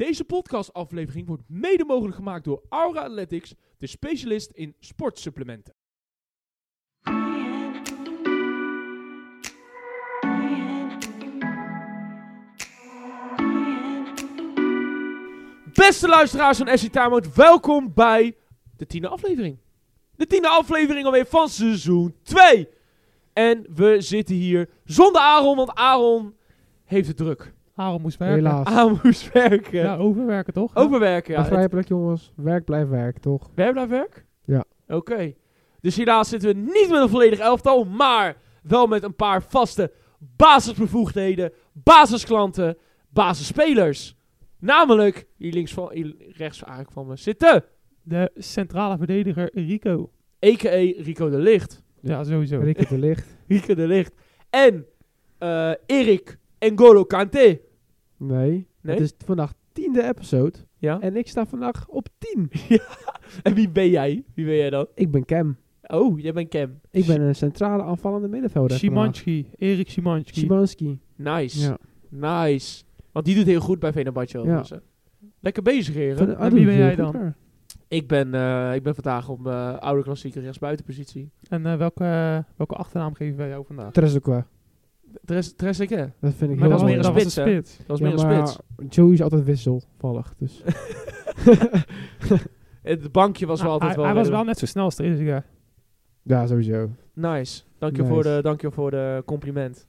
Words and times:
Deze 0.00 0.24
podcastaflevering 0.24 1.26
wordt 1.26 1.42
mede 1.46 1.84
mogelijk 1.84 2.16
gemaakt 2.16 2.44
door 2.44 2.62
Aura 2.68 3.00
Athletics, 3.00 3.54
de 3.78 3.86
specialist 3.86 4.50
in 4.50 4.74
sportsupplementen. 4.78 5.74
Beste 15.72 16.08
luisteraars 16.08 16.58
van 16.58 16.78
SC 16.78 16.92
Time 16.92 17.22
welkom 17.34 17.94
bij 17.94 18.36
de 18.76 18.86
tiende 18.86 19.08
aflevering. 19.08 19.58
De 20.16 20.26
tiende 20.26 20.48
aflevering 20.48 21.06
alweer 21.06 21.26
van 21.26 21.48
seizoen 21.48 22.16
2. 22.22 22.68
En 23.32 23.66
we 23.74 24.00
zitten 24.00 24.34
hier 24.34 24.70
zonder 24.84 25.20
Aaron, 25.20 25.56
want 25.56 25.74
Aaron 25.74 26.36
heeft 26.84 27.08
het 27.08 27.16
druk. 27.16 27.54
Aaron 27.80 28.00
moest 28.02 28.18
werken. 28.18 28.36
Helaas. 28.36 28.66
Aaron 28.66 29.00
moest 29.02 29.32
werken. 29.32 29.78
Ja, 29.78 29.96
overwerken 29.96 30.52
toch? 30.52 30.76
Overwerken, 30.76 31.34
ja. 31.34 31.68
Plek, 31.68 31.88
jongens. 31.88 32.32
Werk 32.36 32.64
blijft 32.64 32.90
werk, 32.90 33.18
toch? 33.18 33.50
Werk 33.54 33.72
blijft 33.72 33.90
werk? 33.90 34.24
Ja. 34.44 34.64
Oké. 34.88 35.34
Dus 35.80 35.96
helaas 35.96 36.28
zitten 36.28 36.48
we 36.48 36.54
niet 36.54 36.88
met 36.90 37.00
een 37.00 37.08
volledig 37.08 37.38
elftal, 37.38 37.84
maar 37.84 38.36
wel 38.62 38.86
met 38.86 39.02
een 39.02 39.14
paar 39.14 39.42
vaste 39.42 39.92
basisbevoegdheden, 40.18 41.52
basisklanten, 41.72 42.76
basisspelers. 43.08 44.16
Namelijk, 44.58 45.26
hier 45.36 45.52
links 45.52 45.72
van, 45.72 45.90
hier 45.92 46.14
rechts 46.18 46.62
eigenlijk 46.62 46.92
van 46.92 47.06
me 47.06 47.16
zitten, 47.16 47.64
De 48.02 48.30
centrale 48.34 48.96
verdediger 48.96 49.50
Rico. 49.54 50.10
a.k.a. 50.46 51.02
Rico 51.02 51.28
de 51.30 51.38
Licht. 51.38 51.82
Ja, 52.00 52.24
sowieso. 52.24 52.58
Rick 52.60 52.88
de 52.88 52.98
licht. 52.98 53.36
Rico 53.48 53.74
de 53.74 53.86
Licht. 53.86 54.14
En 54.50 54.86
eh 55.38 55.72
Erik 55.86 56.38
N'Golo 56.58 57.04
Kante. 57.04 57.60
Nee. 58.20 58.66
Nee? 58.80 58.94
Het 58.94 59.00
is 59.00 59.12
vandaag 59.24 59.52
tiende 59.72 60.08
episode. 60.08 60.58
Ja? 60.78 61.00
En 61.00 61.16
ik 61.16 61.28
sta 61.28 61.46
vandaag 61.46 61.88
op 61.88 62.08
10. 62.18 62.50
En 63.42 63.54
wie 63.54 63.68
ben 63.68 63.88
jij? 63.90 64.24
Wie 64.34 64.44
ben 64.44 64.54
jij 64.56 64.70
dan? 64.70 64.86
Ik 64.94 65.10
ben 65.10 65.24
Cam. 65.24 65.56
Oh, 65.82 66.18
jij 66.20 66.32
bent 66.32 66.48
Cam. 66.48 66.80
Ik 66.90 67.06
ben 67.06 67.20
een 67.20 67.34
centrale 67.34 67.82
aanvallende 67.82 68.28
middenvelder. 68.28 68.76
Szymanski. 68.76 69.50
Erik 69.58 69.90
Szymanski. 69.90 70.40
Szymanski. 70.40 70.98
Nice. 71.16 71.60
Ja. 71.60 71.78
Nice. 72.44 72.84
Want 73.12 73.24
die 73.26 73.34
doet 73.34 73.46
heel 73.46 73.60
goed 73.60 73.78
bij 73.78 73.92
Venabatje. 73.92 74.38
Ja. 74.38 74.44
overigens, 74.44 74.70
hè. 74.70 74.76
Lekker 75.40 75.62
bezig, 75.62 75.94
heren. 75.94 76.16
Van- 76.18 76.28
En 76.28 76.36
ah, 76.36 76.52
wie 76.52 76.64
ben 76.66 76.76
jij 76.76 76.96
dan? 76.96 77.34
Ik 77.88 78.08
ben, 78.08 78.34
eh, 78.34 78.74
ik 78.74 78.82
ben 78.82 78.94
vandaag 78.94 79.28
op 79.28 79.40
mijn 79.40 79.78
oude 79.78 80.02
klassieke 80.02 80.40
rechtsbuitenpositie. 80.40 81.30
En 81.48 81.66
eh, 81.66 81.76
welke, 81.76 82.44
welke 82.56 82.74
achternaam 82.74 83.14
geven 83.14 83.36
wij 83.36 83.48
jou 83.48 83.64
vandaag? 83.66 83.92
Trezequa. 83.92 84.46
Tres, 85.24 85.54
Tres 85.56 85.80
ik, 85.80 85.88
hè? 85.88 86.06
Dat 86.20 86.34
vind 86.34 86.50
ik 86.50 86.58
Maar 86.58 86.68
heel 86.68 86.70
dat 86.70 86.80
was 86.80 86.82
meer 86.90 86.98
een 86.98 87.04
spits, 87.04 87.34
hè? 87.34 87.54
Dat 87.54 87.86
was 87.86 87.98
Ja, 87.98 88.04
meer 88.04 88.18
een 88.18 88.26
maar 88.26 88.48
spits. 88.48 88.96
Joey 88.96 89.12
is 89.12 89.22
altijd 89.22 89.44
wisselvallig. 89.44 90.34
Dus. 90.38 90.62
Het 92.82 93.12
bankje 93.12 93.46
was 93.46 93.58
wel 93.60 93.66
Ah, 93.68 93.72
altijd 93.74 93.90
hij, 93.90 93.98
wel... 94.00 94.12
hij 94.12 94.20
was 94.22 94.28
wel 94.28 94.44
net 94.44 94.58
zo 94.58 94.66
snel 94.66 94.84
als 94.84 94.94
Trezeguet. 94.94 95.44
ja, 96.22 96.46
sowieso. 96.46 96.90
Nice. 97.14 97.62
Dank 97.78 97.96
je, 97.96 98.02
Nice. 98.02 98.14
Voor, 98.14 98.22
de, 98.22 98.38
dank 98.42 98.60
je 98.60 98.70
voor 98.70 98.90
de 98.90 99.22
compliment. 99.26 99.86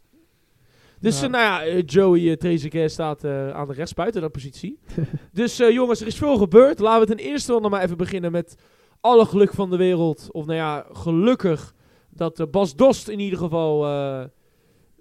Dus 1.00 1.22
Ja. 1.22 1.28
nou 1.28 1.44
ja, 1.44 1.64
eh, 1.66 1.84
Joey 1.86 2.20
uh, 2.22 2.34
Trezeguet 2.36 2.92
staat 2.92 3.24
eh, 3.24 3.50
aan 3.50 3.68
de 3.68 3.74
rechtsbuiten 3.74 4.22
dat 4.22 4.32
positie. 4.32 4.80
dus 5.34 5.58
jongens, 5.58 6.02
er 6.02 6.08
is 6.08 6.18
veel 6.18 6.38
gebeurd. 6.38 6.80
Laten 6.80 7.08
we 7.08 7.16
ten 7.16 7.26
eerste 7.26 7.52
wel 7.52 7.62
nog 7.62 7.72
maar 7.72 7.84
even 7.84 7.98
beginnen 7.98 8.32
met 8.32 8.56
alle 9.02 9.26
geluk 9.26 9.54
van 9.54 9.70
de 9.70 9.78
wereld. 9.78 10.28
Of 10.32 10.46
nou 10.46 10.58
ja, 10.58 10.86
gelukkig 10.92 11.74
dat 12.10 12.52
Bas 12.52 12.76
Dost 12.76 13.08
in 13.08 13.20
ieder 13.20 13.40
geval 13.40 13.86
eh, 13.86 14.24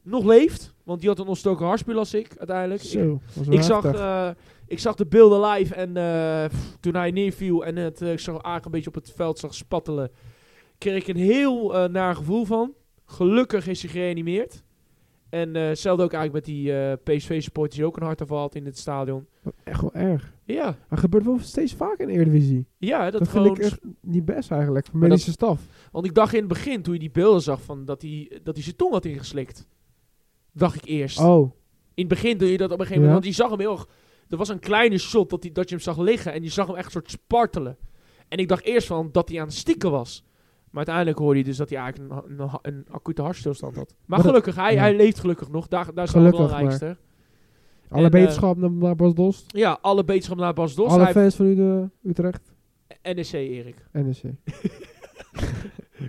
nog 0.02 0.24
leeft. 0.24 0.74
Want 0.84 1.00
die 1.00 1.08
had 1.08 1.18
een 1.18 1.26
ontstoken 1.26 1.66
hartspier 1.66 1.96
als 1.96 2.14
ik 2.14 2.34
uiteindelijk. 2.38 2.82
Ik- 2.82 2.88
Zo. 2.88 3.20
zag, 3.60 3.84
eh, 3.84 4.30
ik 4.66 4.78
zag 4.78 4.94
de 4.94 5.06
beelden 5.06 5.50
live 5.50 5.74
en 5.74 5.96
eh, 5.96 6.44
pff, 6.48 6.76
toen 6.80 6.94
hij 6.94 7.10
neerviel 7.10 7.64
en 7.64 7.76
het, 7.76 8.02
eh, 8.02 8.12
ik 8.12 8.18
zag 8.18 8.42
Aak 8.42 8.64
een 8.64 8.70
beetje 8.70 8.88
op 8.88 8.94
het 8.94 9.12
veld 9.16 9.38
zag 9.38 9.54
spattelen, 9.54 10.10
kreeg 10.78 10.96
ik 11.02 11.08
een 11.08 11.22
heel 11.22 11.88
naar 11.88 12.14
gevoel 12.14 12.44
van. 12.44 12.72
Gelukkig 13.04 13.66
is 13.66 13.82
hij 13.82 13.90
gereanimeerd. 13.90 14.62
En 15.28 15.54
hetzelfde 15.54 16.04
ook 16.04 16.12
eigenlijk 16.12 16.46
met 16.46 16.54
die 16.56 16.72
PSV-supporters 16.96 17.76
die 17.76 17.84
ook 17.86 17.96
een 17.96 18.02
hartaanval 18.02 18.38
had 18.38 18.54
in 18.54 18.64
het 18.64 18.78
stadion. 18.78 19.26
Echt 19.64 19.80
wel 19.80 19.92
erg. 19.94 20.32
Ja, 20.44 20.76
Maar 20.88 20.98
gebeurt 20.98 21.24
wel 21.24 21.38
steeds 21.40 21.74
vaker 21.74 22.08
in 22.08 22.14
Eredivisie. 22.14 22.66
ja 22.78 23.10
dat, 23.10 23.20
Dat, 23.20 23.28
gewoon... 23.28 23.46
vind 23.46 23.58
ik 23.58 23.64
echt 23.64 23.80
niet 24.00 24.24
best 24.24 24.50
eigenlijk. 24.50 24.84
Dat- 24.86 24.94
medische 24.94 25.30
staf. 25.30 25.60
Want 25.92 26.06
ik 26.06 26.14
dacht 26.14 26.32
in 26.32 26.38
het 26.38 26.48
begin, 26.48 26.82
toen 26.82 26.94
je 26.94 27.00
die 27.00 27.10
beelden 27.10 27.42
zag, 27.42 27.62
van 27.62 27.84
dat 27.84 28.02
hij 28.02 28.40
dat 28.42 28.54
hij 28.54 28.62
zijn 28.64 28.76
tong 28.76 28.92
had 28.92 29.04
ingeslikt. 29.04 29.66
Dacht 30.52 30.74
ik 30.74 30.84
eerst. 30.84 31.18
Oh. 31.18 31.52
In 31.94 32.06
het 32.06 32.08
begin 32.08 32.38
doe 32.38 32.50
je 32.50 32.56
dat 32.56 32.70
op 32.72 32.80
een 32.80 32.86
gegeven 32.86 33.02
moment. 33.02 33.24
Ja. 33.24 33.30
Want 33.30 33.36
je 33.36 33.42
zag 33.42 33.50
hem 33.50 33.60
heel 33.60 33.72
erg. 33.78 33.88
Er 34.28 34.36
was 34.36 34.48
een 34.48 34.58
kleine 34.58 34.98
shot 34.98 35.30
dat, 35.30 35.42
hij, 35.42 35.52
dat 35.52 35.68
je 35.68 35.74
hem 35.74 35.84
zag 35.84 35.98
liggen. 35.98 36.32
En 36.32 36.42
je 36.42 36.48
zag 36.50 36.66
hem 36.66 36.76
echt 36.76 36.92
soort 36.92 37.10
spartelen. 37.10 37.76
En 38.28 38.38
ik 38.38 38.48
dacht 38.48 38.64
eerst 38.64 38.86
van 38.86 39.08
dat 39.12 39.28
hij 39.28 39.40
aan 39.40 39.46
het 39.46 39.54
stikken 39.56 39.90
was. 39.90 40.24
Maar 40.64 40.76
uiteindelijk 40.86 41.18
hoorde 41.18 41.38
je 41.38 41.44
dus 41.44 41.56
dat 41.56 41.68
hij 41.70 41.78
eigenlijk 41.78 42.12
een, 42.28 42.38
een, 42.40 42.50
een 42.62 42.84
acute 42.90 43.22
hartstilstand 43.22 43.76
had. 43.76 43.88
Maar, 43.88 43.96
Maar 44.06 44.18
dat- 44.18 44.26
gelukkig, 44.26 44.54
hij, 44.54 44.72
ja. 44.74 44.80
hij 44.80 44.96
leeft 44.96 45.18
gelukkig 45.18 45.50
nog. 45.50 45.68
Daar, 45.68 45.94
daar 45.94 46.04
is 46.04 46.12
het 46.12 46.30
belangrijkste. 46.30 46.96
Alle 47.88 48.06
En, 48.06 48.12
eh, 48.12 48.20
beterschap 48.20 48.56
naar, 48.56 48.70
naar 48.70 48.96
Bas 48.96 49.14
Dost. 49.14 49.44
Ja, 49.46 49.78
alle 49.80 50.04
beterschap 50.04 50.36
naar 50.38 50.52
Bas 50.52 50.74
Dos. 50.74 50.88
Alle 50.92 51.02
Hij 51.02 51.12
fans 51.12 51.34
van 51.34 51.46
Ude- 51.46 51.90
Utrecht. 52.02 52.52
NEC, 53.02 53.32
Erik. 53.32 53.86
NEC. 53.92 54.22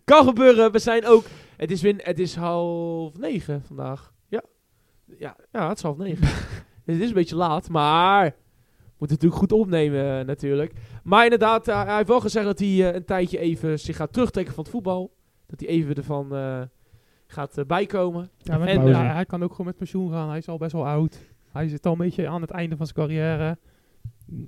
Kan 0.03 0.25
gebeuren. 0.25 0.71
We 0.71 0.79
zijn 0.79 1.05
ook... 1.05 1.23
Het 1.57 1.71
is, 1.71 1.81
win, 1.81 1.99
het 2.03 2.19
is 2.19 2.35
half 2.35 3.17
negen 3.17 3.61
vandaag. 3.65 4.13
Ja. 5.17 5.35
Ja, 5.51 5.67
het 5.67 5.77
is 5.77 5.83
half 5.83 5.97
negen. 5.97 6.27
het 6.85 7.01
is 7.01 7.07
een 7.07 7.13
beetje 7.13 7.35
laat, 7.35 7.69
maar... 7.69 8.23
Moet 9.01 9.09
het 9.09 9.21
natuurlijk 9.21 9.51
goed 9.51 9.59
opnemen 9.59 10.19
eh, 10.19 10.25
natuurlijk. 10.25 10.73
Maar 11.03 11.23
inderdaad, 11.23 11.67
eh, 11.67 11.83
hij 11.83 11.95
heeft 11.95 12.07
wel 12.07 12.19
gezegd 12.19 12.45
dat 12.45 12.59
hij 12.59 12.67
eh, 12.67 12.95
een 12.95 13.05
tijdje 13.05 13.37
even 13.37 13.79
zich 13.79 13.95
gaat 13.95 14.13
terugtrekken 14.13 14.53
van 14.53 14.63
het 14.63 14.73
voetbal. 14.73 15.13
Dat 15.45 15.59
hij 15.59 15.69
even 15.69 15.95
ervan 15.95 16.33
gaat 17.27 17.63
bijkomen. 17.67 18.29
Ja, 18.37 18.59
En, 18.59 18.95
hij 18.95 19.25
kan 19.25 19.43
ook 19.43 19.51
gewoon 19.51 19.65
met 19.65 19.77
pensioen 19.77 20.11
gaan. 20.11 20.29
Hij 20.29 20.37
is 20.37 20.47
al 20.47 20.57
best 20.57 20.71
wel 20.71 20.87
oud. 20.87 21.19
Hij 21.51 21.67
zit 21.67 21.85
al 21.85 21.91
een 21.91 21.97
beetje 21.97 22.27
aan 22.27 22.41
het 22.41 22.51
einde 22.51 22.77
van 22.77 22.85
zijn 22.85 22.97
carrière. 22.97 23.57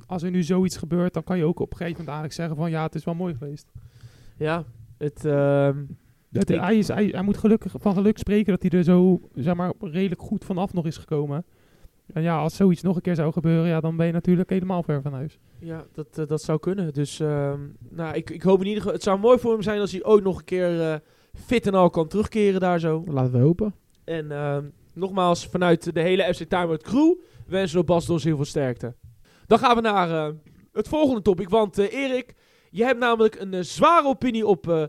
Als 0.05 0.23
er 0.23 0.31
nu 0.31 0.43
zoiets 0.43 0.77
gebeurt, 0.77 1.13
dan 1.13 1.23
kan 1.23 1.37
je 1.37 1.45
ook 1.45 1.59
op 1.59 1.71
een 1.71 1.77
gegeven 1.77 2.03
moment 2.03 2.07
eigenlijk 2.07 2.35
zeggen 2.35 2.55
van 2.55 2.69
ja, 2.69 2.83
het 2.83 2.95
is 2.95 3.03
wel 3.03 3.15
mooi 3.15 3.35
geweest. 3.35 3.71
Ja, 4.37 4.63
het... 4.97 5.25
ehm, 5.25 5.83
Ik- 6.33 6.47
hij, 6.47 6.77
is, 6.77 6.87
hij, 6.87 7.05
hij 7.05 7.21
moet 7.21 7.37
gelukkig, 7.37 7.73
van 7.79 7.93
geluk 7.93 8.17
spreken 8.17 8.51
dat 8.59 8.61
hij 8.61 8.79
er 8.79 8.83
zo 8.85 9.21
zeg 9.35 9.55
maar, 9.55 9.73
redelijk 9.79 10.21
goed 10.21 10.45
vanaf 10.45 10.73
nog 10.73 10.85
is 10.85 10.97
gekomen. 10.97 11.45
En 12.13 12.21
ja, 12.21 12.37
als 12.37 12.55
zoiets 12.55 12.81
nog 12.81 12.95
een 12.95 13.01
keer 13.01 13.15
zou 13.15 13.31
gebeuren, 13.31 13.67
ja, 13.69 13.79
dan 13.79 13.97
ben 13.97 14.05
je 14.05 14.11
natuurlijk 14.11 14.49
helemaal 14.49 14.83
ver 14.83 15.01
van 15.01 15.13
huis. 15.13 15.39
Ja, 15.59 15.85
dat, 15.93 16.17
eh, 16.17 16.27
dat 16.27 16.41
zou 16.41 16.59
kunnen. 16.59 16.93
Dus 16.93 17.19
ehm, 17.19 17.59
nou, 17.89 18.15
ik, 18.15 18.29
ik 18.29 18.41
hoop 18.41 18.59
in 18.59 18.65
ieder 18.65 18.77
geval... 18.81 18.93
Het 18.95 19.03
zou 19.03 19.19
mooi 19.19 19.39
voor 19.39 19.51
hem 19.51 19.61
zijn 19.61 19.79
als 19.79 19.91
hij 19.91 20.03
ooit 20.05 20.23
nog 20.23 20.37
een 20.37 20.43
keer 20.45 20.81
eh, 20.81 20.95
fit 21.33 21.67
en 21.67 21.73
al 21.73 21.89
kan 21.89 22.07
terugkeren 22.07 22.59
daar 22.59 22.79
zo. 22.79 23.03
Laten 23.07 23.31
we 23.31 23.37
hopen. 23.39 23.73
En 24.03 24.31
ehm, 24.31 24.65
nogmaals, 24.93 25.47
vanuit 25.47 25.93
de 25.93 26.01
hele 26.01 26.33
FC 26.33 26.43
Time 26.43 26.77
crew 26.77 27.13
wensen 27.47 27.79
we 27.79 27.83
Bas 27.85 28.05
Dos 28.05 28.23
heel 28.23 28.35
veel 28.35 28.45
sterkte. 28.45 28.95
Dan 29.47 29.59
gaan 29.59 29.75
we 29.75 29.81
naar 29.81 30.09
eh, 30.27 30.33
het 30.73 30.87
volgende 30.87 31.21
topic. 31.21 31.49
Want 31.49 31.77
eh, 31.77 31.93
Erik, 31.93 32.35
je 32.69 32.83
hebt 32.83 32.99
namelijk 32.99 33.35
een 33.39 33.65
zware 33.65 34.07
opinie 34.07 34.47
op 34.47 34.67
eh, 34.69 34.83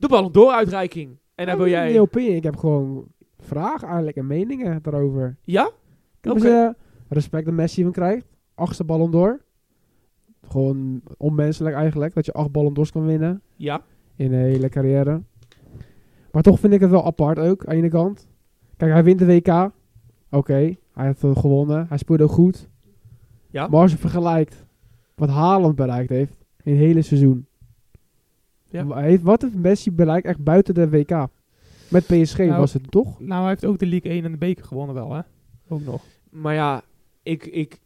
de 0.00 0.08
Ballon 0.08 0.32
d'Or 0.32 0.52
uitreiking. 0.52 1.16
En 1.34 1.46
daar 1.46 1.56
wil 1.56 1.68
jij... 1.68 1.90
niet 1.90 1.98
opinie, 1.98 2.34
ik 2.34 2.42
heb 2.42 2.56
gewoon 2.56 3.04
vragen 3.38 3.86
eigenlijk 3.86 4.16
en 4.16 4.26
meningen 4.26 4.82
daarover. 4.82 5.36
Ja? 5.42 5.70
Oké. 6.22 6.48
eh, 6.48 6.68
respect 7.08 7.44
dat 7.44 7.54
Messi 7.54 7.82
hem 7.82 7.92
krijgt. 7.92 8.26
Achtste 8.54 8.84
ballon 8.84 9.10
door. 9.10 9.40
Gewoon 10.48 11.00
onmenselijk 11.16 11.74
eigenlijk, 11.76 12.14
dat 12.14 12.26
je 12.26 12.32
acht 12.32 12.52
ballon 12.52 12.74
d'ors 12.74 12.92
kan 12.92 13.06
winnen 13.06 13.42
Ja? 13.56 13.82
in 14.16 14.32
een 14.32 14.40
hele 14.40 14.68
carrière. 14.68 15.22
Maar 16.32 16.42
toch 16.42 16.60
vind 16.60 16.72
ik 16.72 16.80
het 16.80 16.90
wel 16.90 17.06
apart 17.06 17.38
ook, 17.38 17.64
aan 17.64 17.70
de 17.74 17.76
ene 17.80 17.88
kant. 17.88 18.28
Kijk, 18.76 18.92
hij 18.92 19.04
wint 19.04 19.18
de 19.18 19.26
WK. 19.26 19.70
Oké, 20.30 20.76
hij 20.92 21.06
heeft 21.06 21.24
gewonnen. 21.38 21.86
Hij 21.88 21.98
speelde 21.98 22.22
ook 22.24 22.30
goed. 22.30 22.68
Ja? 23.50 23.68
Maar 23.68 23.80
als 23.80 23.90
je 23.90 23.98
vergelijkt 23.98 24.66
wat 25.14 25.28
Haaland 25.28 25.76
bereikt 25.76 26.10
heeft 26.10 26.44
in 26.62 26.72
het 26.72 26.80
hele 26.80 27.02
seizoen. 27.02 27.46
Ja. 28.70 28.96
Heeft, 28.96 29.22
wat 29.22 29.42
heeft 29.42 29.54
Messi 29.54 29.92
bereikt 29.92 30.26
echt 30.26 30.44
buiten 30.44 30.74
de 30.74 30.88
WK? 30.88 31.28
Met 31.88 32.06
PSG 32.06 32.38
Nou, 32.38 32.58
was 32.58 32.72
het 32.72 32.90
toch? 32.90 33.20
Nou, 33.20 33.40
hij 33.40 33.48
heeft 33.48 33.64
ook 33.64 33.78
de 33.78 33.86
League 33.86 34.10
1 34.10 34.24
en 34.24 34.32
de 34.32 34.38
beker 34.38 34.64
gewonnen 34.64 34.94
wel, 34.94 35.12
hè? 35.12 35.20
Ook 35.68 35.84
nog. 35.84 36.02
Maar 36.30 36.54
ja, 36.54 36.82
ik, 37.22 37.46
ik, 37.46 37.80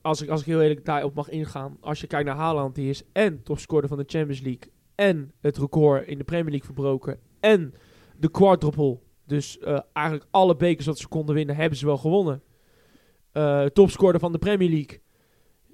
als, 0.00 0.22
ik, 0.22 0.28
als 0.28 0.40
ik 0.40 0.46
heel 0.46 0.62
eerlijk 0.62 0.84
daarop 0.84 1.14
mag 1.14 1.28
ingaan. 1.28 1.76
Als 1.80 2.00
je 2.00 2.06
kijkt 2.06 2.26
naar 2.26 2.36
Haaland, 2.36 2.74
die 2.74 2.88
is 2.88 3.02
en 3.12 3.42
topscorer 3.42 3.88
van 3.88 3.98
de 3.98 4.04
Champions 4.06 4.40
League. 4.40 4.72
En 4.94 5.32
het 5.40 5.56
record 5.56 6.06
in 6.06 6.18
de 6.18 6.24
Premier 6.24 6.50
League 6.50 6.66
verbroken. 6.66 7.18
En 7.40 7.74
de 8.16 8.30
quadruple. 8.30 8.98
Dus 9.26 9.58
eh, 9.58 9.78
eigenlijk 9.92 10.26
alle 10.30 10.56
bekers 10.56 10.86
dat 10.86 10.98
ze 10.98 11.08
konden 11.08 11.34
winnen, 11.34 11.56
hebben 11.56 11.78
ze 11.78 11.86
wel 11.86 11.96
gewonnen. 11.96 12.42
Eh 13.32 13.64
topscorer 13.64 14.20
van 14.20 14.32
de 14.32 14.38
Premier 14.38 14.70
League. 14.70 15.00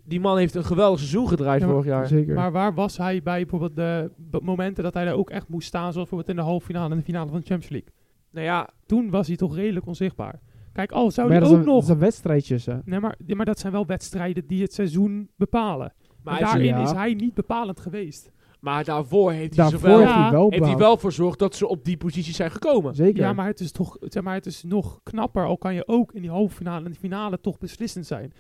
Die 0.04 0.20
man 0.20 0.36
heeft 0.36 0.54
een 0.54 0.64
geweldig 0.64 0.98
seizoen 0.98 1.28
gedraaid 1.28 1.60
Ja, 1.60 1.68
vorig 1.68 1.84
jaar. 1.84 2.06
Zeker. 2.06 2.34
Maar 2.34 2.52
waar 2.52 2.74
was 2.74 2.96
hij 2.96 3.22
bij 3.22 3.40
bijvoorbeeld 3.40 3.76
de 3.76 4.10
momenten 4.42 4.84
dat 4.84 4.94
hij 4.94 5.04
daar 5.04 5.14
ook 5.14 5.30
echt 5.30 5.48
moest 5.48 5.66
staan, 5.68 5.92
zoals 5.92 6.08
bijvoorbeeld 6.08 6.28
in 6.28 6.36
de 6.36 6.50
halve 6.50 6.66
finale 6.66 6.90
en 6.90 6.96
de 6.96 7.04
finale 7.04 7.30
van 7.30 7.40
de 7.40 7.46
Champions 7.46 7.72
League? 7.72 7.92
Nou 8.30 8.46
ja, 8.46 8.68
Toen 8.86 9.10
was 9.10 9.26
hij 9.26 9.36
toch 9.36 9.54
redelijk 9.56 9.86
onzichtbaar. 9.86 10.40
Kijk, 10.72 10.92
al 10.92 11.10
zou 11.10 11.30
hij 11.30 11.38
dat, 11.38 11.48
ook 11.48 11.54
zijn, 11.54 11.64
dat 11.66 11.74
nog... 11.74 11.84
zijn 11.84 11.98
wedstrijdjes. 11.98 12.66
hè. 12.66 12.78
Nee, 12.84 13.00
maar, 13.00 13.16
maar 13.26 13.46
dat 13.46 13.58
zijn 13.58 13.72
wel 13.72 13.86
wedstrijden 13.86 14.46
die 14.46 14.62
het 14.62 14.74
seizoen 14.74 15.28
bepalen. 15.36 15.92
Maar, 16.22 16.40
daarin 16.40 16.64
ja. 16.64 16.82
is 16.82 16.90
hij 16.90 17.14
niet 17.14 17.34
bepalend 17.34 17.80
geweest. 17.80 18.30
maar 18.60 18.84
daarvoor 18.84 19.32
heeft 19.32 19.56
hij, 19.56 19.64
Daarvoor 19.64 19.80
zowel, 19.80 19.98
heeft 19.98 20.10
Ja, 20.10 20.22
hij 20.22 20.30
wel 20.30 20.50
heeft 20.50 20.64
hij 20.64 20.76
wel 20.76 20.96
voor 20.96 21.10
gezorgd 21.10 21.38
dat 21.38 21.54
ze 21.54 21.66
op 21.66 21.84
die 21.84 21.96
positie 21.96 22.34
zijn 22.34 22.50
gekomen. 22.50 22.94
Zeker. 22.94 23.22
Ja, 23.22 23.32
maar 23.32 23.46
het 23.46 23.60
is 23.60 23.72
toch, 23.72 23.96
zeg 24.00 24.22
maar, 24.22 24.34
het 24.34 24.46
is 24.46 24.62
nog 24.62 25.00
knapper. 25.02 25.44
Al 25.44 25.58
kan 25.58 25.74
je 25.74 25.88
ook 25.88 26.12
in 26.12 26.20
die 26.20 26.30
halve 26.30 26.54
finale 26.54 26.84
en 26.84 26.90
de 26.90 26.98
finale 26.98 27.40
toch 27.40 27.58
beslissend 27.58 28.06
zijn. 28.06 28.32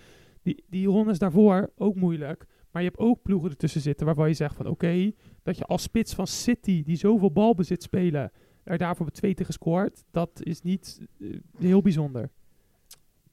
Die, 0.42 0.64
die 0.68 0.86
rondes 0.86 1.18
daarvoor 1.18 1.70
ook 1.76 1.94
moeilijk. 1.94 2.46
Maar 2.70 2.82
je 2.82 2.88
hebt 2.88 3.00
ook 3.00 3.22
ploegen 3.22 3.50
ertussen 3.50 3.80
zitten 3.80 4.06
waarvan 4.06 4.28
je 4.28 4.34
zegt 4.34 4.54
van 4.56 4.66
oké, 4.66 5.12
dat 5.42 5.58
je 5.58 5.64
als 5.64 5.82
spits 5.82 6.14
van 6.14 6.26
City, 6.26 6.82
die 6.82 6.96
zoveel 6.96 7.32
balbezit 7.32 7.82
spelen, 7.82 8.32
er 8.64 8.78
daarvoor 8.78 9.06
op 9.06 9.12
twee 9.12 9.34
tegen 9.34 9.52
scoort, 9.52 10.04
dat 10.10 10.30
is 10.42 10.62
niet 10.62 11.00
eh, 11.20 11.28
heel 11.58 11.82
bijzonder. 11.82 12.30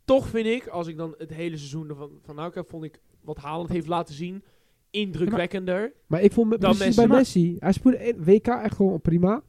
Toch 0.05 0.27
vind 0.27 0.45
ik, 0.45 0.67
als 0.67 0.87
ik 0.87 0.97
dan 0.97 1.15
het 1.17 1.33
hele 1.33 1.57
seizoen 1.57 1.89
ervan 1.89 2.11
van 2.21 2.35
nou 2.35 2.51
kijk, 2.51 2.67
vond 2.67 2.83
ik 2.83 3.01
wat 3.21 3.37
Haaland 3.37 3.69
heeft 3.69 3.87
laten 3.87 4.15
zien 4.15 4.43
indrukwekkender. 4.89 5.93
Maar 6.07 6.21
ik 6.21 6.31
vond 6.31 6.49
me, 6.49 6.57
Dan 6.57 6.75
precies 6.75 6.95
Messi. 6.95 7.07
bij 7.07 7.17
Messi, 7.17 7.55
hij 7.59 7.71
speelde 7.71 8.15
WK 8.17 8.47
echt 8.47 8.75
gewoon 8.75 9.01
prima. 9.01 9.43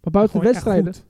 Maar 0.00 0.12
buiten 0.12 0.40
Gewoon 0.40 0.54
echt 0.54 0.64
wedstrijden... 0.64 0.94
goed. 0.94 1.08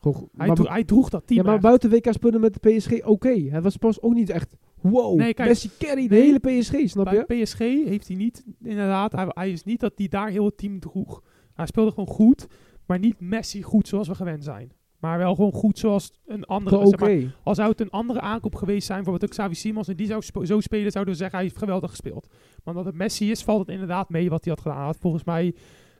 Gewoon 0.00 0.16
goed. 0.16 0.30
Hij, 0.36 0.46
maar, 0.46 0.72
hij 0.72 0.84
droeg 0.84 1.08
dat 1.08 1.26
team 1.26 1.38
ja, 1.38 1.44
maar 1.44 1.54
echt. 1.54 1.62
buiten 1.62 1.90
WK 1.90 2.12
speelde 2.12 2.38
met 2.38 2.62
de 2.62 2.70
PSG 2.70 3.04
oké. 3.04 3.40
Hij 3.48 3.62
was 3.62 3.76
pas 3.76 4.00
ook 4.00 4.14
niet 4.14 4.30
echt... 4.30 4.56
Wow, 4.90 5.18
Nee, 5.18 5.34
kijk, 5.34 5.48
Messi 5.48 5.70
carry 5.78 6.08
de 6.08 6.14
nee, 6.14 6.22
hele 6.40 6.60
PSG, 6.60 6.74
snap 6.90 7.10
je? 7.10 7.24
Bij 7.26 7.42
PSG 7.42 7.58
heeft 7.58 8.08
hij 8.08 8.16
niet, 8.16 8.44
inderdaad, 8.62 9.12
hij, 9.12 9.26
hij 9.28 9.50
is 9.50 9.64
niet 9.64 9.80
dat 9.80 9.92
hij 9.96 10.08
daar 10.08 10.28
heel 10.28 10.44
het 10.44 10.56
team 10.56 10.80
droeg. 10.80 11.22
Hij 11.54 11.66
speelde 11.66 11.90
gewoon 11.90 12.14
goed, 12.14 12.46
maar 12.86 12.98
niet 12.98 13.20
Messi 13.20 13.62
goed 13.62 13.88
zoals 13.88 14.08
we 14.08 14.14
gewend 14.14 14.44
zijn. 14.44 14.72
Maar 14.98 15.18
wel 15.18 15.34
gewoon 15.34 15.52
goed 15.52 15.78
zoals 15.78 16.12
een 16.26 16.44
andere. 16.44 16.76
Zeg 16.86 16.98
maar, 17.00 17.34
als 17.42 17.56
zou 17.56 17.70
het 17.70 17.80
een 17.80 17.90
andere 17.90 18.20
aankoop 18.20 18.54
geweest 18.54 18.86
zijn, 18.86 19.02
bijvoorbeeld 19.02 19.30
Xavi 19.30 19.54
Simons, 19.54 19.88
en 19.88 19.96
die 19.96 20.06
zou 20.06 20.22
sp- 20.22 20.44
zo 20.44 20.60
spelen, 20.60 20.92
zouden 20.92 21.12
we 21.14 21.18
zeggen 21.20 21.38
hij 21.38 21.46
heeft 21.46 21.58
geweldig 21.58 21.90
gespeeld. 21.90 22.28
Maar 22.30 22.74
omdat 22.74 22.84
het 22.84 22.94
Messi 22.94 23.30
is, 23.30 23.42
valt 23.42 23.60
het 23.60 23.68
inderdaad 23.68 24.08
mee 24.08 24.30
wat 24.30 24.44
hij 24.44 24.52
had 24.52 24.62
gedaan. 24.62 24.78
Hij 24.78 24.86
had 24.86 24.98
volgens 25.00 25.24
mij 25.24 25.54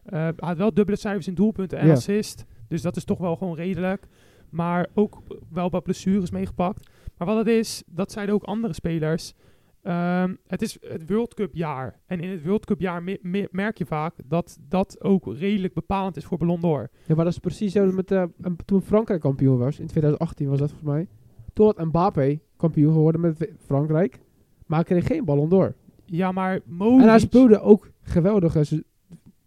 hij 0.05 0.33
had 0.37 0.57
wel 0.57 0.75
dubbele 0.75 0.99
cijfers 0.99 1.27
in 1.27 1.35
doelpunten 1.35 1.79
en 1.79 1.87
assist. 1.91 2.45
Dus 2.69 2.83
dat 2.83 2.97
is 2.97 3.05
toch 3.05 3.19
wel 3.19 3.37
gewoon 3.37 3.55
redelijk. 3.55 4.07
Maar 4.51 4.87
ook 4.95 5.23
wel 5.51 5.71
wat 5.71 5.83
blessures 5.83 6.31
meegepakt. 6.31 6.91
Maar 7.19 7.27
wat 7.27 7.37
het 7.37 7.47
is, 7.47 7.83
dat 7.87 8.13
zeiden 8.13 8.35
ook 8.35 8.43
andere 8.43 8.75
spelers. 8.75 9.35
Ehm, 9.83 10.35
het 10.47 10.63
is 10.63 10.79
het 10.81 11.09
World 11.11 11.35
Cup 11.35 11.55
jaar. 11.55 12.01
En 12.07 12.21
in 12.21 12.31
het 12.31 12.45
World 12.45 12.65
Cup 12.67 12.81
jaar 12.81 13.03
me- 13.03 13.19
me- 13.23 13.49
merk 13.51 13.79
je 13.79 13.87
vaak 13.87 14.15
dat 14.25 14.59
dat 14.69 14.97
ook 15.03 15.35
redelijk 15.37 15.75
bepalend 15.75 16.17
is 16.17 16.25
voor 16.25 16.39
Ballon 16.39 16.61
d'Or. 16.61 16.89
Ja, 17.07 17.15
maar 17.15 17.25
dat 17.25 17.33
is 17.35 17.39
precies 17.39 17.73
zo 17.73 17.93
met, 17.93 18.11
eh, 18.11 18.23
en 18.41 18.57
toen 18.65 18.83
Frankrijk 18.83 19.21
kampioen 19.21 19.59
was. 19.59 19.79
In 19.79 19.87
2018 19.87 20.49
was 20.49 20.59
dat 20.59 20.71
volgens 20.71 20.91
mij. 20.91 21.07
Toen 21.53 21.67
had 21.67 21.85
Mbappé 21.85 22.39
kampioen 22.57 22.93
geworden 22.93 23.21
met 23.21 23.51
Frankrijk. 23.67 24.21
Maar 24.67 24.79
hij 24.79 24.89
kreeg 24.89 25.07
geen 25.07 25.25
ballon 25.25 25.49
door. 25.49 25.75
Ja, 26.05 26.33
maar 26.33 26.61
Modric... 26.65 27.01
En 27.03 27.09
hij 27.09 27.19
speelde 27.19 27.61
ook 27.61 27.91
geweldige 28.03 28.65
se- 28.65 28.85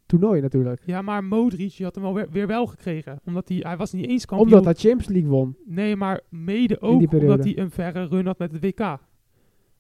toernooi 0.08 0.42
natuurlijk. 0.42 0.82
Ja, 0.86 1.02
maar 1.02 1.24
Modric 1.24 1.76
die 1.76 1.86
had 1.86 1.96
hem 1.96 2.04
wel 2.04 2.14
weer, 2.14 2.28
weer 2.32 2.48
wel 2.48 2.66
gekregen. 2.66 3.20
Omdat 3.26 3.50
hij, 3.50 3.58
hij 3.58 3.78
was 3.78 3.92
niet 3.92 4.08
eens 4.08 4.26
kampioen. 4.26 4.54
Omdat 4.54 4.66
hij 4.66 4.74
Champions 4.74 5.08
League 5.14 5.30
won. 5.30 5.56
Nee, 5.66 5.96
maar 5.96 6.22
mede 6.30 6.82
ook 6.82 7.14
omdat 7.14 7.44
hij 7.44 7.58
een 7.58 7.72
verre 7.72 8.06
run 8.06 8.26
had 8.26 8.38
met 8.38 8.52
het 8.52 8.62
WK. 8.62 8.78
Hij 8.80 8.98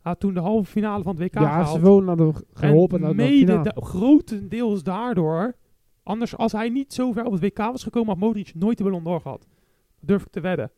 had 0.02 0.20
toen 0.20 0.34
de 0.34 0.40
halve 0.40 0.72
finale 0.72 1.04
van 1.04 1.16
het 1.16 1.24
WK 1.24 1.34
ja, 1.34 1.40
gehaald. 1.40 1.68
heeft 1.68 1.80
ze 1.80 1.82
wel 1.90 2.02
naar 2.02 2.18
de, 2.18 2.34
geholpen 2.54 3.02
en 3.02 3.08
de 3.08 3.16
mede 3.16 3.62
da- 3.62 3.76
grotendeels 3.76 4.84
daardoor... 4.84 5.56
Anders, 6.04 6.38
als 6.38 6.52
hij 6.52 6.70
niet 6.70 6.94
zo 6.94 7.12
ver 7.12 7.26
op 7.26 7.32
het 7.32 7.42
WK 7.42 7.58
was 7.58 7.84
gekomen, 7.84 8.10
had 8.10 8.18
Modric 8.18 8.52
nooit 8.56 8.78
de 8.78 8.84
Ballon 8.84 9.04
d'Or 9.04 9.22
gehad. 9.22 9.48
Durf 10.00 10.22
ik 10.26 10.32
te 10.32 10.40
wedden. 10.40 10.72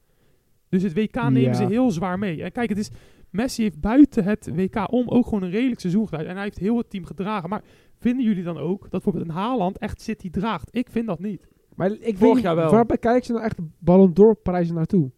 Dus 0.69 0.84
het 0.84 0.94
WK 0.94 1.16
nemen 1.16 1.42
Ja. 1.42 1.54
ze 1.54 1.66
heel 1.66 1.92
zwaar 1.92 2.19
mee. 2.19 2.44
En 2.44 2.51
kijk, 2.51 2.69
het 2.69 2.78
is, 2.78 2.90
Messi 3.30 3.62
heeft 3.63 3.80
buiten 3.80 4.24
het 4.24 4.50
WK 4.56 4.92
om 4.92 5.07
ook 5.07 5.24
gewoon 5.24 5.44
een 5.44 5.50
redelijk 5.50 5.80
seizoen 5.80 6.07
gedaan. 6.07 6.25
En 6.25 6.34
hij 6.34 6.44
heeft 6.44 6.57
heel 6.57 6.78
het 6.78 6.90
team 6.90 7.06
gedragen. 7.06 7.50
Maar 7.50 7.63
vinden 8.00 8.25
jullie 8.25 8.44
dan 8.44 8.57
ook 8.57 8.81
dat 8.81 8.90
bijvoorbeeld 8.92 9.25
een 9.25 9.34
Haaland 9.34 9.78
echt 9.78 10.01
City 10.01 10.30
draagt? 10.30 10.68
Ik 10.72 10.88
vind 10.90 11.07
dat 11.07 11.19
niet. 11.19 11.48
Maar 11.75 11.92
ik 11.92 12.18
Vorig 12.18 12.34
niet, 12.36 12.44
jaar 12.44 12.56
wel. 12.56 12.72
waarbij 12.72 12.98
kijken 12.98 13.25
ze 13.25 13.31
nou 13.31 13.44
echt 13.44 13.57
Ballon 13.80 14.13
d'Or 14.13 14.36
prijzen 14.36 14.75
naartoe? 14.75 15.12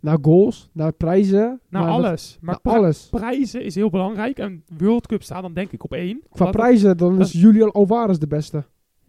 Naar 0.00 0.18
goals, 0.22 0.70
naar 0.72 0.92
prijzen, 0.92 1.60
naar 1.68 1.86
alles. 1.88 2.38
Maar 2.40 2.58
naar 2.62 2.74
alles. 2.74 3.08
prijzen 3.10 3.62
is 3.64 3.74
heel 3.74 3.90
belangrijk. 3.90 4.38
En 4.38 4.64
World 4.78 5.06
Cup 5.06 5.22
staat 5.22 5.42
dan 5.42 5.52
denk 5.54 5.72
ik 5.72 5.84
op 5.84 5.92
één. 5.92 6.22
Qua 6.30 6.50
prijzen, 6.50 6.96
dan 6.96 7.18
dat- 7.18 7.26
is 7.26 7.32
Julian 7.32 7.72
Alvarez 7.72 8.18
de 8.18 8.26
beste. 8.26 8.64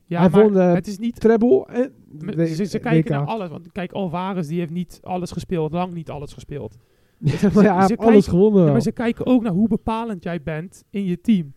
Ja, 0.08 0.20
hij 0.20 0.30
maar 0.30 0.42
vond, 0.42 0.56
het 0.56 0.88
is 0.88 0.98
niet... 0.98 1.20
Treble 1.20 1.66
en 1.66 1.94
de- 2.36 2.66
ze, 2.66 2.80
kijken 2.80 3.12
naar 3.12 3.26
alles. 3.26 3.50
Want 3.50 3.72
kijk, 3.72 3.92
Alvarez 3.92 4.48
die 4.48 4.60
heeft 4.60 4.72
niet 4.72 5.00
alles 5.04 5.32
gespeeld. 5.32 5.72
Lang 5.72 5.94
niet 5.94 6.10
alles 6.10 6.34
gespeeld. 6.34 6.78
ja, 7.20 7.40
ze 7.52 7.58
alles 7.62 7.88
kijken- 7.98 8.24
gewonnen 8.24 8.66
Ja, 8.66 8.72
maar 8.72 8.82
ze 8.82 8.92
kijken 8.92 9.26
ook 9.26 9.42
naar 9.44 9.52
hoe 9.52 9.68
bepalend 9.68 10.24
jij 10.24 10.42
bent 10.44 10.84
in 10.90 11.04
je 11.06 11.22
team. 11.22 11.54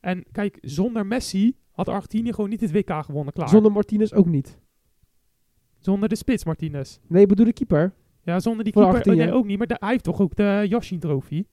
En 0.00 0.24
kijk, 0.32 0.58
zonder 0.60 1.06
Messi 1.06 1.56
had 1.70 1.88
Argentinië 1.88 2.32
gewoon 2.32 2.50
niet 2.50 2.60
het 2.60 2.72
WK 2.72 2.92
gewonnen, 3.04 3.32
klaar. 3.32 3.48
Zonder 3.48 3.72
Martinez 3.72 4.12
ook 4.12 4.26
niet. 4.26 4.58
Zonder 5.78 6.08
de 6.08 6.16
spits, 6.16 6.44
Martinez. 6.44 6.98
Nee, 7.08 7.22
ik 7.22 7.28
bedoel 7.28 7.44
de 7.44 7.52
keeper. 7.52 7.92
Ja, 8.22 8.40
zonder 8.40 8.64
die 8.64 8.72
Voor 8.72 8.82
keeper 8.82 9.00
oh, 9.00 9.06
nee, 9.06 9.14
Argentinië. 9.14 9.40
ook 9.40 9.46
niet. 9.46 9.58
Maar 9.58 9.66
de- 9.66 9.76
hij 9.78 9.90
heeft 9.90 10.04
toch 10.04 10.20
ook 10.20 10.36
de 10.36 10.64
Yashin 10.68 10.98
trofee. 10.98 11.46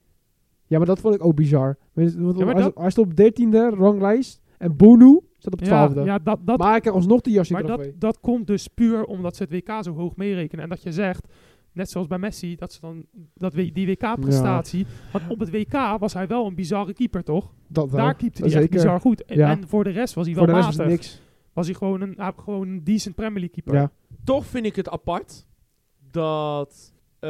Ja, 0.68 0.78
maar 0.78 0.88
dat 0.88 1.00
vond 1.00 1.16
ik 1.16 1.24
ook 1.26 1.36
bizar. 1.36 1.78
Want- 1.94 2.14
Ja, 2.14 2.46
maar 2.46 2.54
hij, 2.56 2.64
dat- 2.64 2.76
hij 2.78 2.90
stond 2.90 3.08
op 3.08 3.16
13e 3.16 3.70
ranglijst 3.78 4.42
en 4.58 4.76
Bonu 4.76 5.20
staat 5.38 5.54
op 5.54 5.62
12e. 5.62 6.00
Ja, 6.00 6.06
ja, 6.06 6.20
dat, 6.20 6.40
dat, 6.46 6.58
maar 6.58 6.72
hij 6.72 6.80
krijgt 6.80 6.98
alsnog 7.00 7.22
de 7.22 7.32
jasje 7.32 7.54
maar 7.54 7.66
dat, 7.66 7.92
dat 7.96 8.20
komt 8.20 8.48
dus 8.48 8.68
puur 8.68 9.04
omdat 9.06 9.36
ze 9.36 9.44
het 9.44 9.52
WK 9.52 9.84
zo 9.84 9.94
hoog 9.94 10.16
meerekenen. 10.16 10.64
En 10.64 10.70
dat 10.70 10.84
je 10.84 10.92
zegt, 10.92 11.28
net 11.76 11.90
zoals 11.90 12.08
bij 12.08 12.18
Messi, 12.18 12.56
dat 12.56 12.74
ze 12.74 12.80
dan 12.82 13.06
dat, 13.34 13.54
W- 13.54 13.74
die 13.74 13.88
WK-prestatie. 13.88 14.86
Want 15.12 15.24
op 15.30 15.40
het 15.40 15.52
WK 15.52 15.98
was 16.00 16.14
hij 16.14 16.28
wel 16.28 16.46
een 16.46 16.56
bizarre 16.56 16.94
keeper, 16.94 17.24
toch? 17.24 17.54
Dat 17.68 17.90
wel. 17.92 18.00
Daar 18.06 18.16
keepte 18.16 18.42
dat 18.42 18.52
hij 18.52 18.62
echt 18.62 18.72
zeker. 18.72 18.84
bizar 18.86 19.00
goed. 19.02 19.26
En, 19.26 19.38
Ja. 19.38 19.50
en 19.50 19.68
voor 19.68 19.84
de 19.84 19.90
rest 19.90 20.14
was 20.14 20.26
hij 20.26 20.36
Voor 20.36 20.46
wel 20.46 20.56
de 20.56 20.62
rest 20.62 20.78
matig. 20.78 20.94
was 20.94 21.02
het 21.04 21.12
niks. 21.12 21.22
Was 21.54 21.66
hij 21.66 21.76
gewoon 21.76 22.02
een, 22.02 22.34
gewoon 22.38 22.68
een 22.68 22.84
decent 22.84 23.16
Premier 23.16 23.40
League 23.40 23.62
keeper. 23.62 23.74
Ja. 23.82 23.92
Toch 24.24 24.46
vind 24.46 24.66
ik 24.66 24.76
het 24.76 24.90
apart 24.90 25.46
dat 26.12 26.94
eh, 27.20 27.30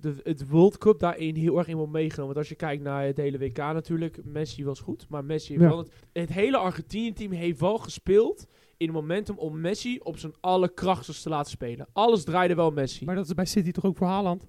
de, 0.00 0.14
het 0.22 0.48
World 0.48 0.78
Cup 0.78 0.98
daarin 0.98 1.34
heel 1.36 1.58
erg 1.58 1.68
in 1.68 1.76
wordt 1.76 1.92
meegenomen. 1.92 2.26
Want 2.26 2.36
als 2.38 2.48
je 2.48 2.54
kijkt 2.54 2.82
naar 2.82 3.04
het 3.04 3.16
hele 3.16 3.38
WK 3.38 3.56
natuurlijk, 3.56 4.20
Messi 4.24 4.64
was 4.64 4.80
goed. 4.80 5.06
Maar 5.08 5.24
Messi 5.24 5.50
heeft 5.52 5.62
Ja. 5.64 5.68
wel 5.68 5.78
het, 5.78 5.92
het 6.12 6.32
hele 6.32 6.56
Argentinië-team 6.56 7.32
heeft 7.32 7.60
wel 7.60 7.78
gespeeld 7.78 8.46
in 8.76 8.92
momentum 8.92 9.38
om 9.38 9.60
Messi 9.60 9.98
op 10.02 10.18
zijn 10.18 10.32
allerkrachtigste 10.40 11.22
te 11.22 11.28
laten 11.28 11.50
spelen. 11.50 11.86
Alles 11.92 12.24
draaide 12.24 12.54
wel 12.54 12.70
Messi. 12.70 13.04
Maar 13.04 13.14
dat 13.14 13.26
is 13.26 13.34
bij 13.34 13.44
City 13.44 13.70
toch 13.70 13.84
ook 13.84 13.96
voor 13.96 14.06
Haaland? 14.06 14.46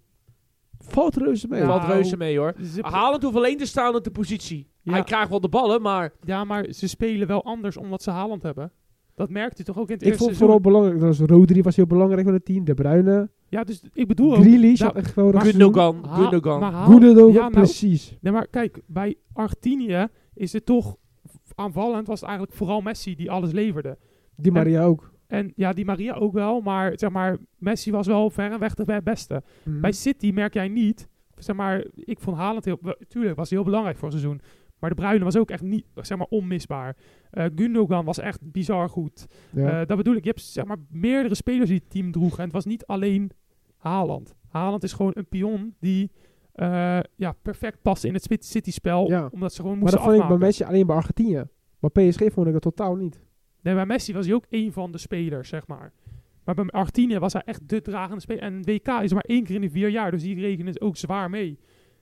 Valt 0.80 1.16
reuze 1.16 1.48
mee. 1.48 1.60
Er 1.60 1.66
valt 1.68 1.82
Nou, 1.82 1.92
reuze 1.94 2.18
mee 2.18 2.38
hoor. 2.38 2.54
Haaland 2.82 3.24
hoeft 3.24 3.36
alleen 3.36 3.58
te 3.58 3.66
staan 3.66 3.96
op 3.96 4.04
de 4.04 4.12
positie. 4.12 4.68
Ja. 4.82 4.92
Hij 4.92 5.04
krijgt 5.04 5.30
wel 5.30 5.40
de 5.42 5.50
ballen, 5.50 5.82
maar 5.82 6.14
Ja, 6.24 6.44
maar 6.44 6.66
ze 6.72 6.88
spelen 6.88 7.28
wel 7.28 7.44
anders 7.44 7.78
omdat 7.78 8.04
ze 8.04 8.10
Haaland 8.12 8.44
hebben. 8.44 8.72
Dat 9.16 9.30
merkt 9.30 9.60
u 9.60 9.64
toch 9.64 9.78
ook 9.78 9.88
in 9.88 9.94
het 9.94 10.02
Ik 10.02 10.08
eerste 10.08 10.24
vond 10.24 10.36
seizoen? 10.38 10.60
vooral 10.62 10.72
belangrijk, 10.72 11.00
dat 11.08 11.18
was 11.18 11.28
Rodri 11.38 11.62
was 11.62 11.76
heel 11.76 11.88
belangrijk 11.88 12.24
van 12.26 12.34
het 12.34 12.46
team. 12.46 12.66
De 12.66 12.74
Bruyne, 12.74 13.30
Ja, 13.50 13.64
dus 13.64 13.84
ik 13.94 14.08
bedoel 14.08 14.36
ook... 14.36 14.42
Grealish 14.42 14.80
ja, 14.80 14.86
had 14.86 14.96
echt 14.96 15.12
geweldig 15.14 15.42
seizoen. 15.42 15.62
Gundogan, 15.62 16.04
Ha- 16.06 16.16
Gundogan. 16.16 16.60
maar 16.60 16.74
Gundogan, 16.86 17.32
ja, 17.34 17.40
nou, 17.40 17.52
precies. 17.52 18.18
Nee, 18.22 18.34
maar 18.34 18.48
kijk, 18.48 18.82
bij 18.86 19.16
Argentinië 19.34 20.08
is 20.34 20.54
het 20.54 20.66
toch... 20.66 20.96
Aanvallend 21.56 22.08
was 22.08 22.20
het 22.20 22.30
eigenlijk 22.30 22.58
vooral 22.58 22.82
Messi 22.82 23.16
die 23.16 23.32
alles 23.32 23.52
leverde. 23.52 23.98
Die 24.38 24.52
Maria 24.52 24.84
ook. 24.84 25.12
En 25.28 25.52
ja, 25.56 25.74
die 25.74 25.86
Maria 25.86 26.14
ook 26.14 26.34
wel, 26.34 26.62
maar 26.62 26.92
zeg 27.00 27.10
maar, 27.10 27.38
Messi 27.58 27.92
was 27.92 28.08
wel 28.08 28.30
ver 28.30 28.52
en 28.52 28.60
weg 28.60 28.74
de 28.74 28.84
be- 28.86 29.02
beste. 29.04 29.44
Mhm. 29.64 29.80
Bij 29.82 29.92
City 29.92 30.32
merk 30.32 30.54
jij 30.54 30.68
niet, 30.68 31.08
zeg 31.36 31.56
maar, 31.56 31.86
ik 31.96 32.20
vond 32.20 32.38
Haaland 32.38 32.66
heel, 32.66 32.80
tuurlijk 33.08 33.36
was 33.36 33.50
hij 33.50 33.58
heel 33.58 33.68
belangrijk 33.68 33.98
voor 33.98 34.10
het 34.10 34.18
seizoen. 34.20 34.42
Maar 34.80 34.90
de 34.90 34.96
Bruyne 34.96 35.24
was 35.24 35.38
ook 35.38 35.50
echt 35.52 35.62
niet, 35.64 35.86
zeg 35.96 36.18
maar, 36.18 36.28
onmisbaar. 36.30 36.96
Eh 37.32 37.46
Gundogan 37.56 38.06
was 38.06 38.20
echt 38.20 38.52
bizar 38.52 38.90
goed. 38.90 39.26
ja. 39.52 39.82
Eh, 39.82 39.88
dat 39.88 39.98
bedoel 39.98 40.16
ik, 40.16 40.24
je 40.24 40.30
hebt 40.30 40.42
zeg 40.42 40.66
maar 40.66 40.78
meerdere 40.90 41.36
spelers 41.36 41.70
die 41.70 41.78
het 41.80 41.90
team 41.90 42.12
droegen. 42.12 42.38
En 42.38 42.44
het 42.44 42.54
was 42.54 42.66
niet 42.66 42.86
alleen 42.86 43.32
Haaland. 43.78 44.36
Haaland 44.50 44.84
is 44.84 44.94
gewoon 44.94 45.12
een 45.16 45.28
pion 45.28 45.76
die 45.80 46.12
eh, 46.54 47.00
ja, 47.16 47.32
perfect 47.42 47.82
past 47.82 48.04
in 48.04 48.14
het 48.14 48.24
Spit- 48.24 48.46
City-spel. 48.46 49.08
Ja. 49.10 49.30
Omdat 49.32 49.52
ze 49.54 49.58
gewoon 49.62 49.72
maar 49.72 49.82
moesten 49.82 50.00
dat 50.02 50.10
vond 50.12 50.22
ik 50.24 50.28
bij. 50.38 50.48
Messi 50.48 50.64
alleen 50.64 50.86
bij 50.88 50.96
Argentinië. 50.96 51.44
Maar 51.80 51.92
PSG 51.92 52.22
vond 52.34 52.48
ik 52.48 52.54
dat 52.54 52.62
totaal 52.62 52.96
niet. 52.96 53.22
Nee, 53.68 53.76
bij 53.76 53.86
Messi 53.86 54.14
was 54.14 54.26
hij 54.26 54.36
ook 54.36 54.46
één 54.50 54.72
van 54.74 54.92
de 54.92 54.98
spelers, 54.98 55.50
zeg 55.50 55.68
maar. 55.68 55.92
Maar 56.44 56.56
bij 56.56 56.66
Argentinië 56.66 57.20
was 57.20 57.34
hij 57.34 57.42
echt 57.46 57.70
de 57.70 57.82
dragende 57.82 58.22
speler. 58.22 58.42
En 58.44 58.54
een 58.54 58.64
WK 58.64 58.88
is 58.88 59.14
maar 59.14 59.24
één 59.28 59.44
keer 59.44 59.56
in 59.56 59.62
de 59.62 59.70
vier 59.70 59.90
jaar, 59.90 60.12
dus 60.12 60.22
die 60.22 60.40
rekenen 60.40 60.74
is 60.74 60.82
ook 60.82 60.98
zwaar 60.98 61.30
mee. 61.30 61.60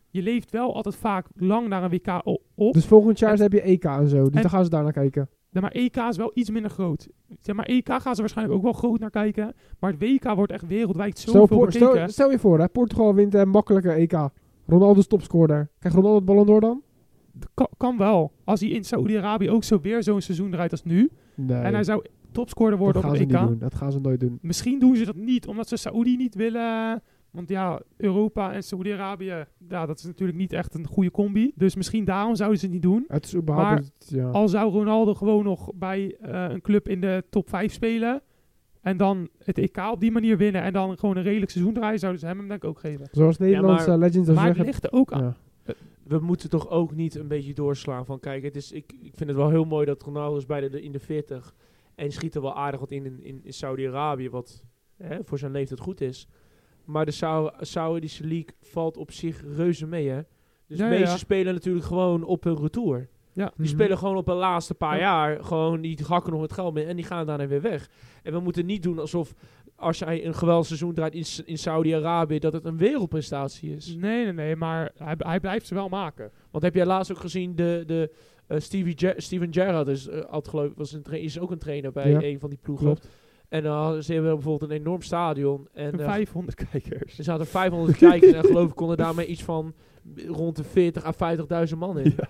Je 0.09 0.21
leeft 0.21 0.51
wel 0.51 0.75
altijd 0.75 0.95
vaak 0.95 1.27
lang 1.35 1.67
naar 1.67 1.83
een 1.83 1.89
WK 1.89 2.21
op. 2.55 2.73
Dus 2.73 2.85
volgend 2.85 3.19
jaar 3.19 3.33
En- 3.33 3.41
heb 3.41 3.51
je 3.51 3.61
EK 3.61 3.83
en 3.83 4.07
zo. 4.07 4.23
Dus 4.23 4.33
en- 4.33 4.41
dan 4.41 4.49
gaan 4.49 4.63
ze 4.63 4.69
daar 4.69 4.83
naar 4.83 4.91
kijken. 4.91 5.29
Maar 5.49 5.71
EK 5.71 5.95
is 5.95 6.17
wel 6.17 6.31
iets 6.33 6.49
minder 6.49 6.71
groot. 6.71 7.07
Zeg 7.39 7.55
maar 7.55 7.65
EK 7.65 7.89
gaan 8.01 8.15
ze 8.15 8.21
waarschijnlijk 8.21 8.57
ook 8.57 8.63
wel 8.63 8.73
groot 8.73 8.99
naar 8.99 9.09
kijken. 9.09 9.53
Maar 9.79 9.91
het 9.91 9.99
WK 9.99 10.35
wordt 10.35 10.51
echt 10.51 10.67
wereldwijd 10.67 11.19
Stel, 11.19 11.33
zoveel 11.33 11.57
voor, 11.57 11.65
bekeken. 11.65 11.87
stel, 11.89 12.07
stel 12.07 12.31
je 12.31 12.39
voor, 12.39 12.59
hè, 12.59 12.69
Portugal 12.69 13.13
wint 13.13 13.33
een 13.33 13.49
makkelijke 13.49 13.91
EK. 13.91 14.29
Ronaldo 14.65 14.99
is 14.99 15.07
topscorer. 15.07 15.69
Krijgt 15.79 15.97
Ronaldo 15.97 16.17
het 16.17 16.25
ballon 16.25 16.45
door 16.45 16.61
dan? 16.61 16.81
Kan, 17.53 17.67
kan 17.77 17.97
wel. 17.97 18.31
Als 18.43 18.59
hij 18.59 18.69
in 18.69 18.83
Saoedi-Arabië 18.83 19.49
ook 19.49 19.63
zo 19.63 19.79
weer 19.81 20.03
zo'n 20.03 20.21
seizoen 20.21 20.51
draait 20.51 20.71
als 20.71 20.83
nu. 20.83 21.09
Nee. 21.35 21.61
En 21.61 21.73
hij 21.73 21.83
zou 21.83 22.05
topscorer 22.31 22.71
dat 22.71 22.79
worden 22.79 23.01
gaan 23.01 23.11
op 23.11 23.15
ze 23.17 23.21
het 23.23 23.31
niet 23.31 23.41
EK. 23.41 23.47
doen. 23.47 23.57
Dat 23.59 23.75
gaan 23.75 23.91
ze 23.91 23.99
nooit 23.99 24.19
doen. 24.19 24.39
Misschien 24.41 24.79
doen 24.79 24.95
ze 24.95 25.05
dat 25.05 25.15
niet, 25.15 25.47
omdat 25.47 25.67
ze 25.67 25.77
Saoedi 25.77 26.15
niet 26.17 26.35
willen, 26.35 27.01
Want 27.31 27.49
ja, 27.49 27.81
Europa 27.97 28.53
en 28.53 28.63
Saudi-Arabië, 28.63 29.45
ja, 29.69 29.85
dat 29.85 29.97
is 29.97 30.03
natuurlijk 30.05 30.37
niet 30.37 30.53
echt 30.53 30.73
een 30.73 30.87
goede 30.87 31.11
combi. 31.11 31.51
Dus 31.55 31.75
misschien 31.75 32.05
daarom 32.05 32.35
zouden 32.35 32.59
ze 32.59 32.65
het 32.65 32.73
niet 32.73 32.83
doen. 32.83 33.03
Het 33.07 33.25
is 33.25 33.35
überhaupt... 33.35 34.05
ja. 34.07 34.27
Al 34.29 34.47
zou 34.47 34.71
Ronaldo 34.71 35.13
gewoon 35.13 35.43
nog 35.43 35.71
bij 35.75 36.15
eh, 36.21 36.45
een 36.49 36.61
club 36.61 36.87
in 36.89 37.01
de 37.01 37.23
top 37.29 37.49
5 37.49 37.73
spelen. 37.73 38.21
En 38.81 38.97
dan 38.97 39.27
het 39.43 39.57
EK 39.57 39.77
op 39.91 39.99
die 39.99 40.11
manier 40.11 40.37
winnen. 40.37 40.61
En 40.61 40.73
dan 40.73 40.97
gewoon 40.97 41.17
een 41.17 41.23
redelijk 41.23 41.51
seizoen 41.51 41.73
draaien. 41.73 41.99
Zouden 41.99 42.21
ze 42.21 42.27
hem 42.27 42.37
hem 42.37 42.47
denk 42.47 42.63
ik 42.63 42.69
ook 42.69 42.79
geven. 42.79 43.07
Zoals 43.11 43.37
Nederlandse 43.37 43.89
maar- 43.89 43.97
legends 43.97 44.29
al 44.29 44.35
Maar 44.35 44.45
het 44.45 44.55
zeggen. 44.55 44.71
ligt 44.73 44.83
er 44.85 44.99
ook 44.99 45.11
aan. 45.11 45.23
Ja. 45.23 45.35
We 46.07 46.19
moeten 46.19 46.49
toch 46.49 46.69
ook 46.69 46.95
niet 46.95 47.15
een 47.15 47.27
beetje 47.27 47.53
doorslaan 47.53 48.05
van 48.05 48.19
kijk, 48.19 48.43
het 48.43 48.55
is, 48.55 48.71
ik, 48.71 48.91
ik 49.01 49.13
vind 49.15 49.29
het 49.29 49.37
wel 49.39 49.49
heel 49.49 49.65
mooi 49.65 49.85
dat 49.85 50.03
Ronaldo 50.03 50.37
is 50.37 50.45
bij 50.45 50.69
de, 50.69 50.81
in 50.81 50.91
de 50.91 50.99
40 50.99 51.55
en 51.95 52.11
schiet 52.11 52.35
er 52.35 52.41
wel 52.41 52.55
aardig 52.55 52.79
wat 52.79 52.91
in 52.91 53.23
in, 53.23 53.41
Saudi-Arabië, 53.53 54.29
wat 54.29 54.63
hè, 54.97 55.17
voor 55.23 55.37
zijn 55.37 55.51
leeftijd 55.51 55.79
goed 55.79 56.01
is. 56.01 56.27
Maar 56.85 57.05
de 57.05 57.11
Sau- 57.11 57.51
Saudische 57.59 58.23
League 58.27 58.55
valt 58.61 58.97
op 58.97 59.11
zich 59.11 59.43
reuze 59.55 59.87
mee, 59.87 60.07
hè. 60.09 60.21
Dus 60.67 60.77
Ja, 60.77 60.83
de 60.83 60.89
meeste 60.95 61.09
ja. 61.11 61.17
spelen 61.17 61.53
natuurlijk 61.53 61.85
gewoon 61.85 62.23
op 62.23 62.43
hun 62.43 62.57
retour. 62.57 63.07
Ja. 63.33 63.45
Die 63.45 63.53
Mhm. 63.57 63.67
spelen 63.67 63.97
gewoon 63.97 64.17
op 64.17 64.25
de 64.25 64.33
laatste 64.33 64.73
paar 64.73 64.97
Ja. 64.97 65.01
jaar, 65.01 65.43
gewoon 65.43 65.81
die 65.81 65.99
hakken 66.07 66.31
nog 66.33 66.41
het 66.41 66.53
geld 66.53 66.73
mee 66.73 66.85
en 66.85 66.95
die 66.95 67.05
gaan 67.05 67.25
daarna 67.25 67.47
weer 67.47 67.61
weg. 67.61 67.89
En 68.23 68.33
we 68.33 68.39
moeten 68.39 68.65
niet 68.65 68.83
doen 68.83 68.99
alsof 68.99 69.33
als 69.75 69.99
jij 69.99 70.25
een 70.25 70.35
geweldig 70.35 70.65
seizoen 70.65 70.93
draait 70.93 71.13
in, 71.13 71.25
in 71.45 71.57
Saudi-Arabië, 71.57 72.39
dat 72.39 72.53
het 72.53 72.65
een 72.65 72.77
wereldprestatie 72.77 73.75
is. 73.75 73.95
Nee, 73.95 74.23
nee, 74.23 74.33
nee. 74.33 74.55
Maar 74.55 74.91
hij, 74.97 75.15
hij 75.17 75.39
blijft 75.39 75.67
ze 75.67 75.73
wel 75.73 75.89
maken. 75.89 76.31
Want 76.51 76.63
heb 76.63 76.75
jij 76.75 76.85
laatst 76.85 77.11
ook 77.11 77.19
gezien, 77.19 77.55
de, 77.55 77.83
de 77.85 78.11
eh, 78.47 78.59
Stevie 78.59 78.93
Ger- 78.97 79.21
Steven 79.21 79.53
Gerrard 79.53 79.87
is, 79.87 80.07
eh, 80.07 80.19
had 80.29 80.47
geloof, 80.47 80.71
was 80.75 80.91
een 80.91 81.03
is 81.11 81.39
ook 81.39 81.51
een 81.51 81.57
trainer 81.57 81.91
bij 81.91 82.09
Ja, 82.11 82.21
een 82.21 82.39
van 82.39 82.49
die 82.49 82.59
ploegen. 82.61 82.85
Klopt. 82.85 83.07
En 83.49 83.63
dan 83.63 83.75
hadden 83.77 84.03
ze 84.03 84.13
hebben 84.13 84.33
bijvoorbeeld 84.33 84.71
een 84.71 84.77
enorm 84.77 85.01
stadion. 85.01 85.67
En 85.73 85.91
En 85.91 85.99
eh, 85.99 86.05
500 86.05 86.67
kijkers. 86.69 87.17
er 87.17 87.23
zaten 87.23 87.45
500 87.47 87.97
kijkers 87.97 88.31
en 88.41 88.43
geloof 88.45 88.69
ik 88.69 88.75
konden 88.75 88.97
daarmee 88.97 89.25
iets 89.25 89.43
van 89.43 89.73
rond 90.27 90.55
de 90.55 90.63
40 90.63 91.05
à 91.21 91.35
50.000 91.67 91.77
man 91.77 91.99
in. 91.99 92.13
Ja. 92.17 92.27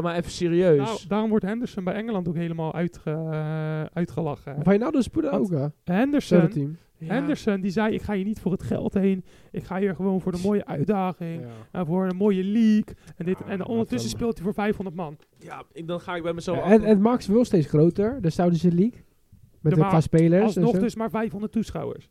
Maar 0.00 0.16
even 0.16 0.30
serieus. 0.30 0.78
Nou, 0.78 0.98
daarom 1.08 1.28
wordt 1.30 1.44
Henderson 1.44 1.84
bij 1.84 1.94
Engeland 1.94 2.28
ook 2.28 2.34
helemaal 2.36 2.74
uitge, 2.74 3.10
eh, 3.10 3.84
uitgelachen. 3.84 4.56
Wijnaldum 4.64 5.02
spoeden 5.02 5.30
Want- 5.30 5.52
ook, 5.52 5.58
hè? 5.84 5.94
Henderson, 5.94 6.48
team. 6.48 6.76
Ja. 6.98 7.12
Henderson 7.14 7.60
die 7.60 7.70
zei, 7.70 7.94
ik 7.94 8.02
ga 8.02 8.14
hier 8.14 8.24
niet 8.24 8.40
voor 8.40 8.52
het 8.52 8.62
geld 8.62 8.94
heen. 8.94 9.24
Ik 9.50 9.64
ga 9.64 9.78
hier 9.78 9.94
gewoon 9.94 10.20
voor 10.20 10.32
de 10.32 10.40
mooie 10.44 10.66
uitdaging. 10.66 11.42
En 11.70 11.86
voor 11.86 12.06
een 12.08 12.16
mooie 12.16 12.44
league. 12.44 12.94
En, 13.16 13.24
dit, 13.24 13.38
Ja, 13.38 13.46
en 13.50 13.66
ondertussen 13.66 14.10
speelt 14.10 14.34
hij 14.34 14.44
voor 14.44 14.54
500 14.54 14.96
man. 14.96 15.16
Ja, 15.38 15.62
ik, 15.72 15.86
dan 15.86 16.00
ga 16.00 16.16
ik 16.16 16.22
bij 16.22 16.32
mezelf 16.32 16.56
Ja, 16.56 16.64
en, 16.64 16.84
en 16.84 17.22
ze 17.22 17.32
wel 17.32 17.44
steeds 17.44 17.66
groter, 17.66 18.18
de 18.20 18.30
Saudische 18.30 18.72
League. 18.72 19.04
Met 19.60 19.76
Ja, 19.76 19.82
een 19.84 19.90
paar 19.90 20.02
spelers. 20.02 20.40
en 20.40 20.42
Alsnog 20.62 20.74
zo. 20.74 20.80
dus 20.80 20.94
maar 20.94 21.10
500 21.10 21.52
toeschouwers. 21.52 22.08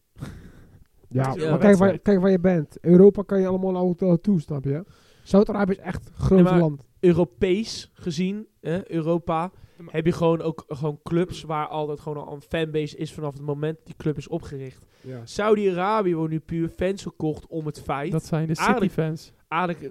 Ja, 1.07 1.33
Ja, 1.37 1.49
maar 1.49 1.59
kijk 1.59 1.77
waar, 1.77 1.99
kijk 1.99 2.19
waar 2.19 2.31
je 2.31 2.39
bent. 2.39 2.77
Europa 2.81 3.21
kan 3.21 3.39
je 3.39 3.47
allemaal 3.47 3.75
al 3.75 4.19
toe, 4.21 4.41
snap 4.41 4.63
je? 4.63 4.83
Saudi-Arabië 5.31 5.71
is 5.71 5.77
echt 5.77 6.07
een 6.07 6.25
groot 6.25 6.59
land. 6.59 6.87
Europees 6.99 7.91
gezien, 7.93 8.47
hè, 8.59 8.91
Europa, 8.91 9.51
Ja, 9.77 9.85
heb 9.87 10.05
je 10.05 10.11
gewoon 10.11 10.41
ook 10.41 10.63
gewoon 10.67 10.99
clubs 11.03 11.41
waar 11.41 11.67
altijd 11.67 11.99
gewoon 11.99 12.25
al 12.25 12.33
een 12.33 12.41
fanbase 12.41 12.97
is 12.97 13.13
vanaf 13.13 13.33
het 13.33 13.41
moment 13.41 13.77
die 13.83 13.95
club 13.97 14.17
is 14.17 14.27
opgericht. 14.27 14.85
Ja. 15.01 15.25
Saudi-Arabië 15.25 16.15
wordt 16.15 16.31
nu 16.31 16.39
puur 16.39 16.69
fans 16.69 17.01
gekocht 17.01 17.47
om 17.47 17.65
het 17.65 17.81
feit. 17.81 18.11
Dat 18.11 18.25
zijn 18.25 18.47
de. 18.47 18.55
City-fans. 18.55 19.33
aardig, 19.47 19.81
eh, 19.81 19.89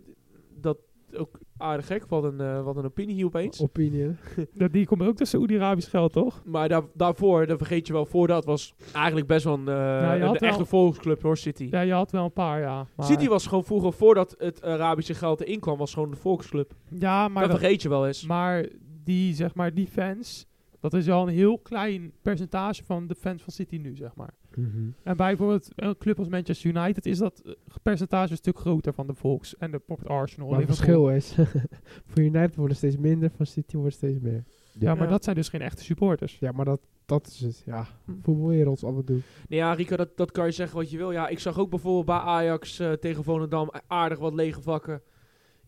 dat 0.60 0.78
ook 1.12 1.39
aardig 1.60 1.86
gek, 1.86 2.04
wat 2.08 2.24
een, 2.24 2.40
eh, 2.40 2.62
wat 2.62 2.76
een 2.76 2.84
opinie 2.84 3.14
hier 3.14 3.24
opeens. 3.24 3.60
Opinion. 3.70 4.16
Dat- 4.54 4.72
Die 4.80 4.86
komt 4.86 5.02
ook 5.02 5.16
tussen 5.16 5.38
Saoedi-Arabisch 5.38 5.90
geld, 5.90 6.12
toch? 6.12 6.42
Maar 6.44 6.68
daar, 6.68 6.82
daarvoor, 6.94 7.46
dat 7.46 7.58
vergeet 7.58 7.86
je 7.86 7.92
wel, 7.92 8.06
voor 8.06 8.26
dat 8.26 8.44
was 8.44 8.74
eigenlijk 8.92 9.26
best 9.26 9.44
wel 9.44 9.54
een, 9.54 9.68
eh, 9.68 10.20
een 10.28 10.36
echte 10.36 10.64
volksclub 10.64 11.22
hoor, 11.22 11.36
City. 11.36 11.68
Ja, 11.70 11.80
je 11.80 11.92
had 11.92 12.10
wel 12.10 12.24
een 12.24 12.32
paar, 12.32 12.60
ja. 12.60 12.86
Maar, 12.96 13.06
City 13.06 13.28
was 13.28 13.46
gewoon 13.46 13.64
vroeger, 13.64 13.92
voordat 13.92 14.34
het 14.38 14.62
Arabische 14.62 15.14
geld 15.14 15.40
erin 15.40 15.60
kwam, 15.60 15.78
was 15.78 15.92
gewoon 15.94 16.10
een 16.10 16.16
volksclub. 16.16 16.72
Ja, 16.98 17.28
maar, 17.28 17.42
dat 17.42 17.50
dat- 17.50 17.60
vergeet 17.60 17.82
je 17.82 17.88
wel 17.88 18.06
eens. 18.06 18.26
maar 18.26 18.66
die, 19.04 19.34
zeg 19.34 19.54
maar, 19.54 19.74
die 19.74 19.86
fans... 19.86 20.46
Dat 20.80 20.94
is 20.94 21.08
al 21.08 21.28
een 21.28 21.34
heel 21.34 21.58
klein 21.58 22.12
percentage 22.22 22.84
van 22.84 23.06
de 23.06 23.14
fans 23.14 23.42
van 23.42 23.52
City 23.52 23.76
nu, 23.76 23.96
zeg 23.96 24.14
maar. 24.14 24.34
En 24.54 24.94
bij 25.02 25.14
bijvoorbeeld 25.16 25.68
een 25.74 25.98
club 25.98 26.18
als 26.18 26.28
Manchester 26.28 26.70
United 26.70 27.06
is 27.06 27.18
dat 27.18 27.40
eh, 27.44 27.52
percentage 27.82 28.30
een 28.30 28.36
stuk 28.36 28.58
groter 28.58 28.92
van 28.92 29.06
de 29.06 29.14
volks. 29.14 29.56
En 29.56 29.70
de 29.70 29.76
bijvoorbeeld 29.86 30.08
Arsenal. 30.18 30.48
Maar 30.50 30.58
het 30.58 30.66
verschil 30.68 31.10
is, 31.10 31.34
voor 32.08 32.22
United 32.22 32.56
worden 32.56 32.76
steeds 32.76 32.96
minder, 32.96 33.30
van 33.36 33.46
City 33.46 33.76
wordt 33.76 33.94
steeds 33.94 34.18
meer. 34.20 34.44
Ja, 34.78 34.94
maar 34.94 35.08
dat 35.08 35.24
zijn 35.24 35.36
dus 35.36 35.48
geen 35.48 35.60
echte 35.60 35.84
supporters. 35.84 36.38
Ja, 36.38 36.52
maar 36.52 36.64
dat, 36.64 36.80
dat 37.06 37.26
is 37.26 37.40
het. 37.40 37.62
Ja, 37.66 37.86
Hm. 38.04 38.12
voetbalwereld 38.22 38.84
af 38.84 38.96
en 38.96 39.04
toe. 39.04 39.20
Nee, 39.48 39.58
ja, 39.58 39.72
Rico, 39.72 39.96
dat, 39.96 40.16
dat 40.16 40.30
kan 40.32 40.46
je 40.46 40.52
zeggen 40.52 40.76
wat 40.76 40.90
je 40.90 40.96
wil. 40.96 41.12
Ja, 41.12 41.28
ik 41.28 41.38
zag 41.38 41.58
ook 41.58 41.70
bijvoorbeeld 41.70 42.06
bij 42.06 42.16
Ajax 42.16 42.78
eh, 42.78 42.92
tegen 42.92 43.24
Volendam 43.24 43.70
aardig 43.86 44.18
wat 44.18 44.34
lege 44.34 44.62
vakken. 44.62 45.02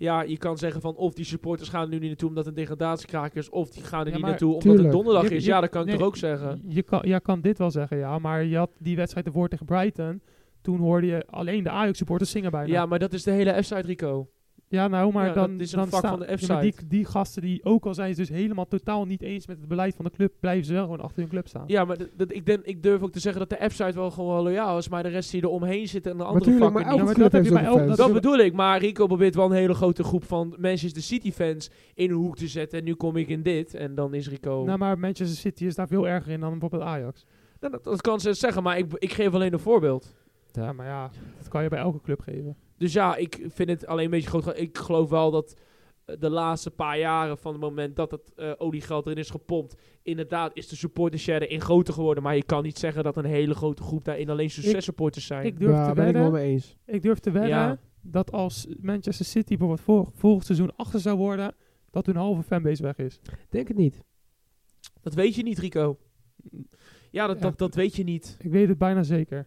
Ja, 0.03 0.23
je 0.23 0.37
kan 0.39 0.59
zeggen 0.59 0.81
van 0.81 0.97
of 0.97 1.15
die 1.15 1.25
supporters 1.25 1.69
gaan 1.69 1.89
nu 1.89 1.99
niet 1.99 2.09
naartoe 2.09 2.29
omdat 2.29 2.45
het 2.45 2.55
een 2.57 2.61
degradatiekraak 2.61 3.35
is, 3.35 3.49
of 3.51 3.71
die 3.71 3.83
gaan 3.83 4.01
er 4.01 4.07
Ja, 4.11 4.17
niet 4.17 4.25
naartoe 4.27 4.49
omdat 4.49 4.63
tuurlijk. 4.63 4.83
het 4.85 4.93
donderdag 4.93 5.29
Je- 5.29 5.35
is. 5.35 5.45
je- 5.45 5.51
Ja, 5.51 5.61
dat 5.61 5.71
kan 5.71 5.89
ik 5.89 5.95
toch 5.95 6.07
ook 6.07 6.17
zeggen. 6.17 6.63
Je 6.67 6.83
kan, 6.83 7.01
jij 7.05 7.21
kan 7.21 7.41
dit 7.41 7.59
wel 7.59 7.71
zeggen, 7.71 7.97
ja. 7.99 8.19
Maar 8.19 8.45
je 8.45 8.57
had 8.57 8.71
die 8.79 8.97
wedstrijd 8.97 9.27
ervoor 9.27 9.49
tegen 9.49 9.67
Brighton. 9.67 10.23
Toen 10.61 10.79
hoorde 10.79 11.07
je 11.07 11.27
alleen 11.31 11.65
de 11.65 11.71
Ajax-supporters 11.71 12.31
zingen 12.31 12.51
bijna. 12.51 12.73
Ja, 12.73 12.87
maar 12.87 12.99
dat 12.99 13.13
is 13.13 13.23
de 13.23 13.31
hele 13.31 13.63
F-site, 13.63 13.87
Rico. 13.87 14.29
Ja, 14.73 14.89
nou, 14.89 15.13
maar 15.13 15.27
Ja, 15.27 15.33
dan, 15.33 15.51
dat 15.53 15.61
is 15.61 15.73
een 15.73 15.79
dan 15.79 15.89
vak 15.89 15.99
staan- 15.99 16.11
van 16.19 16.27
de 16.27 16.47
ja, 16.47 16.61
die, 16.61 16.75
die 16.89 17.05
gasten 17.05 17.43
die, 17.43 17.65
ook 17.65 17.87
al 17.87 17.95
zijn 17.95 18.15
ze 18.15 18.21
dus 18.21 18.29
helemaal 18.29 18.67
totaal 18.69 19.05
niet 19.05 19.23
eens 19.23 19.47
met 19.47 19.59
het 19.59 19.69
beleid 19.69 19.95
van 19.95 20.05
de 20.05 20.11
club, 20.11 20.33
blijven 20.41 20.65
ze 20.67 20.73
wel 20.73 20.83
gewoon 20.83 21.01
achter 21.01 21.21
hun 21.21 21.29
club 21.29 21.49
staan. 21.49 21.65
Ja, 21.67 21.85
maar 21.85 21.99
dat- 21.99 22.09
dat- 22.17 22.33
ik, 22.33 22.47
denk, 22.47 22.65
ik 22.65 22.83
durf 22.83 23.03
ook 23.03 23.11
te 23.13 23.21
zeggen 23.21 23.49
dat 23.49 23.59
de 23.59 23.69
F-site 23.69 23.93
wel 23.93 24.11
gewoon 24.11 24.35
wel 24.35 24.43
loyaal 24.43 24.79
is, 24.79 24.89
maar 24.89 25.03
de 25.03 25.09
rest 25.09 25.31
die 25.31 25.43
er 25.43 25.49
omheen 25.49 25.89
zit 25.89 26.07
en 26.07 26.17
de 26.17 26.25
andere 26.25 26.45
tuurlijk, 26.45 26.65
vakken 26.73 26.87
maar 26.97 27.05
maar 27.05 27.15
dat 27.15 27.23
heb 27.23 27.33
heeft 27.33 27.47
je 27.47 27.53
bij 27.53 27.65
elk-. 27.65 27.97
Dat 27.97 28.13
bedoel 28.13 28.39
ik, 28.39 28.53
maar 28.53 28.79
Rico 28.79 29.07
probeert 29.07 29.35
wel 29.35 29.45
een 29.47 29.53
hele 29.57 29.75
grote 29.75 30.05
groep 30.05 30.25
van 30.25 30.55
Manchester 30.59 31.03
City 31.03 31.33
fans 31.33 31.71
in 31.95 32.11
een 32.11 32.17
hoek 32.17 32.37
te 32.37 32.49
zetten. 32.49 32.79
En 32.79 32.85
nu 32.85 32.95
kom 32.95 33.17
ik 33.17 33.29
in 33.29 33.43
dit 33.43 33.75
en 33.75 33.95
dan 33.95 34.15
is 34.15 34.29
Rico... 34.29 34.63
Nou, 34.67 34.79
maar 34.79 34.99
Manchester 34.99 35.39
City 35.39 35.65
is 35.65 35.75
daar 35.75 35.89
veel 35.89 36.09
erger 36.09 36.33
in 36.33 36.41
dan 36.41 36.51
bijvoorbeeld 36.51 36.83
Ajax. 36.83 37.25
Nou, 37.61 37.73
dat, 37.73 37.85
dat 37.85 38.01
kan 38.01 38.21
ze 38.21 38.33
zeggen, 38.35 38.63
maar 38.63 38.79
ik, 38.79 38.87
ik 38.99 39.13
geef 39.13 39.35
alleen 39.35 39.53
een 39.53 39.59
voorbeeld. 39.59 40.13
Ja, 40.53 40.73
maar 40.73 40.87
ja, 40.87 41.11
dat 41.39 41.49
kan 41.49 41.63
je 41.63 41.69
bij 41.69 41.79
elke 41.79 42.01
club 42.01 42.21
geven. 42.21 42.57
Dus 42.83 42.93
ja, 42.93 43.17
ik 43.17 43.47
vind 43.49 43.69
het 43.69 43.87
alleen 43.87 44.05
een 44.05 44.11
beetje 44.11 44.29
groot. 44.29 44.59
Ik 44.59 44.79
geloof 44.79 45.11
wel 45.11 45.31
dat 45.31 45.57
eh, 46.05 46.17
de 46.19 46.31
laatste 46.31 46.71
paar 46.71 46.99
jaren 46.99 47.39
van 47.39 47.53
het 47.53 47.61
moment 47.61 47.97
dat 47.97 48.11
het 48.11 48.33
eh, 48.35 48.53
oliegeld 48.59 49.07
erin 49.07 49.19
is 49.19 49.31
gepompt, 49.31 49.77
inderdaad 50.03 50.57
is 50.57 50.69
de 50.69 50.77
supporter 50.77 51.19
share 51.21 51.47
in 51.47 51.61
groter 51.61 51.95
geworden. 51.95 52.23
Maar 52.23 52.37
je 52.37 52.43
kan 52.45 52.63
niet 52.63 52.79
zeggen 52.79 53.05
dat 53.05 53.17
een 53.17 53.25
hele 53.25 53.55
grote 53.55 53.83
groep 53.83 54.05
daarin 54.05 54.31
alleen 54.31 54.51
successupporters 54.51 55.27
zijn. 55.27 55.47
Ik 55.47 55.59
durf 55.59 55.73
Ja, 55.73 55.89
te 55.89 55.95
ben 55.95 56.07
ik 56.09 56.13
wel 56.13 56.23
wedden, 56.23 56.41
mee 56.41 56.51
eens. 56.53 56.77
ik 56.87 57.03
durf 57.03 57.19
te 57.19 57.31
wedden 57.31 57.51
Ja. 57.51 57.79
dat 58.01 58.33
als 58.33 58.67
Manchester 58.81 59.27
City 59.27 59.49
bijvoorbeeld 59.57 59.81
vol, 59.81 60.09
volgend 60.15 60.47
seizoen 60.47 60.77
achter 60.77 61.01
zou 61.01 61.17
worden, 61.17 61.55
dat 61.91 62.07
hun 62.07 62.17
halve 62.17 62.43
fanbase 62.43 62.83
weg 62.83 62.97
is. 62.99 63.21
Denk 63.51 63.69
het 63.69 63.77
niet. 63.77 64.01
dat 65.01 65.15
weet 65.15 65.35
je 65.35 65.43
niet, 65.43 65.59
Rico. 65.59 65.99
Ja, 67.11 67.27
dat, 67.27 67.37
Ja. 67.37 67.43
Dat, 67.43 67.59
dat 67.59 67.75
weet 67.75 67.97
je 67.97 68.05
niet. 68.05 68.37
Ik 68.41 68.51
weet 68.51 68.69
het 68.69 68.79
bijna 68.79 69.03
zeker. 69.03 69.47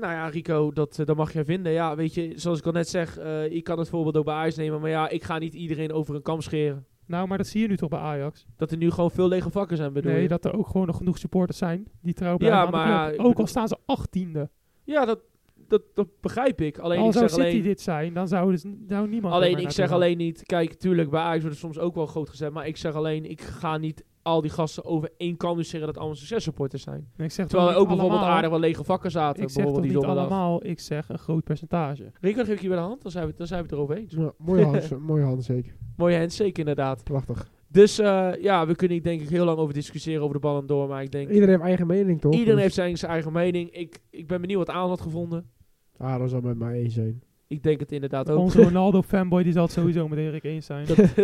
Nou 0.00 0.12
ja, 0.12 0.28
Rico, 0.28 0.72
dat, 0.72 0.98
eh, 0.98 1.06
dat 1.06 1.16
mag 1.16 1.32
jij 1.32 1.44
vinden. 1.44 1.72
Ja, 1.72 1.96
weet 1.96 2.14
je, 2.14 2.32
zoals 2.36 2.58
ik 2.58 2.66
al 2.66 2.72
net 2.72 2.88
zeg, 2.88 3.18
eh 3.18 3.52
je 3.52 3.62
kan 3.62 3.78
het 3.78 3.88
voorbeeld 3.88 4.16
ook 4.16 4.24
bij 4.24 4.34
Ajax 4.34 4.56
nemen. 4.56 4.80
Maar 4.80 4.90
ja, 4.90 5.08
ik 5.08 5.24
ga 5.24 5.38
niet 5.38 5.54
iedereen 5.54 5.92
over 5.92 6.14
een 6.14 6.22
kam 6.22 6.40
scheren. 6.40 6.86
Nou, 7.06 7.28
maar 7.28 7.38
dat 7.38 7.46
zie 7.46 7.60
je 7.60 7.68
nu 7.68 7.76
toch 7.76 7.88
bij 7.88 7.98
Ajax? 7.98 8.46
Dat 8.56 8.70
er 8.70 8.76
nu 8.76 8.90
gewoon 8.90 9.10
veel 9.10 9.28
lege 9.28 9.50
vakken 9.50 9.76
zijn, 9.76 9.92
bedoel 9.92 10.12
nee, 10.12 10.22
je? 10.22 10.28
dat 10.28 10.44
er 10.44 10.56
ook 10.56 10.66
gewoon 10.66 10.86
nog 10.86 10.96
genoeg 10.96 11.18
supporters 11.18 11.58
zijn 11.58 11.86
die 12.02 12.14
trouw 12.14 12.32
Ja, 12.32 12.36
blijven 12.36 12.66
de 12.66 12.76
maar 12.76 13.12
ik 13.12 13.24
Ook 13.24 13.38
al 13.38 13.46
staan 13.46 13.68
ze 13.68 13.76
achttiende. 13.86 14.50
Ja, 14.84 15.04
dat, 15.04 15.20
dat, 15.68 15.82
dat 15.94 16.08
begrijp 16.20 16.60
ik. 16.60 16.78
Alleen 16.78 16.98
Al 16.98 17.06
ik 17.06 17.12
zou 17.12 17.28
zeg 17.28 17.38
City 17.38 17.50
alleen... 17.50 17.62
dit 17.62 17.80
zijn, 17.80 18.14
dan 18.14 18.28
zou, 18.28 18.50
dus, 18.50 18.64
zou 18.88 19.08
niemand... 19.08 19.34
Alleen 19.34 19.58
ik 19.58 19.70
zeg 19.70 19.90
alleen 19.90 20.16
niet, 20.16 20.42
kijk, 20.42 20.74
tuurlijk, 20.74 21.10
bij 21.10 21.20
Ajax 21.20 21.42
wordt 21.42 21.58
soms 21.58 21.78
ook 21.78 21.94
wel 21.94 22.06
groot 22.06 22.28
gezet, 22.28 22.52
maar 22.52 22.66
ik 22.66 22.76
zeg 22.76 22.94
alleen, 22.94 23.30
ik 23.30 23.40
ga 23.40 23.76
niet 23.76 24.04
al 24.24 24.40
die 24.40 24.50
gasten 24.50 24.84
over 24.84 25.10
één 25.16 25.36
kam 25.36 25.56
dus 25.56 25.68
zeggen 25.68 25.88
dat 25.88 25.98
allemaal 25.98 26.16
successupporters 26.16 26.82
zijn. 26.82 27.08
En 27.16 27.24
ik 27.24 27.30
zeg 27.30 27.46
Terwijl 27.46 27.70
er 27.70 27.76
ook 27.76 27.86
bijvoorbeeld 27.88 28.18
allemaal- 28.20 28.36
aardig 28.36 28.50
wel 28.50 28.58
lege 28.58 28.84
vakken 28.84 29.10
zaten, 29.10 29.42
Ik 29.42 29.48
zeg 29.48 29.56
bijvoorbeeld 29.56 29.92
die 29.92 29.96
niet 29.96 30.06
allemaal, 30.10 30.66
ik 30.66 30.80
zeg 30.80 31.08
een 31.08 31.18
groot 31.18 31.44
percentage. 31.44 32.12
Rico, 32.20 32.36
dan 32.36 32.44
geef 32.46 32.54
ik 32.54 32.60
je 32.62 32.68
bij 32.68 32.76
de 32.76 32.82
hand, 32.82 33.02
dan 33.02 33.10
zijn 33.10 33.26
we, 33.26 33.34
dan 33.36 33.46
zijn 33.46 33.60
we 33.60 33.66
het 33.66 33.74
erover 33.76 33.96
eens. 33.96 34.12
Ja, 34.12 34.32
mooie 34.38 34.64
hand, 34.64 34.90
mooie 35.06 35.22
hand 35.24 35.44
zeker. 35.44 35.76
Mooie 35.96 36.18
handshake 36.18 36.58
inderdaad. 36.60 37.04
Prachtig. 37.04 37.50
Dus 37.68 37.98
eh, 37.98 38.30
ja, 38.40 38.66
we 38.66 38.74
kunnen 38.74 38.96
hier 38.96 39.06
denk 39.06 39.20
ik 39.20 39.28
heel 39.28 39.44
lang 39.44 39.58
over 39.58 39.74
discussiëren 39.74 40.22
over 40.22 40.34
de 40.34 40.40
ballen 40.40 40.66
door, 40.66 40.88
maar 40.88 41.02
ik 41.02 41.12
denk, 41.12 41.28
Iedereen 41.28 41.48
heeft 41.48 41.62
eigen 41.62 41.86
mening, 41.86 42.20
toch? 42.20 42.32
iedereen 42.32 42.52
Dus- 42.54 42.62
heeft 42.62 42.74
zijn, 42.74 42.98
zijn 42.98 43.10
eigen 43.12 43.32
mening. 43.32 43.70
Ik, 43.70 44.02
ik 44.10 44.26
ben 44.26 44.40
benieuwd 44.40 44.66
wat 44.66 44.76
Aan 44.76 44.88
had 44.88 45.00
gevonden. 45.00 45.50
Ah, 45.96 46.18
dat 46.18 46.30
zal 46.30 46.40
met 46.40 46.58
mij 46.58 46.78
eens 46.80 46.94
zijn. 46.94 47.22
Ik 47.54 47.62
denk 47.62 47.80
het 47.80 47.92
inderdaad 47.92 48.30
ook. 48.30 48.38
Onze 48.38 48.62
Ronaldo-fanboy 48.62 49.42
die 49.42 49.52
zal 49.52 49.62
het 49.62 49.72
sowieso 49.72 50.08
met 50.08 50.18
Erik 50.18 50.44
eens 50.44 50.66
zijn. 50.66 50.86
dat 50.88 50.98
ik 50.98 51.16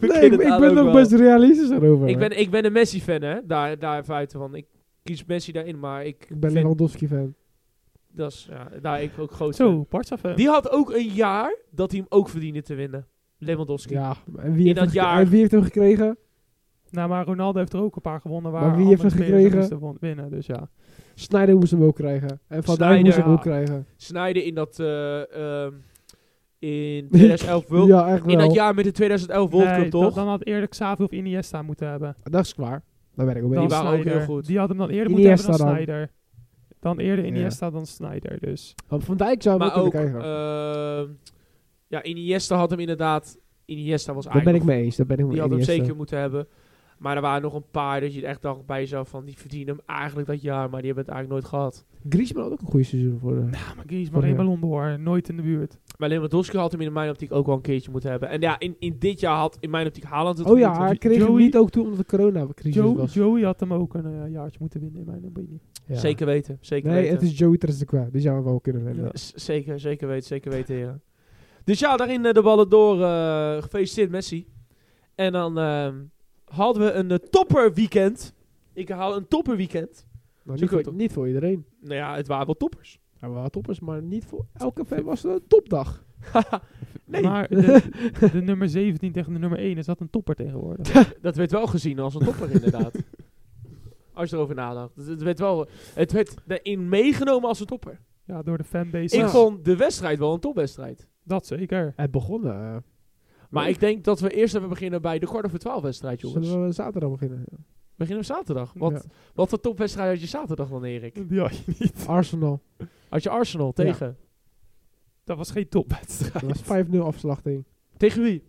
Nee, 0.00 0.30
ik, 0.30 0.36
ben 0.36 0.52
ook 0.52 0.74
nog 0.74 0.92
best 0.92 1.12
realistisch 1.12 1.68
daarover. 1.68 2.08
Ik 2.08 2.18
ben, 2.18 2.38
ik 2.38 2.50
ben 2.50 2.64
een 2.64 2.72
Messi-fan, 2.72 3.22
hè. 3.22 3.46
Daar, 3.46 3.78
daar 3.78 4.04
buiten 4.06 4.38
van. 4.38 4.54
Ik 4.54 4.66
kies 5.02 5.24
Messi 5.24 5.52
daarin, 5.52 5.78
maar 5.78 6.04
ik, 6.04 6.22
ik 6.22 6.40
ben 6.40 6.50
vind... 6.50 6.62
Lewandowski-fan. 6.62 7.34
Dat 8.12 8.32
is, 8.32 8.48
ja, 8.50 8.68
daar 8.80 9.02
ik 9.02 9.18
ook 9.18 9.32
groot 9.32 9.56
Zo, 9.56 9.70
fan. 9.70 9.86
Barca-fan. 9.88 10.34
Die 10.36 10.48
had 10.48 10.70
ook 10.70 10.92
een 10.92 11.08
jaar 11.08 11.56
dat 11.70 11.90
hij 11.90 12.00
hem 12.00 12.08
ook 12.08 12.28
verdiende 12.28 12.62
te 12.62 12.74
winnen. 12.74 13.06
Lewandowski. 13.38 13.94
Ja, 13.94 14.16
en 14.36 14.52
wie, 14.52 14.60
In 14.60 14.64
heeft 14.66 14.76
dat 14.76 14.84
hem, 14.84 14.94
jaar- 14.94 15.20
en 15.20 15.28
wie 15.28 15.38
heeft 15.38 15.50
hem 15.50 15.62
gekregen? 15.62 16.18
Nou, 16.90 17.08
maar 17.08 17.26
Ronaldo 17.26 17.58
heeft 17.58 17.72
er 17.72 17.80
ook 17.80 17.96
een 17.96 18.02
paar 18.02 18.20
gewonnen 18.20 18.52
waar 18.52 18.66
Maar 18.66 18.76
wie 18.76 18.86
heeft 18.86 19.00
spelers 19.00 19.14
gekregen? 19.14 19.96
winnen. 20.00 20.30
Dus 20.30 20.46
ja. 20.46 20.68
Snyder 21.18 21.56
moest 21.56 21.70
hem 21.70 21.82
ook 21.82 21.94
krijgen. 21.94 22.40
En 22.48 22.62
Van 22.64 22.76
Dijk 22.76 23.02
moest 23.04 23.16
hem 23.16 23.26
ook 23.32 23.40
krijgen. 23.40 23.86
Snijden 23.96 24.44
in 24.44 24.54
dat... 24.54 24.78
eh, 24.80 25.62
ehm, 25.64 25.72
in 26.58 27.08
2011 27.10 27.68
World 27.68 27.88
ja, 27.88 28.08
echt 28.08 28.20
wel. 28.24 28.32
In 28.32 28.38
dat 28.38 28.52
jaar 28.54 28.74
met 28.74 28.84
de 28.84 28.90
2011 28.92 29.50
World 29.50 29.66
Nee, 29.68 29.82
Cup, 29.82 29.90
dan- 29.90 30.00
toch? 30.02 30.14
Dan 30.14 30.28
had 30.28 30.44
eerlijk 30.44 30.70
Xavi 30.70 31.02
of 31.02 31.10
Iniesta 31.10 31.62
moeten 31.62 31.88
hebben. 31.88 32.16
Dat 32.22 32.44
is 32.44 32.54
klaar. 32.54 32.82
Daar 33.14 33.26
ben 33.26 33.36
ik 33.36 33.42
ook 33.42 33.48
mee 33.50 33.58
Dan 33.58 33.68
Die 33.68 33.76
waren 33.76 33.92
ook 33.92 34.00
Sneijder. 34.00 34.22
heel 34.26 34.34
goed. 34.34 34.46
Die 34.46 34.58
had 34.58 34.68
hem 34.68 34.78
dan 34.78 34.88
eerder 34.88 35.12
Iniesta 35.12 35.48
moeten 35.48 35.66
hebben 35.66 35.86
dan 35.86 35.96
dan. 35.96 35.96
Snyder. 35.96 36.10
Dan 36.80 36.98
eerder 36.98 37.24
Ja. 37.24 37.30
Iniesta 37.30 37.70
dan 37.70 37.86
Snyder. 37.86 38.38
Dus 38.40 38.74
Want 38.88 39.04
Van 39.04 39.16
Dijk 39.16 39.42
zou 39.42 39.58
hem 39.58 39.66
maar 39.68 39.76
ook 39.82 39.90
krijgen. 39.90 40.20
ehm, 40.20 41.08
ja, 41.88 42.02
Iniesta 42.02 42.56
had 42.56 42.70
hem 42.70 42.78
inderdaad... 42.80 43.38
Iniesta 43.64 44.14
was 44.14 44.24
Daar 44.24 44.32
ben 44.32 44.40
ik 44.42 44.46
eigenlijk... 44.48 44.76
mee 44.78 44.84
eens. 44.86 44.96
Daar 44.96 45.06
ben 45.06 45.16
ik 45.18 45.22
Die 45.24 45.32
mee 45.32 45.40
had 45.40 45.50
hem 45.50 45.62
zeker 45.62 45.96
moeten 45.96 46.18
hebben. 46.18 46.46
Maar 46.98 47.16
er 47.16 47.22
waren 47.22 47.42
nog 47.42 47.54
een 47.54 47.70
paar 47.70 48.00
dat 48.00 48.14
je 48.14 48.26
echt 48.26 48.42
dacht 48.42 48.66
bij 48.66 48.80
jezelf 48.80 49.08
van... 49.08 49.24
Die 49.24 49.38
verdienen 49.38 49.74
hem 49.76 49.84
eigenlijk 49.96 50.28
dat 50.28 50.42
jaar, 50.42 50.70
maar 50.70 50.82
die 50.82 50.92
hebben 50.92 51.04
het 51.04 51.14
eigenlijk 51.14 51.28
nooit 51.28 51.44
gehad. 51.44 51.86
Griezmann 52.08 52.42
had 52.44 52.52
ook 52.52 52.60
een 52.60 52.66
goede 52.70 52.84
seizoen 52.86 53.18
voor 53.18 53.34
de... 53.34 53.40
ja, 53.40 53.74
maar 53.76 53.84
Griezmann 53.86 54.22
geen 54.24 54.34
jaar. 54.34 54.44
ballon 54.44 54.60
d'Or. 54.60 55.00
Nooit 55.00 55.28
in 55.28 55.36
de 55.36 55.42
buurt. 55.42 55.78
Maar 55.98 56.08
Lewandowski 56.08 56.56
had 56.58 56.72
hem 56.72 56.80
in 56.80 56.92
mijn 56.92 57.10
optiek 57.10 57.32
ook 57.32 57.46
wel 57.46 57.54
een 57.54 57.60
keertje 57.60 57.90
moeten 57.90 58.10
hebben. 58.10 58.28
En 58.28 58.40
ja, 58.40 58.58
in, 58.58 58.76
in 58.78 58.96
dit 58.98 59.20
jaar 59.20 59.36
had 59.36 59.56
in 59.60 59.70
mijn 59.70 59.86
optiek 59.86 60.04
Haaland 60.04 60.38
het 60.38 60.46
Oh 60.50 60.58
ja, 60.58 60.66
moeten. 60.68 60.86
hij 60.86 60.96
kreeg 60.96 61.16
hem 61.18 61.26
Joey- 61.26 61.42
niet 61.42 61.56
ook 61.56 61.70
toen 61.70 61.84
omdat 61.84 61.98
de 61.98 62.16
corona-crisis 62.16 62.74
Joe, 62.82 62.96
was. 62.96 63.14
Joey 63.14 63.42
had 63.42 63.60
hem 63.60 63.72
ook 63.72 63.94
een 63.94 64.22
eh, 64.22 64.30
jaartje 64.32 64.58
moeten 64.60 64.80
winnen 64.80 65.00
in 65.00 65.06
mijn 65.06 65.24
opinie. 65.26 65.60
Ja. 65.86 65.96
Zeker 65.96 66.26
weten, 66.26 66.58
zeker 66.60 66.90
Nee, 66.90 67.00
weten. 67.00 67.14
het 67.14 67.24
is 67.24 67.38
Joey 67.38 67.56
Trezeguet. 67.58 68.12
Die 68.12 68.20
zouden 68.20 68.44
we 68.44 68.50
wel 68.50 68.60
kunnen 68.60 68.84
winnen. 68.84 69.04
Ja. 69.04 69.10
Zeker, 69.34 69.80
zeker 69.80 70.08
weten, 70.08 70.26
zeker 70.26 70.50
weten, 70.50 70.74
heren. 70.74 71.02
Dus 71.64 71.78
ja, 71.78 71.96
daarin 71.96 72.24
eh, 72.26 72.32
de 72.32 72.42
ballen 72.42 72.68
door. 72.68 73.02
eh, 73.02 73.62
gefeliciteerd 73.62 74.10
Messi. 74.10 74.46
En 75.14 75.32
dan 75.32 75.58
ehm, 75.58 75.94
hadden 76.52 76.84
we 76.84 76.92
een 76.92 77.10
eh, 77.10 77.16
topper 77.18 77.72
weekend. 77.74 78.34
Ik 78.72 78.88
haal 78.88 79.16
een 79.16 79.28
topper 79.28 79.56
weekend. 79.56 80.06
Maar 80.42 80.58
Zo 80.58 80.62
niet 80.74 80.84
voor, 80.84 80.94
niet 80.94 81.12
voor 81.12 81.26
iedereen. 81.26 81.64
Nou 81.80 81.94
ja, 81.94 82.16
het 82.16 82.26
waren 82.26 82.46
wel 82.46 82.54
toppers. 82.56 83.00
Ja, 83.20 83.30
wel 83.30 83.48
toppers, 83.48 83.80
maar 83.80 84.02
niet 84.02 84.24
voor 84.24 84.46
elke 84.54 84.84
fan 84.84 85.02
was 85.02 85.22
het 85.22 85.32
een 85.32 85.46
topdag. 85.48 86.04
nee, 87.04 87.22
Maar 87.22 87.48
de, 87.48 87.82
de 88.32 88.42
nummer 88.42 88.68
17 88.68 89.12
tegen 89.12 89.32
de 89.32 89.38
nummer 89.38 89.58
1 89.58 89.76
is 89.78 89.86
dat 89.86 90.00
een 90.00 90.10
topper 90.10 90.34
tegenwoordig. 90.34 91.12
dat 91.22 91.36
werd 91.36 91.50
wel 91.50 91.66
gezien 91.66 91.98
als 91.98 92.14
een 92.14 92.24
topper 92.24 92.50
inderdaad. 92.50 92.94
Als 94.12 94.30
je 94.30 94.36
erover 94.36 94.54
nadacht. 94.54 94.96
Het, 94.96 95.06
het 95.06 95.22
werd 95.22 95.38
wel, 95.38 95.68
het 95.94 96.12
werd 96.12 96.34
erin 96.46 96.88
meegenomen 96.88 97.48
als 97.48 97.60
een 97.60 97.66
topper. 97.66 98.00
Ja, 98.24 98.42
door 98.42 98.58
de 98.58 98.64
fanbase. 98.64 99.14
Ik 99.16 99.20
Ja. 99.22 99.28
vond 99.28 99.64
de 99.64 99.76
wedstrijd 99.76 100.18
wel 100.18 100.34
een 100.34 100.40
topwedstrijd. 100.40 101.08
Dat 101.22 101.46
zeker. 101.46 101.92
Het 101.96 102.10
begon. 102.10 102.46
eh, 102.46 102.76
Maar 103.50 103.68
ik 103.68 103.80
denk 103.80 104.04
dat 104.04 104.20
we 104.20 104.30
eerst 104.30 104.54
even 104.54 104.68
beginnen 104.68 105.02
bij 105.02 105.18
de 105.18 105.26
kwart 105.26 105.44
over 105.46 105.58
twaalf 105.58 105.82
wedstrijd, 105.82 106.20
jongens. 106.20 106.48
zullen 106.48 106.66
we 106.66 106.72
zaterdag 106.72 107.10
beginnen? 107.10 107.44
Beginnen 107.96 108.24
we 108.26 108.32
zaterdag. 108.32 108.72
Wat, 108.76 108.92
Ja. 108.92 109.02
wat 109.34 109.48
voor 109.48 109.60
topwedstrijd 109.60 110.10
had 110.10 110.20
je 110.20 110.26
zaterdag 110.26 110.68
dan, 110.68 110.84
Erik? 110.84 111.14
Die 111.28 111.40
had 111.40 111.56
je 111.56 111.74
niet. 111.78 112.04
Arsenal. 112.06 112.62
Had 113.08 113.22
je 113.22 113.30
Arsenal 113.30 113.72
tegen? 113.72 114.16
Dat 115.24 115.36
was 115.36 115.50
geen 115.50 115.68
topwedstrijd. 115.68 116.46
Dat 116.48 116.66
was 116.66 116.84
5-0 116.86 116.98
afslachting. 117.02 117.64
Tegen 117.96 118.22
wie? 118.22 118.42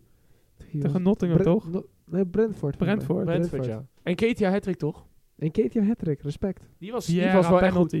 Tegen 0.80 1.02
Nottingham, 1.02 1.40
Brent- 1.42 1.60
toch? 1.60 1.70
No- 1.72 1.86
nee, 2.06 2.26
Brentford. 2.26 2.76
Brentford. 2.76 3.24
Brentford, 3.24 3.64
ja. 3.64 3.86
En 4.02 4.14
Ketia 4.14 4.50
Hattrick 4.50 4.76
toch? 4.76 5.06
En 5.36 5.50
Ketia 5.50 5.82
Hattrick, 5.82 6.20
respect. 6.22 6.68
Die 6.78 6.92
was, 6.92 7.06
die 7.06 7.16
Ja, 7.20 7.34
was 7.34 7.48
wel 7.48 7.62
echt 7.62 7.74
goed. 7.74 7.92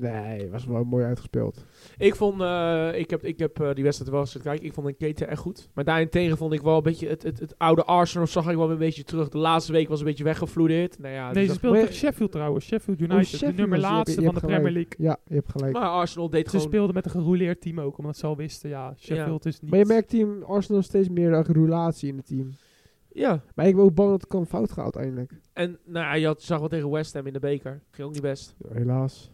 Nee, 0.00 0.50
was 0.50 0.66
wel 0.66 0.84
mooi 0.84 1.04
uitgespeeld. 1.04 1.64
Ik 1.98 2.14
vond, 2.14 2.40
eh, 2.40 2.90
ik 2.94 3.10
heb, 3.10 3.24
ik 3.24 3.38
heb 3.38 3.60
eh, 3.60 3.74
die 3.74 3.84
wedstrijd 3.84 4.10
wel 4.12 4.20
eens 4.20 4.32
gekeken. 4.32 4.64
Ik 4.64 4.72
vond 4.72 4.86
een 4.86 4.96
Ketia 4.96 5.26
echt 5.26 5.40
goed. 5.40 5.68
Maar 5.74 5.84
daarentegen 5.84 6.36
vond 6.36 6.52
ik 6.52 6.60
wel 6.62 6.76
een 6.76 6.82
beetje, 6.82 7.08
het, 7.08 7.22
het, 7.22 7.38
het 7.38 7.58
oude 7.58 7.84
Arsenal 7.84 8.26
zag 8.26 8.50
ik 8.50 8.56
wel 8.56 8.70
een 8.70 8.78
beetje 8.78 9.04
terug. 9.04 9.28
De 9.28 9.38
laatste 9.38 9.72
week 9.72 9.88
was 9.88 9.98
een 9.98 10.04
beetje 10.06 10.24
weggevloeid. 10.24 10.98
Nou 10.98 11.14
ja, 11.14 11.24
Nee, 11.24 11.34
dus 11.34 11.46
ze 11.52 11.54
speelde 11.58 11.78
tegen 11.78 11.94
Sheffield 11.94 12.32
trouwens. 12.32 12.64
Sheffield 12.66 13.00
Oh, 13.00 13.06
United, 13.08 13.26
Sheffield 13.26 13.56
de 13.56 13.60
nummer 13.60 13.80
was- 13.80 13.88
je 13.88 13.94
hebt- 13.94 14.06
laatste 14.08 14.20
je 14.20 14.26
van 14.26 14.34
de 14.34 14.40
Premier. 14.46 14.72
League. 14.72 14.92
Ja, 14.98 15.16
je 15.26 15.34
hebt 15.34 15.50
gelijk. 15.50 15.72
maar 15.72 15.88
Arsenal 15.88 16.30
deed 16.30 16.44
Ze 16.44 16.50
gewoon... 16.50 16.66
speelden 16.66 16.94
met 16.94 17.04
een 17.04 17.10
gerouleerd 17.10 17.60
team 17.60 17.80
ook, 17.80 17.98
omdat 17.98 18.16
ze 18.16 18.26
al 18.26 18.36
wisten, 18.36 18.70
ja, 18.70 18.94
Sheffield 18.98 19.46
is 19.46 19.60
niet... 19.60 19.70
Maar 19.70 19.78
je 19.80 19.86
merkt 19.86 20.08
team 20.08 20.42
Arsenal 20.42 20.82
steeds 20.82 21.08
meer 21.08 21.32
een 21.32 21.44
roulatie 21.44 22.08
in 22.08 22.16
het 22.16 22.26
team. 22.26 22.50
Ja. 23.12 23.42
Maar 23.54 23.66
ik 23.66 23.74
ben 23.74 23.84
ook 23.84 23.94
bang 23.94 24.10
dat 24.10 24.20
het 24.20 24.30
kan 24.30 24.46
fout 24.46 24.72
gaan 24.72 24.82
uiteindelijk. 24.84 25.32
En 25.52 25.78
nou, 25.84 26.04
ja, 26.06 26.14
je 26.14 26.26
had, 26.26 26.42
zag 26.42 26.58
wel 26.58 26.68
tegen 26.68 26.90
West 26.90 27.14
Ham 27.14 27.26
in 27.26 27.32
de 27.32 27.38
beker. 27.38 27.82
Ging 27.90 28.06
ook 28.08 28.12
niet 28.12 28.22
best. 28.22 28.54
Ja, 28.58 28.74
helaas. 28.76 29.30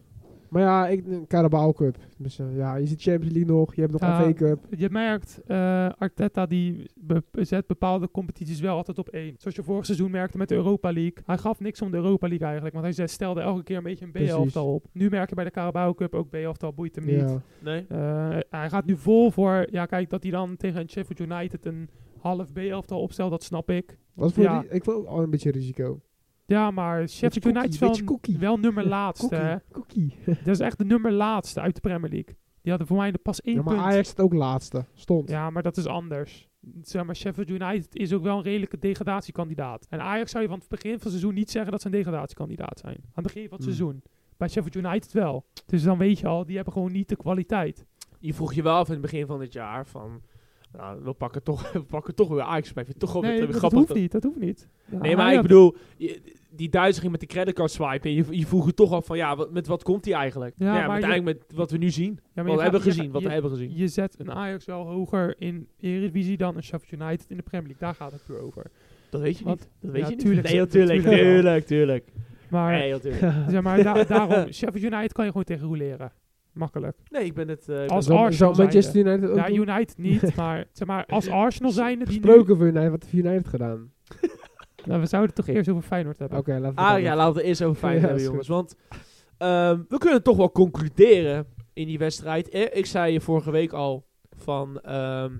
Maar 0.49 0.61
ja, 0.61 0.87
ik, 0.87 1.03
Carabao 1.27 1.71
Cup. 1.73 1.97
Dus 2.17 2.39
eh, 2.39 2.55
ja, 2.57 2.75
je 2.75 2.87
ziet 2.87 3.01
Champions 3.01 3.33
League 3.33 3.55
nog. 3.55 3.75
Je 3.75 3.81
hebt 3.81 3.93
nog 4.01 4.25
een 4.25 4.33
Cup. 4.33 4.59
Je 4.77 4.89
merkt, 4.89 5.41
eh, 5.47 5.89
Arteta 5.97 6.45
die 6.45 6.89
be- 6.95 7.23
zet 7.31 7.67
bepaalde 7.67 8.11
competities 8.11 8.59
wel 8.59 8.75
altijd 8.75 8.97
op 8.99 9.09
één. 9.09 9.35
Zoals 9.37 9.55
je 9.55 9.63
vorig 9.63 9.85
seizoen 9.85 10.11
merkte 10.11 10.37
met 10.37 10.49
de 10.49 10.55
Europa 10.55 10.91
League. 10.93 11.17
Hij 11.25 11.37
gaf 11.37 11.59
niks 11.59 11.81
om 11.81 11.91
de 11.91 11.97
Europa 11.97 12.27
League 12.27 12.45
eigenlijk, 12.45 12.75
want 12.75 12.85
hij 12.87 12.95
zet- 12.95 13.11
stelde 13.11 13.41
elke 13.41 13.63
keer 13.63 13.77
een 13.77 13.83
beetje 13.83 14.05
een. 14.05 14.11
B-elftal 14.11 14.73
op. 14.73 14.85
Nu 14.91 15.09
merk 15.09 15.29
je 15.29 15.35
bij 15.35 15.43
de 15.43 15.51
Carabao 15.51 15.93
Cup 15.93 16.13
ook 16.13 16.29
B-elftal 16.29 16.73
boeit 16.73 16.95
hem 16.95 17.05
niet. 17.05 17.19
Ja. 17.19 17.41
Nee? 17.63 17.85
Eh, 17.89 18.37
hij 18.49 18.69
gaat 18.69 18.85
nu 18.85 18.97
vol 18.97 19.31
voor, 19.31 19.67
ja 19.71 19.85
kijk, 19.85 20.09
dat 20.09 20.23
hij 20.23 20.31
dan 20.31 20.57
tegen 20.57 20.81
een 20.81 20.89
Sheffield 20.89 21.19
United 21.31 21.65
een 21.65 21.89
half 22.19 22.51
B-elftal 22.53 23.01
opstelt, 23.01 23.31
dat 23.31 23.43
snap 23.43 23.69
ik. 23.69 23.97
Was 24.13 24.33
voor 24.33 24.43
Ja. 24.43 24.59
die- 24.61 24.69
ik 24.69 24.83
vond 24.83 24.97
ook 24.97 25.05
al 25.05 25.21
een 25.23 25.29
beetje 25.29 25.51
risico. 25.51 25.99
Ja, 26.47 26.71
maar 26.71 27.09
Sheffield 27.09 27.45
United 27.45 27.73
is 27.73 27.79
wel, 27.79 28.19
wel 28.39 28.57
nummer 28.57 28.87
laatste. 28.87 29.35
hè. 29.35 29.55
Cookie. 29.71 30.15
Dat 30.25 30.47
is 30.47 30.59
echt 30.59 30.77
de 30.77 30.85
nummer 30.85 31.11
laatste 31.11 31.61
uit 31.61 31.75
de 31.75 31.81
Premier 31.81 32.09
League. 32.09 32.35
Die 32.61 32.69
hadden 32.71 32.87
voor 32.87 32.97
mij 32.97 33.11
de 33.11 33.17
pas 33.17 33.41
één 33.41 33.55
Ja, 33.55 33.61
maar 33.61 33.73
punt. 33.73 33.85
Ajax 33.85 34.09
staat 34.09 34.25
ook 34.25 34.33
laatste. 34.33 34.85
Stond. 34.93 35.29
Ja, 35.29 35.49
maar 35.49 35.63
dat 35.63 35.77
is 35.77 35.85
anders. 35.85 36.47
Zeg 36.81 37.03
maar, 37.05 37.15
Sheffield 37.15 37.49
United 37.49 37.95
is 37.95 38.13
ook 38.13 38.23
wel 38.23 38.37
een 38.37 38.43
redelijke 38.43 38.77
degradatiekandidaat. 38.77 39.85
En 39.89 40.01
Ajax 40.01 40.31
zou 40.31 40.43
je 40.43 40.49
van 40.49 40.59
het 40.59 40.67
begin 40.69 40.91
van 40.91 40.99
het 41.01 41.09
seizoen 41.09 41.33
niet 41.33 41.51
zeggen 41.51 41.71
dat 41.71 41.81
ze 41.81 41.87
een 41.87 41.93
degradatiekandidaat 41.93 42.79
zijn. 42.79 42.95
Aan 42.95 43.11
het 43.13 43.23
begin 43.23 43.49
van 43.49 43.57
het 43.57 43.65
Hmm. 43.65 43.75
seizoen. 43.75 44.03
Bij 44.37 44.47
Sheffield 44.49 44.85
United 44.85 45.11
wel. 45.11 45.45
Dus 45.65 45.83
dan 45.83 45.97
weet 45.97 46.19
je 46.19 46.27
al, 46.27 46.45
die 46.45 46.55
hebben 46.55 46.73
gewoon 46.73 46.91
niet 46.91 47.09
de 47.09 47.15
kwaliteit. 47.15 47.85
Je 48.19 48.33
vroeg 48.33 48.53
je 48.53 48.61
wel 48.63 48.75
af 48.75 48.85
in 48.87 48.91
het 48.93 49.01
begin 49.01 49.25
van 49.25 49.39
dit 49.39 49.53
jaar 49.53 49.87
van... 49.87 50.21
Nou, 50.77 51.03
we 51.03 51.13
pakken 51.13 51.43
toch, 51.43 51.71
we 51.71 51.81
pakken 51.83 52.15
toch 52.15 52.27
weer 52.29 52.41
Ajax. 52.41 52.73
Maar 52.73 52.83
ik 52.83 52.89
vind 52.89 53.01
het 53.01 53.11
toch 53.11 53.11
wel 53.13 53.21
nee, 53.21 53.37
weer 53.39 53.47
dat, 53.47 53.55
grappig. 53.55 53.77
hoeft 53.79 53.89
dat- 53.91 53.97
niet. 53.97 54.11
Dat 54.11 54.23
hoeft 54.23 54.39
niet. 54.39 54.67
Ja, 54.91 54.97
Nee, 54.97 55.15
maar 55.15 55.33
ik 55.33 55.41
bedoel, 55.41 55.75
je- 55.97 56.21
die 56.49 56.69
Duitser 56.69 56.99
ging 57.01 57.11
met 57.11 57.21
de 57.21 57.27
creditcard 57.27 57.71
swipen. 57.71 58.09
En 58.09 58.15
je, 58.15 58.25
je 58.29 58.45
vroeg 58.45 58.65
je 58.65 58.73
toch 58.73 58.91
af 58.91 59.05
van, 59.05 59.17
ja, 59.17 59.35
wat, 59.35 59.51
met 59.51 59.67
wat 59.67 59.83
komt 59.83 60.05
hij 60.05 60.13
eigenlijk? 60.13 60.53
Ja, 60.57 60.65
Ja, 60.65 60.71
maar 60.73 60.83
je- 60.85 60.91
uiteindelijk 60.91 61.37
met 61.47 61.57
wat 61.57 61.71
we 61.71 61.77
nu 61.77 61.89
zien. 61.89 62.19
Ja, 62.33 62.41
wat 62.43 62.51
je 62.51 62.57
we 62.57 62.61
hebben 62.63 62.81
je 62.81 62.87
gezien, 62.87 63.03
gaat- 63.03 63.11
wat 63.13 63.21
we 63.21 63.27
je- 63.27 63.33
hebben 63.33 63.51
gezien. 63.51 63.71
Je 63.75 63.87
zet 63.87 64.15
een 64.19 64.31
Ajax 64.31 64.65
wel 64.65 64.85
hoger 64.85 65.35
in 65.37 65.67
Eredivisie 65.79 66.37
dan 66.37 66.55
een 66.55 66.63
Sheffield 66.63 67.01
United 67.01 67.25
in 67.29 67.37
de 67.37 67.43
Premier 67.43 67.67
League. 67.67 67.87
Daar 67.87 67.95
gaat 67.95 68.11
het 68.11 68.21
puur 68.25 68.39
over. 68.41 68.71
Dat 69.09 69.21
weet 69.21 69.37
je 69.37 69.43
Wat? 69.43 69.57
niet. 69.59 69.69
Dat 69.79 69.91
weet 69.91 70.03
je 70.03 70.09
niet. 70.09 70.19
tuurlijk, 70.19 70.47
Nee, 70.49 70.67
tuurlijk 70.67 71.03
natuurlijk, 71.03 71.03
wel. 71.23 71.33
tuurlijk, 71.33 71.65
tuurlijk. 71.65 72.05
Maar, 72.49 72.71
Nee, 72.71 72.91
natuurlijk. 72.91 73.33
zeg 73.49 73.61
maar 73.61 73.83
da- 73.83 74.03
daarom, 74.13 74.51
Sheffield 74.51 74.93
United 74.93 75.11
kan 75.13 75.23
je 75.25 75.31
gewoon 75.31 75.45
tegen 75.45 75.67
roleren. 75.67 76.11
Makkelijk. 76.57 76.97
Nee, 77.09 77.23
ik 77.25 77.33
ben 77.33 77.47
het... 77.47 77.69
eh, 77.69 77.85
Als 77.87 78.07
ben- 78.07 78.17
Arsenal 78.17 78.55
zou 78.55 78.67
Manchester 78.67 78.93
zijnde. 78.93 79.09
United 79.09 79.29
ook 79.29 79.35
Ja, 79.37 79.45
doen? 79.45 79.55
United 79.69 79.97
niet, 79.97 80.35
maar, 80.41 80.65
zeg 80.71 80.87
maar 80.87 81.05
als 81.05 81.29
Arsenal 81.29 81.71
zijn 81.71 81.97
die 81.99 82.07
nu... 82.07 82.13
Gesproken 82.13 82.57
voor 82.57 82.65
United. 82.67 82.89
Wat 82.91 83.03
heeft 83.03 83.25
United 83.25 83.47
gedaan? 83.47 83.91
Nou, 84.85 84.99
we 85.01 85.05
zouden 85.07 85.35
het 85.35 85.45
toch 85.45 85.55
eerst 85.55 85.69
over 85.69 85.81
Feyenoord 85.83 86.19
hebben. 86.19 86.37
Oké, 86.37 86.51
laten 86.59 86.75
we 86.75 86.81
Ah 86.81 86.99
ja, 87.01 87.15
laten 87.15 87.33
we 87.33 87.39
het 87.39 87.47
eerst 87.47 87.63
over 87.63 87.77
Feyenoord 87.77 88.01
Ja, 88.03 88.07
hebben, 88.09 88.25
jongens. 88.27 88.47
Want 88.47 88.75
ehm, 89.37 89.81
we 89.87 89.97
kunnen 89.97 90.23
toch 90.23 90.37
wel 90.37 90.51
concluderen 90.51 91.45
in 91.73 91.87
die 91.87 91.97
wedstrijd. 91.97 92.49
Eh, 92.49 92.77
Ik 92.77 92.85
zei 92.85 93.13
je 93.13 93.21
vorige 93.21 93.51
week 93.51 93.73
al 93.73 94.05
van... 94.37 94.79
ehm 94.81 95.31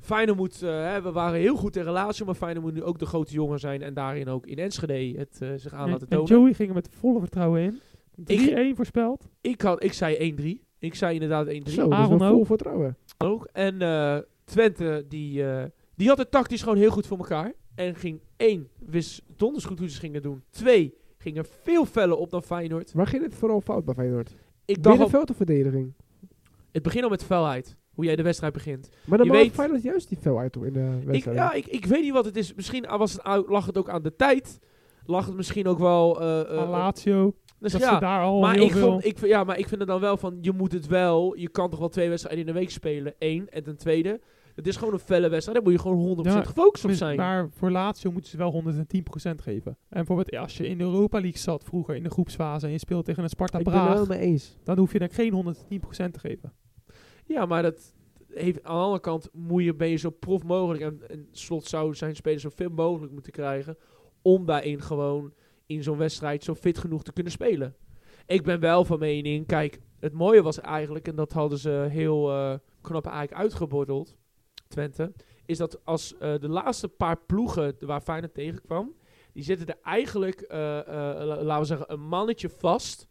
Feyenoord 0.00 0.38
moet... 0.38 0.62
eh, 0.62 0.70
hè, 0.70 1.02
we 1.02 1.12
waren 1.12 1.40
heel 1.40 1.56
goed 1.56 1.76
in 1.76 1.82
relatie, 1.82 2.24
maar 2.24 2.34
Feyenoord 2.34 2.64
moet 2.64 2.74
nu 2.74 2.82
ook 2.82 2.98
de 2.98 3.06
grote 3.06 3.32
jongen 3.32 3.58
zijn. 3.58 3.82
En 3.82 3.94
daarin 3.94 4.28
ook 4.28 4.46
in 4.46 4.58
Enschede 4.58 5.18
het 5.18 5.38
eh, 5.40 5.48
zich 5.56 5.72
aan 5.72 5.84
En, 5.84 5.90
laten 5.90 6.08
en 6.08 6.16
tonen. 6.16 6.32
Joey 6.36 6.52
ging 6.54 6.68
er 6.68 6.74
met 6.74 6.88
volle 6.98 7.20
vertrouwen 7.20 7.60
in. 7.60 7.80
3-1 8.72 8.76
voorspeld. 8.76 9.28
Ik, 9.40 9.60
had, 9.60 9.84
ik 9.84 9.92
zei 9.92 10.34
1-3. 10.60 10.64
Ik 10.78 10.94
zei 10.94 11.14
inderdaad 11.14 11.46
1-3 11.46 11.50
Zo, 11.72 11.82
dat 11.88 11.92
Aaron 11.98 12.18
vol 12.18 12.44
vertrouwen. 12.44 12.96
ook. 13.18 13.48
En 13.52 13.82
eh, 13.82 14.16
Twente, 14.44 15.04
die, 15.08 15.44
eh, 15.50 15.64
die 15.96 16.08
had 16.08 16.18
het 16.18 16.30
tactisch 16.30 16.62
gewoon 16.62 16.78
heel 16.78 16.90
goed 16.90 17.06
voor 17.06 17.18
elkaar. 17.18 17.52
En 17.74 17.94
ging 17.94 18.20
één, 18.36 18.68
wist 18.78 19.22
donders 19.36 19.64
goed 19.64 19.78
hoe 19.78 19.88
ze 19.88 19.98
gingen 19.98 20.22
doen. 20.22 20.42
Twee, 20.50 20.94
ging 21.18 21.36
er 21.36 21.46
veel 21.62 21.84
feller 21.84 22.16
op 22.16 22.30
dan 22.30 22.42
Feyenoord. 22.42 22.92
Waar 22.92 23.06
ging 23.06 23.22
het 23.22 23.34
vooral 23.34 23.60
fout 23.60 23.84
bij 23.84 23.94
Feyenoord? 23.94 24.34
Ik 24.64 24.82
dacht 24.82 24.96
Middenveld 24.96 25.30
of 25.30 25.36
verdediging? 25.36 25.92
het 26.72 26.82
begint 26.82 27.04
al 27.04 27.10
met 27.10 27.24
felheid. 27.24 27.76
Hoe 27.92 28.04
jij 28.04 28.16
de 28.16 28.22
wedstrijd 28.22 28.52
begint. 28.52 28.88
Maar 29.04 29.18
dan 29.18 29.28
weet- 29.30 29.52
Feyenoord 29.52 29.82
juist 29.82 30.08
die 30.08 30.18
fel 30.18 30.38
uit 30.38 30.52
toch, 30.52 30.64
in 30.64 30.72
de 30.72 30.96
Ik, 31.00 31.06
wedstrijd. 31.06 31.36
ja, 31.36 31.52
ik, 31.52 31.66
ik 31.66 31.84
weet 31.86 32.02
niet 32.02 32.12
wat 32.12 32.24
het 32.24 32.36
is. 32.36 32.54
Misschien 32.54 32.86
was 32.96 33.12
het, 33.12 33.22
ou- 33.22 33.48
lag 33.50 33.66
het 33.66 33.78
ook 33.78 33.88
aan 33.88 34.02
de 34.02 34.16
tijd. 34.16 34.58
Lag 35.04 35.26
het 35.26 35.34
misschien 35.36 35.66
ook 35.66 35.78
wel... 35.78 36.20
eh, 36.20 36.40
eh, 36.40 36.70
Lazio. 36.70 37.34
Dus 37.62 37.72
dat 37.72 37.80
ja, 37.80 37.94
ze 37.94 38.00
daar 38.00 38.22
al 38.22 38.40
maar 38.40 38.54
heel 38.54 38.64
ik, 38.64 38.72
veel... 38.72 38.90
vond, 38.90 39.04
ik, 39.04 39.18
vind- 39.18 39.30
ja, 39.30 39.44
maar 39.44 39.58
ik 39.58 39.68
vind 39.68 39.80
het 39.80 39.88
dan 39.90 40.00
wel 40.00 40.16
van... 40.16 40.38
Je 40.40 40.52
moet 40.52 40.72
het 40.72 40.86
wel... 40.86 41.36
Je 41.36 41.48
kan 41.48 41.70
toch 41.70 41.78
wel 41.78 41.88
twee 41.88 42.08
wedstrijden 42.08 42.40
in 42.46 42.52
de 42.52 42.58
week 42.58 42.70
spelen. 42.70 43.14
Eén. 43.18 43.48
En 43.50 43.62
ten 43.62 43.76
tweede... 43.76 44.20
Het 44.54 44.66
is 44.66 44.76
gewoon 44.76 44.92
een 44.92 44.98
felle 44.98 45.28
wedstrijd. 45.28 45.56
Daar 45.58 45.72
moet 45.72 45.82
je 45.82 45.88
gewoon 45.88 46.18
100% 46.26 46.28
Ja, 46.30 46.42
gefocust 46.42 46.84
op 46.84 46.90
zijn. 46.90 47.16
Maar 47.16 47.48
voor 47.50 47.70
Lazio 47.70 48.10
moeten 48.12 48.30
ze 48.30 48.36
wel 48.36 48.62
110% 48.64 48.80
geven. 49.42 49.70
En 49.72 49.76
bijvoorbeeld 49.88 50.30
ja, 50.30 50.40
als 50.40 50.56
je 50.56 50.66
in 50.68 50.78
de 50.78 50.84
Europa 50.84 51.20
League 51.20 51.38
zat 51.38 51.64
vroeger 51.64 51.94
in 51.94 52.02
de 52.02 52.10
groepsfase 52.10 52.66
en 52.66 52.72
je 52.72 52.78
speelt 52.78 53.04
tegen 53.04 53.22
een 53.22 53.28
Sparta 53.28 53.58
ik 53.58 53.64
ben 53.64 53.72
het 53.74 53.82
Praag, 53.82 53.96
wel 53.96 54.06
mee 54.06 54.18
eens. 54.18 54.56
dan 54.64 54.78
hoef 54.78 54.92
je 54.92 54.98
dan 54.98 55.10
geen 55.10 55.54
110% 55.56 56.10
te 56.10 56.18
geven. 56.18 56.52
Ja, 57.26 57.46
maar 57.46 57.62
dat 57.62 57.94
heeft 58.28 58.62
aan 58.64 58.76
de 58.76 58.82
andere 58.82 59.00
kant 59.00 59.28
moet 59.32 59.64
je, 59.64 59.74
ben 59.74 59.88
je 59.88 59.96
zo 59.96 60.10
prof 60.10 60.42
mogelijk. 60.42 60.82
En, 60.82 61.00
en 61.08 61.28
slot 61.30 61.66
zou 61.66 61.94
zijn 61.94 62.16
spelers 62.16 62.42
zo 62.42 62.50
veel 62.54 62.70
mogelijk 62.70 63.12
moeten 63.12 63.32
krijgen. 63.32 63.76
om 64.22 64.46
daarin 64.46 64.80
gewoon 64.82 65.32
in 65.74 65.82
zo'n 65.82 65.96
wedstrijd 65.98 66.44
zo 66.44 66.54
fit 66.54 66.78
genoeg 66.78 67.02
te 67.02 67.12
kunnen 67.12 67.32
spelen. 67.32 67.76
Ik 68.26 68.42
ben 68.42 68.60
wel 68.60 68.84
van 68.84 68.98
mening, 68.98 69.46
kijk, 69.46 69.80
het 70.00 70.12
mooie 70.12 70.42
was 70.42 70.60
eigenlijk, 70.60 71.08
en 71.08 71.16
dat 71.16 71.32
hadden 71.32 71.58
ze 71.58 71.86
heel 71.90 72.30
eh, 72.30 72.54
knap 72.80 73.06
eigenlijk 73.06 73.40
uitgebordeld, 73.42 74.16
Twente, 74.68 75.12
is 75.46 75.58
dat 75.58 75.84
als 75.84 76.16
eh, 76.18 76.38
de 76.38 76.48
laatste 76.48 76.88
paar 76.88 77.16
ploegen 77.26 77.74
waar 77.80 78.00
Feyenoord 78.00 78.34
tegenkwam, 78.34 78.94
die 79.32 79.42
zitten 79.42 79.66
er 79.66 79.78
eigenlijk, 79.82 80.40
eh, 80.40 80.58
la- 80.58 81.42
laten 81.42 81.58
we 81.58 81.64
zeggen, 81.64 81.92
een 81.92 82.00
mannetje 82.08 82.48
vast. 82.48 83.06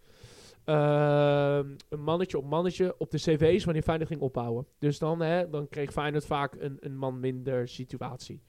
Ehm, 0.66 1.70
een 1.90 2.04
mannetje 2.04 2.38
op 2.38 2.46
mannetje 2.46 2.96
op 2.98 3.12
de 3.12 3.18
cv's 3.18 3.64
wanneer 3.64 3.84
Feyenoord 3.84 4.10
ging 4.10 4.22
opbouwen. 4.22 4.66
Dus 4.80 5.00
dan, 5.00 5.20
hè, 5.22 5.50
dan 5.50 5.68
kreeg 5.70 5.92
Feyenoord 5.92 6.26
vaak 6.26 6.56
een, 6.60 6.78
een 6.80 6.98
man 6.98 7.20
minder 7.20 7.68
situatie. 7.68 8.42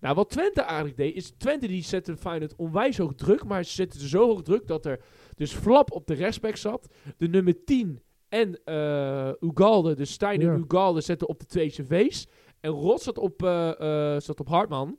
Nou, 0.00 0.14
wat 0.14 0.30
Twente 0.30 0.60
eigenlijk 0.60 0.96
deed, 0.96 1.14
is 1.14 1.30
Twente 1.30 1.66
die 1.66 1.82
zette 1.82 2.16
Feyenoord 2.16 2.56
onwijs 2.56 2.98
hoog 2.98 3.14
druk, 3.14 3.44
maar 3.44 3.64
ze 3.64 3.72
zetten 3.72 4.00
zo 4.00 4.26
hoog 4.26 4.42
druk 4.42 4.66
dat 4.66 4.86
er 4.86 5.00
dus 5.36 5.52
Flap 5.52 5.92
op 5.92 6.06
de 6.06 6.14
rechtsback 6.14 6.56
zat, 6.56 6.88
de 7.16 7.28
nummer 7.28 7.64
10 7.64 8.00
en 8.28 8.60
eh 8.64 9.30
Ugalde, 9.40 9.94
dus 9.94 10.12
Stijn 10.12 10.40
en 10.40 10.46
Ja. 10.46 10.54
Ugalde 10.56 11.00
zetten 11.00 11.28
op 11.28 11.38
de 11.40 11.46
twee 11.46 11.68
cv's. 11.68 12.26
En 12.60 12.70
Rot 12.70 13.02
zat 13.02 13.18
op, 13.18 13.42
eh, 13.42 14.14
eh, 14.14 14.20
zat 14.20 14.40
op 14.40 14.48
Hartman. 14.48 14.98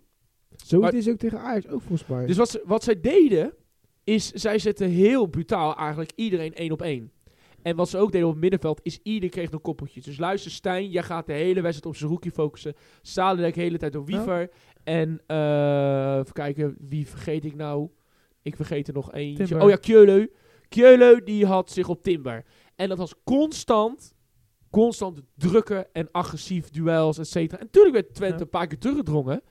Zo 0.65 0.79
Maar- 0.79 0.93
is 0.93 1.09
ook 1.09 1.17
tegen 1.17 1.39
Ajax 1.39 1.67
ook 1.67 1.81
volgens 1.81 2.09
mij. 2.09 2.25
Dus 2.25 2.37
wat, 2.37 2.49
ze, 2.49 2.61
wat 2.65 2.83
zij 2.83 2.99
deden, 3.01 3.53
is 4.11 4.31
zij 4.31 4.59
zetten 4.59 4.89
heel 4.89 5.25
brutaal 5.25 5.75
eigenlijk 5.77 6.11
iedereen 6.15 6.53
één 6.53 6.71
op 6.71 6.81
één. 6.81 7.11
En 7.61 7.75
wat 7.75 7.89
ze 7.89 7.97
ook 7.97 8.11
deden 8.11 8.27
op 8.27 8.33
het 8.33 8.41
middenveld, 8.41 8.79
is 8.83 8.99
ieder 9.03 9.29
kreeg 9.29 9.51
een 9.51 9.61
koppeltje. 9.61 10.01
Dus 10.01 10.17
luister 10.17 10.51
Stijn, 10.51 10.89
jij 10.89 11.03
gaat 11.03 11.25
de 11.25 11.33
hele 11.33 11.61
wedstrijd 11.61 11.85
op 11.85 11.95
zijn 11.95 12.09
rookie 12.11 12.31
focussen. 12.31 12.73
Salendijk 13.01 13.53
de 13.53 13.61
hele 13.61 13.77
tijd 13.77 13.95
op 13.95 14.05
Wiever. 14.07 14.49
En 14.83 15.21
eh 15.27 16.17
even 16.19 16.33
kijken, 16.33 16.75
wie 16.79 17.07
vergeet 17.07 17.45
ik 17.45 17.55
nou? 17.55 17.89
Ik 18.41 18.55
vergeet 18.55 18.87
er 18.87 18.93
nog 18.93 19.13
eentje. 19.13 19.45
Timber. 19.45 19.63
Oh 19.65 19.69
ja, 19.69 19.75
Kjeuleu. 19.75 20.27
Kjeuleu, 20.69 21.23
die 21.23 21.45
had 21.45 21.71
zich 21.71 21.89
op 21.89 22.03
Timber. 22.03 22.45
En 22.75 22.89
dat 22.89 22.97
was 22.97 23.13
constant, 23.23 24.13
constant 24.69 25.21
drukken 25.37 25.93
en 25.93 26.11
agressief 26.11 26.69
duels, 26.69 27.17
et 27.17 27.27
cetera. 27.27 27.59
En 27.59 27.65
natuurlijk 27.65 27.95
werd 27.95 28.13
Twente 28.13 28.35
Ja. 28.35 28.41
een 28.41 28.49
paar 28.49 28.67
keer 28.67 28.77
teruggedrongen. 28.79 29.41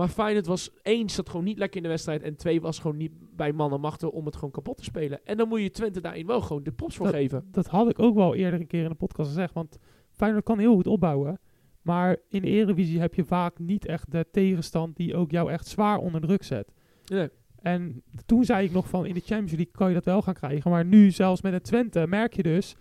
Maar 0.00 0.08
Feyenoord 0.08 0.46
was 0.46 0.70
één, 0.82 1.10
zat 1.10 1.28
gewoon 1.28 1.44
niet 1.44 1.58
lekker 1.58 1.76
in 1.76 1.82
de 1.82 1.88
wedstrijd. 1.88 2.22
En 2.22 2.36
twee, 2.36 2.60
was 2.60 2.78
gewoon 2.78 2.96
niet 2.96 3.12
bij 3.36 3.52
mannen 3.52 3.80
machten 3.80 4.12
om 4.12 4.24
het 4.26 4.34
gewoon 4.34 4.50
kapot 4.50 4.76
te 4.76 4.84
spelen. 4.84 5.20
En 5.24 5.36
dan 5.36 5.48
moet 5.48 5.60
je 5.60 5.70
Twente 5.70 6.00
daarin 6.00 6.26
wel 6.26 6.40
gewoon 6.40 6.62
de 6.62 6.72
props 6.72 6.96
voor 6.96 7.06
Dat- 7.06 7.14
geven. 7.14 7.48
Dat 7.50 7.66
had 7.66 7.90
ik 7.90 7.98
ook 7.98 8.14
wel 8.14 8.34
eerder 8.34 8.60
een 8.60 8.66
keer 8.66 8.82
in 8.82 8.88
de 8.88 8.94
podcast 8.94 9.28
gezegd. 9.28 9.54
Want 9.54 9.78
Feyenoord 10.10 10.44
kan 10.44 10.58
heel 10.58 10.74
goed 10.74 10.86
opbouwen. 10.86 11.40
Maar 11.82 12.16
in 12.28 12.42
de 12.42 12.48
Eredivisie 12.48 13.00
heb 13.00 13.14
je 13.14 13.24
vaak 13.24 13.58
niet 13.58 13.86
echt 13.86 14.10
de 14.12 14.26
tegenstand 14.32 14.96
die 14.96 15.16
ook 15.16 15.30
jou 15.30 15.50
echt 15.50 15.66
zwaar 15.66 15.98
onder 15.98 16.20
druk 16.20 16.42
zet. 16.42 16.72
Nee. 17.06 17.28
En 17.56 18.02
toen 18.26 18.44
zei 18.44 18.66
ik 18.66 18.72
nog 18.72 18.88
van 18.88 19.06
in 19.06 19.14
de 19.14 19.20
Champions 19.20 19.52
League 19.52 19.72
kan 19.72 19.88
je 19.88 19.94
dat 19.94 20.04
wel 20.04 20.22
gaan 20.22 20.34
krijgen. 20.34 20.70
Maar 20.70 20.84
nu 20.84 21.10
zelfs 21.10 21.42
met 21.42 21.52
het 21.52 21.64
Twente 21.64 22.06
merk 22.06 22.34
je 22.34 22.42
dus... 22.42 22.76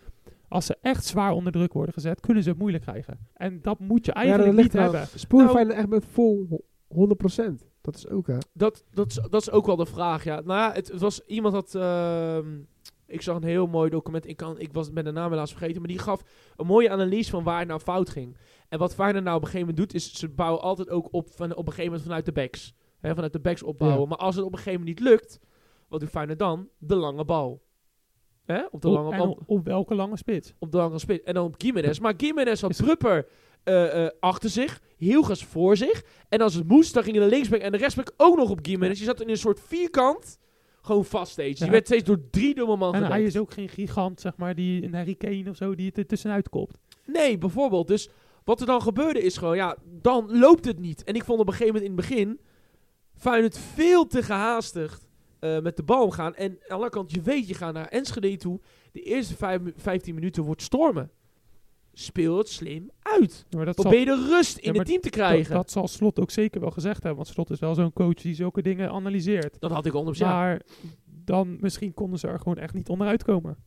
Als 0.47 0.65
ze 0.65 0.77
echt 0.81 1.05
zwaar 1.05 1.31
onder 1.31 1.51
druk 1.51 1.73
worden 1.73 1.93
gezet, 1.93 2.19
kunnen 2.19 2.43
ze 2.43 2.49
het 2.49 2.57
moeilijk 2.59 2.83
krijgen. 2.83 3.17
En 3.33 3.59
dat 3.61 3.79
moet 3.79 4.05
je 4.05 4.11
ja, 4.13 4.19
eigenlijk 4.21 4.57
niet 4.57 4.73
hebben. 4.73 5.07
Spoel 5.15 5.39
Nou- 5.39 5.51
Feyenoord 5.51 5.77
echt 5.77 5.87
met 5.87 6.05
vol 6.05 6.65
100%. 6.93 7.67
Dat 7.81 7.95
is 7.95 8.07
ook 8.07 8.27
hè. 8.27 8.37
Dat, 8.53 8.83
dat, 8.93 9.07
is, 9.07 9.19
dat 9.29 9.41
is 9.41 9.51
ook 9.51 9.65
wel 9.65 9.75
de 9.75 9.85
vraag, 9.85 10.23
ja. 10.23 10.35
Nou 10.41 10.59
ja, 10.59 10.73
het, 10.73 10.87
het 10.87 11.01
was 11.01 11.25
iemand 11.25 11.53
had... 11.53 11.75
ehm, 11.75 12.57
ik 13.07 13.21
zag 13.21 13.35
een 13.35 13.43
heel 13.43 13.67
mooi 13.67 13.89
document. 13.89 14.27
Ik, 14.27 14.37
kan, 14.37 14.59
ik 14.59 14.73
was, 14.73 14.91
ben 14.91 15.03
de 15.03 15.11
naam 15.11 15.29
helaas 15.31 15.51
vergeten. 15.51 15.77
Maar 15.81 15.89
die 15.89 15.99
gaf 15.99 16.21
een 16.55 16.65
mooie 16.65 16.89
analyse 16.89 17.29
van 17.29 17.43
waar 17.43 17.59
het 17.59 17.67
nou 17.67 17.79
fout 17.79 18.09
ging. 18.09 18.37
En 18.69 18.79
wat 18.79 18.95
Feyenoord 18.95 19.23
nou 19.23 19.35
op 19.35 19.41
een 19.41 19.47
gegeven 19.49 19.67
moment 19.67 19.91
doet... 19.91 20.01
is 20.01 20.13
ze 20.13 20.29
bouwen 20.29 20.61
altijd 20.61 20.89
ook 20.89 21.07
op, 21.11 21.29
van, 21.29 21.51
op 21.51 21.57
een 21.57 21.73
gegeven 21.73 21.85
moment 21.85 22.01
vanuit 22.01 22.25
de 22.25 22.31
backs. 22.31 22.73
Hè, 22.99 23.13
vanuit 23.13 23.33
de 23.33 23.39
backs 23.39 23.63
opbouwen. 23.63 24.01
Ja. 24.01 24.07
Maar 24.07 24.17
als 24.17 24.35
het 24.35 24.45
op 24.45 24.51
een 24.51 24.57
gegeven 24.57 24.79
moment 24.79 24.99
niet 24.99 25.09
lukt... 25.09 25.39
wat 25.87 25.99
doet 25.99 26.09
Feyenoord 26.09 26.39
dan? 26.39 26.69
De 26.77 26.95
lange 26.95 27.25
bal. 27.25 27.61
Hè? 28.45 28.65
Op 28.71 28.81
de 28.81 28.87
Op, 28.87 28.93
lange 28.93 29.17
bal. 29.17 29.31
op, 29.31 29.41
op 29.45 29.65
welke 29.65 29.95
lange 29.95 30.17
spits? 30.17 30.53
op 30.59 30.71
de 30.71 30.77
lange 30.77 30.99
spits. 30.99 31.23
En 31.23 31.33
dan 31.33 31.45
op 31.45 31.55
Gimenez. 31.57 31.99
Maar 31.99 32.13
Gimenez 32.17 32.61
had 32.61 32.77
Prupper 32.77 33.27
eh, 33.63 34.05
eh, 34.05 34.11
achter 34.19 34.49
zich. 34.49 34.81
Hilgers 34.97 35.43
voor 35.43 35.77
zich. 35.77 36.03
En 36.29 36.41
als 36.41 36.53
het 36.53 36.67
moest, 36.67 36.93
dan 36.93 37.03
gingen 37.03 37.21
de 37.21 37.27
linksback 37.27 37.59
en 37.59 37.71
de 37.71 37.77
rechtsback 37.77 38.13
ook 38.17 38.37
nog 38.37 38.49
op 38.49 38.59
Gimenez. 38.61 38.99
Je 38.99 39.05
zat 39.05 39.21
in 39.21 39.29
een 39.29 39.37
soort 39.37 39.59
vierkant. 39.67 40.39
Gewoon 40.81 41.05
vast 41.05 41.31
steeds. 41.31 41.59
Ja. 41.59 41.65
Je 41.65 41.71
werd 41.71 41.85
steeds 41.85 42.03
door 42.03 42.29
drie 42.29 42.55
dubbelman 42.55 42.95
En 42.95 43.03
hij 43.03 43.23
is 43.23 43.37
ook 43.37 43.53
geen 43.53 43.69
gigant, 43.69 44.21
zeg 44.21 44.37
maar, 44.37 44.55
die 44.55 44.83
een 44.83 44.93
Harry 44.93 45.15
Kane 45.15 45.49
of 45.49 45.55
zo, 45.55 45.75
die 45.75 45.85
het 45.85 45.97
er 45.97 46.05
tussenuit 46.05 46.49
kopt. 46.49 46.77
Nee, 47.05 47.37
bijvoorbeeld. 47.37 47.87
Dus 47.87 48.09
wat 48.43 48.59
er 48.59 48.65
dan 48.65 48.81
gebeurde 48.81 49.21
is 49.21 49.37
gewoon, 49.37 49.55
ja, 49.55 49.77
dan 50.01 50.37
loopt 50.39 50.65
het 50.65 50.79
niet. 50.79 51.03
En 51.03 51.15
ik 51.15 51.23
vond 51.23 51.39
op 51.39 51.47
een 51.47 51.53
gegeven 51.53 51.73
moment 51.73 51.91
in 51.91 51.97
het 51.97 52.07
begin 52.09 52.39
Feyenoord 53.15 53.57
veel 53.57 54.07
te 54.07 54.23
gehaastigd 54.23 55.07
eh, 55.39 55.59
met 55.59 55.77
de 55.77 55.83
bal 55.83 56.03
omgaan. 56.03 56.35
En 56.35 56.49
aan 56.51 56.57
de 56.67 56.73
andere 56.73 56.91
kant, 56.91 57.11
je 57.11 57.21
weet, 57.21 57.47
je 57.47 57.53
gaat 57.53 57.73
naar 57.73 57.87
Enschede 57.87 58.37
toe. 58.37 58.59
De 58.91 59.01
eerste 59.01 59.35
vijf, 59.35 59.61
15 59.75 60.15
minuten 60.15 60.43
wordt 60.43 60.61
stormen. 60.61 61.11
Speel 62.01 62.37
het 62.37 62.49
slim 62.49 62.89
uit. 63.01 63.45
Maar 63.55 63.65
dat 63.65 63.75
zal, 63.75 63.83
Probeer 63.83 64.05
de 64.05 64.27
rust 64.29 64.57
in 64.57 64.73
Ja, 64.73 64.77
het 64.79 64.87
team 64.87 65.01
te 65.01 65.09
dat, 65.09 65.17
krijgen. 65.19 65.53
Dat, 65.53 65.61
dat 65.61 65.71
zal 65.71 65.87
Slot 65.87 66.19
ook 66.19 66.31
zeker 66.31 66.61
wel 66.61 66.71
gezegd 66.71 67.03
hebben. 67.03 67.15
Want 67.15 67.27
Slot 67.27 67.49
is 67.49 67.59
wel 67.59 67.75
zo'n 67.75 67.93
coach 67.93 68.13
die 68.13 68.33
zulke 68.33 68.61
dingen 68.61 68.89
analyseert. 68.91 69.57
had 69.59 69.85
ik 69.85 69.93
onder 69.93 70.15
ja. 70.17 70.29
Maar 70.29 70.61
dan 71.25 71.57
misschien 71.61 71.93
konden 71.93 72.19
ze 72.19 72.27
er 72.27 72.37
gewoon 72.39 72.57
echt 72.57 72.73
niet 72.73 72.89
onderuit 72.89 73.23
komen. 73.23 73.57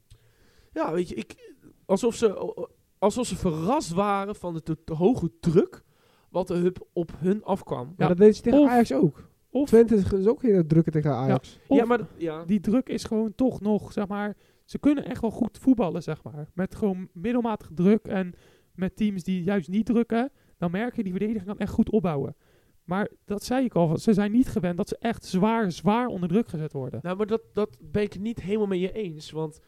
ja, 0.72 0.92
weet 0.92 1.08
je, 1.08 1.14
ik, 1.14 1.54
alsof, 1.84 2.14
ze, 2.14 2.54
alsof 2.98 3.26
ze 3.26 3.36
verrast 3.36 3.90
waren 3.90 4.34
van 4.36 4.54
de 4.54 4.62
te, 4.62 4.84
te 4.84 4.94
hoge 4.94 5.30
druk 5.40 5.82
wat 6.30 6.50
er 6.50 6.56
hup 6.56 6.86
op 6.92 7.12
hun 7.18 7.44
afkwam. 7.44 7.84
Maar 7.86 7.94
Ja. 7.96 8.08
dat 8.08 8.16
deed 8.16 8.36
ze 8.36 8.42
tegen 8.42 8.58
Of- 8.60 8.68
Ajax 8.68 8.92
ook. 8.92 9.30
Of, 9.50 9.68
Twente 9.68 9.94
is 9.94 10.26
ook 10.26 10.42
heel 10.42 10.66
drukken 10.66 10.92
tegen 10.92 11.10
Ajax. 11.12 11.58
of 11.66 11.76
ja, 11.78 11.84
maar 11.84 11.98
dat- 11.98 12.06
ja. 12.16 12.44
die 12.44 12.60
druk 12.60 12.88
is 12.88 13.04
gewoon 13.04 13.34
toch 13.34 13.60
nog, 13.60 13.92
zeg 13.92 14.08
maar... 14.08 14.36
Ze 14.72 14.78
kunnen 14.78 15.04
echt 15.04 15.20
wel 15.20 15.30
goed 15.30 15.58
voetballen, 15.58 16.02
zeg 16.02 16.22
maar. 16.22 16.48
Met 16.54 16.74
gewoon 16.74 17.08
middelmatige 17.12 17.74
druk 17.74 18.06
en 18.06 18.34
met 18.74 18.96
teams 18.96 19.22
die 19.22 19.42
juist 19.42 19.68
niet 19.68 19.86
drukken. 19.86 20.30
Dan 20.58 20.70
merk 20.70 20.96
je, 20.96 21.02
die 21.02 21.12
verdediging 21.12 21.46
kan 21.46 21.58
echt 21.58 21.72
goed 21.72 21.90
opbouwen. 21.90 22.36
Maar 22.84 23.08
dat 23.24 23.44
zei 23.44 23.64
ik 23.64 23.74
al, 23.74 23.98
ze 23.98 24.12
zijn 24.12 24.32
niet 24.32 24.48
gewend 24.48 24.76
dat 24.76 24.88
ze 24.88 24.96
echt 24.98 25.24
zwaar, 25.24 25.72
zwaar 25.72 26.06
onder 26.06 26.28
druk 26.28 26.48
gezet 26.48 26.72
worden. 26.72 27.00
Nou, 27.02 27.16
maar 27.16 27.26
dat, 27.26 27.42
dat 27.52 27.76
ben 27.80 28.02
ik 28.02 28.18
niet 28.18 28.42
helemaal 28.42 28.66
met 28.66 28.80
je 28.80 28.92
eens. 28.92 29.30
Want 29.30 29.60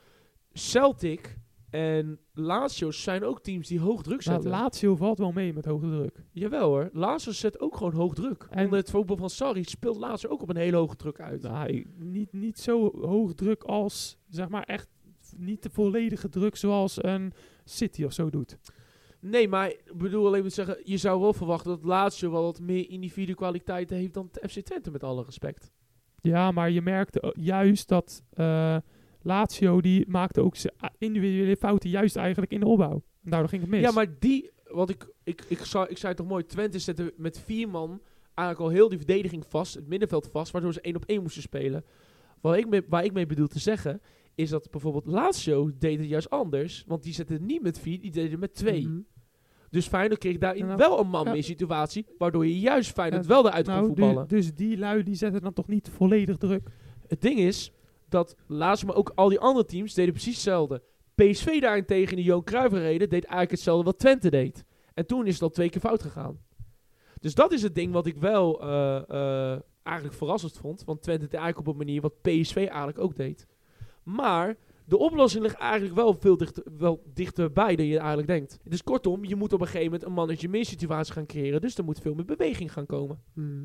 Celtic 0.53 1.39
en 1.71 2.19
Lazio 2.33 2.91
zijn 2.91 3.25
ook 3.25 3.41
teams 3.43 3.69
die 3.69 3.81
hoog 3.81 4.03
druk 4.03 4.25
Nou, 4.25 4.43
zetten. 4.43 4.61
Lazio 4.61 4.97
valt 4.97 5.19
wel 5.19 5.33
mee 5.33 5.53
met 5.53 5.65
hoge 5.65 5.87
druk. 5.87 6.25
Jawel 6.31 6.69
hoor, 6.69 6.91
Lazio 6.93 7.33
zet 7.33 7.61
ook 7.61 7.77
gewoon 7.77 7.93
hoog 7.95 8.15
druk. 8.15 8.47
En- 8.51 8.65
Onder 8.65 8.79
het 8.79 8.91
voetbal 8.91 9.17
van 9.17 9.31
Sarri 9.31 9.65
speelt 9.65 9.97
Lazio 9.97 10.29
ook 10.31 10.43
op 10.43 10.49
een 10.49 10.57
hele 10.57 10.77
hoge 10.77 10.97
druk 10.97 11.21
uit. 11.21 11.43
Nou, 11.43 11.87
niet, 11.99 12.33
niet 12.33 12.59
zo 12.59 12.91
hoog 13.01 13.35
druk 13.35 13.63
als, 13.63 14.19
zeg 14.29 14.49
maar, 14.49 14.63
echt 14.63 14.89
niet 15.39 15.63
de 15.63 15.71
volledige 15.71 16.29
druk 16.29 16.57
zoals 16.57 17.03
een 17.03 17.33
City 17.65 18.05
of 18.05 18.13
zo 18.13 18.31
doet. 18.31 18.59
Nee, 19.21 19.49
maar 19.49 19.69
ik 19.69 19.93
bedoel 19.95 20.27
alleen 20.27 20.41
maar 20.41 20.49
te 20.49 20.55
zeggen, 20.55 20.79
je 20.83 20.97
zou 20.97 21.21
wel 21.21 21.33
verwachten 21.33 21.71
dat 21.71 21.85
Lazio 21.85 22.31
wel 22.31 22.43
wat 22.43 22.61
meer 22.61 22.91
individuele 22.91 23.35
kwaliteiten 23.35 23.97
heeft 23.97 24.15
dan 24.15 24.29
FC 24.49 24.61
Twente, 24.61 24.91
met 24.91 25.03
alle 25.03 25.25
respect. 25.25 25.71
Ja, 26.21 26.51
maar 26.51 26.71
je 26.71 26.83
merkte 26.83 27.35
juist 27.39 27.89
dat 27.89 28.23
eh 28.31 28.77
Lazio, 29.25 29.81
die 29.81 30.05
maakte 30.09 30.41
ook 30.41 30.57
zijn 30.57 30.75
individuele 30.99 31.57
fouten 31.57 31.91
juist 31.91 32.17
eigenlijk 32.17 32.53
in 32.53 32.61
de 32.61 32.67
opbouw. 32.67 33.03
En 33.25 33.31
daardoor 33.31 33.49
ging 33.49 33.63
het 33.63 33.71
mis. 33.71 33.81
Ja, 33.81 33.91
maar 33.91 34.19
die, 34.19 34.51
wat 34.65 34.91
ik, 34.91 35.07
ik, 35.23 35.45
ik, 35.49 35.59
zou, 35.59 35.89
ik 35.89 35.99
zei 35.99 36.15
toch 36.15 36.27
mooi, 36.27 36.47
Twente 36.47 36.79
zette 36.79 37.15
met 37.17 37.39
vier 37.39 37.69
man 37.69 38.01
eigenlijk 38.35 38.69
al 38.69 38.77
heel 38.77 38.89
die 38.89 38.99
verdediging 38.99 39.45
vast, 39.49 39.75
het 39.75 39.89
middenveld 39.89 40.29
vast, 40.33 40.53
waardoor 40.53 40.73
ze 40.73 40.81
één 40.81 40.97
op 40.97 41.05
één 41.05 41.23
moesten 41.23 41.43
spelen. 41.43 41.85
Wat 42.41 42.57
ik 42.57 42.69
mee, 42.69 42.83
waar 42.89 43.05
ik 43.05 43.13
mee 43.13 43.27
bedoel 43.27 43.47
te 43.47 43.59
zeggen, 43.59 44.01
is 44.35 44.51
dat 44.51 44.71
bijvoorbeeld 44.71 45.07
Lazio 45.07 45.71
deed 45.79 45.99
het 45.99 46.09
juist 46.09 46.31
anders, 46.31 46.85
want 46.87 47.03
die 47.03 47.13
zetten 47.13 47.47
niet 47.47 47.63
met 47.63 47.79
vier, 47.79 48.01
die 48.01 48.11
deden 48.11 48.39
met 48.39 48.55
twee. 48.55 48.87
Mhm. 48.87 48.99
Dus 49.71 49.87
Feyenoord 49.89 50.21
kreeg 50.21 50.39
daarin 50.39 50.65
Nou, 50.67 50.77
wel 50.79 51.01
een 51.01 51.09
man 51.09 51.35
ja. 51.37 51.43
situatie, 51.43 52.07
waardoor 52.19 52.47
je 52.47 52.59
juist 52.61 52.93
Feyenoord 52.93 53.23
Ja, 53.23 53.29
wel 53.29 53.47
eruit 53.47 53.65
kon 53.65 53.75
nou, 53.75 53.87
voetballen. 53.87 54.29
du- 54.29 54.37
dus 54.37 54.55
die 54.55 54.79
lui 54.79 55.03
die 55.03 55.15
zetten 55.15 55.41
dan 55.43 55.53
toch 55.53 55.67
niet 55.69 55.89
volledig 55.89 56.37
druk. 56.37 56.69
Het 57.07 57.21
ding 57.21 57.39
is 57.39 57.73
dat 58.09 58.37
Lazio, 58.47 58.87
maar 58.87 58.97
ook 58.97 59.13
al 59.15 59.29
die 59.29 59.39
andere 59.41 59.65
teams 59.67 59.95
deden 59.95 60.13
precies 60.13 60.35
hetzelfde. 60.35 60.83
PSV 61.15 61.61
daarentegen 61.61 62.11
in 62.11 62.17
de 62.17 62.23
Johan 62.23 62.45
Cruijff 62.45 62.73
reden 62.75 63.09
deed 63.09 63.25
eigenlijk 63.25 63.51
hetzelfde 63.51 63.85
wat 63.85 63.99
Twente 63.99 64.31
deed. 64.31 64.65
En 64.95 65.07
toen 65.07 65.27
is 65.27 65.33
het 65.33 65.43
al 65.43 65.51
twee 65.51 65.69
keer 65.71 65.81
fout 65.81 66.03
gegaan. 66.03 66.39
Dus 67.21 67.35
dat 67.35 67.53
is 67.53 67.63
het 67.63 67.75
ding 67.75 67.93
wat 67.93 68.07
ik 68.07 68.17
wel 68.17 68.61
eh, 68.63 68.97
eh, 69.09 69.61
eigenlijk 69.83 70.17
verrassend 70.17 70.57
vond. 70.59 70.85
Want 70.85 71.03
Twente 71.03 71.25
deed 71.25 71.35
eigenlijk 71.41 71.67
op 71.69 71.73
een 71.73 71.79
manier 71.87 72.01
wat 72.01 72.21
PSV 72.23 72.57
eigenlijk 72.57 72.99
ook 72.99 73.17
deed. 73.17 73.47
Maar 74.05 74.57
de 74.87 74.99
oplossing 74.99 75.43
ligt 75.43 75.55
eigenlijk 75.55 75.95
wel 75.95 76.15
veel 76.15 76.37
dichter, 76.37 76.65
wel 76.79 77.03
dichterbij 77.15 77.77
dan 77.77 77.87
je 77.87 77.99
eigenlijk 77.99 78.29
denkt. 78.29 78.59
Dus 78.65 78.83
kortom, 78.83 79.25
je 79.25 79.37
moet 79.37 79.53
op 79.53 79.61
een 79.61 79.67
gegeven 79.67 79.85
moment 79.85 80.05
een 80.05 80.13
mannetje 80.13 80.49
meer 80.49 80.65
situatie 80.65 81.13
gaan 81.13 81.27
creëren. 81.27 81.61
Dus 81.61 81.79
er 81.79 81.85
moet 81.85 82.01
veel 82.01 82.15
meer 82.15 82.25
beweging 82.25 82.73
gaan 82.73 82.87
komen. 82.87 83.19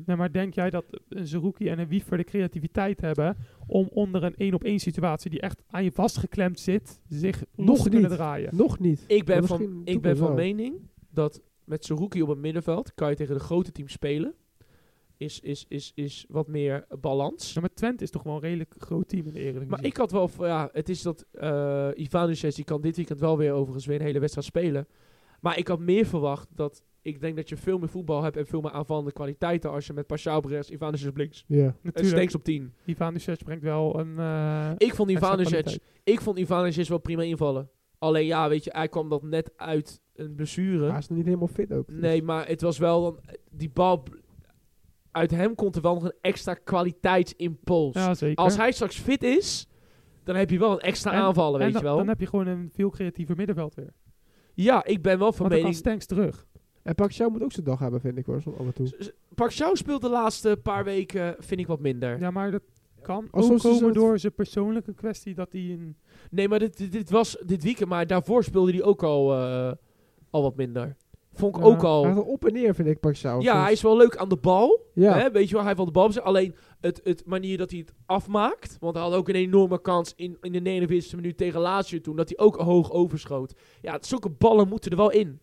Ja, 0.06 0.16
maar 0.16 0.32
denk 0.32 0.54
jij 0.54 0.70
dat 0.70 0.84
een 1.08 1.26
Zerouki 1.26 1.68
en 1.68 1.78
een 1.78 1.88
Wiever 1.88 2.16
de 2.16 2.24
creativiteit 2.24 3.00
hebben 3.00 3.36
om 3.66 3.88
onder 3.92 4.24
een 4.24 4.36
één 4.36 4.54
op 4.54 4.64
één 4.64 4.78
situatie 4.78 5.30
die 5.30 5.40
echt 5.40 5.62
aan 5.66 5.84
je 5.84 5.92
vastgeklemd 5.92 6.60
zit, 6.60 7.00
zich 7.08 7.44
Nog 7.54 7.66
los 7.66 7.82
te 7.82 7.88
kunnen 7.88 8.10
draaien? 8.10 8.56
Nog 8.56 8.78
niet. 8.78 9.04
Ik 9.06 9.24
ben 9.24 9.38
Maar 9.38 9.48
van, 9.48 9.80
ik 9.84 10.00
ben 10.00 10.16
van 10.16 10.34
mening 10.34 10.74
dat 11.10 11.42
met 11.64 11.84
Saruki 11.84 12.22
op 12.22 12.28
het 12.28 12.38
middenveld 12.38 12.94
kan 12.94 13.10
je 13.10 13.16
tegen 13.16 13.34
de 13.34 13.40
grote 13.40 13.72
teams 13.72 13.92
spelen. 13.92 14.34
Is, 15.20 15.40
is, 15.40 15.64
is, 15.68 15.92
is 15.94 16.24
wat 16.28 16.46
meer 16.46 16.86
balans. 17.00 17.52
Ja, 17.52 17.60
maar 17.60 17.74
Twente 17.74 18.04
is 18.04 18.10
toch 18.10 18.22
wel 18.22 18.34
een 18.34 18.40
redelijk 18.40 18.74
groot 18.78 19.08
team 19.08 19.26
in 19.26 19.32
de 19.32 19.38
Eredivisie. 19.38 19.70
Maar 19.70 19.84
ik 19.84 19.96
had 19.96 20.10
wel, 20.10 20.30
ja, 20.38 20.68
het 20.72 20.88
is 20.88 21.02
dat 21.02 21.26
eh 21.32 21.88
Ivanovic, 21.94 22.54
die 22.54 22.64
kan 22.64 22.80
dit 22.80 22.96
weekend 22.96 23.20
wel 23.20 23.36
weer 23.38 23.52
overigens 23.52 23.86
weer 23.86 24.00
een 24.00 24.06
hele 24.06 24.18
wedstrijd 24.18 24.46
spelen. 24.46 24.86
Maar 25.40 25.58
ik 25.58 25.68
had 25.68 25.78
meer 25.78 26.06
verwacht 26.06 26.48
dat, 26.54 26.82
ik 27.02 27.20
denk 27.20 27.36
dat 27.36 27.48
je 27.48 27.56
veel 27.56 27.78
meer 27.78 27.88
voetbal 27.88 28.22
hebt 28.22 28.36
en 28.36 28.46
veel 28.46 28.60
meer 28.60 28.70
aanvallende 28.70 29.12
kwaliteiten 29.12 29.70
als 29.70 29.86
je 29.86 29.92
met 29.92 30.06
op 30.36 30.44
rechts, 30.44 30.70
Ivanovic 30.70 31.08
op 31.08 31.16
links. 31.16 31.44
Ja. 31.46 31.64
En 31.64 31.74
Natuurlijk, 31.82 32.14
Stenks 32.14 32.34
op 32.34 32.44
10. 32.44 32.72
Ivan 32.84 33.12
Ducet 33.12 33.44
brengt 33.44 33.62
wel 33.62 33.98
een 33.98 34.18
eh, 34.18 34.70
Ik 34.76 34.94
vond 34.94 35.10
kwaliteit. 35.18 35.80
ik 36.04 36.20
vond 36.20 36.38
wel 36.88 36.98
prima 36.98 37.22
invallen. 37.22 37.70
Alleen 37.98 38.26
ja, 38.26 38.48
weet 38.48 38.64
je, 38.64 38.70
hij 38.74 38.88
kwam 38.88 39.08
dat 39.08 39.22
net 39.22 39.52
uit 39.56 40.00
een 40.14 40.34
blessure. 40.34 40.88
Hij 40.88 40.98
is 40.98 41.08
nog 41.08 41.16
niet 41.16 41.26
helemaal 41.26 41.48
fit 41.48 41.72
ook. 41.72 41.86
dus- 41.86 42.00
Nee, 42.00 42.22
maar 42.22 42.46
het 42.48 42.60
was 42.60 42.78
wel 42.78 43.02
dan, 43.02 43.18
die 43.50 43.70
bal, 43.70 44.02
uit 45.12 45.30
hem 45.30 45.54
komt 45.54 45.76
er 45.76 45.82
wel 45.82 45.94
nog 45.94 46.04
een 46.04 46.14
extra 46.20 46.54
kwaliteitsimpuls. 46.54 47.94
Ja, 47.94 48.14
zeker. 48.14 48.36
Als 48.44 48.56
hij 48.56 48.72
straks 48.72 48.98
fit 48.98 49.22
is, 49.22 49.66
dan 50.24 50.36
heb 50.36 50.50
je 50.50 50.58
wel 50.58 50.72
een 50.72 50.80
extra 50.80 51.12
En- 51.12 51.18
aanvallen, 51.20 51.60
en 51.60 51.64
weet 51.64 51.72
dan, 51.72 51.82
je 51.82 51.88
wel. 51.88 51.96
dan 51.96 52.08
heb 52.08 52.20
je 52.20 52.26
gewoon 52.26 52.46
een 52.46 52.70
veel 52.72 52.90
creatiever 52.90 53.36
middenveld 53.36 53.74
weer. 53.74 53.92
ja, 54.54 54.84
ik 54.84 55.02
ben 55.02 55.18
wel 55.18 55.32
van 55.32 55.48
Want 55.48 55.60
mening... 55.60 55.74
Stenks 55.78 56.06
terug. 56.06 56.46
En 56.82 56.94
Pacquiao 56.94 57.30
moet 57.30 57.42
ook 57.42 57.52
zijn 57.52 57.66
dag 57.66 57.78
hebben, 57.78 58.00
vind 58.00 58.18
ik 58.18 58.26
hoor, 58.26 58.42
zo 58.42 58.50
af 58.58 58.66
en 58.66 58.72
toe. 58.74 59.12
Park 59.34 59.50
speelt 59.72 60.00
de 60.00 60.08
laatste 60.08 60.58
paar 60.62 60.84
weken, 60.84 61.34
vind 61.38 61.60
ik 61.60 61.66
wat 61.66 61.80
minder. 61.80 62.20
Ja, 62.20 62.30
maar 62.30 62.50
dat 62.50 62.62
kan 63.02 63.28
Als 63.30 63.50
ook 63.50 63.58
komen 63.58 63.92
door 63.92 64.18
zijn 64.18 64.34
persoonlijke 64.34 64.94
kwestie 64.94 65.34
dat 65.34 65.52
hij 65.52 65.60
een... 65.60 65.96
Nee, 66.30 66.48
maar 66.48 66.58
dit, 66.58 66.76
dit, 66.76 66.92
dit 66.92 67.10
was 67.10 67.36
dit 67.46 67.62
weekend, 67.62 67.88
maar 67.88 68.06
daarvoor 68.06 68.44
speelde 68.44 68.72
hij 68.72 68.82
ook 68.82 69.02
al, 69.02 69.34
eh, 69.34 69.72
al 70.30 70.42
wat 70.42 70.56
minder. 70.56 70.96
Vond 71.32 71.56
ik 71.56 71.62
Ja, 71.62 71.68
ook 71.68 71.82
al... 71.82 72.04
Hij 72.04 72.12
gaat 72.14 72.24
op 72.24 72.44
en 72.44 72.52
neer, 72.52 72.74
vind 72.74 72.88
ik, 72.88 73.00
Pacquiao. 73.00 73.40
Ja, 73.40 73.62
hij 73.62 73.72
is 73.72 73.82
wel 73.82 73.96
leuk 73.96 74.16
aan 74.16 74.28
de 74.28 74.36
bal. 74.36 74.80
Ja. 74.94 75.18
Hè, 75.18 75.30
weet 75.30 75.48
je 75.48 75.54
wel, 75.54 75.64
hij 75.64 75.76
wel 75.76 75.84
de 75.84 75.90
bal. 75.90 76.18
Alleen 76.20 76.54
het, 76.80 77.00
het 77.04 77.22
manier 77.26 77.58
dat 77.58 77.70
hij 77.70 77.78
het 77.78 77.92
afmaakt. 78.06 78.76
Want 78.80 78.94
hij 78.94 79.04
had 79.04 79.14
ook 79.14 79.28
een 79.28 79.34
enorme 79.34 79.80
kans 79.80 80.12
in, 80.16 80.36
in 80.40 80.52
de 80.52 80.86
49e 80.88 81.14
minuut 81.16 81.36
tegen 81.36 81.60
Lazio 81.60 82.00
toen. 82.00 82.16
Dat 82.16 82.28
hij 82.28 82.38
ook 82.46 82.56
hoog 82.56 82.90
overschoot. 82.92 83.54
Ja, 83.80 83.98
zulke 84.00 84.28
ballen 84.30 84.68
moeten 84.68 84.90
er 84.90 84.96
wel 84.96 85.10
in. 85.10 85.40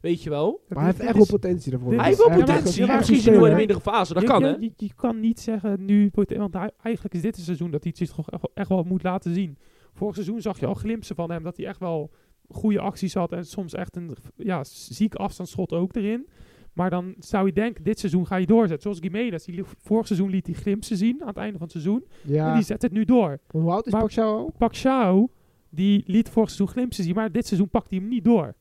Weet 0.00 0.22
je 0.22 0.30
wel? 0.30 0.60
Maar 0.68 0.78
hij 0.78 0.86
heeft 0.86 1.00
echt 1.00 1.16
wel 1.16 1.26
potentie 1.26 1.70
daarvoor. 1.70 1.90
dit 1.90 1.98
Hij 1.98 2.08
heeft 2.08 2.26
wel 2.26 2.36
potentie. 2.38 2.86
ja, 2.86 2.94
nog 2.98 3.08
in 3.44 3.50
de 3.50 3.56
mindere 3.56 3.80
fase. 3.80 4.12
Dat 4.12 4.22
je, 4.22 4.28
kan, 4.28 4.40
je, 4.40 4.46
hè? 4.46 4.56
Je, 4.60 4.70
je 4.76 4.94
kan 4.96 5.20
niet 5.20 5.40
zeggen 5.40 5.84
nu... 5.84 6.10
Want 6.12 6.54
hij- 6.54 6.70
eigenlijk 6.82 7.14
is 7.14 7.20
dit 7.22 7.36
het 7.36 7.44
seizoen 7.44 7.70
dat 7.70 7.82
hij 7.82 7.92
het 7.96 8.08
zich 8.08 8.16
toch 8.16 8.30
echt, 8.30 8.42
wel- 8.42 8.50
echt 8.54 8.68
wel 8.68 8.82
moet 8.82 9.02
laten 9.02 9.34
zien. 9.34 9.58
Vorig 9.94 10.14
seizoen 10.14 10.40
zag 10.40 10.60
je 10.60 10.66
al 10.66 10.74
glimpsen 10.74 11.16
van 11.16 11.30
hem 11.30 11.42
dat 11.42 11.56
hij 11.56 11.66
echt 11.66 11.78
wel 11.80 12.10
goede 12.48 12.80
acties 12.80 13.14
had. 13.14 13.32
En 13.32 13.44
soms 13.46 13.74
echt 13.74 13.96
een 13.96 14.16
ja, 14.36 14.64
ziek 14.64 15.14
afstandsschot 15.14 15.72
ook 15.72 15.94
erin. 15.96 16.26
Maar 16.72 16.90
dan 16.90 17.14
zou 17.18 17.46
je 17.46 17.52
denken, 17.52 17.84
dit 17.84 17.98
seizoen 17.98 18.26
ga 18.26 18.36
je 18.36 18.46
doorzetten. 18.46 18.80
Zoals 18.82 18.98
Gimenez. 19.00 19.44
Die 19.44 19.64
vorig 19.64 20.06
seizoen 20.06 20.30
liet 20.30 20.46
hij 20.46 20.54
glimpsen 20.54 20.96
zien 20.96 21.20
aan 21.20 21.28
het 21.28 21.36
einde 21.36 21.52
van 21.58 21.62
het 21.62 21.70
seizoen. 21.70 22.04
En 22.24 22.32
Ja. 22.32 22.54
die 22.54 22.62
zet 22.62 22.82
het 22.82 22.92
nu 22.92 23.04
door. 23.04 23.38
Hoe 23.50 23.70
oud 23.70 23.86
is 23.86 23.92
Pacquiao? 23.92 24.50
Pacquiao, 24.58 25.28
die 25.70 26.02
liet 26.06 26.28
vorig 26.28 26.48
seizoen 26.50 26.74
glimpsen 26.74 27.04
zien. 27.04 27.14
Maar 27.14 27.32
dit 27.32 27.46
seizoen 27.46 27.68
pakt 27.68 27.90
hij 27.90 27.98
hem 27.98 28.08
niet 28.08 28.24
door. 28.24 28.54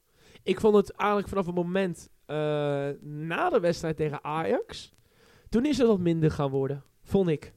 Ik 0.44 0.60
vond 0.60 0.76
het 0.76 0.92
eigenlijk 0.92 1.30
vanaf 1.30 1.46
het 1.46 1.56
moment 1.56 2.10
eh, 2.26 2.36
na 3.02 3.50
de 3.50 3.60
wedstrijd 3.60 3.98
tegen 3.98 4.24
Ajax. 4.24 4.94
Toen 5.50 5.66
is 5.66 5.78
het 5.78 5.88
wat 5.88 6.00
minder 6.00 6.32
gaan 6.32 6.50
worden. 6.50 6.84
Vond 7.04 7.30
ik. 7.30 7.54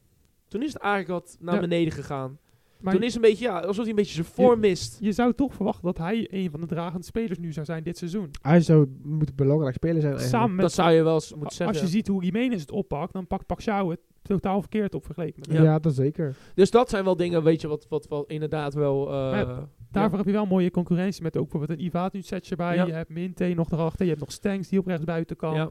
Toen 0.48 0.62
is 0.62 0.72
het 0.72 0.82
eigenlijk 0.82 1.12
wat 1.24 1.36
naar 1.40 1.54
Ja. 1.54 1.60
beneden 1.60 1.92
gegaan. 1.92 2.38
Maar 2.80 2.92
toen 2.94 3.02
is 3.02 3.14
een 3.14 3.20
beetje, 3.20 3.44
ja, 3.44 3.58
alsof 3.58 3.76
hij 3.80 3.88
een 3.88 3.94
beetje 3.94 4.14
zijn 4.14 4.26
vorm 4.26 4.60
mist. 4.60 4.96
je 5.00 5.12
zou 5.12 5.34
toch 5.34 5.54
verwachten 5.54 5.84
dat 5.84 5.98
hij 5.98 6.28
een 6.30 6.50
van 6.50 6.60
de 6.60 6.66
dragende 6.66 7.04
spelers 7.06 7.38
nu 7.38 7.52
zou 7.52 7.66
zijn 7.66 7.82
dit 7.82 7.98
seizoen. 7.98 8.30
Hij 8.42 8.60
zou 8.60 8.86
moet 9.02 9.36
belangrijk 9.36 9.74
speler 9.74 10.00
zijn 10.00 10.12
eigenlijk. 10.12 10.42
Samen 10.42 10.54
met 10.56 10.64
Dat 10.64 10.74
zou 10.74 10.90
je 10.92 11.02
wel 11.02 11.14
eens 11.14 11.28
moeten 11.30 11.46
Als 11.46 11.56
zeggen. 11.56 11.80
je 11.80 11.86
ziet 11.86 12.08
hoe 12.08 12.24
Jiménez 12.24 12.60
het 12.60 12.70
oppakt, 12.70 13.12
dan 13.12 13.26
pakt 13.26 13.46
Pacquiao 13.46 13.90
het 13.90 14.00
totaal 14.22 14.60
verkeerd 14.60 14.94
op 14.94 15.04
vergeleken 15.04 15.42
met 15.48 15.56
Ja, 15.58 15.64
hem. 15.64 15.82
dat 15.82 15.94
zeker. 15.94 16.36
Dus 16.54 16.70
dat 16.70 16.88
zijn 16.90 17.04
wel 17.04 17.16
dingen, 17.16 17.42
weet 17.42 17.60
je, 17.60 17.68
wat, 17.68 17.86
wat, 17.88 18.06
wat 18.08 18.30
inderdaad 18.30 18.74
wel... 18.74 19.12
eh, 19.12 19.58
Daarvoor 19.90 20.18
heb 20.18 20.26
je 20.26 20.32
wel 20.32 20.46
mooie 20.46 20.70
concurrentie 20.70 21.22
met 21.22 21.36
ook 21.36 21.48
bijvoorbeeld 21.48 21.78
een 21.78 21.84
Ivatucet 21.84 22.50
erbij. 22.50 22.74
Ja. 22.74 22.86
Je 22.86 22.92
hebt 22.92 23.10
Minte 23.10 23.44
nog 23.44 23.70
erachter. 23.72 24.02
Je 24.04 24.08
hebt 24.10 24.20
nog 24.20 24.32
Stenks 24.32 24.68
die 24.68 24.78
op 24.78 24.86
rechts 24.86 25.04
buiten 25.04 25.36
kan. 25.36 25.70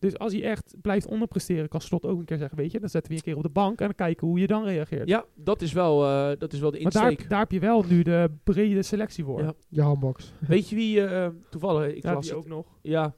Ja. 0.00 0.08
Dus 0.08 0.18
als 0.18 0.32
hij 0.32 0.42
echt 0.42 0.74
blijft 0.82 1.06
onderpresteren, 1.06 1.68
kan 1.68 1.80
Slot 1.80 2.04
ook 2.04 2.18
een 2.18 2.24
keer 2.24 2.38
zeggen, 2.38 2.58
weet 2.58 2.72
je, 2.72 2.80
dan 2.80 2.88
zetten 2.88 3.10
we 3.10 3.16
je 3.16 3.22
een 3.24 3.32
keer 3.32 3.44
op 3.44 3.54
de 3.54 3.60
bank 3.60 3.78
en 3.80 3.86
dan 3.86 3.94
kijken 3.94 4.26
hoe 4.26 4.38
je 4.38 4.46
dan 4.46 4.64
reageert. 4.64 5.08
ja, 5.08 5.24
dat 5.34 5.62
is 5.62 5.72
wel, 5.72 6.04
eh, 6.04 6.38
dat 6.38 6.52
is 6.52 6.60
wel 6.60 6.70
de 6.70 6.82
maar 6.82 6.92
daar, 6.92 7.10
insteek. 7.10 7.28
daar 7.28 7.38
heb 7.38 7.52
je 7.52 7.60
wel 7.60 7.84
nu 7.88 8.02
de 8.02 8.30
brede 8.44 8.82
selectie 8.82 9.24
voor. 9.24 9.42
Ja. 9.42 9.54
Je 9.68 9.80
handbox. 9.80 10.32
Weet 10.48 10.68
je 10.68 10.76
wie, 10.76 11.06
eh, 11.06 11.28
toevallig, 11.50 11.94
ik 11.94 12.02
Daar 12.02 12.14
heb 12.14 12.22
las 12.22 12.32
ook 12.32 12.48
nog. 12.48 12.66
Ja. 12.82 13.14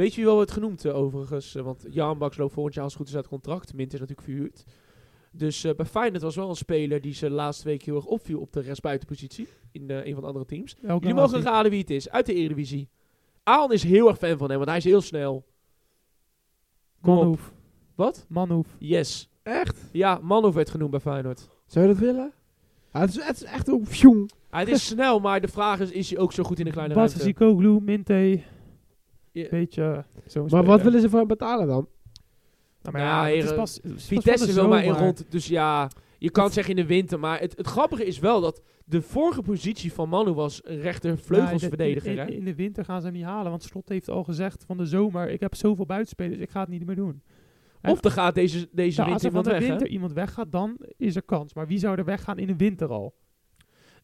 Weet 0.00 0.10
je 0.10 0.16
wie 0.16 0.24
wel 0.24 0.34
wordt 0.34 0.50
genoemd 0.50 0.84
eh, 0.84 0.96
overigens? 0.96 1.54
Eh, 1.54 1.62
want 1.62 1.86
Jan 1.90 2.18
Baks 2.18 2.36
loopt 2.36 2.52
volgend 2.52 2.74
jaar 2.74 2.84
als 2.84 2.92
het 2.92 3.02
goed 3.02 3.10
is 3.10 3.16
uit 3.16 3.28
contract. 3.28 3.74
Mint 3.74 3.92
is 3.92 4.00
natuurlijk 4.00 4.28
verhuurd. 4.28 4.64
Dus 5.32 5.64
eh 5.64 5.74
bij 5.74 5.86
Feyenoord 5.86 6.22
was 6.22 6.36
wel 6.36 6.48
een 6.48 6.56
speler 6.56 7.00
die 7.00 7.14
ze 7.14 7.30
laatste 7.30 7.64
week 7.64 7.82
heel 7.82 7.96
erg 7.96 8.06
opviel 8.06 8.40
op 8.40 8.52
de 8.52 8.60
rechtsbuitenpositie. 8.60 9.48
In 9.72 9.90
eh, 9.90 10.06
een 10.06 10.12
van 10.12 10.20
de 10.20 10.26
andere 10.26 10.44
teams. 10.44 10.76
Jullie 10.80 11.14
mogen 11.14 11.42
raden 11.42 11.70
wie 11.70 11.80
het 11.80 11.90
is. 11.90 12.10
Uit 12.10 12.26
de 12.26 12.34
Eredivisie. 12.34 12.88
Aaron 13.42 13.72
is 13.72 13.82
heel 13.82 14.08
erg 14.08 14.18
fan 14.18 14.38
van 14.38 14.48
hem, 14.48 14.56
want 14.56 14.68
hij 14.68 14.78
is 14.78 14.84
heel 14.84 15.00
snel. 15.00 15.44
Manhoef. 17.00 17.52
Wat? 17.94 18.26
Manhoef. 18.28 18.66
Yes. 18.78 19.28
Echt? 19.42 19.78
Ja, 19.92 20.18
Manhoef 20.22 20.54
werd 20.54 20.70
genoemd 20.70 20.90
bij 20.90 21.00
Feyenoord. 21.00 21.48
Zou 21.66 21.86
je 21.86 21.92
dat 21.92 22.00
willen? 22.02 22.32
Ja, 22.92 23.00
het, 23.00 23.10
is, 23.10 23.24
het 23.24 23.36
is 23.36 23.44
echt 23.44 23.70
ook 23.70 23.86
fjong. 23.86 24.30
Hij 24.50 24.64
is 24.64 24.86
snel, 24.86 25.20
maar 25.20 25.40
de 25.40 25.48
vraag 25.48 25.80
is, 25.80 25.90
is 25.90 26.10
hij 26.10 26.18
ook 26.18 26.32
zo 26.32 26.42
goed 26.42 26.58
in 26.58 26.64
de 26.64 26.70
kleine 26.70 26.94
ruimte? 26.94 27.16
Basikoglu, 27.16 27.80
Minte. 27.80 28.40
Ja. 29.32 29.48
Beetje 29.50 29.82
eh, 29.82 30.20
zo'n 30.26 30.46
Maar 30.50 30.64
wat 30.64 30.82
willen 30.82 31.00
ze 31.00 31.08
voor 31.08 31.18
hem 31.18 31.28
betalen 31.28 31.66
dan? 31.66 31.88
Nou, 32.82 32.96
maar 32.96 33.02
Ja, 33.02 33.26
ja, 33.26 33.36
het 33.36 33.44
is 33.44 33.54
pas, 33.54 33.74
het 33.74 33.84
is 33.84 33.92
pas 33.92 34.04
Vitesse 34.04 34.52
wil 34.52 34.68
maar 34.68 34.84
in 34.84 34.92
rond. 34.92 35.24
Dus 35.28 35.46
ja, 35.46 35.90
je 36.20 36.30
kan 36.30 36.44
het 36.44 36.52
zeggen 36.52 36.76
in 36.76 36.80
de 36.82 36.88
winter. 36.88 37.18
Maar 37.18 37.40
het, 37.40 37.56
het 37.56 37.66
grappige 37.66 38.04
is 38.04 38.18
wel 38.18 38.40
dat 38.40 38.62
de 38.84 39.02
vorige 39.02 39.42
positie 39.42 39.92
van 39.92 40.08
Manu 40.08 40.32
was 40.32 40.60
een 40.64 40.80
rechtervleugelsverdediger. 40.80 42.12
Ja, 42.14 42.24
hè? 42.24 42.30
in, 42.30 42.36
in 42.36 42.44
de 42.44 42.54
winter 42.54 42.84
gaan 42.84 43.00
ze 43.00 43.06
hem 43.06 43.16
niet 43.16 43.24
halen, 43.24 43.50
want 43.50 43.62
Slot 43.62 43.88
heeft 43.88 44.08
al 44.10 44.24
gezegd 44.24 44.64
van 44.66 44.76
de 44.76 44.86
zomer, 44.86 45.30
ik 45.30 45.40
heb 45.40 45.54
zoveel 45.54 45.86
buitenspelers, 45.86 46.38
ik 46.40 46.50
ga 46.50 46.60
het 46.60 46.68
niet 46.68 46.86
meer 46.86 46.96
doen. 46.96 47.22
En- 47.80 47.90
Of 47.92 48.04
er 48.04 48.10
gaat 48.10 48.34
deze, 48.34 48.68
deze 48.72 49.02
Ja, 49.02 49.12
als 49.12 49.22
winter 49.22 49.26
er 49.26 49.30
van 49.30 49.30
iemand 49.30 49.44
de 49.44 49.50
weg. 49.50 49.60
hè? 49.62 49.68
winter 49.68 49.88
iemand 49.88 50.12
weggaat, 50.12 50.52
dan 50.52 50.76
is 50.96 51.16
er 51.16 51.22
kans. 51.22 51.54
Maar 51.54 51.66
wie 51.66 51.78
zou 51.78 51.98
er 51.98 52.04
weggaan 52.04 52.38
in 52.38 52.46
de 52.46 52.56
winter 52.56 52.88
al? 52.88 53.14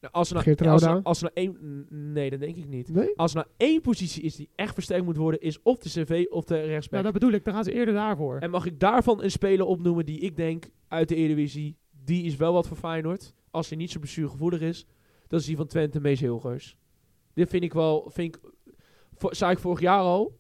Nou, 0.01 0.13
Als 0.15 0.29
er 0.29 0.35
nou, 0.35 0.47
Geert 0.47 0.67
als 0.67 0.83
er, 0.83 1.03
als 1.03 1.23
er 1.23 1.31
nou 1.35 1.47
één... 1.59 1.87
Nee, 2.13 2.31
dat 2.31 2.41
denk 2.41 2.57
ik 2.57 2.69
niet. 2.69 2.93
Nee? 2.95 3.17
Als 3.17 3.31
er 3.35 3.37
nou 3.37 3.49
één 3.57 3.81
positie 3.81 4.23
is 4.23 4.37
die 4.37 4.49
echt 4.55 4.75
versterkt 4.75 5.05
moet 5.05 5.17
worden, 5.17 5.41
is 5.41 5.63
of 5.63 5.79
de 5.79 5.89
CV 5.89 6.25
of 6.31 6.45
de 6.45 6.55
rechtsback. 6.61 6.91
Nou, 6.91 7.03
dat 7.05 7.13
bedoel 7.13 7.31
ik, 7.33 7.45
dan 7.45 7.55
gaan 7.55 7.65
ze 7.65 7.73
eerder 7.73 7.95
daarvoor. 7.95 8.39
En 8.39 8.51
mag 8.51 8.67
ik 8.67 8.81
daarvan 8.81 9.23
een 9.23 9.31
speler 9.31 9.67
opnoemen 9.67 10.07
die 10.07 10.19
ik 10.19 10.37
denk 10.37 10.65
uit 10.89 11.09
de 11.09 11.15
Eredivisie, 11.15 11.77
die 12.07 12.25
is 12.25 12.37
wel 12.37 12.53
wat 12.53 12.67
voor 12.67 12.77
Feyenoord, 12.77 13.35
als 13.51 13.69
hij 13.69 13.79
niet 13.79 13.91
zo 13.91 13.99
blessuregevoelig 13.99 14.61
is, 14.61 14.87
dat 15.27 15.41
is 15.41 15.47
die 15.47 15.57
van 15.57 15.67
Twente, 15.67 16.01
Mees 16.01 16.21
Hilgers. 16.21 16.77
Dit 17.35 17.49
vind 17.49 17.63
ik 17.63 17.73
wel, 17.73 18.11
vind 18.11 18.35
ik, 18.35 18.41
zei 19.31 19.53
ik 19.53 19.59
vorig 19.59 19.81
jaar 19.81 20.01
al, 20.01 20.39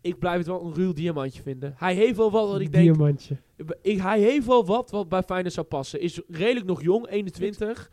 ik 0.00 0.18
blijf 0.18 0.36
het 0.36 0.46
wel 0.46 0.64
een 0.64 0.74
ruw 0.74 0.92
diamantje 0.92 1.42
vinden. 1.42 1.74
Hij 1.76 1.94
heeft 1.94 2.16
wel 2.16 2.30
wat 2.30 2.48
wat 2.48 2.60
ik 2.60 2.72
denk, 2.72 2.84
Diamantje. 2.84 3.36
ik, 3.82 3.98
hij 3.98 4.20
heeft 4.20 4.46
wel 4.46 4.66
wat 4.66 4.90
wat 4.90 5.08
bij 5.08 5.22
Feyenoord 5.22 5.54
zou 5.54 5.66
passen. 5.66 6.00
Is 6.00 6.20
redelijk 6.28 6.66
nog 6.66 6.82
jong, 6.82 7.08
21. 7.08 7.90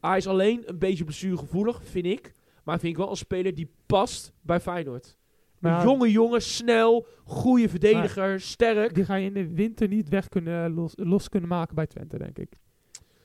Hij 0.00 0.16
is 0.16 0.26
alleen 0.26 0.62
een 0.66 0.78
beetje 0.78 1.04
blessuregevoelig, 1.04 1.80
vind 1.84 2.06
ik. 2.06 2.34
Maar 2.64 2.78
vind 2.78 2.92
ik 2.92 2.98
wel 2.98 3.10
een 3.10 3.16
speler 3.16 3.54
die 3.54 3.70
past 3.86 4.32
bij 4.40 4.60
Feyenoord. 4.60 5.18
Maar 5.60 5.84
jonge 5.84 6.10
jongen, 6.10 6.42
snel, 6.42 7.06
goede 7.24 7.68
verdediger, 7.68 8.40
sterk. 8.40 8.94
Die 8.94 9.04
ga 9.04 9.14
je 9.14 9.26
in 9.26 9.32
de 9.34 9.54
winter 9.54 9.88
niet 9.88 10.08
weg 10.08 10.28
kunnen, 10.28 10.74
los, 10.74 10.92
los 10.96 11.28
kunnen 11.28 11.48
maken 11.48 11.74
bij 11.74 11.86
Twente, 11.86 12.18
denk 12.18 12.38
ik. 12.38 12.52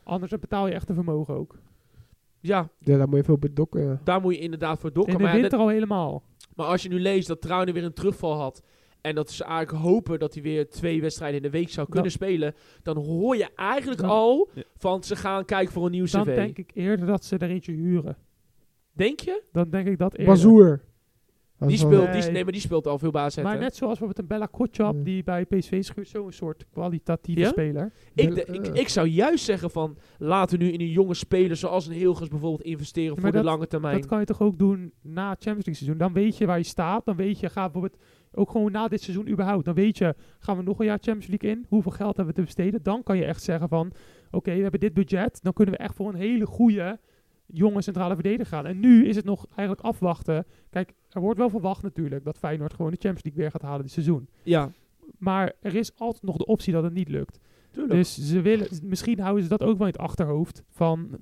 Anders 0.04 0.32
betaal 0.40 0.68
je 0.68 0.74
echt 0.74 0.90
een 0.90 0.96
vermogen 0.96 1.36
ook. 1.36 1.58
Ja, 2.40 2.70
Ja, 2.80 2.98
daar 2.98 3.08
moet 3.08 3.18
je 3.18 3.24
veel 3.24 3.38
bedokken. 3.38 4.00
daar 4.04 4.22
moet 4.22 4.36
je 4.36 4.40
inderdaad 4.42 4.80
voor 4.80 4.94
dokken. 4.94 5.12
In 5.14 5.18
de 5.18 5.24
Maar, 5.24 5.34
ja, 5.34 5.40
winter 5.40 5.58
dat- 5.58 5.68
al 5.68 5.74
helemaal. 5.74 6.24
maar 6.56 6.66
als 6.66 6.84
je 6.84 6.90
nu 6.90 7.00
leest 7.00 7.28
dat 7.28 7.42
Trouwen 7.42 7.74
weer 7.74 7.84
een 7.84 7.94
terugval 7.94 8.34
had... 8.34 8.64
en 9.02 9.16
dat 9.16 9.32
ze 9.32 9.44
eigenlijk 9.44 9.84
hopen 9.84 10.20
dat 10.20 10.34
hij 10.34 10.44
weer 10.44 10.70
twee 10.70 11.02
wedstrijden 11.02 11.38
in 11.38 11.44
de 11.44 11.58
week 11.58 11.70
zou 11.70 11.90
kunnen 11.90 12.12
spelen... 12.12 12.54
dan 12.84 12.98
hoor 12.98 13.36
je 13.38 13.50
eigenlijk 13.56 14.02
Dan- 14.02 14.10
al 14.10 14.50
van 14.78 15.04
ze 15.04 15.16
gaan 15.16 15.46
kijken 15.46 15.74
voor 15.74 15.86
een 15.86 15.92
nieuw 15.92 16.06
Dan 16.12 16.24
cv. 16.24 16.36
denk 16.36 16.58
ik 16.58 16.72
eerder 16.74 17.06
dat 17.06 17.26
ze 17.26 17.38
er 17.38 17.50
eentje 17.50 17.72
huren. 17.72 18.18
Denk 18.92 19.20
je? 19.20 19.44
Dan 19.52 19.70
denk 19.70 19.88
ik 19.88 19.98
dat 19.98 20.12
eerder. 20.12 20.34
Bazoer. 20.34 20.82
Dat 21.60 21.70
Die 21.70 21.78
speelt, 21.78 22.12
die, 22.14 22.32
Nee. 22.32 22.44
maar 22.44 22.52
die 22.52 22.62
speelt 22.62 22.88
al 22.88 23.00
veel 23.00 23.12
baas 23.12 23.36
Maar 23.38 23.58
net 23.58 23.76
zoals 23.76 24.00
bijvoorbeeld 24.00 24.20
een 24.20 24.28
Bella 24.38 24.46
Kotjap, 24.52 24.94
Hmm. 24.94 25.04
die 25.04 25.24
bij 25.24 25.46
PSV 25.46 25.72
is 25.72 25.90
gehuurd, 25.90 26.08
zo'n 26.08 26.32
soort 26.32 26.66
kwalitatieve 26.72 27.40
Ja? 27.42 27.48
speler. 27.48 27.92
Ik, 28.14 28.36
de- 28.36 28.46
ik, 28.46 28.68
eh. 28.68 28.80
ik 28.82 28.88
zou 28.88 29.08
juist 29.08 29.46
zeggen 29.46 29.70
van... 29.72 29.98
laten 30.18 30.58
we 30.60 30.64
nu 30.64 30.72
in 30.72 30.80
een 30.82 30.90
jonge 30.92 31.14
speler 31.14 31.56
zoals 31.58 31.88
een 31.88 31.94
Hilgers 31.94 32.30
bijvoorbeeld 32.30 32.62
investeren... 32.62 33.14
Maar 33.14 33.22
voor 33.32 33.32
de 33.42 33.44
lange 33.44 33.68
termijn. 33.68 33.98
Dat 33.98 34.06
kan 34.06 34.20
je 34.20 34.26
toch 34.26 34.42
ook 34.42 34.58
doen 34.58 34.94
na 35.02 35.30
het 35.30 35.44
Champions 35.44 35.66
League 35.66 35.74
seizoen. 35.76 35.98
Dan 35.98 36.14
weet 36.14 36.38
je 36.38 36.46
waar 36.46 36.58
je 36.58 36.64
staat. 36.64 37.06
Dan 37.06 37.16
weet 37.16 37.40
je, 37.40 37.50
ga 37.50 37.62
bijvoorbeeld 37.70 38.02
ook 38.32 38.52
gewoon 38.52 38.72
na 38.72 38.88
dit 38.88 39.02
seizoen 39.02 39.30
überhaupt. 39.30 39.66
Dan 39.66 39.74
weet 39.76 39.98
je, 39.98 40.16
gaan 40.40 40.58
we 40.58 40.64
nog 40.64 40.80
een 40.80 40.86
jaar 40.86 41.00
Champions 41.02 41.28
League 41.28 41.50
in? 41.50 41.66
Hoeveel 41.70 41.92
geld 41.92 42.16
hebben 42.18 42.36
we 42.36 42.40
te 42.40 42.46
besteden? 42.46 42.84
Dan 42.84 43.04
kan 43.04 43.18
je 43.18 43.26
echt 43.26 43.44
zeggen 43.44 43.70
van, 43.70 43.92
oké, 44.32 44.56
we 44.56 44.62
hebben 44.62 44.80
dit 44.80 44.94
budget. 44.94 45.40
Dan 45.44 45.54
kunnen 45.54 45.74
we 45.76 45.80
echt 45.80 45.96
voor 45.96 46.10
een 46.10 46.16
hele 46.20 46.46
goede 46.46 47.00
jonge 47.46 47.82
centrale 47.82 48.14
verdediger 48.14 48.46
gaan. 48.46 48.66
En 48.66 48.80
nu 48.80 49.08
is 49.08 49.16
het 49.16 49.26
nog 49.26 49.46
eigenlijk 49.56 49.88
afwachten. 49.88 50.46
Kijk, 50.70 50.94
er 51.10 51.22
wordt 51.22 51.40
wel 51.40 51.50
verwacht 51.50 51.84
natuurlijk 51.84 52.24
dat 52.24 52.38
Feyenoord 52.38 52.74
gewoon 52.74 52.92
de 52.92 52.98
Champions 52.98 53.24
League 53.24 53.42
weer 53.42 53.52
gaat 53.52 53.62
halen 53.62 53.82
dit 53.82 53.92
seizoen. 53.92 54.28
ja, 54.44 54.72
Maar 55.18 55.54
er 55.62 55.76
is 55.76 55.98
altijd 55.98 56.24
nog 56.24 56.38
de 56.38 56.46
optie 56.46 56.74
dat 56.74 56.84
het 56.84 56.94
niet 56.94 57.10
lukt. 57.10 57.40
Tuurlijk. 57.72 57.94
Dus 57.94 58.18
ze 58.18 58.42
willen, 58.42 58.68
misschien 58.84 59.20
houden 59.20 59.44
ze 59.44 59.50
dat 59.50 59.64
ook 59.64 59.78
wel 59.78 59.88
in 59.88 59.94
het 59.94 60.02
achterhoofd 60.02 60.64
van 60.70 61.18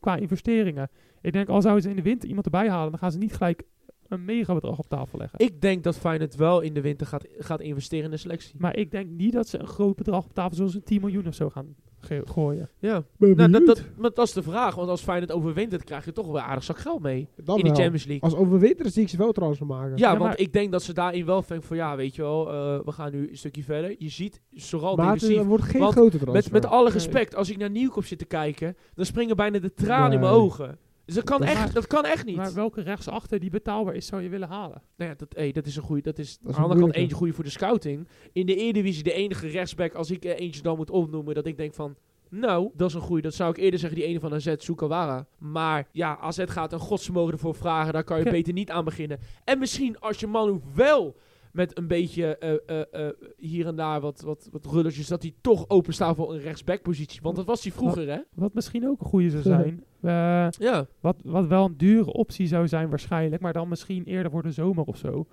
qua 0.00 0.16
investeringen. 0.16 0.90
Ik 1.20 1.32
denk, 1.32 1.48
al 1.48 1.62
zouden 1.62 1.82
ze 1.82 1.90
in 1.90 1.96
de 1.96 2.02
winter 2.02 2.28
iemand 2.28 2.46
erbij 2.46 2.68
halen, 2.68 2.90
dan 2.90 2.98
gaan 2.98 3.12
ze 3.12 3.18
niet 3.18 3.34
gelijk 3.34 3.62
een 4.08 4.24
mega 4.24 4.54
bedrag 4.54 4.78
op 4.78 4.88
tafel 4.88 5.18
leggen. 5.18 5.38
ik 5.38 5.60
denk 5.60 5.84
dat 5.84 5.98
Feyenoord 5.98 6.34
wel 6.34 6.60
in 6.60 6.74
de 6.74 6.80
winter 6.80 7.06
gaat, 7.06 7.26
gaat 7.38 7.60
investeren 7.60 8.04
in 8.04 8.10
de 8.10 8.16
selectie. 8.16 8.54
maar 8.58 8.76
ik 8.76 8.90
denk 8.90 9.10
niet 9.10 9.32
dat 9.32 9.48
ze 9.48 9.58
een 9.58 9.66
groot 9.66 9.96
bedrag 9.96 10.24
op 10.24 10.34
tafel, 10.34 10.56
zoals 10.56 10.74
een 10.74 10.82
10 10.82 11.00
miljoen 11.00 11.26
of 11.26 11.34
zo, 11.34 11.50
gaan 11.50 11.74
gooien. 12.24 12.68
Ja. 12.78 13.02
Ben 13.16 13.36
Nou, 13.36 13.50
dat, 13.50 13.66
dat, 13.66 13.82
maar 13.96 14.10
dat 14.14 14.26
is 14.26 14.32
de 14.32 14.42
vraag. 14.42 14.74
Want 14.74 14.88
als 14.88 15.02
Feyenoord 15.02 15.32
overwintert, 15.32 15.84
krijg 15.84 16.04
je 16.04 16.12
toch 16.12 16.26
wel 16.26 16.36
een 16.36 16.42
aardig 16.42 16.64
zak 16.64 16.78
geld 16.78 17.02
mee. 17.02 17.28
Dan 17.36 17.56
in 17.58 17.62
de 17.62 17.68
wel. 17.68 17.78
Champions 17.78 18.04
League. 18.04 18.30
Als 18.30 18.34
overwinter 18.40 18.90
zie 18.90 19.02
ik 19.02 19.08
ze 19.08 19.16
wel 19.16 19.32
transfer 19.32 19.66
maken. 19.66 19.90
Ja, 19.90 19.94
Ja, 19.96 20.08
want 20.10 20.22
maar- 20.22 20.38
ik 20.38 20.52
denk 20.52 20.72
dat 20.72 20.82
ze 20.82 20.92
daarin 20.92 21.24
wel 21.26 21.44
denken 21.48 21.66
van 21.66 21.76
ja, 21.76 21.96
weet 21.96 22.14
je 22.14 22.22
wel, 22.22 22.48
eh, 22.52 22.78
we 22.84 22.92
gaan 22.92 23.12
nu 23.12 23.28
een 23.30 23.36
stukje 23.36 23.62
verder. 23.62 23.94
Je 23.98 24.08
ziet 24.08 24.40
vooral 24.54 24.96
maar 24.96 25.12
defensief. 25.12 25.38
het 25.38 25.46
wordt 25.46 25.64
geen 25.64 25.80
grote 25.92 26.18
transfer. 26.18 26.32
Met, 26.32 26.50
met 26.50 26.66
alle 26.66 26.90
respect, 26.90 27.34
als 27.34 27.50
ik 27.50 27.56
naar 27.56 27.70
Nieuwkoop 27.70 28.04
zit 28.04 28.18
te 28.18 28.24
kijken, 28.24 28.76
dan 28.94 29.04
springen 29.04 29.36
bijna 29.36 29.58
de 29.58 29.74
tranen 29.74 30.12
in 30.12 30.20
mijn 30.20 30.32
ogen. 30.32 30.78
Dus 31.06 31.14
dat 31.14 31.24
kan, 31.24 31.38
Dat- 31.40 31.48
echt, 31.48 31.58
Maar- 31.58 31.72
dat 31.72 31.86
kan 31.86 32.04
echt 32.04 32.24
niet. 32.24 32.36
Maar 32.36 32.54
welke 32.54 32.80
rechtsachter 32.80 33.38
die 33.40 33.50
betaalbaar 33.50 33.94
is, 33.94 34.06
zou 34.06 34.22
je 34.22 34.28
willen 34.28 34.48
halen? 34.48 34.82
nou 34.96 35.10
ja, 35.10 35.16
dat, 35.16 35.28
hey, 35.36 35.52
dat 35.52 35.66
is 35.66 35.76
een 35.76 35.82
goede. 35.82 36.02
Dat 36.02 36.18
is, 36.18 36.38
Dat 36.38 36.50
is 36.50 36.56
aan 36.56 36.62
de 36.62 36.68
andere 36.68 36.80
kant 36.90 36.94
eentje 36.94 37.16
goede 37.16 37.32
voor 37.32 37.44
de 37.44 37.50
scouting. 37.50 38.08
In 38.32 38.46
de 38.46 38.54
Eredivisie 38.56 39.02
de 39.02 39.12
enige 39.12 39.46
rechtsback, 39.48 39.94
als 39.94 40.10
ik 40.10 40.24
er 40.24 40.36
eentje 40.36 40.62
dan 40.62 40.76
moet 40.76 40.90
opnoemen, 40.90 41.34
dat 41.34 41.46
ik 41.46 41.56
denk 41.56 41.74
van... 41.74 41.96
Nou, 42.30 42.70
dat 42.74 42.88
is 42.88 42.94
een 42.94 43.00
goede. 43.00 43.22
Dat 43.22 43.34
zou 43.34 43.50
ik 43.50 43.56
eerder 43.56 43.78
zeggen, 43.80 43.98
die 43.98 44.08
ene 44.08 44.20
van 44.20 44.34
AZ, 44.34 44.54
Sukawara. 44.56 45.26
Maar 45.38 45.88
ja, 45.92 46.18
AZ 46.18 46.42
gaat 46.46 46.72
een 46.72 46.78
godsvermogen 46.78 47.32
ervoor 47.32 47.54
vragen. 47.54 47.92
Daar 47.92 48.04
kan 48.04 48.18
je 48.18 48.30
beter 48.30 48.52
niet 48.52 48.70
aan 48.70 48.84
beginnen. 48.84 49.18
En 49.44 49.58
misschien 49.58 49.98
als 50.00 50.20
je 50.20 50.26
Manu 50.26 50.60
wel 50.74 51.16
met 51.56 51.78
een 51.78 51.86
beetje 51.86 52.36
eh, 52.38 52.52
eh, 52.66 53.06
eh, 53.06 53.12
hier 53.36 53.66
en 53.66 53.76
daar 53.76 54.00
wat, 54.00 54.20
wat, 54.20 54.48
wat 54.52 54.66
rulletjes... 54.66 55.06
dat 55.08 55.22
hij 55.22 55.34
toch 55.40 55.64
openstaat 55.68 56.16
voor 56.16 56.32
een 56.34 56.40
rechtsbackpositie. 56.40 57.20
Want 57.22 57.36
dat 57.36 57.44
was 57.46 57.62
hij 57.62 57.72
vroeger, 57.72 58.08
hè? 58.08 58.18
Wat 58.34 58.54
misschien 58.54 58.88
ook 58.88 59.00
een 59.00 59.06
goede 59.06 59.30
zou 59.30 59.42
zijn. 59.42 59.84
eh, 60.00 60.48
Ja. 60.58 60.86
wat, 61.00 61.16
wat 61.24 61.46
wel 61.46 61.64
een 61.64 61.76
dure 61.76 62.12
optie 62.12 62.46
zou 62.46 62.68
zijn 62.68 62.88
waarschijnlijk, 62.88 63.42
maar 63.42 63.52
dan 63.52 63.68
misschien 63.68 64.04
eerder 64.04 64.30
voor 64.30 64.42
de 64.42 64.50
zomer 64.50 64.84
of 64.84 64.96
zo. 64.96 65.26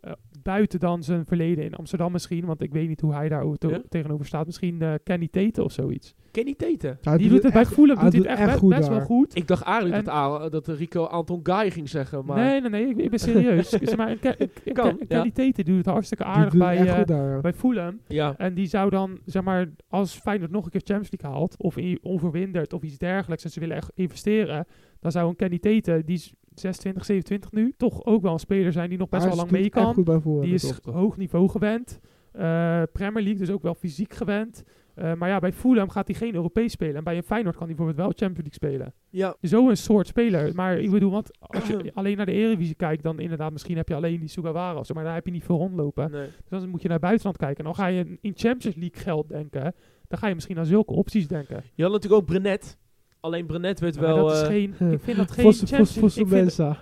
Eh, 0.00 0.12
buiten 0.42 0.80
dan 0.80 1.02
zijn 1.02 1.24
verleden 1.26 1.64
in 1.64 1.74
Amsterdam 1.74 2.12
misschien, 2.12 2.44
want 2.44 2.62
ik 2.62 2.72
weet 2.72 2.88
niet 2.88 3.00
hoe 3.00 3.14
hij 3.14 3.28
daar 3.28 3.42
o- 3.42 3.54
to- 3.54 3.68
Ja? 3.70 3.80
tegenover 3.88 4.26
staat. 4.26 4.46
Misschien 4.46 4.82
eh, 4.82 4.94
Kenny 5.04 5.28
Tete 5.30 5.64
of 5.64 5.72
zoiets. 5.72 6.14
Kenny 6.30 6.54
Teten. 6.54 6.98
Die 7.16 7.28
doet 7.28 7.42
het 7.42 7.52
bij 7.52 7.62
echt- 7.62 7.72
Fulham 7.72 7.98
hij 7.98 8.10
doet 8.10 8.24
hij 8.26 8.36
het 8.36 8.48
echt, 8.48 8.58
goed 8.58 8.74
best 8.74 8.88
wel 8.88 9.00
goed. 9.00 9.36
Ik 9.36 9.46
dacht 9.46 9.62
eigenlijk 9.62 9.96
En- 10.06 10.40
dat, 10.40 10.52
dat 10.52 10.68
Rico 10.68 11.04
Anton 11.04 11.40
Guy 11.42 11.70
ging 11.70 11.88
zeggen, 11.88 12.24
maar... 12.24 12.36
Nee, 12.36 12.60
nee, 12.60 12.70
nee, 12.70 12.86
ik, 12.88 12.96
ik 12.96 13.10
ben 13.10 13.18
serieus. 13.18 13.68
zeg 13.82 13.96
maar, 13.96 14.10
een 14.10 14.18
Ke- 14.18 14.34
een- 14.38 14.50
een 14.64 14.72
Kan, 14.72 14.98
Ke-. 14.98 15.06
Kenny 15.06 15.30
Tete 15.30 15.62
doet 15.62 15.76
het 15.76 15.86
hartstikke 15.86 16.24
aardig 16.24 16.50
doet 16.50 16.60
bij, 16.60 16.76
echt 16.76 16.96
eh, 16.98 17.04
daar. 17.06 17.40
bij 17.40 17.52
Fulham. 17.52 18.00
Ja. 18.06 18.34
En 18.36 18.54
die 18.54 18.66
zou 18.66 18.90
dan, 18.90 19.18
zeg 19.24 19.42
maar, 19.42 19.70
als 19.88 20.14
Feyenoord 20.14 20.50
nog 20.50 20.64
een 20.64 20.70
keer 20.70 20.80
Champions 20.84 21.10
League 21.20 21.38
haalt, 21.38 21.54
of 21.62 21.76
onverwinderd, 22.02 22.72
of 22.72 22.82
iets 22.82 22.98
dergelijks, 22.98 23.44
en 23.44 23.50
ze 23.50 23.60
willen 23.60 23.76
echt 23.76 23.90
investeren, 23.94 24.66
dan 25.00 25.12
zou 25.12 25.28
een 25.28 25.36
Kenny 25.36 25.58
Tete, 25.58 26.02
die 26.04 26.16
is 26.16 26.32
26, 26.58 27.04
27 27.04 27.52
nu, 27.52 27.72
toch 27.76 28.04
ook 28.04 28.22
wel 28.22 28.32
een 28.32 28.38
speler 28.38 28.72
zijn 28.72 28.88
die 28.88 28.98
nog 28.98 29.08
best 29.08 29.24
wel 29.26 29.36
lang 29.36 29.50
mee 29.50 29.68
kan. 29.68 29.94
goed 29.94 30.04
bij 30.04 30.20
Fulham, 30.20 30.40
Die 30.42 30.54
is 30.54 30.62
klopt. 30.80 30.98
hoog 30.98 31.16
niveau 31.16 31.48
gewend. 31.48 32.00
Eh, 32.32 32.82
Premier 32.92 33.22
League, 33.22 33.38
dus 33.38 33.50
ook 33.50 33.62
wel 33.62 33.74
fysiek 33.74 34.12
gewend. 34.12 34.64
Eh, 34.94 35.14
maar 35.14 35.28
ja, 35.28 35.38
bij 35.38 35.52
Fulham 35.52 35.88
gaat 35.88 36.06
hij 36.08 36.16
geen 36.16 36.34
Europees 36.34 36.72
spelen. 36.72 36.94
En 36.96 37.04
bij 37.04 37.16
een 37.16 37.22
Feyenoord 37.22 37.56
kan 37.56 37.66
hij 37.66 37.76
bijvoorbeeld 37.76 38.06
wel 38.06 38.16
Champions 38.28 38.50
League 38.58 38.70
spelen. 38.70 38.94
Ja. 39.10 39.36
Zo 39.42 39.68
een 39.68 39.76
soort 39.76 40.06
speler. 40.06 40.54
Maar 40.54 40.78
ik 40.78 40.90
bedoel, 40.90 41.10
want 41.10 41.30
als 41.56 41.66
je 41.66 41.90
alleen 41.94 42.16
naar 42.16 42.26
de 42.26 42.32
Eredivisie 42.32 42.74
kijkt, 42.74 43.02
dan 43.02 43.18
inderdaad, 43.20 43.52
misschien 43.52 43.76
heb 43.76 43.88
je 43.88 43.94
alleen 43.94 44.18
die 44.20 44.28
Sugawara 44.28 44.78
of 44.78 44.86
zo. 44.86 44.94
Maar 44.94 45.04
daar 45.04 45.14
heb 45.14 45.26
je 45.26 45.32
niet 45.32 45.44
veel 45.44 45.56
rondlopen. 45.56 46.10
Nee. 46.10 46.26
Dus 46.48 46.60
dan 46.60 46.68
moet 46.68 46.82
je 46.82 46.88
naar 46.88 46.98
buitenland 46.98 47.36
kijken. 47.36 47.58
En 47.58 47.64
dan 47.64 47.74
ga 47.74 47.86
je 47.86 48.18
in 48.20 48.32
Champions 48.34 48.76
League 48.76 49.00
geld 49.02 49.28
denken. 49.28 49.74
Dan 50.08 50.18
ga 50.18 50.26
je 50.26 50.34
misschien 50.34 50.58
aan 50.58 50.66
zulke 50.66 50.92
opties 50.92 51.28
denken. 51.28 51.62
Je 51.74 51.82
had 51.82 51.92
natuurlijk 51.92 52.20
ook 52.22 52.28
Brenet. 52.28 52.78
Alleen 53.20 53.46
Brenet 53.46 53.80
werd 53.80 53.94
Ja, 53.94 54.00
wel... 54.00 54.26
dat 54.26 54.32
is 54.36 54.40
eh, 54.42 54.46
geen, 54.46 54.74
ik 54.92 55.00
vind 55.00 55.16
dat 55.16 55.30
geen 55.30 55.52
Champions 55.52 56.24
Mensa. 56.24 56.78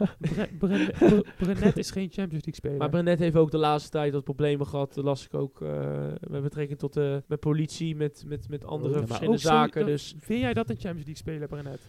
Bre- 0.59 0.91
Brenet 1.39 1.77
is 1.77 1.91
geen 1.91 2.09
Champions 2.11 2.45
League 2.45 2.55
speler. 2.55 2.77
maar 2.79 2.89
Brenet 2.91 3.19
heeft 3.19 3.37
ook 3.37 3.51
de 3.51 3.59
laatste 3.59 3.91
tijd 3.91 4.13
wat 4.13 4.25
problemen 4.25 4.67
gehad. 4.67 4.95
Dat 4.95 5.05
las 5.05 5.25
ik 5.25 5.35
ook 5.35 5.61
eh, 5.63 5.69
met 6.31 6.43
betrekking 6.43 6.79
tot 6.79 6.93
de 6.93 7.23
met 7.27 7.41
politie, 7.41 7.97
met, 7.97 8.25
met, 8.27 8.49
met 8.49 8.65
andere 8.65 8.93
Ja, 8.93 8.99
maar 8.99 9.07
verschillende 9.07 9.41
zaken. 9.41 9.81
dat- 9.81 9.91
dus 9.91 10.15
Vind 10.19 10.41
jij 10.41 10.53
dat 10.55 10.71
een 10.71 10.77
Champions 10.79 11.07
League 11.07 11.17
speler, 11.17 11.49
Brenet? 11.49 11.81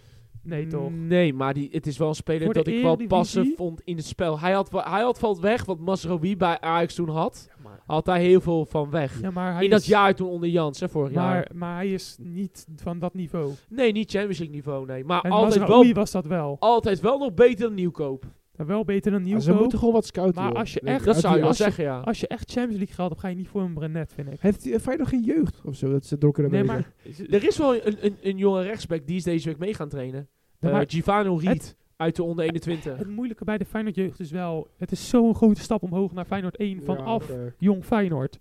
Nee, 0.44 0.68
toch? 0.68 0.92
Nee, 0.92 1.34
maar 1.34 1.54
die, 1.54 1.70
het 1.72 1.88
is 1.88 1.98
wel 1.98 2.08
een 2.08 2.16
speler 2.16 2.54
dat 2.54 2.68
ik 2.68 2.82
wel 2.82 3.08
passen 3.08 3.54
vond 3.56 3.82
in 3.84 3.96
het 3.96 4.06
spel. 4.06 4.40
Hij 4.40 4.52
had, 4.52 4.72
hij 4.72 5.02
had 5.02 5.20
valt 5.20 5.40
weg 5.40 5.66
wat 5.66 5.80
Masrowi 5.80 6.38
bij 6.38 6.60
Ajax 6.60 6.96
toen 6.96 7.10
had. 7.10 7.50
Had 7.86 8.06
daar 8.06 8.18
heel 8.18 8.42
veel 8.42 8.66
van 8.66 8.90
weg. 8.90 9.22
Ja, 9.22 9.32
maar 9.32 9.54
hij 9.54 9.64
in 9.64 9.70
dat 9.70 9.80
is, 9.80 9.88
jaar 9.88 10.16
toen 10.16 10.30
onder 10.30 10.50
Jans, 10.50 10.80
hè, 10.80 10.90
vorig 10.90 11.14
jaar. 11.14 11.34
Maar, 11.34 11.48
maar 11.54 11.76
hij 11.76 11.92
is 11.92 12.18
niet 12.20 12.68
van 12.76 13.00
dat 13.00 13.14
niveau. 13.14 13.52
Nee, 13.70 13.92
niet 13.92 14.12
Champions 14.12 14.38
League 14.38 14.56
niveau, 14.56 14.86
nee. 14.86 15.04
Maar 15.04 15.22
En 15.22 15.32
altijd 15.32 15.68
wel, 15.68 15.94
was 15.94 16.12
dat 16.12 16.26
wel. 16.26 16.58
altijd 16.60 17.00
wel 17.00 17.18
nog 17.18 17.34
beter 17.34 17.66
dan 17.66 17.74
Nieuwkoop. 17.74 18.26
Wel 18.66 18.84
beter 18.86 19.12
dan 19.12 19.20
Ja, 19.26 19.28
ze 19.28 19.34
Nieuwkoop. 19.36 19.60
moeten 19.60 19.80
gewoon 19.80 19.94
wat 19.94 20.06
scouten. 20.06 20.42
Maar 20.42 20.50
joh. 20.52 20.60
als 20.60 20.74
je 20.74 20.80
echt-. 20.80 21.06
Dat 21.06 21.20
zou 21.20 21.34
je 21.34 21.40
wel 21.40 21.48
als 21.48 21.58
je- 21.58 21.64
zeggen, 21.64 21.84
ja. 21.84 22.00
Als 22.00 22.20
je 22.20 22.28
echt 22.28 22.52
Champions 22.52 22.78
League 22.78 22.96
geld 22.96 23.10
hebt, 23.10 23.22
ga 23.22 23.28
je 23.28 23.36
niet 23.36 23.48
voor 23.48 23.62
een 23.62 23.74
Brenet, 23.74 24.14
vind 24.14 24.32
ik. 24.32 24.40
Heeft 24.40 24.64
hij 24.64 24.80
Feyenoord 24.80 25.00
nog 25.00 25.10
geen 25.10 25.24
jeugd 25.36 25.62
of 25.66 25.76
zo? 25.76 25.92
Dat 25.92 26.06
ze 26.06 26.18
door 26.18 26.32
kunnen 26.32 26.52
Nee, 26.52 26.64
maar, 26.64 26.92
Er 27.30 27.44
is 27.48 27.58
wel 27.58 27.76
een, 27.76 28.06
een, 28.06 28.16
een 28.22 28.38
jonge 28.38 28.62
rechtsback 28.64 29.06
die 29.08 29.16
is 29.16 29.24
deze 29.24 29.48
week 29.48 29.58
mee 29.58 29.74
gaan 29.74 29.90
trainen. 29.90 30.28
Ja, 30.60 30.68
Eh 30.68 30.74
maar 30.74 30.86
Givano 30.88 31.36
Riet 31.36 31.76
uit 31.96 32.16
de 32.16 32.24
onder 32.24 32.46
21. 32.46 32.98
het 32.98 33.08
moeilijke 33.10 33.44
bij 33.44 33.58
de 33.58 33.66
Feyenoord 33.66 33.96
jeugd 33.96 34.20
is 34.20 34.32
wel... 34.32 34.68
Het 34.78 34.92
is 34.92 35.10
zo'n 35.10 35.36
grote 35.36 35.62
stap 35.62 35.84
omhoog 35.84 36.14
naar 36.14 36.26
Feyenoord 36.26 36.56
1 36.58 36.84
vanaf 36.84 37.28
Ja, 37.30 37.36
jong 37.58 37.86
Feyenoord. 37.86 38.40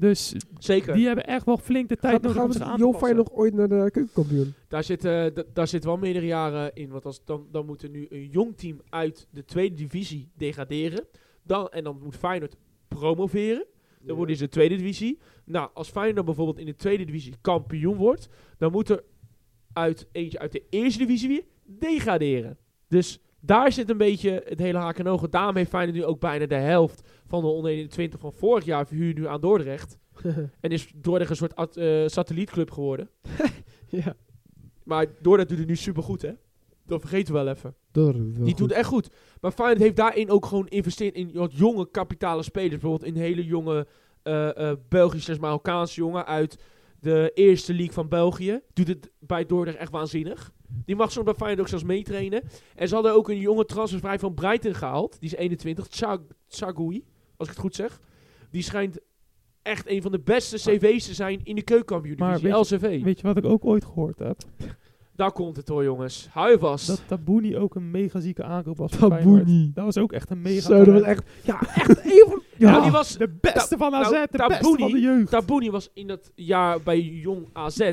Dus 0.00 0.34
Zeker. 0.58 0.94
die 0.94 1.06
hebben 1.06 1.26
echt 1.26 1.44
wel 1.44 1.56
flink 1.56 1.88
de 1.88 1.96
tijd 1.96 2.22
nodig 2.22 2.32
gaan 2.32 2.42
om 2.42 2.50
we 2.50 2.56
zich 2.56 2.66
aan 2.66 2.76
te 2.76 2.82
passen. 2.82 3.00
Feyenoord 3.00 3.32
ooit 3.32 3.54
naar 3.54 3.68
de 3.68 3.90
keukenkampioen? 3.90 4.54
Daar 4.68 4.84
zit, 4.84 5.04
eh, 5.04 5.26
daar 5.52 5.68
zit 5.68 5.84
wel 5.84 5.96
meerdere 5.96 6.26
jaren 6.26 6.74
in. 6.74 6.90
Want 6.90 7.04
als, 7.04 7.24
dan, 7.24 7.46
dan 7.50 7.66
moet 7.66 7.82
er 7.82 7.88
nu 7.88 8.06
een 8.10 8.28
jong 8.28 8.56
team 8.56 8.80
uit 8.88 9.26
de 9.30 9.44
tweede 9.44 9.74
divisie 9.74 10.30
degraderen. 10.36 11.04
Dan, 11.42 11.68
en 11.68 11.84
dan 11.84 12.00
moet 12.02 12.16
Feyenoord 12.16 12.56
promoveren. 12.88 13.66
Dan 14.02 14.16
worden 14.16 14.36
ze 14.36 14.44
de 14.44 14.50
tweede 14.50 14.76
divisie. 14.76 15.18
Nou, 15.44 15.70
als 15.74 15.88
Feyenoord 15.88 16.26
bijvoorbeeld 16.26 16.58
in 16.58 16.66
de 16.66 16.74
tweede 16.74 17.04
divisie 17.04 17.34
kampioen 17.40 17.96
wordt, 17.96 18.28
dan 18.58 18.72
moet 18.72 18.88
er 18.88 19.04
uit 19.72 20.08
eentje 20.12 20.38
uit 20.38 20.52
de 20.52 20.62
eerste 20.70 20.98
divisie 20.98 21.28
weer 21.28 21.44
degraderen. 21.64 22.58
Dus 22.88 23.20
daar 23.40 23.72
zit 23.72 23.90
een 23.90 23.96
beetje 23.96 24.42
het 24.46 24.58
hele 24.58 24.78
haak 24.78 24.98
en 24.98 25.06
ogen. 25.06 25.30
Daarom 25.30 25.56
heeft 25.56 25.70
Feyenoord 25.70 25.96
nu 25.96 26.04
ook 26.04 26.20
bijna 26.20 26.46
de 26.46 26.54
helft 26.54 27.08
van 27.30 27.40
de 27.42 27.46
onder 27.48 27.70
21 27.70 28.20
van 28.20 28.32
vorig 28.32 28.64
jaar 28.64 28.86
verhuurd 28.86 29.16
nu 29.18 29.26
aan 29.26 29.40
Dordrecht. 29.40 29.98
En 30.60 30.70
is 30.70 30.92
Dordrecht 30.96 31.30
een 31.30 31.36
soort 31.36 31.56
at- 31.56 31.76
eh, 31.76 32.06
satellietclub 32.06 32.70
geworden. 32.70 33.10
ja. 33.88 34.16
Maar 34.84 35.06
Dordrecht 35.22 35.48
doet 35.48 35.58
het 35.58 35.66
nu 35.68 35.76
supergoed, 35.76 36.22
hè? 36.22 36.32
Dat 36.86 37.00
vergeten 37.00 37.34
we 37.34 37.40
wel 37.42 37.52
even. 37.54 37.74
Dat 38.34 38.44
Die 38.44 38.54
doet 38.54 38.68
het 38.68 38.78
echt 38.78 38.88
goed. 38.88 39.10
Maar 39.40 39.52
Feyenoord 39.52 39.78
heeft 39.80 39.96
daarin 39.96 40.30
ook 40.30 40.46
gewoon 40.46 40.66
geïnvesteerd 40.68 41.14
in 41.14 41.30
wat 41.32 41.52
jonge 41.56 41.90
kapitale 41.90 42.42
spelers. 42.42 42.70
Bijvoorbeeld 42.80 43.04
in 43.14 43.20
hele 43.20 43.44
jonge 43.44 43.86
eh, 44.22 44.70
eh, 44.70 44.76
Belgische, 44.88 45.36
Marokkaanse 45.40 45.94
jongen 46.00 46.26
uit 46.26 46.58
de 47.00 47.30
eerste 47.34 47.72
league 47.74 47.92
van 47.94 48.08
België. 48.08 48.60
Doet 48.72 48.88
het 48.88 49.10
bij 49.18 49.46
Dordrecht 49.46 49.78
echt 49.78 49.92
waanzinnig. 49.92 50.52
Die 50.84 50.96
mag 50.96 51.12
soms 51.12 51.24
bij 51.24 51.34
Feyenoord 51.34 51.60
ook 51.60 51.68
zelfs 51.68 51.84
meetrainen. 51.84 52.42
En 52.74 52.88
ze 52.88 52.94
hadden 52.94 53.14
ook 53.14 53.28
een 53.28 53.38
jonge 53.38 53.64
transfervrij 53.64 54.18
van 54.18 54.34
Brighton 54.34 54.74
gehaald. 54.74 55.20
Die 55.20 55.30
is 55.30 55.36
21, 55.36 55.86
Tsa- 55.86 56.22
Tsagoui, 56.48 57.04
als 57.40 57.48
ik 57.48 57.54
het 57.54 57.62
goed 57.64 57.74
zeg. 57.74 58.00
Die 58.50 58.62
schijnt 58.62 58.98
echt 59.62 59.88
een 59.88 60.02
van 60.02 60.12
de 60.12 60.18
beste 60.20 60.56
cv's 60.56 61.06
te 61.06 61.14
zijn 61.14 61.40
in 61.44 61.54
de 61.54 61.62
keukenkampioen 61.62 62.16
Maar 62.18 62.28
divisie, 62.40 62.52
weet 62.58 62.68
je- 62.68 62.76
LCV. 62.76 63.02
Weet 63.04 63.20
je 63.20 63.26
wat 63.26 63.36
ik 63.36 63.44
ook 63.44 63.64
ooit 63.64 63.84
gehoord 63.84 64.18
heb? 64.18 64.38
Daar 65.16 65.32
komt 65.32 65.56
het 65.56 65.68
hoor, 65.68 65.84
jongens. 65.84 66.28
Hou 66.32 66.50
je 66.50 66.58
vast. 66.58 66.86
Dat 66.86 67.02
Tabouni 67.06 67.56
ook 67.56 67.74
een 67.74 67.90
mega 67.90 68.20
zieke 68.20 68.42
aankoop 68.44 68.76
was. 68.76 68.90
Tabouni. 68.90 69.70
Dat 69.74 69.84
was 69.84 69.98
ook 69.98 70.12
echt 70.12 70.30
een 70.30 70.42
mega 70.42 70.60
Zo, 70.60 70.84
dat 70.84 70.94
was 70.94 71.02
echt... 71.02 71.22
Ja, 71.42 71.60
echt 71.74 72.04
een 72.04 72.24
van... 72.28 72.42
ja, 72.56 72.70
Ja, 72.70 72.80
die 72.82 72.90
was, 72.90 73.16
De 73.16 73.28
beste 73.40 73.76
van 73.76 73.94
AZ, 73.94 74.10
nou, 74.10 74.26
de 74.30 74.44
beste 74.48 74.74
van 74.78 74.90
de 74.90 75.00
jeugd. 75.00 75.30
Tabouni 75.30 75.70
was 75.70 75.90
in 75.94 76.06
dat 76.06 76.32
jaar 76.34 76.80
bij 76.82 77.00
Jong 77.00 77.48
AZ, 77.52 77.92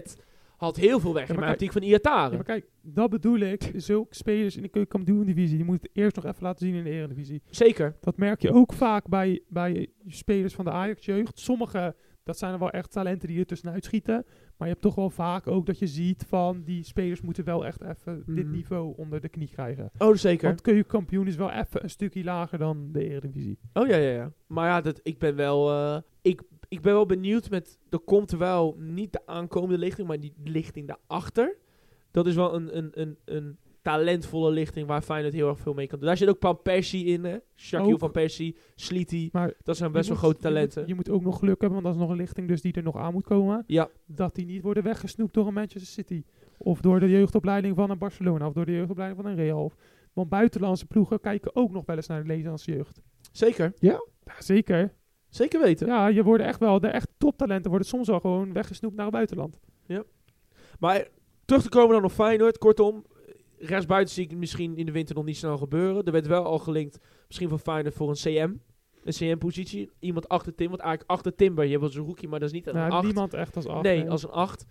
had 0.57 0.75
heel 0.77 0.99
veel 0.99 1.13
weg 1.13 1.27
Ja, 1.27 1.33
in 1.33 1.39
mijn 1.39 1.51
optiek 1.51 1.71
van 1.71 1.81
Ja, 1.81 1.87
Iataren. 1.87 2.35
maar 2.35 2.43
kijk, 2.43 2.65
dat 2.81 3.09
bedoel 3.09 3.37
ik. 3.39 3.71
Zulke 3.75 4.15
spelers 4.15 4.55
in 4.55 4.61
de 4.61 4.67
keukenkampioen-divisie, 4.69 5.55
die 5.57 5.65
moeten 5.65 5.89
het 5.93 5.97
eerst 6.03 6.15
nog 6.15 6.25
even 6.25 6.43
laten 6.43 6.65
zien 6.65 6.75
in 6.75 6.83
de 6.83 6.89
eredivisie. 6.89 7.41
Zeker. 7.49 7.95
Dat 7.99 8.17
merk 8.17 8.41
je 8.41 8.51
ook 8.53 8.73
vaak 8.73 9.07
bij, 9.07 9.41
bij 9.47 9.87
spelers 10.07 10.53
van 10.53 10.65
de 10.65 10.71
Ajax-jeugd. 10.71 11.39
Sommige, 11.39 11.95
dat 12.23 12.37
zijn 12.37 12.53
er 12.53 12.59
wel 12.59 12.71
echt 12.71 12.91
talenten 12.91 13.27
die 13.27 13.39
er 13.39 13.45
tussenuit 13.45 13.85
schieten. 13.85 14.25
Maar 14.57 14.67
je 14.67 14.73
hebt 14.73 14.85
toch 14.85 14.95
wel 14.95 15.09
vaak 15.09 15.47
ook 15.47 15.65
dat 15.65 15.79
je 15.79 15.87
ziet 15.87 16.25
van 16.27 16.63
die 16.63 16.83
spelers 16.83 17.21
moeten 17.21 17.43
wel 17.43 17.65
echt 17.65 17.81
even 17.81 18.23
dit 18.25 18.45
Mhm. 18.45 18.53
niveau 18.55 18.93
onder 18.97 19.21
de 19.21 19.29
knie 19.29 19.49
krijgen. 19.49 19.91
Oh, 19.97 20.15
zeker. 20.15 20.47
Want 20.47 20.61
keukenkampioen 20.61 21.27
is 21.27 21.35
wel 21.35 21.51
even 21.51 21.83
een 21.83 21.89
stukje 21.89 22.23
lager 22.23 22.57
dan 22.57 22.89
de 22.91 23.09
eredivisie. 23.09 23.57
Oh 23.73 23.87
ja, 23.87 23.95
ja, 23.97 24.11
ja. 24.11 24.31
Maar 24.47 24.67
ja, 24.67 24.81
dat, 24.81 24.99
ik 25.03 25.19
ben 25.19 25.35
wel... 25.35 25.69
eh, 25.71 25.97
ik, 26.21 26.41
ik 26.67 26.81
ben 26.81 26.93
wel 26.93 27.05
benieuwd 27.05 27.49
met... 27.49 27.79
Er 27.89 27.99
komt 27.99 28.31
wel 28.31 28.75
niet 28.79 29.11
de 29.13 29.21
aankomende 29.25 29.77
lichting, 29.77 30.07
maar 30.07 30.19
die 30.19 30.33
lichting 30.43 30.87
daarachter. 30.87 31.57
Dat 32.11 32.27
is 32.27 32.35
wel 32.35 32.55
een, 32.55 32.77
een, 32.77 32.89
een, 32.93 33.17
een 33.25 33.57
talentvolle 33.81 34.51
lichting 34.51 34.87
waar 34.87 35.01
Feyenoord 35.01 35.33
heel 35.33 35.47
erg 35.49 35.59
veel 35.59 35.73
mee 35.73 35.87
kan 35.87 35.97
doen. 35.99 36.07
Daar 36.07 36.17
zit 36.17 36.29
ook 36.29 36.37
Van 36.39 36.61
Persie 36.61 37.05
in, 37.05 37.23
hè. 37.23 37.37
Shaquille 37.55 37.97
van 37.97 38.11
Persie, 38.11 38.57
Sliti. 38.75 39.29
Dat 39.63 39.77
zijn 39.77 39.91
best 39.91 40.07
wel 40.09 40.17
grote 40.17 40.37
je 40.37 40.43
moet- 40.43 40.53
talenten. 40.53 40.87
Je 40.87 40.95
moet, 40.95 41.09
ook 41.09 41.23
nog 41.23 41.39
geluk 41.39 41.61
hebben, 41.61 41.81
want 41.81 41.83
dat 41.83 41.93
is 41.93 41.99
nog 42.01 42.09
een 42.09 42.17
lichting 42.23 42.47
dus 42.47 42.61
die 42.61 42.73
er 42.73 42.83
nog 42.83 42.95
aan 42.97 43.13
moet 43.13 43.23
komen. 43.25 43.63
Ja, 43.67 43.89
Dat 44.05 44.35
die 44.35 44.45
niet 44.45 44.61
worden 44.61 44.83
weggesnoept 44.83 45.33
door 45.33 45.47
een 45.47 45.53
Manchester 45.53 45.91
City. 45.91 46.23
Of 46.57 46.81
door 46.81 46.99
de 46.99 47.09
jeugdopleiding 47.09 47.75
van 47.75 47.89
een 47.89 47.97
Barcelona. 47.97 48.47
Of 48.47 48.53
door 48.53 48.65
de 48.65 48.71
jeugdopleiding 48.71 49.21
van 49.21 49.31
een 49.31 49.37
Real. 49.37 49.71
Want 50.13 50.29
buitenlandse 50.29 50.85
ploegen 50.85 51.19
kijken 51.19 51.55
ook 51.55 51.71
nog 51.71 51.85
wel 51.85 51.95
eens 51.95 52.07
naar 52.07 52.21
de 52.21 52.27
Nederlandse 52.27 52.71
jeugd. 52.71 53.01
zeker. 53.31 53.73
Ja, 53.79 54.05
zeker. 54.39 54.93
Zeker 55.37 55.61
weten. 55.61 55.87
Ja, 55.87 56.07
je 56.07 56.23
wordt 56.23 56.43
echt 56.43 56.59
wel, 56.59 56.79
de 56.79 56.87
echt 56.87 57.09
toptalenten 57.17 57.69
worden 57.69 57.87
soms 57.87 58.07
wel 58.07 58.19
gewoon 58.19 58.53
weggesnoept 58.53 58.95
naar 58.95 59.05
het 59.05 59.13
buitenland. 59.13 59.59
Maar 60.79 61.07
terug 61.45 61.61
te 61.63 61.69
komen 61.69 61.95
dan 61.95 62.03
op 62.03 62.11
Feyenoord. 62.11 62.57
Kortom, 62.57 63.05
rechtsbuiten 63.57 64.13
zie 64.13 64.23
ik 64.23 64.37
misschien 64.37 64.77
in 64.77 64.85
de 64.85 64.91
winter 64.91 65.15
nog 65.15 65.25
niet 65.25 65.37
snel 65.37 65.57
gebeuren. 65.57 66.03
Er 66.03 66.11
werd 66.11 66.27
wel 66.27 66.43
al 66.43 66.59
gelinkt, 66.59 66.99
misschien 67.27 67.49
van 67.49 67.59
Feyenoord 67.59 67.95
voor 67.95 68.09
een 68.09 68.15
CM. 68.15 68.53
Een 69.03 69.13
CM-positie. 69.13 69.89
Iemand 69.99 70.29
achter 70.29 70.55
Tim. 70.55 70.69
Want 70.69 70.81
eigenlijk 70.81 71.11
achter 71.11 71.35
Timber, 71.35 71.63
je 71.63 71.69
hebt 71.69 71.81
wel 71.81 71.91
zo'n 71.91 72.05
rookie, 72.05 72.27
maar 72.27 72.39
dat 72.39 72.47
is 72.47 72.53
niet 72.53 72.67
een 72.67 72.73
Nou, 72.73 72.91
8. 72.91 73.03
niemand 73.03 73.33
echt 73.33 73.55
als 73.55 73.67
acht. 73.67 73.83
Nee, 73.83 74.09
als 74.09 74.23
een 74.23 74.29
8. 74.29 74.65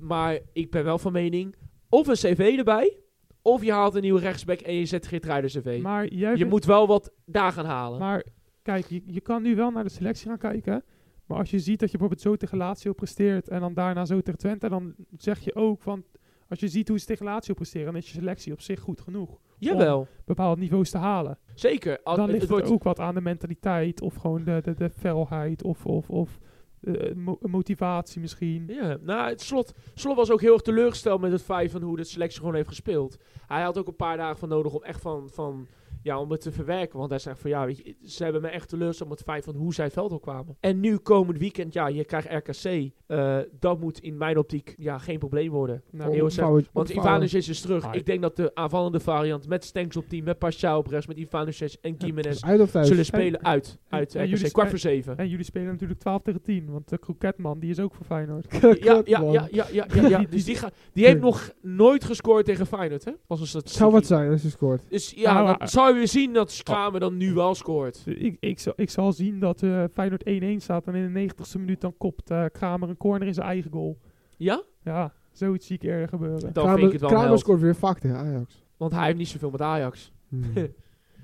maar 0.00 0.38
ik 0.52 0.70
ben 0.70 0.84
wel 0.84 0.98
van 0.98 1.12
mening, 1.12 1.54
of 1.88 2.06
een 2.06 2.14
CV 2.14 2.54
erbij, 2.58 2.96
of 3.42 3.64
je 3.64 3.72
haalt 3.72 3.94
een 3.94 4.02
nieuwe 4.02 4.20
rechtsback 4.20 4.60
en 4.60 4.74
je 4.74 4.86
zet 4.86 5.06
Geert 5.06 5.24
CV. 5.24 5.80
Maar 5.82 6.06
jij 6.06 6.36
je 6.36 6.44
moet 6.44 6.64
wel 6.64 6.86
wat 6.86 7.12
daar 7.24 7.52
gaan 7.52 7.64
halen. 7.64 7.98
Maar 7.98 8.24
kijk, 8.66 8.86
je, 8.86 9.02
je 9.06 9.20
kan 9.20 9.42
nu 9.42 9.56
wel 9.56 9.70
naar 9.70 9.84
de 9.84 9.90
selectie 9.90 10.28
gaan 10.28 10.38
kijken. 10.38 10.84
Maar 11.26 11.38
als 11.38 11.50
je 11.50 11.58
ziet 11.58 11.80
dat 11.80 11.90
je 11.90 11.98
bijvoorbeeld 11.98 12.26
zo 12.28 12.36
tegen 12.36 12.58
Lazio 12.58 12.92
presteert 12.92 13.48
en 13.48 13.60
dan 13.60 13.74
daarna 13.74 14.04
zo 14.04 14.20
tegen 14.20 14.38
Twente, 14.38 14.68
dan 14.68 14.94
zeg 15.18 15.40
je 15.40 15.54
ook 15.54 15.82
van, 15.82 16.04
als 16.48 16.60
je 16.60 16.68
ziet 16.68 16.88
hoe 16.88 16.98
ze 16.98 17.06
tegen 17.06 17.24
Lazio 17.24 17.54
presteren, 17.54 17.86
dan 17.86 17.96
is 17.96 18.06
je 18.12 18.18
selectie 18.18 18.52
op 18.52 18.60
zich 18.60 18.80
goed 18.80 19.00
genoeg. 19.00 19.38
Jawel, 19.58 20.06
Bepaalde 20.24 20.60
niveaus 20.60 20.90
te 20.90 20.98
halen. 20.98 21.38
zeker. 21.54 22.00
Al- 22.04 22.16
Dan 22.16 22.26
ligt 22.26 22.40
het 22.40 22.50
wordt, 22.50 22.70
ook 22.70 22.82
wat 22.82 22.98
aan 23.00 23.14
de 23.14 23.20
mentaliteit 23.20 24.00
of 24.00 24.14
gewoon 24.14 24.44
de, 24.44 24.60
de, 24.62 24.74
de 24.74 24.90
felheid 24.90 25.62
of, 25.62 25.86
of, 25.86 26.10
of 26.10 26.38
eh, 26.80 27.14
mo- 27.14 27.38
motivatie 27.40 28.20
misschien. 28.20 28.64
Ja, 28.68 28.96
nou, 29.00 29.28
het 29.28 29.40
slot, 29.40 29.72
slot 29.94 30.16
was 30.16 30.30
ook 30.30 30.40
heel 30.40 30.52
erg 30.52 30.62
teleurgesteld 30.62 31.20
met 31.20 31.32
het 31.32 31.42
feit 31.42 31.70
van 31.70 31.82
hoe 31.82 31.96
de 31.96 32.04
selectie 32.04 32.38
gewoon 32.40 32.54
heeft 32.54 32.68
gespeeld. 32.68 33.16
Hij 33.46 33.62
had 33.62 33.78
ook 33.78 33.86
een 33.86 33.96
paar 33.96 34.16
dagen 34.16 34.38
van 34.38 34.48
nodig 34.48 34.74
om 34.74 34.82
echt 34.82 35.00
van, 35.00 35.28
van 35.32 35.66
ja, 36.06 36.20
om 36.20 36.30
het 36.30 36.40
te 36.40 36.52
verwerken. 36.52 36.98
Want 36.98 37.10
hij 37.10 37.18
zegt 37.18 37.38
van 37.38 37.50
ja, 37.50 37.66
weet 37.66 37.76
je, 37.76 37.96
ze 38.04 38.22
hebben 38.24 38.42
me 38.42 38.48
echt 38.48 38.68
teleurgesteld 38.68 39.08
met 39.08 39.18
het 39.18 39.28
feit 39.28 39.44
van 39.44 39.54
hoe 39.54 39.74
zij 39.74 39.84
het 39.84 39.92
veld 39.92 40.12
op 40.12 40.22
kwamen. 40.22 40.56
En 40.60 40.80
nu 40.80 40.96
komend 40.96 41.38
weekend, 41.38 41.72
ja, 41.72 41.86
je 41.86 42.04
krijgt 42.04 42.28
RKC. 42.30 42.90
Eh, 43.06 43.38
dat 43.58 43.80
moet 43.80 43.98
in 43.98 44.16
mijn 44.16 44.38
optiek 44.38 44.74
ja, 44.76 44.98
geen 44.98 45.18
probleem 45.18 45.50
worden. 45.50 45.82
Nou, 45.90 46.12
heel 46.12 46.30
Want. 46.72 46.90
Ivanovic 46.90 47.46
is 47.46 47.60
terug. 47.60 47.84
Ah, 47.84 47.94
Ik 47.94 48.06
denk 48.06 48.22
dat 48.22 48.36
de 48.36 48.54
aanvallende 48.54 49.00
variant 49.00 49.48
met 49.48 49.64
Stenks 49.64 49.96
op 49.96 50.08
team, 50.08 50.24
met 50.24 50.38
Pascal 50.38 50.78
op 50.78 50.86
rechts, 50.86 51.06
met 51.06 51.16
Ivanovic 51.16 51.76
en 51.80 51.94
Gimenez 51.98 52.42
Uit 52.42 52.60
of 52.60 52.70
thuis? 52.70 52.86
zullen 52.86 53.04
spelen 53.04 53.44
uit. 53.44 53.78
Uit 53.88 54.14
en 54.14 54.22
RKC. 54.24 54.30
jullie 54.30 54.50
Kwart 54.50 54.68
voor 54.68 54.78
zeven. 54.78 55.16
En 55.16 55.28
jullie 55.28 55.44
spelen 55.44 55.66
natuurlijk 55.66 56.00
12 56.00 56.22
tegen 56.22 56.42
10, 56.42 56.70
want 56.70 56.88
de 56.88 56.98
Kroketman 56.98 57.58
die 57.58 57.70
is 57.70 57.80
ook 57.80 57.94
voor 57.94 58.06
Feyenoord. 58.06 58.46
Ja, 58.60 58.74
ja, 58.80 59.02
ja, 59.32 59.48
ja, 59.50 59.66
ja, 59.72 59.86
ja, 59.94 60.08
ja. 60.08 60.24
Dus 60.30 60.44
die, 60.44 60.56
ga, 60.56 60.70
die 60.92 61.06
heeft 61.06 61.20
nog 61.20 61.50
nooit 61.60 62.04
gescoord 62.04 62.44
tegen 62.44 62.66
Feyenoord, 62.66 63.04
hè? 63.04 63.12
Was 63.26 63.54
een. 63.54 63.60
Zou 63.64 63.92
wat 63.92 64.06
zijn 64.06 64.30
als 64.30 64.42
je 64.42 64.50
scoort. 64.50 64.82
Dus 64.88 65.12
ja, 65.16 65.42
Nou, 65.42 65.66
zou 65.66 65.94
je 65.94 65.95
weer 65.96 66.08
zien 66.08 66.32
dat 66.32 66.60
Kramer 66.62 67.00
dan 67.00 67.16
nu 67.16 67.32
wel 67.34 67.54
scoort. 67.54 68.02
Ik, 68.06 68.36
ik, 68.40 68.58
zal, 68.58 68.72
ik 68.76 68.90
zal 68.90 69.12
zien 69.12 69.38
dat 69.40 69.62
eh 69.62 69.84
Feyenoord 69.92 70.24
1-1 70.28 70.62
staat 70.62 70.86
en 70.86 70.94
in 70.94 71.12
de 71.12 71.28
90ste 71.34 71.58
minuut 71.60 71.80
dan 71.80 71.94
kopt 71.98 72.30
eh, 72.30 72.44
Kramer 72.52 72.88
een 72.88 72.96
corner 72.96 73.26
in 73.28 73.34
zijn 73.34 73.46
eigen 73.46 73.70
goal. 73.70 73.98
Ja? 74.36 74.62
Ja, 74.82 75.12
zoiets 75.32 75.66
zie 75.66 75.76
ik 75.76 75.82
eerder 75.82 76.08
gebeuren. 76.08 76.52
Dan 76.52 76.68
vind 76.74 76.86
ik 76.86 76.92
het 76.92 77.00
wel 77.00 77.10
een 77.10 77.14
Kramer 77.14 77.26
held. 77.26 77.40
scoort 77.40 77.60
weer 77.60 77.76
vaak 77.76 77.98
tegen 77.98 78.16
Ajax. 78.16 78.64
Want 78.76 78.92
hij 78.92 79.04
heeft 79.04 79.18
niet 79.18 79.28
zoveel 79.28 79.50
met 79.50 79.60
Ajax. 79.62 80.12
Hmm. 80.28 80.42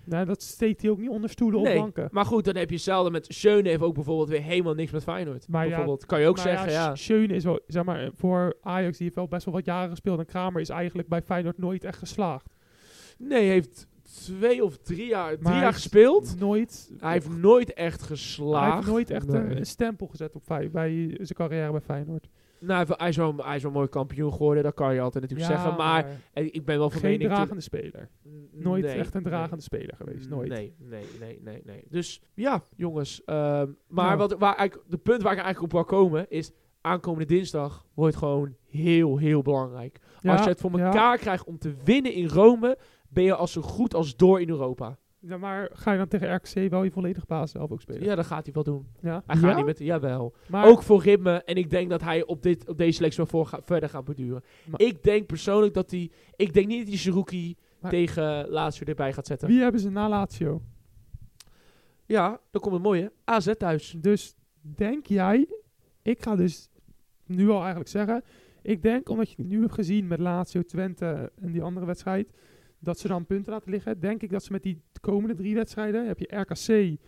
Nou, 0.04 0.24
dat 0.26 0.42
steekt 0.42 0.82
hij 0.82 0.90
ook 0.90 0.98
niet 0.98 1.08
onder 1.08 1.30
stoelen 1.30 1.60
of 1.60 1.66
Nee, 1.66 1.76
banken. 1.78 2.08
maar 2.12 2.24
goed, 2.24 2.44
dan 2.44 2.56
heb 2.56 2.70
je 2.70 2.76
zelden 2.76 3.12
met 3.12 3.26
Schöne 3.28 3.68
heeft 3.68 3.82
ook 3.82 3.94
bijvoorbeeld 3.94 4.28
weer 4.28 4.42
helemaal 4.42 4.74
niks 4.74 4.90
met 4.90 5.02
Feyenoord. 5.02 5.48
Maar 5.48 5.62
ja, 5.62 5.68
bijvoorbeeld, 5.68 6.06
kan 6.06 6.20
je 6.20 6.26
ook 6.26 6.38
zeggen, 6.38 6.70
ja. 6.72 6.94
Sch- 6.94 7.02
Schöne 7.04 7.34
is 7.34 7.44
wel, 7.44 7.60
zeg 7.66 7.84
maar, 7.84 8.10
voor 8.14 8.56
Ajax, 8.62 8.92
die 8.96 9.02
heeft 9.06 9.16
wel 9.16 9.28
best 9.28 9.44
wel 9.44 9.54
wat 9.54 9.64
jaren 9.64 9.90
gespeeld. 9.90 10.18
En 10.18 10.26
Kramer 10.26 10.60
is 10.60 10.68
eigenlijk 10.68 11.08
bij 11.08 11.22
Feyenoord 11.22 11.58
nooit 11.58 11.84
echt 11.84 11.98
geslaagd. 11.98 12.56
Nee, 13.18 13.48
heeft 13.48 13.86
twee 14.24 14.64
of 14.64 14.76
drie 14.78 15.06
jaar, 15.06 15.38
drie 15.38 15.48
hij 15.52 15.60
jaar 15.60 15.72
gespeeld. 15.72 16.38
Nooit. 16.38 16.92
Hij 16.98 17.12
heeft 17.12 17.36
nooit 17.36 17.72
echt 17.72 17.98
hij 18.00 18.08
geslaagd. 18.08 18.74
heeft 18.74 18.86
nooit 18.86 19.10
echt 19.10 19.26
Nee. 19.26 19.56
een, 19.56 19.66
stempel 19.66 20.06
gezet 20.06 20.34
op 20.34 20.42
Fey- 20.42 20.70
bij 20.70 21.08
zijn 21.14 21.28
carrière 21.34 21.70
bij 21.70 21.80
Feyenoord. 21.80 22.28
Nou, 22.58 22.86
hij 22.86 22.94
hij 22.98 23.08
is, 23.08 23.16
wel, 23.16 23.34
hij 23.36 23.56
is 23.56 23.62
wel 23.62 23.72
mooi 23.72 23.88
kampioen 23.88 24.32
geworden, 24.32 24.62
dat 24.62 24.74
kan 24.74 24.94
je 24.94 25.00
altijd 25.00 25.22
natuurlijk 25.24 25.50
zeggen. 25.50 25.76
Maar 25.76 26.06
ik 26.32 26.64
ben 26.64 26.78
wel 26.78 26.90
van 26.90 27.00
geen 27.00 27.10
mening... 27.10 27.28
te- 27.30 27.34
dragende 27.36 27.62
speler. 27.62 28.08
Nooit 28.52 28.84
Nee, 28.84 28.94
echt 28.94 29.14
een 29.14 29.22
nee. 29.22 29.32
dragende 29.32 29.62
speler 29.62 29.96
geweest. 29.96 30.28
Nooit. 30.28 30.48
Nee, 30.48 30.74
nee, 30.78 31.04
nee, 31.20 31.38
nee, 31.42 31.62
nee. 31.64 31.84
Dus 31.88 32.22
ja, 32.34 32.62
jongens. 32.76 33.24
ehm, 33.24 33.68
maar 33.88 34.06
Nou. 34.06 34.16
wat, 34.18 34.32
waar 34.38 34.54
eigenlijk, 34.56 34.90
de 34.90 34.98
punt 34.98 35.22
waar 35.22 35.32
ik 35.32 35.38
eigenlijk 35.42 35.74
op 35.74 35.88
wil 35.88 35.98
komen 35.98 36.26
is... 36.30 36.52
aankomende 36.80 37.26
dinsdag 37.26 37.86
wordt 37.94 38.16
gewoon 38.16 38.54
heel, 38.70 39.16
heel 39.18 39.42
belangrijk. 39.42 39.98
Ja, 40.20 40.32
als 40.32 40.42
je 40.42 40.48
het 40.48 40.60
voor 40.60 40.78
elkaar 40.78 41.18
krijgt 41.18 41.44
om 41.44 41.58
te 41.58 41.74
winnen 41.84 42.12
in 42.12 42.26
Rome... 42.28 42.78
ben 43.12 43.24
je 43.24 43.34
als 43.34 43.52
zo 43.52 43.60
goed 43.62 43.94
als 43.94 44.16
door 44.16 44.40
in 44.40 44.48
Europa. 44.48 44.98
Ja, 45.18 45.36
maar 45.36 45.70
ga 45.72 45.92
je 45.92 45.98
dan 45.98 46.08
tegen 46.08 46.34
RKC 46.34 46.70
wel 46.70 46.82
je 46.82 46.90
volledige 46.90 47.26
basis 47.26 47.50
zelf 47.50 47.70
ook 47.70 47.80
spelen? 47.80 48.02
Ja, 48.04 48.14
dat 48.14 48.26
gaat 48.26 48.44
hij 48.44 48.54
wel 48.54 48.62
doen. 48.62 48.86
Ja. 49.00 49.22
Hij 49.26 49.36
gaat 49.36 49.50
Ja? 49.50 49.56
niet 49.56 49.64
met... 49.64 49.78
Jawel. 49.78 50.34
Maar, 50.48 50.66
Ook 50.66 50.82
voor 50.82 51.02
ritme. 51.02 51.42
En 51.44 51.56
ik 51.56 51.70
denk 51.70 51.90
dat 51.90 52.00
hij 52.02 52.24
op, 52.26 52.42
dit, 52.42 52.68
op 52.68 52.78
deze 52.78 52.92
selectie 52.92 53.16
wel 53.22 53.26
voor 53.30 53.46
ga- 53.46 53.60
verder 53.64 53.88
gaat 53.88 54.04
beduren. 54.04 54.42
Maar- 54.70 54.80
ik 54.80 55.02
denk 55.02 55.26
persoonlijk 55.26 55.74
dat 55.74 55.90
hij... 55.90 56.10
Ik 56.36 56.52
denk 56.52 56.66
niet 56.66 56.78
dat 56.78 56.88
hij 56.88 56.96
Zerouki 56.96 57.56
Maar- 57.80 57.90
tegen 57.90 58.48
Lazio 58.48 58.86
erbij 58.86 59.12
gaat 59.12 59.26
zetten. 59.26 59.48
wie 59.48 59.60
hebben 59.60 59.80
ze 59.80 59.90
na 59.90 60.08
Lazio? 60.08 60.62
Ja, 62.06 62.40
dan 62.50 62.60
komt 62.60 62.74
het 62.74 62.82
mooie. 62.82 63.12
AZ 63.24 63.52
thuis. 63.58 63.94
Dus 64.00 64.34
denk 64.60 65.06
jij, 65.06 65.46
ik 66.02 66.22
ga 66.22 66.36
dus 66.36 66.70
nu 67.26 67.48
al 67.50 67.58
eigenlijk 67.60 67.88
zeggen, 67.90 68.22
ik 68.62 68.82
denk 68.82 69.08
omdat 69.08 69.30
je 69.30 69.34
het 69.42 69.46
nu 69.50 69.60
hebt 69.60 69.72
gezien 69.72 70.06
met 70.06 70.18
Lazio, 70.18 70.62
Twente 70.62 71.32
en 71.40 71.52
die 71.52 71.62
andere 71.62 71.86
wedstrijd, 71.86 72.28
dat 72.82 72.98
ze 72.98 73.08
dan 73.08 73.26
punten 73.26 73.52
laten 73.52 73.70
liggen, 73.70 74.00
denk 74.00 74.22
ik 74.22 74.30
dat 74.30 74.44
ze 74.44 74.52
met 74.52 74.62
die 74.62 74.82
komende 75.00 75.34
drie 75.34 75.54
wedstrijden, 75.54 76.06
heb 76.06 76.18
je 76.18 76.36
RKC, 76.36 76.98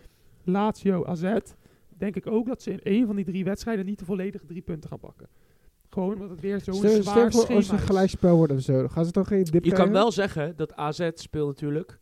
Lazio, 0.45 1.05
AZ, 1.05 1.39
denk 1.89 2.17
ik 2.17 2.27
ook 2.27 2.47
dat 2.47 2.63
ze 2.63 2.71
in 2.71 2.83
één 2.83 3.07
van 3.07 3.17
die 3.17 3.25
drie 3.25 3.45
wedstrijden 3.45 3.85
niet 3.85 3.99
de 3.99 4.05
volledige 4.05 4.47
drie 4.47 4.63
punten 4.63 4.89
gaan 4.91 4.99
pakken. 4.99 5.29
Gewoon 5.89 6.13
omdat 6.13 6.31
het 6.31 6.41
weer 6.41 6.61
zo'n 6.61 6.75
zwaar 6.75 6.91
stel 7.03 7.31
voor 7.31 7.41
schema 7.43 7.57
als 7.57 7.71
het 7.71 7.81
een 7.81 7.87
gelijkspel 7.87 8.37
wordt 8.37 8.53
of 8.53 8.61
zo. 8.61 8.89
Gaan 8.89 9.05
ze 9.05 9.13
dan 9.13 9.27
geen 9.27 9.45
dip 9.45 9.65
Je 9.65 9.73
kan 9.73 9.91
wel 9.93 10.13
zeggen 10.13 10.57
dat 10.57 10.75
AZ 10.75 11.11
speelt 11.15 11.47
natuurlijk 11.49 12.01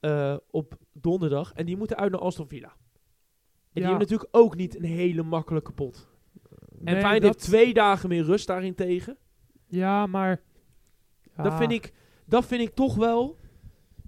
eh, 0.00 0.36
op 0.50 0.78
donderdag. 0.92 1.52
En 1.52 1.66
die 1.66 1.76
moeten 1.76 1.96
uit 1.96 2.12
naar 2.12 2.20
Aston 2.20 2.48
Villa. 2.48 2.68
En 2.68 2.74
die 3.72 3.82
hebben 3.82 4.00
natuurlijk 4.00 4.28
ook 4.36 4.56
niet 4.56 4.76
een 4.76 4.84
hele 4.84 5.22
makkelijke 5.22 5.72
pot. 5.72 6.08
En 6.84 6.92
Nee, 6.92 6.94
Feyenoord 6.94 7.22
dat- 7.22 7.34
heeft 7.34 7.38
twee 7.38 7.74
dagen 7.74 8.08
meer 8.08 8.24
rust 8.24 8.46
daarin 8.46 8.74
tegen. 8.74 9.16
Ja, 9.66 10.06
maar... 10.06 10.42
Dat, 11.36 11.54
vind 11.54 11.72
ik, 11.72 11.92
dat 12.24 12.46
vind 12.46 12.60
ik 12.60 12.74
toch 12.74 12.94
wel... 12.94 13.40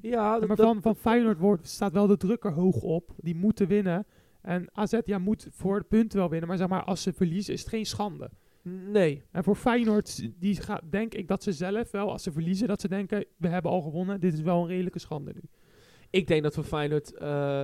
Ja, 0.01 0.39
maar 0.47 0.57
van, 0.57 0.83
van 0.83 0.97
Feyenoord 0.97 1.39
wordt, 1.39 1.69
staat 1.69 1.93
wel 1.93 2.07
de 2.07 2.17
druk 2.17 2.45
er 2.45 2.53
hoog 2.53 2.83
op. 2.83 3.11
Die 3.17 3.35
moeten 3.35 3.67
winnen. 3.67 4.07
En 4.43 4.69
AZ 4.73 4.99
ja, 5.05 5.19
moet 5.19 5.49
voor 5.51 5.79
de 5.79 5.85
punten 5.85 6.19
wel 6.19 6.29
winnen. 6.29 6.49
Maar 6.49 6.59
zeg 6.59 6.69
maar, 6.69 6.85
als 6.85 7.03
ze 7.03 7.13
verliezen 7.13 7.55
is 7.55 7.61
het 7.61 7.69
geen 7.69 7.87
schande. 7.87 8.31
nee. 8.93 9.23
En 9.31 9.45
voor 9.45 9.57
Feyenoord, 9.57 10.29
die 10.39 10.61
gaat, 10.61 10.83
denk 10.91 11.15
ik 11.15 11.29
dat 11.29 11.43
ze 11.43 11.53
zelf 11.53 11.91
wel, 11.91 12.11
als 12.11 12.23
ze 12.23 12.33
verliezen, 12.33 12.69
dat 12.69 12.81
ze 12.81 12.89
denken, 12.89 13.25
we 13.37 13.49
hebben 13.49 13.71
al 13.71 13.81
gewonnen. 13.81 14.21
Dit 14.21 14.33
is 14.33 14.41
wel 14.41 14.63
een 14.63 14.69
redelijke 14.69 14.99
schande 14.99 15.33
nu. 15.35 15.41
Ik 16.11 16.27
denk 16.27 16.43
dat 16.43 16.55
voor 16.55 16.65
Feyenoord 16.65 17.13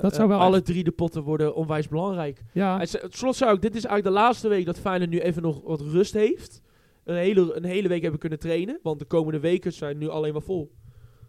Dat 0.03 0.15
zou 0.15 0.29
wel 0.29 0.39
alle 0.39 0.63
drie 0.63 0.85
de 0.85 0.91
potten 0.91 1.23
worden 1.23 1.55
onwijs 1.55 1.89
belangrijk. 1.89 2.43
Ja, 2.53 2.79
Het 2.79 2.99
slot 3.09 3.37
zou 3.37 3.55
ik, 3.55 3.63
dit 3.63 3.75
is 3.75 3.85
eigenlijk 3.85 4.17
de 4.17 4.23
laatste 4.23 4.49
week 4.49 4.67
dat 4.67 4.79
Feyenoord 4.79 5.11
nu 5.11 5.21
even 5.21 5.43
nog 5.43 5.63
wat 5.63 5.81
rust 5.81 6.15
heeft. 6.15 6.63
Een 7.05 7.17
hele, 7.17 7.55
een 7.55 7.65
hele 7.65 7.89
week 7.89 8.03
hebben 8.03 8.21
kunnen 8.21 8.39
trainen. 8.39 8.79
Want 8.83 8.99
de 8.99 9.05
komende 9.05 9.41
weken 9.41 9.73
zijn 9.73 9.99
nu 9.99 10.09
alleen 10.09 10.33
maar 10.33 10.43
vol. 10.43 10.73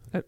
het, 0.09 0.25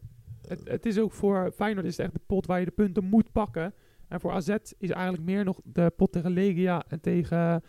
het 0.64 0.86
is 0.86 1.00
ook 1.00 1.12
voor 1.12 1.52
Feyenoord 1.56 1.86
is 1.86 1.98
het 1.98 2.06
echt 2.06 2.14
de 2.14 2.22
pot 2.26 2.46
waar 2.46 2.60
je 2.60 2.66
de 2.66 2.72
punten 2.72 3.04
moet 3.04 3.32
pakken. 3.32 3.74
En 4.08 4.20
voor 4.20 4.32
AZ 4.32 4.50
is 4.78 4.90
eigenlijk 4.90 5.24
meer 5.24 5.44
nog 5.44 5.60
de 5.64 5.92
pot 5.96 6.12
tegen 6.12 6.32
Legia 6.32 6.84
en 6.88 7.00
tegen 7.02 7.64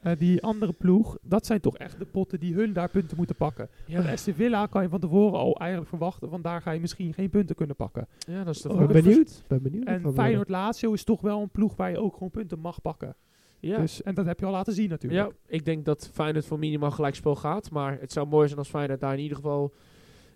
eh, 0.00 0.12
die 0.18 0.42
andere 0.42 0.72
ploeg. 0.72 1.18
Dat 1.22 1.46
zijn 1.46 1.60
toch 1.60 1.76
echt 1.76 1.98
de 1.98 2.04
potten 2.06 2.40
die 2.40 2.54
hun 2.54 2.72
daar 2.72 2.90
punten 2.90 3.16
moeten 3.16 3.36
pakken. 3.36 3.68
Ja, 3.86 4.02
Van 4.02 4.10
Aston 4.10 4.34
Villa 4.34 4.66
kan 4.66 4.82
je 4.82 4.88
van 4.88 5.00
tevoren 5.00 5.38
al 5.38 5.56
eigenlijk 5.56 5.90
verwachten, 5.90 6.28
want 6.28 6.44
daar 6.44 6.62
ga 6.62 6.70
je 6.70 6.80
misschien 6.80 7.14
geen 7.14 7.30
punten 7.30 7.56
kunnen 7.56 7.76
pakken. 7.76 8.08
ja 8.18 8.44
dat 8.44 8.54
is 8.54 8.62
de 8.62 8.68
Oh, 8.68 8.76
vraag. 8.76 8.92
ben 8.92 9.02
benieuwd. 9.02 9.44
Ben 9.46 9.62
benieuwd. 9.62 9.84
En 9.86 10.02
dat 10.02 10.14
Feyenoord 10.14 10.48
Lazio 10.48 10.92
is 10.92 11.04
toch 11.04 11.20
wel 11.20 11.40
een 11.42 11.50
ploeg 11.50 11.76
waar 11.76 11.90
je 11.90 11.98
ook 11.98 12.12
gewoon 12.12 12.30
punten 12.30 12.58
mag 12.58 12.80
pakken. 12.82 13.16
Ja. 13.60 13.78
Dus, 13.78 14.02
en 14.02 14.14
dat 14.14 14.26
heb 14.26 14.40
je 14.40 14.46
al 14.46 14.52
laten 14.52 14.72
zien 14.72 14.88
natuurlijk. 14.88 15.22
ja, 15.30 15.36
ik 15.46 15.64
denk 15.64 15.84
dat 15.84 16.10
Feyenoord 16.12 16.44
voor 16.46 16.58
minimaal 16.58 16.90
gelijkspel 16.90 17.36
gaat. 17.36 17.70
Maar 17.70 18.00
het 18.00 18.12
zou 18.12 18.26
mooi 18.26 18.46
zijn 18.46 18.58
als 18.58 18.68
Feyenoord 18.68 19.00
daar 19.00 19.12
in 19.14 19.20
ieder 19.20 19.36
geval 19.36 19.74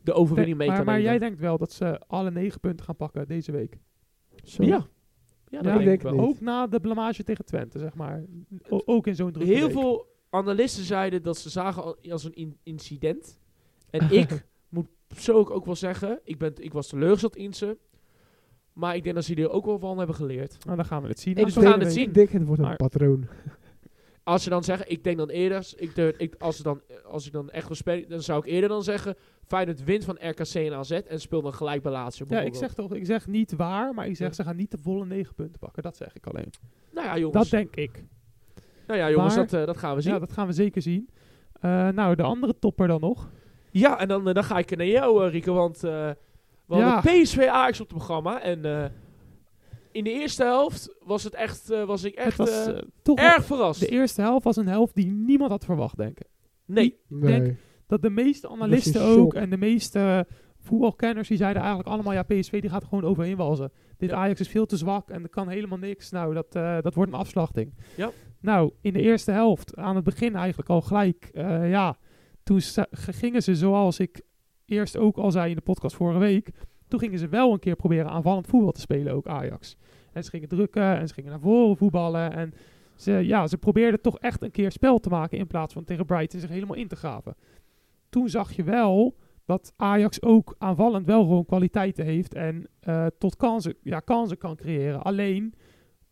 de 0.03 0.13
overwinning 0.13 0.57
mee 0.59 0.67
maar 0.69 0.77
kan 0.77 0.87
maar 0.87 1.01
jij 1.01 1.05
nemen. 1.13 1.21
denkt 1.29 1.41
wel 1.41 1.59
dat 1.59 1.73
ze 1.73 1.99
alle 2.07 2.31
negen 2.31 2.61
punten 2.61 2.85
gaan 2.85 2.97
pakken 2.97 3.27
deze 3.29 3.53
week. 3.53 3.79
Zo. 4.45 4.63
Ja. 4.63 4.87
Ja, 5.49 5.63
dat 5.63 5.73
Ja, 5.73 5.79
denk 5.79 5.91
ik 5.91 6.03
wel. 6.03 6.19
Ook 6.21 6.41
na 6.41 6.67
de 6.67 6.81
blamage 6.81 7.25
tegen 7.25 7.45
Twente, 7.45 7.79
zeg 7.79 7.95
maar. 7.95 8.25
O- 8.69 8.83
ook 8.85 9.07
in 9.07 9.15
zo'n 9.15 9.33
drukke 9.33 9.53
Heel 9.53 9.67
week. 9.67 9.73
veel 9.77 10.07
analisten 10.31 10.85
zeiden 10.85 11.23
dat 11.23 11.37
ze 11.39 11.51
zagen 11.51 11.83
al- 11.83 11.97
als 12.11 12.25
een 12.25 12.35
in- 12.35 12.59
incident. 12.63 13.41
En 13.91 14.11
ik 14.21 14.47
moet 14.69 14.87
persoonlijk 15.07 15.51
ook 15.51 15.65
wel 15.65 15.77
zeggen, 15.77 16.21
ik, 16.25 16.39
ben, 16.39 16.53
ik 16.57 16.73
was 16.73 16.89
teleurgesteld 16.89 17.37
in 17.37 17.55
ze. 17.55 17.79
Maar 18.75 18.97
ik 18.97 19.03
denk 19.03 19.15
dat 19.15 19.25
ze 19.25 19.35
er 19.35 19.51
ook 19.51 19.65
wel 19.65 19.79
van 19.79 19.99
hebben 19.99 20.17
geleerd. 20.17 20.65
Nou, 20.65 20.77
dan 20.77 20.85
gaan 20.87 21.03
we 21.03 21.09
het 21.09 21.21
zien. 21.21 21.35
Ik 21.37 21.45
Dus 21.45 21.55
denk- 21.55 21.67
we 21.67 21.73
gaan 21.73 21.81
het 21.81 21.93
zien. 21.93 22.07
Ik 22.09 22.15
denk 22.15 22.29
het 22.29 22.45
wordt 22.45 22.61
een 22.63 22.67
Maar- 22.69 22.77
patroon. 22.77 23.27
Als 24.23 24.43
ze 24.43 24.49
dan 24.51 24.65
zeggen, 24.65 24.91
ik 24.91 25.05
denk 25.05 25.17
dan 25.17 25.29
eerder, 25.29 25.73
ik, 25.77 25.97
ik, 25.97 26.35
als, 26.39 26.57
ze 26.57 26.63
dan, 26.63 26.81
als 27.07 27.27
ik 27.27 27.33
dan 27.33 27.51
echt 27.51 27.67
wil 27.67 27.77
spelen, 27.77 28.09
dan 28.09 28.23
zou 28.23 28.39
ik 28.39 28.47
eerder 28.47 28.69
dan 28.69 28.83
zeggen, 28.83 29.15
Feyenoord 29.47 29.85
wint 29.85 30.05
van 30.05 30.17
RKC 30.21 30.55
en 30.55 30.73
AZ 30.75 30.91
en 30.91 31.21
speelt 31.21 31.43
dan 31.43 31.55
gelijk 31.55 31.83
bij 31.83 31.93
Lazio 31.93 32.27
Ja, 32.29 32.41
ik 32.41 32.55
zeg 32.55 32.75
toch, 32.75 32.95
ik 32.95 33.07
zeg 33.07 33.27
niet 33.27 33.57
waar, 33.57 33.95
maar 33.95 34.07
ik 34.07 34.17
zeg 34.17 34.29
Ja. 34.29 34.35
ze 34.35 34.43
gaan 34.43 34.57
niet 34.57 34.71
de 34.71 34.79
volle 34.79 35.07
negen 35.07 35.35
punten 35.35 35.59
pakken. 35.59 35.83
Dat 35.83 35.97
zeg 35.97 36.15
ik 36.15 36.27
alleen. 36.27 36.51
Nou 36.93 37.07
ja, 37.07 37.13
Dat 37.13 37.21
jongens, 37.21 37.51
denk 37.51 37.77
ik. 37.77 38.05
nou 38.87 38.99
ja, 38.99 39.11
jongens 39.11 39.37
Maar- 39.37 39.47
dat, 39.47 39.61
eh, 39.61 39.67
dat 39.67 39.77
gaan 39.77 39.95
we 39.95 40.01
zien. 40.01 40.13
Ja, 40.13 40.19
Ja, 40.19 40.25
dat 40.27 40.33
gaan 40.35 40.47
we 40.47 40.53
zeker 40.53 40.83
zien. 40.83 41.09
Eh, 41.61 41.89
nou, 41.89 42.15
de 42.15 42.23
andere 42.23 42.59
topper 42.59 42.87
dan 42.89 43.01
nog. 43.01 43.31
en 43.73 44.09
dan, 44.09 44.29
eh, 44.29 44.35
dan 44.35 44.45
ga 44.45 44.59
ik 44.59 44.77
naar 44.77 44.87
jou, 44.87 45.29
Rico, 45.29 45.55
want 45.55 45.85
eh 45.85 46.11
we 46.67 46.77
Ja. 46.77 46.95
hadden 46.95 47.23
PSV 47.23 47.39
Ajax 47.51 47.81
op 47.81 47.89
het 47.89 47.97
programma 47.97 48.41
en 48.43 48.65
eh, 48.65 48.85
in 49.93 50.05
de 50.05 50.11
eerste 50.11 50.43
helft 50.43 50.95
was 51.01 51.23
het 51.25 51.35
echt, 51.35 51.71
eh, 51.71 51.85
was 51.85 52.05
ik 52.05 52.15
echt 52.15 52.39
het 52.39 52.49
was 52.49 52.67
eh, 52.67 52.79
toch 53.03 53.19
erg 53.19 53.45
verrast. 53.45 53.81
de 53.81 53.89
eerste 53.89 54.21
helft 54.21 54.45
was 54.45 54.57
een 54.57 54.69
helft 54.69 54.95
die 54.95 55.07
niemand 55.07 55.51
had 55.51 55.65
verwacht, 55.65 55.97
denk 55.97 56.19
ik. 56.21 56.27
nee, 56.65 56.99
Nee. 57.09 57.41
denk- 57.41 57.57
Dat 57.87 58.03
de 58.03 58.11
meeste 58.11 58.49
analisten 58.49 59.01
ook 59.03 59.35
en 59.35 59.51
de 59.51 59.57
meeste 59.57 60.27
voetbalkenners 60.59 61.29
die 61.29 61.37
zeiden 61.37 61.63
eigenlijk 61.63 61.91
allemaal 61.93 62.13
ja 62.13 62.23
PSV 62.23 62.61
die 62.61 62.71
gaat 62.71 62.83
er 62.83 62.89
gewoon 62.89 63.05
overheen 63.05 63.37
walzen. 63.37 63.73
Dit 63.97 64.11
Ja. 64.11 64.17
Ajax 64.17 64.41
is 64.41 64.49
veel 64.49 64.67
te 64.67 64.77
zwak 64.77 65.11
en 65.11 65.23
er 65.23 65.29
kan 65.29 65.49
helemaal 65.49 65.79
niks. 65.79 66.11
Nou 66.11 66.35
dat, 66.35 66.55
eh, 66.55 66.79
dat 66.81 66.95
wordt 66.95 67.13
een 67.13 67.19
afslachting. 67.19 67.75
Ja. 67.97 68.11
Nou 68.41 68.71
in 68.81 68.93
de 68.93 69.01
eerste 69.01 69.31
helft 69.31 69.77
aan 69.77 69.95
het 69.95 70.05
begin 70.05 70.35
eigenlijk 70.37 70.69
al 70.69 70.81
gelijk 70.81 71.29
eh, 71.33 71.71
ja 71.71 71.97
toen 72.43 72.61
gingen 72.91 73.43
ze 73.43 73.55
zoals 73.57 73.99
ik 73.99 74.23
eerst 74.75 74.97
ook 74.97 75.17
al 75.17 75.31
zei 75.31 75.51
in 75.51 75.57
de 75.57 75.63
podcast 75.63 75.97
vorige 75.97 76.19
week. 76.19 76.51
Toen 76.89 76.99
gingen 76.99 77.19
ze 77.19 77.29
wel 77.29 77.53
een 77.53 77.59
keer 77.59 77.77
proberen 77.77 78.11
aanvallend 78.11 78.47
voetbal 78.47 78.73
te 78.73 78.81
spelen 78.81 79.13
ook 79.13 79.27
Ajax. 79.27 79.77
En 80.13 80.25
ze 80.25 80.31
gingen 80.31 80.49
drukken 80.49 80.99
en 80.99 81.09
ze 81.09 81.15
gingen 81.15 81.31
naar 81.31 81.41
voren 81.41 81.77
voetballen 81.77 82.33
en 82.33 82.55
ze, 82.97 83.13
ja, 83.13 83.47
ze 83.47 83.59
probeerden 83.59 84.01
toch 84.01 84.19
echt 84.19 84.43
een 84.43 84.51
keer 84.51 84.73
spel 84.73 84.99
te 84.99 85.09
maken 85.09 85.39
in 85.39 85.47
plaats 85.47 85.73
van 85.73 85.85
tegen 85.85 86.07
Brighton 86.07 86.41
zich 86.41 86.51
helemaal 86.51 86.77
in 86.77 86.89
te 86.89 86.97
graven. 86.97 87.35
Toen 88.09 88.29
zag 88.29 88.53
je 88.53 88.63
wel 88.63 89.17
dat 89.45 89.73
Ajax 89.77 90.23
ook 90.23 90.55
aanvallend 90.59 91.07
wel 91.07 91.23
gewoon 91.23 91.47
kwaliteiten 91.47 92.05
heeft 92.05 92.35
en 92.35 92.67
eh, 92.81 93.07
tot 93.19 93.37
kansen, 93.37 93.75
ja, 93.83 94.01
kansen 94.01 94.39
kan 94.39 94.57
creëren. 94.57 95.03
Alleen, 95.03 95.55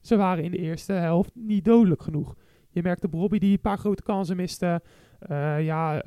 ze 0.00 0.16
waren 0.16 0.44
in 0.44 0.50
de 0.50 0.58
eerste 0.58 0.92
helft 0.92 1.30
niet 1.34 1.64
dodelijk 1.64 2.02
genoeg. 2.02 2.34
Je 2.70 2.82
merkte 2.82 3.08
Bobby 3.08 3.38
die 3.38 3.52
een 3.52 3.60
paar 3.60 3.78
grote 3.78 4.02
kansen 4.02 4.36
miste. 4.36 4.82
Eh, 5.18 5.64
ja, 5.64 6.00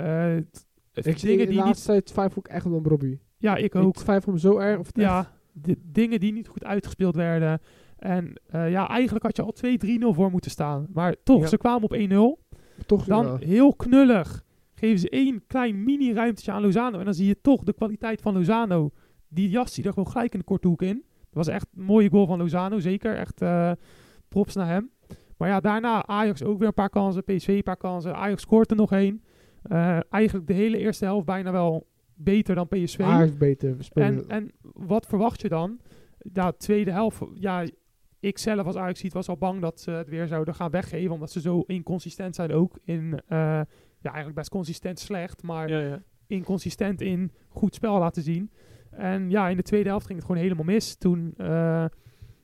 t- 0.51 0.65
Ik 0.97 1.21
dingen 1.21 1.47
die 1.47 1.63
niet... 1.63 1.85
tijd 1.85 2.05
twijfel 2.05 2.41
ik 2.45 2.47
echt 2.47 2.65
om 2.65 2.85
Robbie. 2.87 3.19
Ja, 3.37 3.55
ik 3.55 3.63
Ik 3.63 3.75
ook. 3.75 3.95
twijfel 3.95 4.31
hem 4.31 4.41
zo 4.41 4.57
erg. 4.57 4.79
Of 4.79 4.89
Ja, 4.93 5.31
de 5.51 5.77
dingen 5.83 6.19
die 6.19 6.33
niet 6.33 6.47
goed 6.47 6.63
uitgespeeld 6.63 7.15
werden. 7.15 7.61
En 7.97 8.33
eh, 8.45 8.71
ja, 8.71 8.87
eigenlijk 8.89 9.25
had 9.25 9.35
je 9.35 9.43
al 9.43 10.11
2-3-0 10.13 10.15
voor 10.15 10.31
moeten 10.31 10.51
staan. 10.51 10.87
Maar 10.93 11.15
toch, 11.23 11.41
Ja. 11.41 11.47
ze 11.47 11.57
kwamen 11.57 11.83
op 11.83 11.93
1-0. 11.95 12.43
toch 12.85 13.05
Dan 13.05 13.25
ja. 13.25 13.37
heel 13.37 13.73
knullig. 13.75 14.43
Geven 14.73 14.99
ze 14.99 15.09
één 15.09 15.43
klein 15.47 15.83
mini-ruimtetje 15.83 16.51
aan 16.51 16.61
Lozano. 16.61 16.99
En 16.99 17.05
dan 17.05 17.13
zie 17.13 17.27
je 17.27 17.41
toch 17.41 17.63
de 17.63 17.73
kwaliteit 17.73 18.21
van 18.21 18.33
Lozano. 18.33 18.91
Die 19.27 19.49
jas 19.49 19.73
die 19.73 19.83
er 19.83 19.93
gewoon 19.93 20.11
gelijk 20.11 20.33
in 20.33 20.39
de 20.39 20.45
korte 20.45 20.67
hoek 20.67 20.81
in. 20.81 21.03
Dat 21.19 21.45
was 21.45 21.47
echt 21.47 21.67
een 21.75 21.83
mooie 21.83 22.09
goal 22.09 22.25
van 22.25 22.37
Lozano. 22.37 22.79
Zeker. 22.79 23.15
Echt 23.15 23.41
eh, 23.41 23.71
props 24.29 24.55
naar 24.55 24.67
hem. 24.67 24.89
Maar 25.37 25.49
ja, 25.49 25.59
daarna 25.59 26.05
Ajax 26.05 26.43
ook 26.43 26.57
weer 26.59 26.67
een 26.67 26.73
paar 26.73 26.89
kansen. 26.89 27.23
PSV 27.23 27.47
een 27.47 27.63
paar 27.63 27.77
kansen. 27.77 28.15
Ajax 28.15 28.41
scoort 28.41 28.69
er 28.71 28.77
nog 28.77 28.91
één. 28.91 29.23
Eh, 29.68 29.99
eigenlijk 30.09 30.47
de 30.47 30.53
hele 30.53 30.78
eerste 30.78 31.05
helft 31.05 31.26
bijna 31.26 31.51
wel 31.51 31.88
beter 32.13 32.55
dan 32.55 32.68
PSV. 32.68 32.99
Ajax 32.99 33.38
beter. 33.38 33.78
En, 33.93 34.24
en 34.28 34.51
wat 34.61 35.05
verwacht 35.05 35.41
je 35.41 35.49
dan? 35.49 35.80
Ja, 36.34 36.51
tweede 36.51 36.91
helft. 36.91 37.22
Ja, 37.34 37.66
ik 38.20 38.38
zelf 38.38 38.66
als 38.66 38.76
Ajax 38.76 38.99
ziet 38.99 39.13
was 39.13 39.30
al 39.30 39.38
bang 39.38 39.61
dat 39.61 39.80
ze 39.80 39.91
het 39.91 40.09
weer 40.09 40.28
zouden 40.28 40.55
gaan 40.55 40.72
weggeven. 40.72 41.13
Omdat 41.13 41.32
ze 41.32 41.41
zo 41.41 41.63
inconsistent 41.68 42.36
zijn 42.36 42.51
ook 42.51 42.78
in... 42.84 43.22
eh, 43.28 43.61
ja, 43.99 44.11
eigenlijk 44.11 44.36
best 44.36 44.49
consistent 44.49 44.99
slecht. 44.99 45.43
Maar 45.43 45.70
ja, 45.70 45.80
ja. 45.80 46.01
inconsistent 46.28 47.01
in 47.01 47.32
goed 47.49 47.76
spel 47.76 47.99
laten 47.99 48.24
zien. 48.24 48.51
En 48.89 49.30
ja, 49.30 49.49
in 49.49 49.57
de 49.57 49.63
tweede 49.63 49.89
helft 49.89 50.05
ging 50.05 50.18
het 50.18 50.28
gewoon 50.28 50.41
helemaal 50.41 50.66
mis. 50.66 50.95
Toen, 50.95 51.34
eh, 51.38 51.86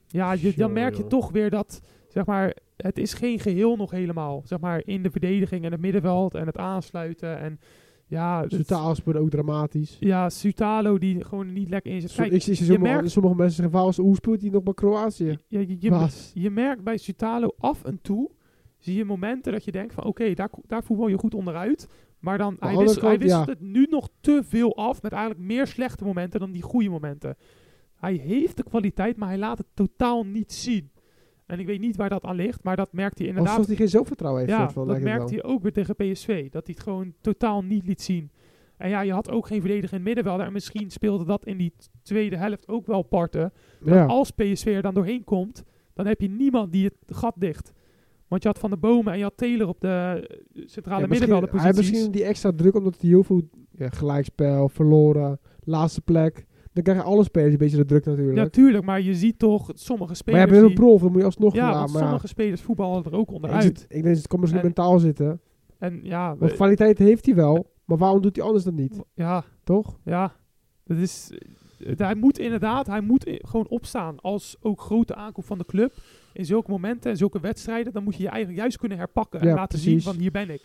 ja, 0.07 0.31
je, 0.31 0.53
dan 0.55 0.73
merk 0.73 0.95
je 0.95 1.07
toch 1.07 1.31
weer 1.31 1.49
dat, 1.49 1.81
zeg 2.07 2.25
maar, 2.25 2.55
het 2.83 2.97
is 2.97 3.13
geen 3.13 3.39
geheel 3.39 3.75
nog 3.75 3.91
helemaal. 3.91 4.41
Zeg 4.45 4.59
maar, 4.59 4.81
in 4.85 5.03
de 5.03 5.11
verdediging 5.11 5.65
en 5.65 5.71
het 5.71 5.81
middenveld 5.81 6.35
en 6.35 6.45
het 6.45 6.57
aansluiten. 6.57 7.39
En 7.39 7.59
ja, 8.07 8.47
Totaal 8.47 8.95
speelde 8.95 9.19
ook 9.19 9.29
dramatisch. 9.29 9.97
ja, 9.99 10.29
Sutalo 10.29 10.97
die 10.97 11.25
gewoon 11.25 11.53
niet 11.53 11.69
lekker 11.69 11.91
in 11.91 12.01
zit. 12.01 12.13
Kijk, 12.13 12.31
ik 12.31 12.41
je 12.41 12.55
sommige, 12.55 12.79
merkt- 12.79 13.11
sommige 13.11 13.35
mensen 13.35 13.55
zeggen, 13.55 13.73
"Vaals, 13.79 13.97
hoe 13.97 14.15
speelt 14.15 14.41
hij 14.41 14.49
nog 14.49 14.63
bij 14.63 14.73
Kroatië? 14.73 15.37
je, 15.47 15.67
je, 15.67 15.77
je, 15.79 15.89
Baas. 15.89 16.31
je 16.33 16.49
merkt 16.49 16.83
bij 16.83 16.97
Sutalo 16.97 17.53
af 17.57 17.83
en 17.83 17.99
toe, 18.01 18.29
zie 18.77 18.95
je 18.95 19.05
momenten 19.05 19.51
dat 19.51 19.65
je 19.65 19.71
denkt 19.71 19.93
van, 19.93 20.03
oké, 20.03 20.33
daar, 20.33 20.49
daar 20.67 20.83
voetbal 20.83 21.07
je 21.07 21.17
goed 21.17 21.33
onderuit. 21.33 21.87
Maar 22.19 22.37
dan, 22.37 22.55
hij, 22.59 23.17
ja. 23.19 23.45
het 23.45 23.61
nu 23.61 23.87
nog 23.89 24.09
te 24.19 24.41
veel 24.45 24.75
af 24.75 25.01
met 25.01 25.11
eigenlijk 25.11 25.43
meer 25.43 25.67
slechte 25.67 26.03
momenten 26.03 26.39
dan 26.39 26.51
die 26.51 26.61
goede 26.61 26.89
momenten. 26.89 27.35
Hij 27.95 28.13
heeft 28.13 28.57
de 28.57 28.63
kwaliteit, 28.63 29.17
maar 29.17 29.27
hij 29.27 29.37
laat 29.37 29.57
het 29.57 29.67
totaal 29.73 30.25
niet 30.25 30.51
zien. 30.53 30.91
En 31.51 31.59
ik 31.59 31.65
weet 31.65 31.79
niet 31.79 31.95
waar 31.95 32.09
dat 32.09 32.23
aan 32.23 32.35
ligt, 32.35 32.63
maar 32.63 32.75
dat 32.75 32.93
merkt 32.93 33.17
hij 33.17 33.27
inderdaad. 33.27 33.51
Alsof 33.53 33.67
hij 33.67 33.75
geen 33.75 33.87
zelfvertrouwen 33.89 34.41
heeft. 34.41 34.53
Ja, 34.53 34.69
van, 34.69 34.87
dat 34.87 34.99
wel. 34.99 35.29
hij 35.29 35.43
ook 35.43 35.61
weer 35.61 35.71
tegen 35.71 35.95
PSV. 35.95 36.49
Dat 36.49 36.65
hij 36.65 36.73
het 36.77 36.83
gewoon 36.83 37.13
totaal 37.21 37.61
niet 37.63 37.87
liet 37.87 38.01
zien. 38.01 38.31
En 38.77 38.89
ja, 38.89 39.01
je 39.01 39.11
had 39.13 39.29
ook 39.29 39.47
geen 39.47 39.59
verdediger 39.61 39.89
in 39.97 40.05
het 40.05 40.05
middenveld. 40.15 40.39
En 40.47 40.53
misschien 40.53 40.89
speelde 40.91 41.25
dat 41.25 41.45
in 41.45 41.57
die 41.57 41.73
tweede 42.03 42.37
helft 42.37 42.67
ook 42.67 42.85
wel 42.87 43.01
parten. 43.01 43.53
Maar 43.79 43.95
Ja. 43.95 44.05
als 44.05 44.31
PSV 44.31 44.65
er 44.65 44.81
dan 44.81 44.93
doorheen 44.93 45.23
komt, 45.23 45.63
dan 45.93 46.05
heb 46.05 46.21
je 46.21 46.29
niemand 46.29 46.71
die 46.71 46.83
het 46.85 46.95
gat 47.17 47.33
dicht. 47.37 47.73
Want 48.27 48.41
je 48.43 48.49
had 48.49 48.59
Van 48.59 48.69
de 48.69 48.77
Bomen 48.77 49.11
en 49.11 49.17
je 49.17 49.23
had 49.23 49.37
Taylor 49.37 49.67
op 49.67 49.81
de 49.81 49.87
eh, 49.87 50.63
centrale 50.65 51.01
Ja, 51.01 51.07
misschien, 51.07 51.09
middenvelderposities. 51.09 51.63
hij 51.63 51.73
misschien 51.91 52.11
die 52.11 52.23
extra 52.23 52.51
druk 52.55 52.75
omdat 52.75 53.01
hij 53.01 53.09
heel 53.09 53.23
veel 53.23 53.41
ja, 53.71 53.89
gelijkspel, 53.89 54.69
verloren, 54.69 55.39
laatste 55.63 56.01
plek. 56.01 56.45
Dan 56.73 56.83
krijgen 56.83 57.05
alle 57.05 57.23
spelers 57.23 57.51
een 57.51 57.57
beetje 57.57 57.77
de 57.77 57.85
druk 57.85 58.05
natuurlijk. 58.05 58.37
Ja, 58.37 58.47
tuurlijk, 58.49 58.85
maar 58.85 59.01
je 59.01 59.15
ziet 59.15 59.39
toch 59.39 59.69
sommige 59.73 60.07
maar 60.07 60.15
spelers... 60.15 60.41
jij 60.43 60.51
bent 60.51 60.61
een 60.61 60.67
die- 60.67 60.77
prof, 60.85 61.01
dan 61.01 61.11
moet 61.11 61.19
je 61.19 61.25
alsnog 61.25 61.53
ja, 61.55 61.69
ja, 61.69 61.73
maar 61.85 61.87
ja, 61.93 61.99
sommige 61.99 62.27
spelers 62.27 62.61
voetballen 62.61 63.03
er 63.03 63.13
ook 63.13 63.27
ik, 63.29 63.33
onderuit. 63.35 63.63
zit, 63.63 63.81
ik 63.83 63.89
denk 63.89 64.03
dat 64.03 64.15
het 64.17 64.27
kan 64.27 64.39
misschien 64.39 64.59
En- 64.61 64.65
mentaal 64.65 64.99
zitten. 64.99 65.41
En 65.77 65.99
ja, 66.03 66.37
Want 66.37 66.53
kwaliteit 66.53 66.97
heeft 66.97 67.25
hij 67.25 67.35
wel, 67.35 67.71
maar 67.85 67.97
waarom 67.97 68.21
doet 68.21 68.35
hij 68.35 68.45
anders 68.45 68.63
dan 68.63 68.75
niet? 68.75 68.99
ja, 69.13 69.43
Toch? 69.63 69.99
Ja, 70.05 70.33
dat 70.83 70.97
is, 70.97 71.31
eh, 71.85 71.93
hij 71.97 72.15
moet 72.15 72.39
inderdaad, 72.39 72.87
hij 72.87 73.01
moet 73.01 73.31
gewoon 73.37 73.67
opstaan 73.67 74.19
als 74.19 74.55
ook 74.61 74.81
grote 74.81 75.15
aankoop 75.15 75.45
van 75.45 75.57
de 75.57 75.65
club. 75.65 75.93
In 76.33 76.45
zulke 76.45 76.71
momenten 76.71 77.11
en 77.11 77.17
zulke 77.17 77.39
wedstrijden, 77.39 77.93
dan 77.93 78.03
moet 78.03 78.15
je 78.15 78.23
je 78.23 78.29
eigenlijk 78.29 78.59
juist 78.61 78.77
kunnen 78.77 78.97
herpakken 78.97 79.39
en 79.39 79.47
Ja, 79.47 79.53
laten 79.55 79.79
precies. 79.79 80.03
zien 80.03 80.13
van 80.13 80.21
hier 80.21 80.31
ben 80.31 80.49
ik. 80.49 80.61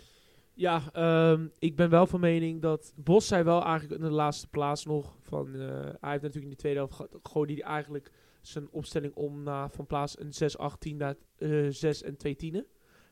Ja, 0.58 0.82
ehm, 0.92 1.46
ik 1.58 1.76
ben 1.76 1.90
wel 1.90 2.06
van 2.06 2.20
mening 2.20 2.62
dat 2.62 2.92
Bos 2.96 3.26
zei 3.26 3.42
wel 3.42 3.62
eigenlijk 3.64 4.00
in 4.00 4.06
de 4.06 4.14
laatste 4.14 4.48
plaats 4.48 4.84
nog 4.84 5.16
van 5.20 5.54
eh, 5.54 5.68
hij 6.00 6.10
heeft 6.10 6.22
natuurlijk 6.22 6.44
in 6.44 6.50
de 6.50 6.56
tweede 6.56 6.78
helft 6.78 7.06
gooide 7.22 7.52
hij 7.52 7.62
eigenlijk 7.62 8.10
zijn 8.40 8.68
opstelling 8.70 9.14
om 9.14 9.42
naar 9.42 9.70
van 9.70 9.86
plaats 9.86 10.18
een 10.18 10.32
6-18 10.92 10.96
naar 10.96 11.14
eh 11.36 11.66
6 11.68 12.02
en 12.02 12.16
2 12.16 12.36
tienen. 12.36 12.66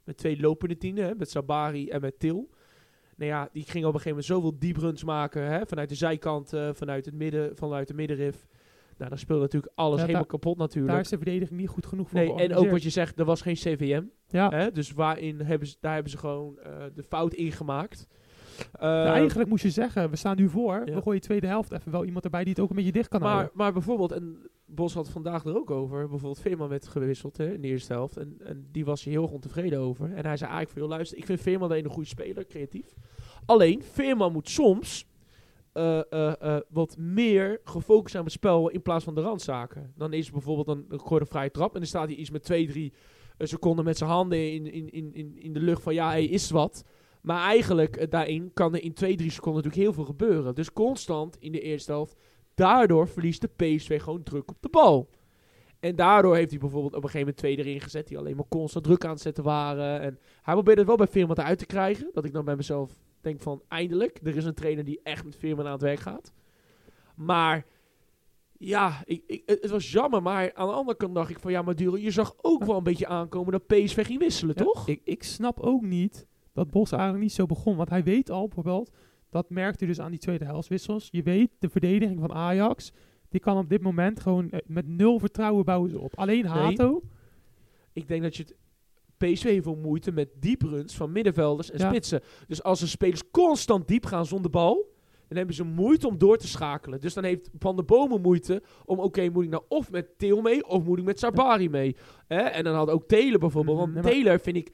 Met 0.04 0.16
twee 0.16 0.40
lopende 0.40 0.78
tienen, 0.78 1.04
hè, 1.04 1.14
met 1.14 1.30
Sabari 1.30 1.88
en 1.88 2.00
met 2.00 2.18
Til. 2.18 2.50
Nou 3.16 3.30
ja, 3.30 3.48
die 3.52 3.62
ging 3.62 3.84
op 3.84 3.94
een 3.94 4.00
gegeven 4.00 4.08
moment 4.08 4.26
zoveel 4.26 4.58
deep 4.58 4.76
runs 4.76 5.04
maken 5.04 5.42
hè, 5.42 5.66
vanuit 5.66 5.88
de 5.88 5.94
zijkant, 5.94 6.52
eh, 6.52 6.68
vanuit 6.72 7.04
het 7.04 7.14
midden, 7.14 7.56
vanuit 7.56 7.88
de 7.88 7.94
middenrif. 7.94 8.46
Nou, 8.98 9.10
dan 9.10 9.18
speelde 9.18 9.42
natuurlijk 9.42 9.72
alles 9.74 9.98
Ja, 9.98 10.06
helemaal 10.06 10.26
kapot 10.26 10.56
natuurlijk. 10.56 10.92
Daar 10.92 11.02
is 11.02 11.08
de 11.08 11.16
verdediging 11.16 11.60
niet 11.60 11.68
goed 11.68 11.86
genoeg 11.86 12.08
voor 12.08 12.18
Nee, 12.18 12.34
en 12.34 12.54
ook 12.54 12.70
wat 12.70 12.82
je 12.82 12.90
zegt, 12.90 13.18
er 13.18 13.24
was 13.24 13.42
geen 13.42 13.54
CVM. 13.54 14.02
Ja, 14.28 14.50
Hè? 14.50 14.70
Dus 14.72 14.92
waarin 14.92 15.40
hebben 15.40 15.68
ze, 15.68 15.76
daar 15.80 15.94
hebben 15.94 16.10
ze 16.10 16.18
gewoon 16.18 16.58
eh, 16.58 16.72
de 16.94 17.02
fout 17.02 17.34
in 17.34 17.52
gemaakt. 17.52 18.06
Ja, 18.80 19.04
Eh, 19.04 19.10
eigenlijk 19.10 19.48
moest 19.48 19.62
je 19.62 19.70
zeggen, 19.70 20.10
we 20.10 20.16
staan 20.16 20.36
nu 20.36 20.48
voor, 20.48 20.82
ja. 20.84 20.94
we 20.94 21.02
gooien 21.02 21.20
tweede 21.20 21.46
helft 21.46 21.72
even 21.72 21.92
wel 21.92 22.04
iemand 22.04 22.24
erbij 22.24 22.44
die 22.44 22.52
het 22.52 22.62
ook 22.62 22.70
een 22.70 22.76
beetje 22.76 22.92
dicht 22.92 23.08
kan 23.08 23.20
maar, 23.20 23.30
houden. 23.30 23.52
maar 23.54 23.72
bijvoorbeeld, 23.72 24.12
en 24.12 24.50
Bos 24.66 24.94
had 24.94 25.10
vandaag 25.10 25.44
er 25.44 25.56
ook 25.56 25.70
over, 25.70 25.98
bijvoorbeeld 26.00 26.40
Veerman 26.40 26.68
werd 26.68 26.88
gewisseld 26.88 27.36
hè, 27.36 27.52
in 27.52 27.60
de 27.60 27.68
eerste 27.68 27.92
helft. 27.92 28.16
En, 28.16 28.36
en 28.44 28.68
die 28.72 28.84
was 28.84 29.04
hier 29.04 29.12
heel 29.12 29.22
erg 29.22 29.32
ontevreden 29.32 29.78
over. 29.78 30.04
En 30.04 30.26
hij 30.26 30.36
zei 30.36 30.50
eigenlijk 30.50 30.70
van, 30.70 30.80
joh 30.80 30.90
luister, 30.90 31.18
ik 31.18 31.24
vind 31.24 31.40
Veerman 31.40 31.72
een 31.72 31.84
goede 31.84 32.08
speler, 32.08 32.46
creatief. 32.46 32.94
Alleen, 33.46 33.82
Veerman 33.82 34.32
moet 34.32 34.48
soms 34.48 35.06
eh, 35.74 36.12
eh, 36.12 36.32
eh, 36.40 36.60
wat 36.68 36.96
meer 36.98 37.60
gefocust 37.64 38.14
op 38.14 38.24
het 38.24 38.32
spel 38.32 38.68
in 38.68 38.82
plaats 38.82 39.04
van 39.04 39.14
de 39.14 39.20
randzaken. 39.20 39.92
Dan 39.96 40.12
is 40.12 40.30
bijvoorbeeld 40.30 40.68
een, 40.68 40.84
een 40.88 41.26
vrije 41.26 41.50
trap 41.50 41.72
en 41.72 41.78
dan 41.78 41.88
staat 41.88 42.06
hij 42.08 42.16
iets 42.16 42.30
met 42.30 42.42
2, 42.42 42.66
3 42.66 42.92
seconden 43.38 43.84
met 43.84 43.96
zijn 43.96 44.10
handen 44.10 44.52
in, 44.52 44.72
in, 44.72 44.92
in, 44.92 45.36
in, 45.38 45.52
de 45.52 45.60
lucht 45.60 45.82
van 45.82 45.94
ja, 45.94 46.08
hey, 46.08 46.24
is 46.24 46.50
wat. 46.50 46.84
Maar 47.20 47.42
eigenlijk 47.42 48.10
daarin 48.10 48.50
kan 48.52 48.74
er 48.74 48.82
in 48.82 48.92
2, 48.92 49.16
3 49.16 49.30
seconden 49.30 49.62
natuurlijk 49.62 49.82
heel 49.82 50.04
veel 50.04 50.12
gebeuren. 50.12 50.54
Dus 50.54 50.72
constant 50.72 51.36
in 51.38 51.52
de 51.52 51.60
eerste 51.60 51.92
helft. 51.92 52.16
Daardoor 52.54 53.08
verliest 53.08 53.40
de 53.40 53.50
PSV 53.56 54.02
gewoon 54.02 54.22
druk 54.22 54.50
op 54.50 54.56
de 54.60 54.68
bal. 54.68 55.08
En 55.80 55.96
daardoor 55.96 56.36
heeft 56.36 56.50
hij 56.50 56.58
bijvoorbeeld 56.58 56.94
op 56.94 57.02
een 57.02 57.10
gegeven 57.10 57.26
moment 57.26 57.36
twee 57.36 57.56
erin 57.56 57.80
gezet. 57.80 58.08
Die 58.08 58.18
alleen 58.18 58.36
maar 58.36 58.48
constant 58.48 58.84
druk 58.84 59.04
aan 59.04 59.10
het 59.10 59.20
zetten 59.20 59.44
waren. 59.44 60.00
En 60.00 60.18
hij 60.42 60.54
probeerde 60.54 60.80
het 60.80 60.88
wel 60.88 60.98
bij 60.98 61.08
Veerman 61.08 61.40
uit 61.40 61.58
te 61.58 61.66
krijgen. 61.66 62.10
Dat 62.12 62.24
ik 62.24 62.32
dan 62.32 62.44
bij 62.44 62.56
mezelf 62.56 62.92
Denk 63.24 63.40
van, 63.40 63.62
eindelijk, 63.68 64.20
er 64.22 64.36
is 64.36 64.44
een 64.44 64.54
trainer 64.54 64.84
die 64.84 65.00
echt 65.02 65.24
met 65.24 65.36
Veerman 65.36 65.66
aan 65.66 65.72
het 65.72 65.82
werk 65.82 66.00
gaat. 66.00 66.32
Maar, 67.14 67.66
ja, 68.58 69.02
ik, 69.04 69.22
ik, 69.26 69.42
het 69.46 69.70
was 69.70 69.92
jammer. 69.92 70.22
Maar 70.22 70.54
aan 70.54 70.68
de 70.68 70.74
andere 70.74 70.96
kant 70.96 71.14
dacht 71.14 71.30
ik 71.30 71.38
van, 71.38 71.52
ja, 71.52 71.62
maar 71.62 71.74
Duro, 71.76 71.96
je 71.96 72.10
zag 72.10 72.34
ook 72.40 72.64
wel 72.64 72.76
een 72.76 72.82
beetje 72.82 73.06
aankomen 73.06 73.52
dat 73.52 73.66
PSV 73.66 74.06
ging 74.06 74.18
wisselen, 74.18 74.54
Ja, 74.58 74.64
toch? 74.64 74.88
Ik, 74.88 75.00
ik 75.04 75.22
snap 75.22 75.60
ook 75.60 75.82
niet 75.82 76.26
dat 76.52 76.70
Bos 76.70 76.92
eigenlijk 76.92 77.22
niet 77.22 77.32
zo 77.32 77.46
begon. 77.46 77.76
Want 77.76 77.88
hij 77.88 78.02
weet 78.04 78.30
al 78.30 78.46
bijvoorbeeld, 78.46 78.90
dat 79.30 79.50
merkt 79.50 79.82
u 79.82 79.86
dus 79.86 80.00
aan 80.00 80.10
die 80.10 80.20
tweede 80.20 80.44
helftwissels. 80.44 81.08
Je 81.10 81.22
weet, 81.22 81.50
de 81.58 81.68
verdediging 81.68 82.20
van 82.20 82.32
Ajax, 82.32 82.92
die 83.28 83.40
kan 83.40 83.58
op 83.58 83.68
dit 83.68 83.82
moment 83.82 84.20
gewoon 84.20 84.50
eh, 84.50 84.60
met 84.66 84.86
nul 84.86 85.18
vertrouwen 85.18 85.64
bouwen 85.64 85.90
ze 85.90 85.98
op. 85.98 86.18
Alleen 86.18 86.46
Hato, 86.46 87.02
Ik 87.92 88.08
denk 88.08 88.22
dat 88.22 88.36
je 88.36 88.42
het... 88.42 88.54
PSV 89.32 89.42
heeft 89.44 89.62
veel 89.64 89.76
moeite 89.82 90.12
met 90.12 90.28
diepruns 90.40 90.94
van 90.96 91.12
middenvelders 91.12 91.70
en 91.70 91.78
Ja. 91.78 91.88
spitsen. 91.88 92.20
Dus 92.46 92.62
als 92.62 92.80
de 92.80 92.86
spelers 92.86 93.30
constant 93.30 93.88
diep 93.88 94.06
gaan 94.06 94.26
zonder 94.26 94.50
bal... 94.50 94.92
dan 95.28 95.36
hebben 95.36 95.54
ze 95.54 95.64
moeite 95.64 96.06
om 96.08 96.18
door 96.18 96.36
te 96.36 96.48
schakelen. 96.48 97.00
Dus 97.00 97.14
dan 97.14 97.24
heeft 97.24 97.50
Van 97.58 97.76
der 97.76 97.84
Bomen 97.84 98.20
moeite 98.20 98.62
om... 98.84 98.98
oké, 99.00 99.28
moet 99.28 99.44
ik 99.44 99.50
nou 99.50 99.62
of 99.68 99.90
met 99.90 100.18
Theo 100.18 100.40
mee... 100.40 100.66
of 100.68 100.84
moet 100.84 100.98
ik 100.98 101.04
met 101.04 101.18
Sabari 101.18 101.68
mee? 101.68 101.96
En 102.26 102.64
dan 102.64 102.74
had 102.74 102.90
ook 102.90 103.08
Taylor 103.08 103.38
bijvoorbeeld. 103.38 103.76
Mhm, 103.78 103.92
Want 103.92 104.04
nee, 104.04 104.14
Taylor 104.14 104.40
vind 104.40 104.56
ik 104.56 104.70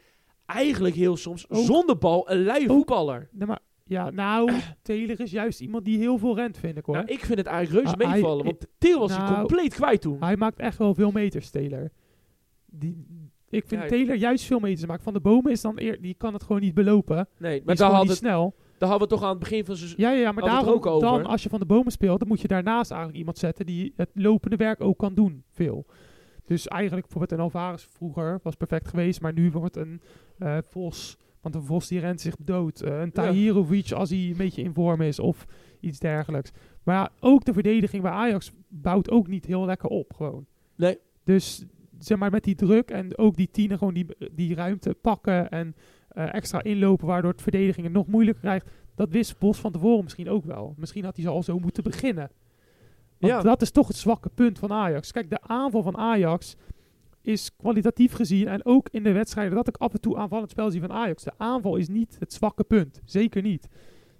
eigenlijk 0.47 0.95
heel 0.95 1.17
soms 1.17 1.51
Ook- 1.51 1.65
zonder 1.65 1.99
bal 1.99 2.31
een 2.31 2.45
lui 2.45 2.63
Ook- 2.69 2.77
voetballer. 2.77 3.29
Nee, 3.33 3.47
maar, 3.47 3.61
ja, 3.85 4.11
nou, 4.11 4.51
Taylor 4.83 5.21
is 5.21 5.31
juist 5.31 5.61
iemand 5.61 5.85
die 5.85 5.99
heel 5.99 6.19
veel 6.19 6.35
rent, 6.37 6.59
vind 6.59 6.77
ik 6.77 6.85
hoor. 6.85 6.95
Nou, 6.95 7.07
ik 7.09 7.25
vind 7.25 7.39
het 7.39 7.47
eigenlijk 7.47 7.85
reuze 7.85 7.99
Ah, 7.99 8.07
hij- 8.11 8.13
meevallen. 8.21 8.45
Want 8.45 8.67
Theo 8.79 8.99
was 8.99 9.17
hij 9.17 9.25
Nou, 9.25 9.39
compleet 9.39 9.75
kwijt 9.75 10.01
toen. 10.01 10.17
Hij 10.21 10.37
maakt 10.37 10.59
echt 10.59 10.79
wel 10.79 10.95
veel 10.95 11.11
meters, 11.11 11.51
Taylor. 11.51 11.91
Die, 12.73 13.07
ik 13.51 13.65
vind 13.67 13.83
Ja, 13.83 13.89
Taylor 13.89 14.17
juist 14.17 14.45
veel 14.45 14.59
meters 14.59 14.87
maken. 14.87 15.03
Van 15.03 15.13
de 15.13 15.21
Bomen 15.21 15.53
is 15.53 15.61
dan 15.61 15.79
eer, 15.79 16.01
die 16.01 16.15
kan 16.15 16.33
het 16.33 16.43
gewoon 16.43 16.61
niet 16.61 16.75
belopen. 16.75 17.29
nee, 17.39 17.63
maar 17.65 17.75
is 17.75 17.81
daar 17.81 17.91
hadden, 17.91 18.17
snel. 18.17 18.55
daar 18.79 18.89
hadden 18.89 19.09
we 19.09 19.15
toch 19.15 19.25
aan 19.25 19.31
het 19.31 19.39
begin 19.39 19.65
van 19.65 19.77
zijn... 19.77 19.95
Ja, 19.97 20.11
ja, 20.11 20.21
ja 20.21 20.33
maar 20.33 20.45
daarom, 20.45 20.69
ook 20.69 20.87
over. 20.87 21.09
dan 21.09 21.27
als 21.27 21.43
je 21.43 21.49
van 21.49 21.61
de 21.61 21.67
bomen 21.67 21.93
speelt, 21.93 22.19
dan 22.19 22.29
moet 22.29 22.41
je 22.41 22.49
daarnaast 22.49 22.91
eigenlijk 22.91 23.19
iemand 23.19 23.39
zetten 23.39 23.67
die 23.67 23.93
het 23.97 24.11
lopende 24.15 24.57
werk 24.57 24.81
ook 24.81 24.99
kan 24.99 25.15
doen, 25.15 25.45
veel. 25.51 25.87
Dus 26.51 26.69
eigenlijk 26.69 27.07
bijvoorbeeld 27.07 27.39
een 27.39 27.45
Alvarez 27.45 27.87
vroeger 27.91 28.41
was 28.43 28.55
perfect 28.55 28.89
geweest, 28.89 29.21
maar 29.21 29.33
nu 29.33 29.51
wordt 29.51 29.77
een 29.77 30.01
eh, 30.39 30.59
Vos, 30.69 31.17
want 31.41 31.55
een 31.55 31.63
Vos 31.63 31.89
die 31.89 32.01
rent 32.01 32.21
zich 32.21 32.37
dood. 32.39 32.81
Eh, 32.81 33.01
een 33.01 33.13
Tahirovic 33.13 33.93
als 33.93 34.11
hij 34.11 34.19
een 34.19 34.37
beetje 34.37 34.63
in 34.63 34.75
vorm 34.75 35.01
is 35.01 35.19
of 35.19 35.47
iets 35.81 35.99
dergelijks. 35.99 36.51
Maar 36.83 36.95
ja, 36.95 37.11
ook 37.21 37.45
de 37.45 37.53
verdediging 37.53 38.03
bij 38.03 38.13
Ajax 38.13 38.53
bouwt 38.69 39.11
ook 39.11 39.27
niet 39.27 39.47
heel 39.47 39.65
lekker 39.65 39.89
op 39.89 40.13
gewoon. 40.15 40.47
Nee. 40.75 40.99
Dus 41.25 41.65
zeg 42.05 42.19
maar 42.19 42.31
met 42.31 42.45
die 42.45 42.55
druk 42.55 42.91
en 42.91 43.19
ook 43.19 43.37
die 43.37 43.49
tienen 43.51 43.79
gewoon 43.79 43.95
die, 43.95 44.07
die 44.33 44.55
ruimte 44.55 44.95
pakken 44.95 45.51
en 45.51 45.75
eh, 46.09 46.35
extra 46.35 46.63
inlopen 46.63 47.07
waardoor 47.07 47.31
het 47.31 47.43
verdediging 47.43 47.87
het 47.87 47.95
nog 47.95 48.07
moeilijker 48.07 48.43
krijgt. 48.43 48.71
Dat 48.95 49.11
wist 49.11 49.39
Bos 49.39 49.59
van 49.59 49.73
tevoren 49.73 50.03
misschien 50.05 50.29
ook 50.29 50.45
wel. 50.45 50.75
Misschien 50.77 51.05
had 51.05 51.17
hij 51.17 51.25
zo 51.25 51.31
al 51.33 51.43
zo 51.43 51.59
moeten 51.59 51.83
beginnen. 51.83 52.31
Want 53.19 53.33
Ja. 53.33 53.41
dat 53.43 53.63
is 53.63 53.71
toch 53.71 53.87
het 53.89 53.97
zwakke 53.97 54.29
punt 54.35 54.59
van 54.59 54.73
Ajax. 54.73 55.13
Kijk, 55.13 55.31
de 55.31 55.41
aanval 55.43 55.83
van 55.83 55.97
Ajax 55.97 56.57
is 57.23 57.57
kwalitatief 57.57 58.13
gezien 58.13 58.49
en 58.49 58.65
ook 58.65 58.89
in 58.91 59.03
de 59.03 59.13
wedstrijden 59.13 59.55
dat 59.55 59.69
ik 59.69 59.77
af 59.77 59.93
en 59.93 60.01
toe 60.01 60.17
aanvallend 60.17 60.51
spel 60.51 60.71
zie 60.71 60.81
van 60.81 60.93
Ajax. 60.93 61.23
De 61.25 61.33
aanval 61.37 61.77
is 61.77 61.89
niet 61.89 62.17
het 62.19 62.33
zwakke 62.33 62.65
punt. 62.65 63.01
Zeker 63.05 63.43
niet. 63.43 63.69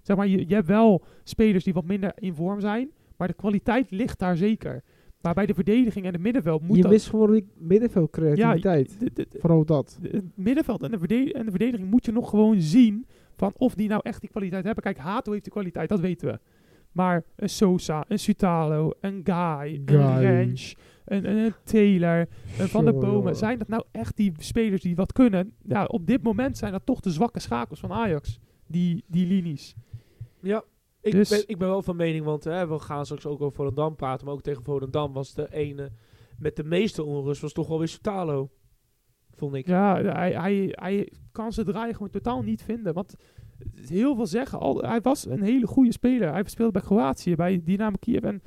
Zeg 0.01 0.17
maar, 0.17 0.27
je, 0.27 0.47
je 0.47 0.53
hebt 0.53 0.67
wel 0.67 1.03
spelers 1.23 1.63
die 1.63 1.73
wat 1.73 1.85
minder 1.85 2.11
in 2.15 2.33
vorm 2.35 2.59
zijn, 2.59 2.91
maar 3.17 3.27
de 3.27 3.33
kwaliteit 3.33 3.91
ligt 3.91 4.19
daar 4.19 4.37
zeker. 4.37 4.83
Maar 5.21 5.33
bij 5.33 5.45
de 5.45 5.53
verdediging 5.53 6.05
en 6.05 6.13
het 6.13 6.21
middenveld 6.21 6.61
moet 6.61 6.75
je 6.75 6.81
dat... 6.81 6.91
mist 6.91 7.09
gewoon 7.09 7.31
die 8.99 9.13
de- 9.13 9.27
de- 9.29 9.39
Vooral 9.39 9.65
dat. 9.65 9.99
het 10.01 10.23
middenveld 10.35 10.83
en 10.83 10.91
de, 10.91 10.97
verde- 10.99 11.33
en 11.33 11.43
de 11.45 11.49
verdediging 11.51 11.89
moet 11.89 12.05
je 12.05 12.11
nog 12.11 12.29
gewoon 12.29 12.61
zien 12.61 13.05
van 13.35 13.53
of 13.57 13.73
die 13.75 13.87
nou 13.87 14.01
echt 14.03 14.21
die 14.21 14.29
kwaliteit 14.29 14.63
hebben. 14.63 14.83
Kijk, 14.83 14.97
Hato 14.97 15.31
heeft 15.31 15.43
die 15.43 15.53
kwaliteit, 15.53 15.89
dat 15.89 15.99
weten 15.99 16.27
we. 16.27 16.39
Maar 16.91 17.23
een 17.35 17.49
Sosa, 17.49 18.05
een 18.07 18.19
Sutalo, 18.19 18.91
een 18.99 19.21
Guy, 19.23 19.81
Guy. 19.85 19.97
een 19.99 20.19
Rensch, 20.19 20.73
een, 21.05 21.29
een, 21.29 21.37
een 21.37 21.53
Taylor, 21.63 22.27
een 22.59 22.67
Van 22.67 22.83
der 22.85 22.93
Bomen. 22.97 23.35
Zijn 23.35 23.57
dat 23.57 23.67
nou 23.67 23.83
echt 23.91 24.15
die 24.17 24.31
spelers 24.37 24.81
die 24.81 24.95
wat 24.95 25.13
kunnen? 25.13 25.53
Ja, 25.63 25.85
op 25.85 26.07
dit 26.07 26.23
moment 26.23 26.57
zijn 26.57 26.71
dat 26.71 26.85
toch 26.85 26.99
de 26.99 27.09
zwakke 27.11 27.39
schakels 27.39 27.79
van 27.79 27.91
Ajax. 27.91 28.39
Die, 28.67 29.03
die 29.07 29.27
linies. 29.27 29.75
Ja, 30.41 30.63
ik, 31.01 31.11
Dus- 31.11 31.29
ben, 31.29 31.43
ik 31.45 31.57
ben 31.57 31.67
wel 31.67 31.81
van 31.81 31.95
mening, 31.95 32.25
want 32.25 32.43
hè, 32.43 32.67
we 32.67 32.79
gaan 32.79 33.05
straks 33.05 33.25
ook 33.25 33.41
over 33.41 33.55
Volendam 33.55 33.95
praten, 33.95 34.25
maar 34.25 34.33
ook 34.35 34.41
tegen 34.41 34.63
Volendam 34.63 35.13
was 35.13 35.33
de 35.33 35.53
ene 35.53 35.91
met 36.37 36.55
de 36.55 36.63
meeste 36.63 37.03
onrust 37.03 37.41
was 37.41 37.53
toch 37.53 37.67
wel 37.67 37.77
weer 37.79 37.87
Sutalo, 37.87 38.49
vond 39.35 39.55
ik. 39.55 39.67
Ja, 39.67 40.01
hij, 40.01 40.31
hij, 40.31 40.67
hij 40.71 41.11
kan 41.31 41.53
zijn 41.53 41.65
draai 41.65 41.93
gewoon 41.93 42.09
totaal 42.09 42.41
niet 42.41 42.63
vinden. 42.63 42.93
Want 42.93 43.15
heel 43.87 44.15
veel 44.15 44.25
zeggen, 44.27 44.59
al, 44.59 44.77
hij 44.81 45.01
was 45.01 45.25
een 45.25 45.41
hele 45.41 45.67
goede 45.67 45.91
speler. 45.91 46.31
Hij 46.31 46.43
speelde 46.45 46.71
bij 46.71 46.81
Kroatië, 46.81 47.35
bij 47.35 47.61
Dynamo 47.63 47.95
Kiev 47.99 48.23
en... 48.23 48.41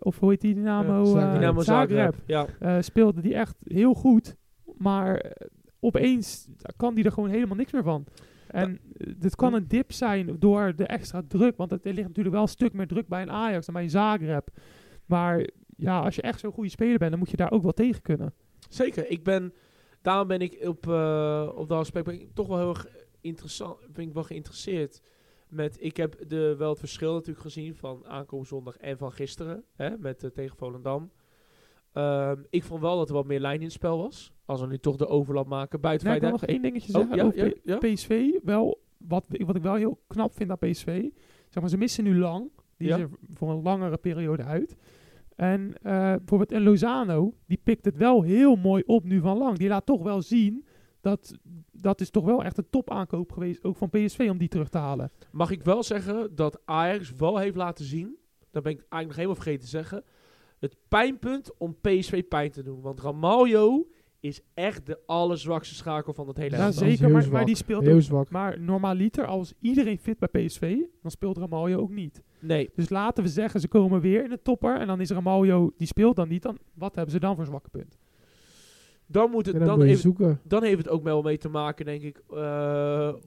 Of 0.00 0.18
hoe 0.18 0.30
heet 0.30 0.40
die 0.40 0.54
Dynamo? 0.54 0.92
Ja, 0.92 1.00
eh, 1.00 1.06
Zagreb. 1.12 1.32
Dynamo 1.40 1.60
Zagreb. 1.60 2.14
Zagreb. 2.14 2.22
Ja, 2.26 2.46
Eh, 2.76 2.82
speelde 2.82 3.20
die 3.20 3.34
echt 3.34 3.56
heel 3.64 3.94
goed. 3.94 4.36
Maar 4.76 5.16
eh, 5.16 5.46
opeens 5.80 6.48
kan 6.76 6.94
die 6.94 7.04
er 7.04 7.12
gewoon 7.12 7.28
helemaal 7.30 7.56
niks 7.56 7.72
meer 7.72 7.82
van. 7.82 8.04
En 8.50 8.80
eh, 8.96 9.12
dit 9.16 9.36
kan 9.36 9.54
een 9.54 9.68
dip 9.68 9.92
zijn 9.92 10.36
door 10.38 10.76
de 10.76 10.86
extra 10.86 11.22
druk. 11.28 11.56
Want 11.56 11.70
het, 11.70 11.84
er 11.84 11.92
ligt 11.92 12.06
natuurlijk 12.06 12.34
wel 12.34 12.44
een 12.44 12.50
stuk 12.50 12.72
meer 12.72 12.86
druk 12.86 13.08
bij 13.08 13.22
een 13.22 13.30
Ajax 13.30 13.66
dan 13.66 13.74
bij 13.74 13.84
een 13.84 13.90
Zagreb. 13.90 14.48
Maar 15.06 15.48
ja, 15.76 16.00
als 16.00 16.14
je 16.14 16.22
echt 16.22 16.40
zo'n 16.40 16.52
goede 16.52 16.70
speler 16.70 16.98
bent, 16.98 17.10
dan 17.10 17.18
moet 17.18 17.30
je 17.30 17.36
daar 17.36 17.50
ook 17.50 17.62
wel 17.62 17.72
tegen 17.72 18.02
kunnen. 18.02 18.34
zeker. 18.68 19.10
Ik 19.10 19.24
ben, 19.24 19.54
daarom 20.02 20.28
ben 20.28 20.40
ik 20.40 20.58
op, 20.66 20.88
eh, 20.88 21.50
op 21.54 21.68
dat 21.68 21.78
aspect 21.78 22.04
ben 22.04 22.20
ik 22.20 22.34
toch 22.34 22.46
wel 22.46 22.58
heel 22.58 22.68
erg 22.68 22.86
interessant, 23.20 23.92
ben 23.92 24.06
ik 24.06 24.12
wel 24.12 24.24
geïnteresseerd 24.24 25.00
met, 25.48 25.76
ik 25.80 25.96
heb 25.96 26.28
de, 26.28 26.54
wel 26.58 26.70
het 26.70 26.78
verschil 26.78 27.12
natuurlijk 27.12 27.40
gezien 27.40 27.74
van 27.74 28.06
aankomende 28.06 28.48
zondag 28.48 28.76
en 28.76 28.98
van 28.98 29.12
gisteren, 29.12 29.64
hè, 29.74 29.98
met 29.98 30.24
eh, 30.24 30.30
tegen 30.30 30.56
Volendam. 30.56 31.10
Ehm, 31.92 32.42
ik 32.50 32.64
vond 32.64 32.80
wel 32.80 32.96
dat 32.96 33.08
er 33.08 33.14
wat 33.14 33.26
meer 33.26 33.40
lijn 33.40 33.58
in 33.58 33.62
het 33.62 33.72
spel 33.72 33.98
was. 33.98 34.32
Als 34.44 34.60
we 34.60 34.66
nu 34.66 34.78
toch 34.78 34.96
de 34.96 35.06
overlap 35.06 35.46
maken. 35.46 35.80
Buiten 35.80 36.06
Nee, 36.06 36.16
ik 36.16 36.22
wil 36.22 36.30
nog 36.30 36.44
één 36.44 36.62
dingetje 36.62 36.92
Oh, 36.92 36.98
zeggen 36.98 37.16
ja, 37.16 37.24
over 37.24 37.56
ja. 37.64 37.76
PSV. 37.76 38.30
Wel, 38.42 38.80
wat, 38.96 39.24
wat 39.28 39.56
ik 39.56 39.62
wel 39.62 39.74
heel 39.74 40.00
knap 40.06 40.34
vind 40.34 40.50
aan 40.50 40.58
PSV. 40.58 41.08
Zeg 41.48 41.62
maar, 41.62 41.68
ze 41.68 41.76
missen 41.76 42.04
nu 42.04 42.18
lang. 42.18 42.50
Die 42.76 42.88
is 42.88 42.94
er 42.94 43.08
voor 43.34 43.50
een 43.50 43.62
langere 43.62 43.96
periode 43.96 44.42
uit. 44.42 44.76
En 45.36 45.72
eh, 45.82 45.92
bijvoorbeeld 45.92 46.52
een 46.52 46.62
Lozano, 46.62 47.34
die 47.46 47.60
pikt 47.62 47.84
het 47.84 47.96
wel 47.96 48.22
heel 48.22 48.56
mooi 48.56 48.82
op 48.86 49.04
nu 49.04 49.20
van 49.20 49.38
lang. 49.38 49.58
Die 49.58 49.68
laat 49.68 49.86
toch 49.86 50.02
wel 50.02 50.22
zien 50.22 50.64
dat 51.00 51.38
dat 51.72 52.00
is 52.00 52.10
toch 52.10 52.24
wel 52.24 52.44
echt 52.44 52.58
een 52.58 52.70
topaankoop 52.70 53.32
geweest, 53.32 53.64
ook 53.64 53.76
van 53.76 53.90
PSV, 53.90 54.26
om 54.30 54.38
die 54.38 54.48
terug 54.48 54.68
te 54.68 54.78
halen. 54.78 55.10
Mag 55.30 55.50
ik 55.50 55.62
wel 55.62 55.82
zeggen 55.82 56.34
dat 56.34 56.60
Ajax 56.64 57.12
wel 57.12 57.38
heeft 57.38 57.56
laten 57.56 57.84
zien, 57.84 58.16
dat 58.50 58.62
ben 58.62 58.72
ik 58.72 58.78
eigenlijk 58.78 59.06
nog 59.06 59.16
helemaal 59.16 59.34
vergeten 59.34 59.64
te 59.64 59.70
zeggen, 59.70 60.04
het 60.58 60.76
pijnpunt 60.88 61.56
om 61.58 61.76
PSV 61.80 62.22
pijn 62.28 62.50
te 62.50 62.62
doen. 62.62 62.80
Want 62.80 63.00
Ramaljo 63.00 63.86
is 64.20 64.40
echt 64.54 64.86
de 64.86 64.98
allerzwakste 65.06 65.74
schakel 65.74 66.14
van 66.14 66.28
het 66.28 66.36
hele 66.36 66.56
Ja, 66.56 66.64
elftal. 66.64 66.86
zeker, 66.88 67.10
maar, 67.10 67.30
maar 67.30 67.44
die 67.44 67.56
speelt 67.56 67.84
Heel 67.84 67.94
ook. 67.94 68.00
zwak. 68.02 68.30
Maar 68.30 68.60
normaliter, 68.60 69.26
als 69.26 69.52
iedereen 69.60 69.98
fit 69.98 70.18
bij 70.18 70.28
PSV, 70.46 70.76
dan 71.02 71.10
speelt 71.10 71.36
Ramaljo 71.38 71.78
ook 71.78 71.90
niet. 71.90 72.22
Nee, 72.40 72.70
Dus 72.74 72.88
laten 72.88 73.22
we 73.24 73.28
zeggen, 73.30 73.60
ze 73.60 73.68
komen 73.68 74.00
weer 74.00 74.24
in 74.24 74.30
de 74.30 74.42
topper 74.42 74.76
en 74.80 74.86
dan 74.86 75.00
is 75.00 75.10
Ramaljo, 75.10 75.72
die 75.76 75.86
speelt 75.86 76.16
dan 76.16 76.28
niet. 76.28 76.42
Dan, 76.42 76.58
wat 76.74 76.94
hebben 76.94 77.12
ze 77.12 77.20
dan 77.20 77.36
voor 77.36 77.44
zwakke 77.46 77.68
punt? 77.70 77.98
dan, 79.10 79.30
moet 79.30 79.46
het, 79.46 79.56
dan, 79.56 79.66
dan, 79.66 79.74
moet 79.74 79.84
je 79.84 79.90
heeft, 79.90 80.02
zoeken. 80.02 80.40
dan 80.44 80.62
heeft 80.62 80.78
het 80.78 80.88
ook 80.88 81.02
wel 81.02 81.22
mee 81.22 81.38
te 81.38 81.48
maken, 81.48 81.84
denk 81.84 82.02
ik. 82.02 82.16
eh, 82.30 82.34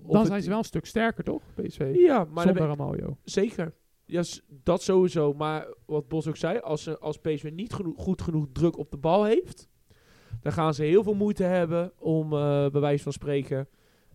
of 0.03 0.11
Dan 0.11 0.17
het- 0.17 0.27
zijn 0.27 0.41
ze 0.41 0.49
wel 0.49 0.57
een 0.57 0.63
stuk 0.63 0.85
sterker, 0.85 1.23
toch? 1.23 1.41
PSV. 1.55 1.91
Ja, 1.95 2.17
maar 2.17 2.45
dan 2.45 2.55
Zonder 2.55 2.67
Ramaljo. 2.77 3.17
zeker. 3.23 3.73
Ja, 4.11 4.23
dat 4.63 4.81
sowieso. 4.81 5.33
Maar 5.33 5.67
wat 5.85 6.07
Bos 6.07 6.27
ook 6.27 6.37
zei, 6.37 6.59
als, 6.59 6.83
ze, 6.83 6.99
als 6.99 7.17
PSV 7.17 7.49
niet 7.53 7.73
genoeg, 7.73 7.97
goed 7.97 8.21
genoeg 8.21 8.45
druk 8.51 8.77
op 8.77 8.91
de 8.91 8.97
bal 8.97 9.23
heeft, 9.23 9.69
dan 10.41 10.51
gaan 10.51 10.73
ze 10.73 10.83
heel 10.83 11.03
veel 11.03 11.13
moeite 11.13 11.43
hebben 11.43 11.91
om, 11.99 12.33
eh 12.33 12.67
bij 12.69 12.81
wijze 12.81 13.03
van 13.03 13.11
spreken, 13.11 13.67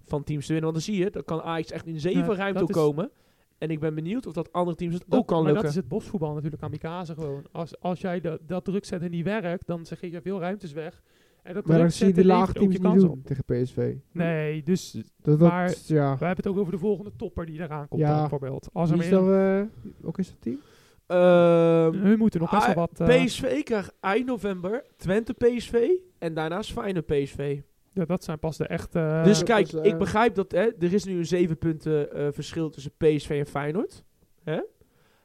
van 0.03 0.23
teams 0.25 0.47
te 0.47 0.53
winnen. 0.53 0.73
Want 0.73 0.85
dan 0.85 0.95
zie 0.95 1.05
je, 1.05 1.11
dan 1.11 1.25
kan 1.25 1.43
Ajax 1.43 1.71
echt 1.71 1.87
in 1.87 2.01
zeven 2.01 2.27
Ja, 2.31 2.35
ruimte 2.35 2.65
komen. 2.73 3.11
En 3.59 3.71
ik 3.71 3.81
ben 3.81 3.95
benieuwd 3.95 4.27
of 4.27 4.33
dat 4.33 4.53
andere 4.53 4.77
teams 4.77 4.95
het 4.95 5.05
Dat- 5.07 5.19
ook 5.19 5.27
kan 5.27 5.37
maar 5.37 5.45
lukken. 5.47 5.63
dat 5.63 5.73
is 5.73 5.77
het 5.81 5.89
bosvoetbal 5.89 6.35
natuurlijk, 6.35 6.63
kamikaze 6.63 7.15
gewoon. 7.15 7.45
Als, 7.53 7.81
als 7.81 8.01
jij 8.01 8.21
dat, 8.21 8.41
dat 8.43 8.65
druk 8.65 8.85
zet 8.85 9.03
en 9.03 9.11
niet 9.11 9.25
werkt, 9.25 9.67
dan 9.67 9.87
zeg 9.87 10.01
je 10.01 10.21
veel 10.21 10.41
ruimtes 10.41 10.73
weg. 10.73 11.03
En 11.47 11.55
dat 11.55 11.67
Maar 11.67 11.79
dan 11.79 11.91
zie 11.91 12.07
je 12.07 12.13
die 12.13 12.33
ook 12.33 12.53
teams 12.53 12.79
niet 12.79 12.83
doen 12.83 13.11
op. 13.11 13.25
tegen 13.25 13.45
PSV. 13.45 13.95
Nee, 14.13 14.63
dus 14.63 14.91
Dat, 14.93 15.39
dat, 15.39 15.49
Maar- 15.51 15.75
ja. 15.87 16.03
we 16.19 16.25
hebben 16.25 16.37
het 16.37 16.47
ook 16.47 16.59
over 16.59 16.73
de 16.73 16.79
volgende 16.79 17.13
topper 17.17 17.47
die 17.47 17.61
eraan 17.61 17.89
komt 17.89 18.01
Ja. 18.01 18.11
dan 18.11 18.21
bijvoorbeeld. 18.21 18.69
Als 18.73 18.91
er 18.91 18.99
is 18.99 19.11
eh, 19.11 19.63
ook 20.03 20.19
is 20.19 20.29
dat 20.29 20.37
team? 20.41 20.59
Ehm, 21.07 21.93
hun 22.03 22.19
moeten 22.19 22.41
nog 22.41 22.51
best 22.51 22.67
wel 22.67 22.75
wat... 22.75 23.01
eh, 23.01 23.25
PSV 23.25 23.63
krijgt 23.63 23.95
eind 24.01 24.27
november 24.27 24.85
Twente 24.97 25.33
PSV 25.33 25.89
en 26.19 26.35
daarnaast 26.35 26.73
Feyenoord 26.73 27.07
PSV. 27.07 27.61
ja, 27.93 28.05
dat 28.05 28.25
zijn 28.25 28.39
pas 28.39 28.57
de 28.57 28.67
echte... 28.67 29.21
dus 29.25 29.39
Ja, 29.39 29.45
kijk, 29.45 29.73
eh, 29.73 29.85
ik 29.85 29.99
begrijp 29.99 30.35
dat 30.35 30.53
hè, 30.53 30.69
er 30.79 30.93
is 30.93 31.05
nu 31.05 31.19
een 31.19 31.27
zeven 31.27 31.59
punten 31.59 32.13
eh, 32.13 32.27
verschil 32.31 32.71
tussen 32.71 32.93
PSV 32.97 33.31
en 33.31 33.47
Feyenoord. 33.47 34.05
Hè? 34.45 34.61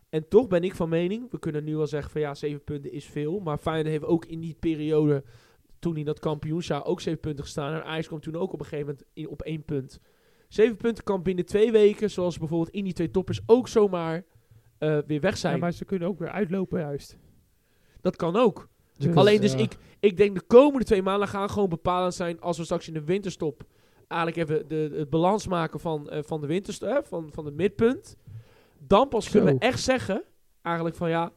En 0.10 0.28
toch 0.28 0.48
ben 0.48 0.64
ik 0.64 0.76
van 0.76 0.90
mening, 0.90 1.32
we 1.32 1.40
kunnen 1.40 1.64
nu 1.64 1.76
wel 1.76 1.88
zeggen 1.88 2.12
van 2.12 2.22
ja, 2.22 2.34
zeven 2.34 2.64
punten 2.64 2.92
is 2.92 3.06
veel. 3.06 3.40
Maar 3.40 3.58
Feyenoord 3.58 3.88
heeft 3.88 4.04
ook 4.06 4.26
in 4.26 4.40
die 4.40 4.56
periode, 4.60 5.24
toen 5.82 5.98
in 5.98 6.06
dat 6.06 6.20
kampioensjaar, 6.20 6.86
ook 6.86 7.02
zeven 7.02 7.20
punten 7.20 7.44
gestaan. 7.44 7.74
En 7.74 7.84
Ajax 7.84 8.08
kwam 8.08 8.20
toen 8.20 8.36
ook 8.36 8.54
op 8.54 8.60
een 8.60 8.66
gegeven 8.66 8.86
moment 8.88 9.06
in, 9.14 9.28
op 9.30 9.42
één 9.42 9.64
punt. 9.64 10.00
Zeven 10.48 10.78
punten 10.78 11.04
kan 11.04 11.22
binnen 11.24 11.46
twee 11.46 11.72
weken, 11.72 12.10
zoals 12.12 12.38
bijvoorbeeld 12.38 12.70
in 12.76 12.84
die 12.84 12.94
twee 12.94 13.12
toppers, 13.12 13.42
ook 13.46 13.68
zomaar 13.68 14.24
eh, 14.78 14.98
weer 15.08 15.20
weg 15.22 15.38
zijn. 15.38 15.54
Ja, 15.54 15.60
maar 15.60 15.72
ze 15.72 15.86
kunnen 15.86 16.08
ook 16.08 16.20
weer 16.20 16.30
uitlopen 16.30 16.80
juist. 16.80 17.18
Dat 18.02 18.16
kan 18.16 18.36
ook. 18.36 18.70
Dus, 18.98 19.16
Alleen 19.16 19.42
dus 19.42 19.52
ja. 19.54 19.58
ik, 19.58 19.78
ik 20.00 20.18
denk 20.18 20.36
de 20.36 20.42
komende 20.48 20.86
twee 20.86 21.02
maanden 21.02 21.28
gaan 21.28 21.50
gewoon 21.50 21.70
bepalend 21.70 22.14
zijn 22.14 22.42
als 22.42 22.58
we 22.58 22.64
straks 22.64 22.88
in 22.88 22.94
de 22.94 23.04
winterstop 23.04 23.64
eigenlijk 24.08 24.50
even 24.50 24.68
de, 24.68 24.96
het 24.98 25.10
balans 25.10 25.48
maken 25.48 25.80
van, 25.80 26.10
eh, 26.10 26.24
van 26.24 26.42
de 26.42 26.48
winterstop, 26.48 26.90
eh, 26.90 26.98
van, 27.04 27.30
van 27.34 27.46
het 27.46 27.56
midpunt. 27.56 28.18
Dan 28.88 29.08
pas 29.08 29.30
kunnen 29.30 29.54
we 29.54 29.60
echt 29.60 29.80
zeggen, 29.80 30.24
eigenlijk 30.62 30.96
van 30.96 31.10
ja, 31.10 31.32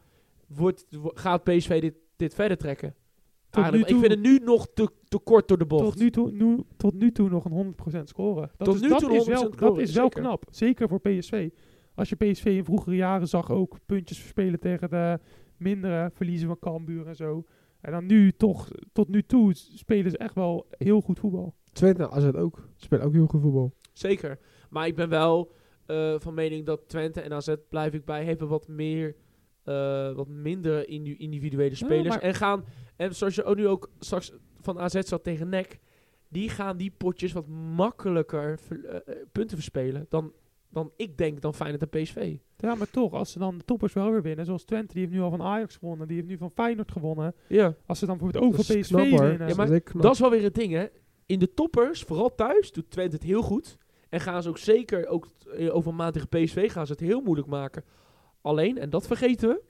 wordt, 0.46 0.86
wo- 0.90 1.10
gaat 1.14 1.44
PSV 1.44 1.80
dit, 1.80 1.94
dit 2.16 2.34
verder 2.34 2.56
trekken? 2.56 2.94
Tot 3.54 3.74
ik 3.74 3.86
vind 3.86 4.08
het 4.08 4.20
nu 4.20 4.38
nog 4.38 4.66
te, 4.74 4.88
te 5.08 5.18
kort 5.18 5.48
door 5.48 5.58
de 5.58 5.66
bocht. 5.66 5.84
Tot 5.84 5.98
nu, 5.98 6.10
toe, 6.10 6.30
nu, 6.30 6.58
tot 6.76 6.94
nu 6.94 7.12
toe 7.12 7.28
nog 7.28 7.44
een 7.44 7.74
100% 7.94 8.02
scoren. 8.04 8.50
Dat 8.56 8.66
Tot 8.66 8.74
is, 8.74 8.80
nu 8.80 8.88
dat 8.88 8.98
toe 8.98 9.16
is 9.16 9.22
100% 9.24 9.26
wel, 9.26 9.38
scoren, 9.38 9.58
dat 9.58 9.78
is 9.78 9.92
wel 9.92 10.04
zeker. 10.04 10.20
knap. 10.20 10.44
Zeker 10.50 10.88
voor 10.88 11.00
PSV. 11.00 11.48
Als 11.94 12.08
je 12.08 12.16
PSV 12.16 12.44
in 12.44 12.64
vroegere 12.64 12.96
jaren 12.96 13.28
zag 13.28 13.50
ook 13.50 13.78
puntjes 13.86 14.18
verspelen 14.18 14.60
tegen 14.60 14.90
de 14.90 15.18
mindere 15.56 16.10
verliezen 16.14 16.46
van 16.48 16.58
Cambuur 16.58 17.06
en 17.06 17.16
zo. 17.16 17.44
En 17.80 17.92
dan 17.92 18.06
nu 18.06 18.32
toch, 18.32 18.68
tot 18.92 19.08
nu 19.08 19.22
toe 19.22 19.54
spelen 19.54 20.10
ze 20.10 20.18
echt 20.18 20.34
wel 20.34 20.66
heel 20.70 21.00
goed 21.00 21.18
voetbal. 21.18 21.54
Twente, 21.72 22.10
AZ 22.10 22.26
ook. 22.26 22.68
Spelen 22.76 23.04
ook 23.06 23.12
heel 23.12 23.26
goed 23.26 23.40
voetbal. 23.40 23.72
Zeker. 23.92 24.38
Maar 24.70 24.86
ik 24.86 24.94
ben 24.96 25.08
wel 25.08 25.52
eh, 25.86 26.14
van 26.18 26.34
mening 26.34 26.66
dat 26.66 26.88
Twente 26.88 27.20
en 27.20 27.32
AZ, 27.32 27.54
blijf 27.68 27.92
ik 27.94 28.04
bij, 28.04 28.24
hebben 28.24 28.48
wat 28.48 28.68
meer, 28.68 29.16
eh, 29.64 30.12
wat 30.14 30.28
minder 30.28 30.88
indi- 30.88 31.16
individuele 31.16 31.74
spelers. 31.74 32.18
En 32.18 32.34
gaan, 32.34 32.64
en 32.96 33.14
zoals 33.14 33.34
je 33.34 33.44
ook 33.44 33.56
nu 33.56 33.68
ook 33.68 33.90
straks 33.98 34.32
van 34.60 34.78
AZ 34.78 34.98
zat 35.00 35.24
tegen 35.24 35.48
NEC, 35.48 35.80
die 36.28 36.48
gaan 36.48 36.76
die 36.76 36.90
potjes 36.90 37.32
wat 37.32 37.46
makkelijker 37.76 38.58
ver- 38.58 38.84
eh, 38.84 38.96
eh, 38.96 39.26
punten 39.32 39.56
verspelen 39.56 40.06
dan, 40.08 40.32
dan 40.68 40.92
ik 40.96 41.18
denk 41.18 41.40
dan 41.40 41.54
Feyenoord 41.54 41.82
en 41.82 42.02
PSV. 42.02 42.36
Ja, 42.56 42.74
maar 42.74 42.90
toch, 42.90 43.12
als 43.12 43.32
ze 43.32 43.38
dan 43.38 43.58
de 43.58 43.64
toppers 43.64 43.92
wel 43.92 44.10
weer 44.10 44.22
winnen, 44.22 44.44
zoals 44.44 44.64
Twente, 44.64 44.92
die 44.92 45.02
heeft 45.02 45.14
nu 45.14 45.20
al 45.20 45.30
van 45.30 45.42
Ajax 45.42 45.76
gewonnen, 45.76 46.06
die 46.08 46.16
heeft 46.16 46.28
nu 46.28 46.36
van 46.36 46.50
Feyenoord 46.50 46.92
gewonnen. 46.92 47.34
Ja. 47.48 47.74
Als 47.86 47.98
ze 47.98 48.06
dan 48.06 48.16
bijvoorbeeld 48.16 48.44
ook 48.44 48.56
Dat 48.56 48.66
van 48.66 48.76
is 48.76 48.86
PSV 48.86 48.94
winnen. 48.94 49.48
Ja, 49.48 49.54
maar. 49.54 49.80
Dat 49.94 50.12
is 50.12 50.18
wel 50.20 50.30
weer 50.30 50.42
het 50.42 50.54
ding, 50.54 50.72
hè. 50.72 50.86
In 51.26 51.38
de 51.38 51.54
toppers, 51.54 52.02
vooral 52.02 52.34
thuis, 52.34 52.72
doet 52.72 52.90
Twente 52.90 53.16
het 53.16 53.24
heel 53.24 53.42
goed. 53.42 53.78
En 54.08 54.20
gaan 54.20 54.42
ze 54.42 54.48
ook 54.48 54.58
zeker, 54.58 55.06
ook 55.06 55.28
eh, 55.56 55.74
over 55.74 55.90
een 55.90 55.96
maand 55.96 56.12
tegen 56.12 56.28
PSV, 56.28 56.72
gaan 56.72 56.86
ze 56.86 56.92
het 56.92 57.00
heel 57.00 57.20
moeilijk 57.20 57.48
maken. 57.48 57.84
Alleen, 58.40 58.78
en 58.78 58.90
dat 58.90 59.06
vergeten 59.06 59.48
we, 59.48 59.62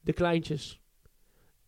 de 0.00 0.12
kleintjes. 0.12 0.81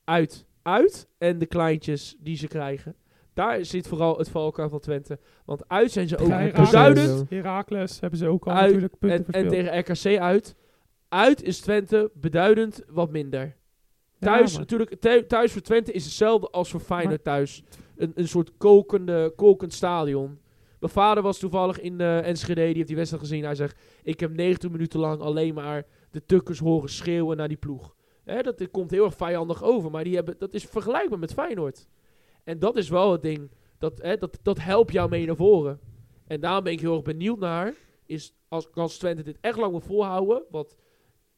Uit, 0.05 0.47
uit 0.63 1.09
en 1.19 1.39
de 1.39 1.47
kleintjes 1.47 2.17
die 2.21 2.37
ze 2.37 2.47
krijgen. 2.49 2.95
Daar 3.35 3.65
zit 3.65 3.89
vooral 3.89 4.19
het 4.19 4.29
valkuil 4.29 4.69
van 4.69 4.81
Twente. 4.81 5.19
Want 5.45 5.69
uit 5.69 5.91
zijn 5.91 6.09
ze 6.09 6.17
ook 6.19 6.29
beduidend. 6.53 7.31
Heracles 7.31 8.01
hebben 8.01 8.19
ze 8.19 8.27
ook 8.27 8.47
al 8.47 8.53
Uit 8.53 8.67
natuurlijk 8.67 8.99
punten 8.99 9.35
En, 9.35 9.43
en 9.45 9.49
tegen 9.49 9.79
RKC 9.79 10.21
uit. 10.21 10.57
Uit 11.09 11.43
is 11.43 11.61
Twente 11.61 12.11
beduidend 12.15 12.83
wat 12.89 13.11
minder. 13.11 13.57
Thuis, 14.19 14.59
natuurlijk, 14.59 14.95
thu- 15.01 15.27
thuis 15.27 15.53
voor 15.53 15.61
Twente 15.63 15.93
is 15.93 16.05
hetzelfde 16.05 16.49
als 16.51 16.71
voor 16.71 16.81
Feyenoord 16.81 17.25
thuis. 17.25 17.63
Een, 17.97 18.13
een 18.15 18.29
soort 18.29 18.51
kokende, 18.57 19.33
kokend 19.37 19.73
stadion. 19.73 20.39
Mijn 20.81 20.93
vader 20.93 21.23
was 21.23 21.39
toevallig 21.39 21.81
in 21.81 21.99
de 21.99 22.21
Enschede, 22.25 22.65
die 22.65 22.75
heeft 22.75 22.87
die 22.87 22.97
wedstrijd 22.97 23.23
gezien. 23.25 23.45
Hij 23.45 23.55
zegt, 23.55 23.81
ik 24.03 24.21
heb 24.21 24.35
90 24.35 24.71
minuten 24.71 25.01
lang 25.01 25.21
alleen 25.21 25.55
maar 25.55 25.85
de 26.11 26.25
tukkers 26.27 26.59
horen 26.59 26.89
schreeuwen 26.89 27.37
naar 27.37 27.49
die 27.49 27.57
ploeg. 27.57 27.95
Hè, 28.25 28.43
dat 28.43 28.71
komt 28.71 28.91
heel 28.91 29.05
erg 29.05 29.17
vijandig 29.17 29.63
over, 29.63 29.91
maar 29.91 30.05
die 30.05 30.15
hebben, 30.15 30.35
dat 30.39 30.55
is 30.55 30.65
vergelijkbaar 30.65 31.19
met 31.19 31.33
Feyenoord. 31.33 31.87
En 32.45 32.59
dat 32.59 32.77
is 32.77 32.89
wel 32.89 33.13
het 33.13 33.23
ding, 33.23 33.51
dat, 33.79 34.03
hè, 34.03 34.17
dat, 34.17 34.39
dat 34.43 34.59
helpt 34.59 34.93
jou 34.93 35.09
mee 35.09 35.27
naar 35.27 35.37
voren. 35.37 35.81
En 36.27 36.41
daarom 36.41 36.65
ben 36.65 36.73
ik 36.73 36.81
heel 36.81 36.95
erg 36.95 37.03
benieuwd 37.03 37.39
naar, 37.39 37.75
is 38.07 38.35
als, 38.49 38.73
als 38.73 38.99
Twente 38.99 39.23
dit 39.23 39.39
echt 39.41 39.59
lang 39.59 39.71
wil 39.71 39.81
volhouden, 39.81 40.43
wat 40.51 40.77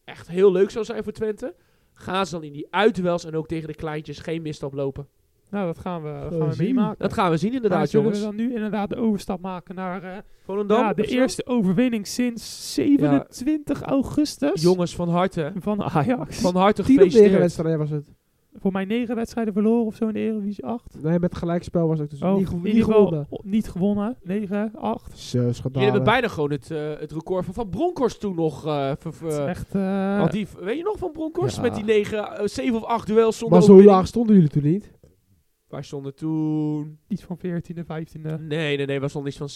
echt 0.04 0.28
heel 0.28 0.52
leuk 0.52 0.70
zou 0.70 0.84
zijn 0.84 1.02
voor 1.02 1.12
Twente, 1.12 1.54
gaan 1.94 2.26
ze 2.26 2.32
dan 2.32 2.42
in 2.42 2.52
die 2.52 2.66
uitduels 2.70 3.24
en 3.24 3.36
ook 3.36 3.48
tegen 3.48 3.68
de 3.68 3.74
kleintjes 3.74 4.18
geen 4.18 4.42
misstap 4.42 4.72
lopen. 4.72 5.08
Nou, 5.50 5.66
dat 5.66 5.78
gaan 5.78 6.02
we, 6.02 6.08
dat 6.22 6.30
Gaan 6.30 6.38
we 6.38 6.46
we 6.46 6.52
zien. 6.54 6.64
meemaken. 6.74 6.98
Dat 6.98 7.12
gaan 7.12 7.30
we 7.30 7.36
zien 7.36 7.52
Maar 7.52 7.62
inderdaad, 7.62 7.88
zullen 7.90 8.04
jongens. 8.06 8.24
we 8.24 8.36
dan 8.36 8.46
nu 8.46 8.54
inderdaad 8.54 8.88
de 8.88 8.96
overstap 8.96 9.40
maken 9.40 9.74
naar 9.74 10.02
eh, 10.02 10.16
Volendam, 10.44 10.78
ja, 10.80 10.92
de 10.92 11.06
zo? 11.08 11.14
eerste 11.14 11.46
overwinning 11.46 12.06
sinds 12.06 12.74
27 12.74 13.82
augustus 13.82 14.62
Jongens, 14.62 14.94
van 14.96 15.08
harte. 15.08 15.52
van 15.58 15.82
Ajax. 15.82 16.40
Van 16.40 16.56
harte 16.56 16.80
negen 16.82 16.94
gefeliciteerd. 16.94 17.38
wedstrijden 17.40 17.78
was 17.78 17.90
het. 17.90 18.12
Voor 18.60 18.72
mij 18.72 18.84
negen 18.84 19.14
wedstrijden 19.14 19.52
verloren 19.52 19.84
of 19.86 19.94
zo 19.94 20.06
in 20.06 20.12
de 20.12 20.18
Eredivisie 20.20 20.64
8. 20.64 21.02
Nee, 21.02 21.18
met 21.18 21.34
gelijkspel 21.34 21.88
was 21.88 21.98
het 21.98 22.10
dus 22.10 22.22
Oh, 22.22 22.36
niet, 22.36 22.46
gewonnen. 22.84 23.26
niet 23.42 23.68
gewonnen. 23.68 24.16
9, 24.22 24.70
8. 24.74 25.18
Zo, 25.18 25.38
Jullie 25.38 25.52
schandalig. 25.52 25.88
hebben 25.88 26.04
bijna 26.06 26.28
gewoon 26.28 26.50
het, 26.50 26.70
eh, 26.70 26.78
het 26.98 27.12
record 27.12 27.44
van 27.44 27.54
Van 27.54 27.68
Bronckhorst 27.68 28.20
toen 28.20 28.34
nog. 28.34 28.66
eh 28.66 28.90
is 29.26 29.36
echt... 29.38 29.74
eh, 29.74 30.18
want 30.18 30.30
die, 30.32 30.46
weet 30.60 30.76
je 30.76 30.82
nog 30.82 30.98
van 30.98 31.12
Bronckhorst? 31.12 31.56
Ja. 31.56 31.62
Met 31.62 31.74
die 31.74 31.84
negen, 31.84 32.28
zeven 32.44 32.76
of 32.76 32.84
acht 32.84 33.06
duels 33.06 33.38
zonder 33.38 33.58
Maar 33.58 33.66
zo 33.66 33.82
laag 33.82 34.06
stonden 34.06 34.34
jullie 34.34 34.50
toen 34.50 34.62
niet. 34.62 34.92
Wij 35.76 35.84
stonden 35.84 36.14
toen... 36.14 36.98
iets 37.08 37.22
van 37.22 37.38
14e, 37.38 37.78
15e. 37.78 38.20
Nee, 38.20 38.76
nee, 38.76 38.86
nee. 38.86 39.00
Wij 39.00 39.08
stonden 39.08 39.30
iets 39.30 39.38
van... 39.38 39.48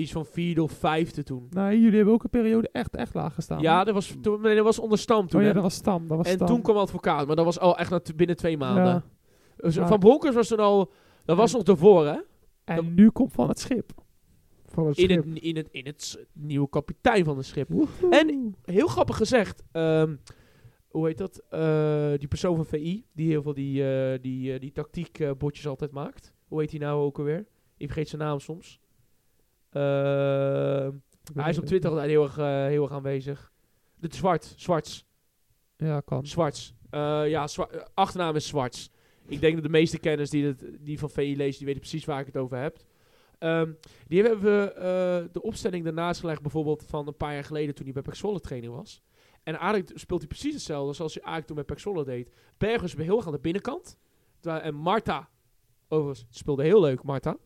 Iets 0.00 0.12
van 0.12 0.26
vierde 0.26 0.62
of 0.62 0.72
vijfde 0.72 1.22
toen. 1.22 1.46
Nou, 1.50 1.74
jullie 1.76 1.96
hebben 1.96 2.14
ook 2.14 2.24
een 2.24 2.30
periode 2.30 2.68
echt, 2.72 2.96
echt 2.96 3.14
laag 3.14 3.34
gestaan. 3.34 3.60
Ja, 3.60 3.84
dat 3.84 3.94
was, 3.94 4.14
toen, 4.20 4.40
nee, 4.40 4.54
dat 4.54 4.64
was 4.64 4.78
onder 4.78 4.98
Stam 4.98 5.28
toen. 5.28 5.40
oh 5.40 5.46
ja, 5.46 5.52
dat 5.52 5.62
was 5.62 5.74
Stam. 5.74 6.06
Dat 6.06 6.16
was 6.16 6.26
en 6.26 6.32
Stam. 6.32 6.46
toen 6.46 6.62
kwam 6.62 6.76
advocaat, 6.76 7.26
maar 7.26 7.36
dat 7.36 7.44
was 7.44 7.58
al 7.58 7.78
echt 7.78 7.90
na 7.90 8.00
binnen 8.16 8.36
twee 8.36 8.56
maanden. 8.56 8.84
Ja. 8.84 9.02
Dus 9.56 9.76
Van 9.76 9.98
Bronckhorst 9.98 10.36
was 10.36 10.48
toen 10.48 10.58
al... 10.58 10.92
Dat 11.24 11.36
was 11.36 11.52
nog 11.52 11.62
daarvoor, 11.62 12.06
hè? 12.06 12.18
En 12.64 12.94
nu 12.94 13.10
komt 13.10 13.32
van 13.32 13.48
het 13.48 13.58
schip. 13.60 13.92
Van 14.66 14.86
het 14.86 14.98
In 14.98 15.04
schip. 15.04 15.24
het, 15.24 15.38
in, 15.42 15.56
het, 15.56 15.68
in 15.70 15.86
het 15.86 16.26
nieuwe 16.32 16.68
kapitein 16.68 17.24
van 17.24 17.36
het 17.36 17.46
schip. 17.46 17.68
Woehoe. 17.68 18.10
En 18.10 18.54
heel 18.64 18.86
grappig 18.86 19.16
gezegd, 19.16 19.62
ehm, 19.72 20.14
hoe 20.92 21.06
heet 21.06 21.18
dat? 21.18 21.42
Eh, 21.48 22.12
die 22.18 22.28
persoon 22.28 22.56
van 22.56 22.66
VI, 22.66 23.04
die 23.12 23.28
heel 23.28 23.42
veel 23.42 23.54
die, 23.54 23.84
eh, 23.94 24.18
die, 24.20 24.52
eh, 24.54 24.60
die 24.60 24.72
tactiekbotjes 24.72 25.66
altijd 25.66 25.90
maakt. 25.90 26.34
Hoe 26.48 26.60
heet 26.60 26.70
hij 26.70 26.80
nou 26.80 27.02
ook 27.02 27.18
alweer? 27.18 27.46
Ik 27.76 27.86
vergeet 27.86 28.08
zijn 28.08 28.22
naam 28.22 28.40
soms. 28.40 28.80
Hij 29.70 31.50
is 31.50 31.58
op 31.58 31.64
Twitter 31.64 31.90
altijd 31.90 32.08
heel 32.08 32.22
erg, 32.22 32.36
heel 32.68 32.82
erg 32.82 32.92
aanwezig. 32.92 33.52
Is 34.00 34.16
Zwart, 34.16 34.54
Zwarts, 34.56 35.06
Ja, 35.76 36.00
kan. 36.00 36.26
Zwarts. 36.26 36.74
Ja, 36.90 37.46
Zwa- 37.46 37.88
achternaam 37.94 38.36
is 38.36 38.46
Zwarts. 38.46 38.90
Ik 39.26 39.40
denk 39.40 39.54
dat 39.54 39.62
de 39.62 39.68
meeste 39.68 39.98
kenners 39.98 40.30
die, 40.30 40.44
het, 40.46 40.64
die 40.80 40.98
van 40.98 41.10
VI 41.10 41.36
lezen, 41.36 41.56
die 41.58 41.66
weten 41.66 41.80
precies 41.80 42.04
waar 42.04 42.20
ik 42.20 42.26
het 42.26 42.36
over 42.36 42.58
heb. 42.58 42.76
Ehm, 43.38 43.72
die 44.06 44.22
hebben 44.22 44.40
we 44.42 45.28
de 45.32 45.42
opstelling 45.42 45.84
daarnaast 45.84 46.20
gelegd, 46.20 46.42
bijvoorbeeld 46.42 46.84
van 46.86 47.06
een 47.06 47.16
paar 47.16 47.32
jaar 47.34 47.44
geleden 47.44 47.74
toen 47.74 47.84
hij 47.84 47.94
bij 47.94 48.02
Pexolle 48.02 48.40
trainer 48.40 48.70
was. 48.70 49.02
En 49.42 49.54
eigenlijk 49.56 49.98
speelt 49.98 50.20
hij 50.20 50.28
precies 50.28 50.52
hetzelfde 50.54 50.92
zoals 50.94 51.14
hij 51.14 51.22
eigenlijk 51.22 51.46
toen 51.52 51.56
bij 51.64 51.74
Pexolle 51.74 52.04
deed. 52.04 52.30
Bergers 52.58 52.94
heel 52.96 53.16
erg 53.16 53.26
aan 53.26 53.32
de 53.32 53.38
binnenkant. 53.38 53.98
En 54.42 54.74
Marta, 54.74 55.28
overigens, 55.88 56.26
speelde 56.30 56.62
heel 56.62 56.80
leuk, 56.80 57.02
Marta. 57.02 57.36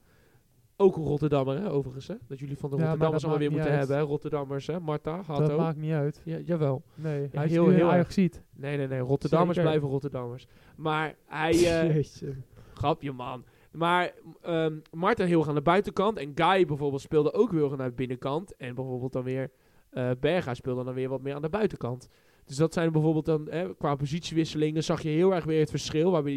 Ook 0.76 0.97
een 0.97 1.03
Rotterdammer, 1.03 1.57
hè, 1.61 1.70
overigens. 1.70 2.07
Hè? 2.07 2.14
Dat 2.28 2.38
jullie 2.38 2.57
van 2.57 2.70
de 2.70 2.76
Ja, 2.76 2.82
Rotterdammers 2.82 3.22
dat 3.22 3.30
allemaal 3.30 3.49
weer 3.49 3.57
moeten 3.59 3.78
hebben. 3.78 3.97
Hè? 3.97 4.03
Rotterdammers, 4.03 4.66
hè? 4.66 4.80
Marta, 4.80 5.16
Dat 5.16 5.26
Hatto. 5.26 5.57
maakt 5.57 5.76
niet 5.76 5.92
uit. 5.92 6.22
Ja, 6.24 6.38
jawel. 6.38 6.82
Nee, 6.94 7.20
Ja, 7.22 7.28
hij 7.32 7.44
is 7.44 7.51
heel- 7.51 7.70
erg. 7.92 8.12
ziet. 8.12 8.42
Nee, 8.55 8.76
nee, 8.76 8.86
nee. 8.86 8.99
Rotterdammers 9.01 9.55
Zeker. 9.57 9.70
blijven 9.70 9.88
Rotterdammers. 9.88 10.47
Maar 10.76 11.14
hij... 11.26 11.55
Jeetje. 11.92 12.34
grapje, 12.74 13.12
man. 13.12 13.44
Maar 13.70 14.12
ehm 14.42 14.78
Marten 14.92 15.26
heel 15.26 15.38
erg 15.38 15.49
aan 15.49 15.55
de 15.55 15.61
buitenkant. 15.62 16.18
En 16.18 16.32
Guy 16.34 16.66
bijvoorbeeld 16.66 17.01
speelde 17.03 17.32
ook 17.32 17.51
heel 17.51 17.62
erg 17.70 17.80
aan 17.80 17.88
de 17.88 17.94
binnenkant. 17.94 18.57
En 18.57 18.74
bijvoorbeeld 18.74 19.12
dan 19.12 19.22
weer... 19.24 19.51
eh 19.91 20.11
Berga 20.20 20.55
speelde 20.55 20.84
dan 20.84 20.95
weer 20.95 21.09
wat 21.09 21.22
meer 21.22 21.34
aan 21.34 21.43
de 21.43 21.49
buitenkant. 21.49 22.09
Dus 22.45 22.57
dat 22.57 22.72
zijn 22.72 22.93
bijvoorbeeld 22.93 23.24
dan... 23.24 23.49
eh, 23.49 23.68
qua 23.78 23.95
positiewisselingen 23.95 24.84
zag 24.84 25.03
je 25.03 25.09
heel 25.09 25.34
erg 25.34 25.45
weer 25.45 25.61
het 25.61 25.70
verschil. 25.70 26.11
Waarbij 26.11 26.32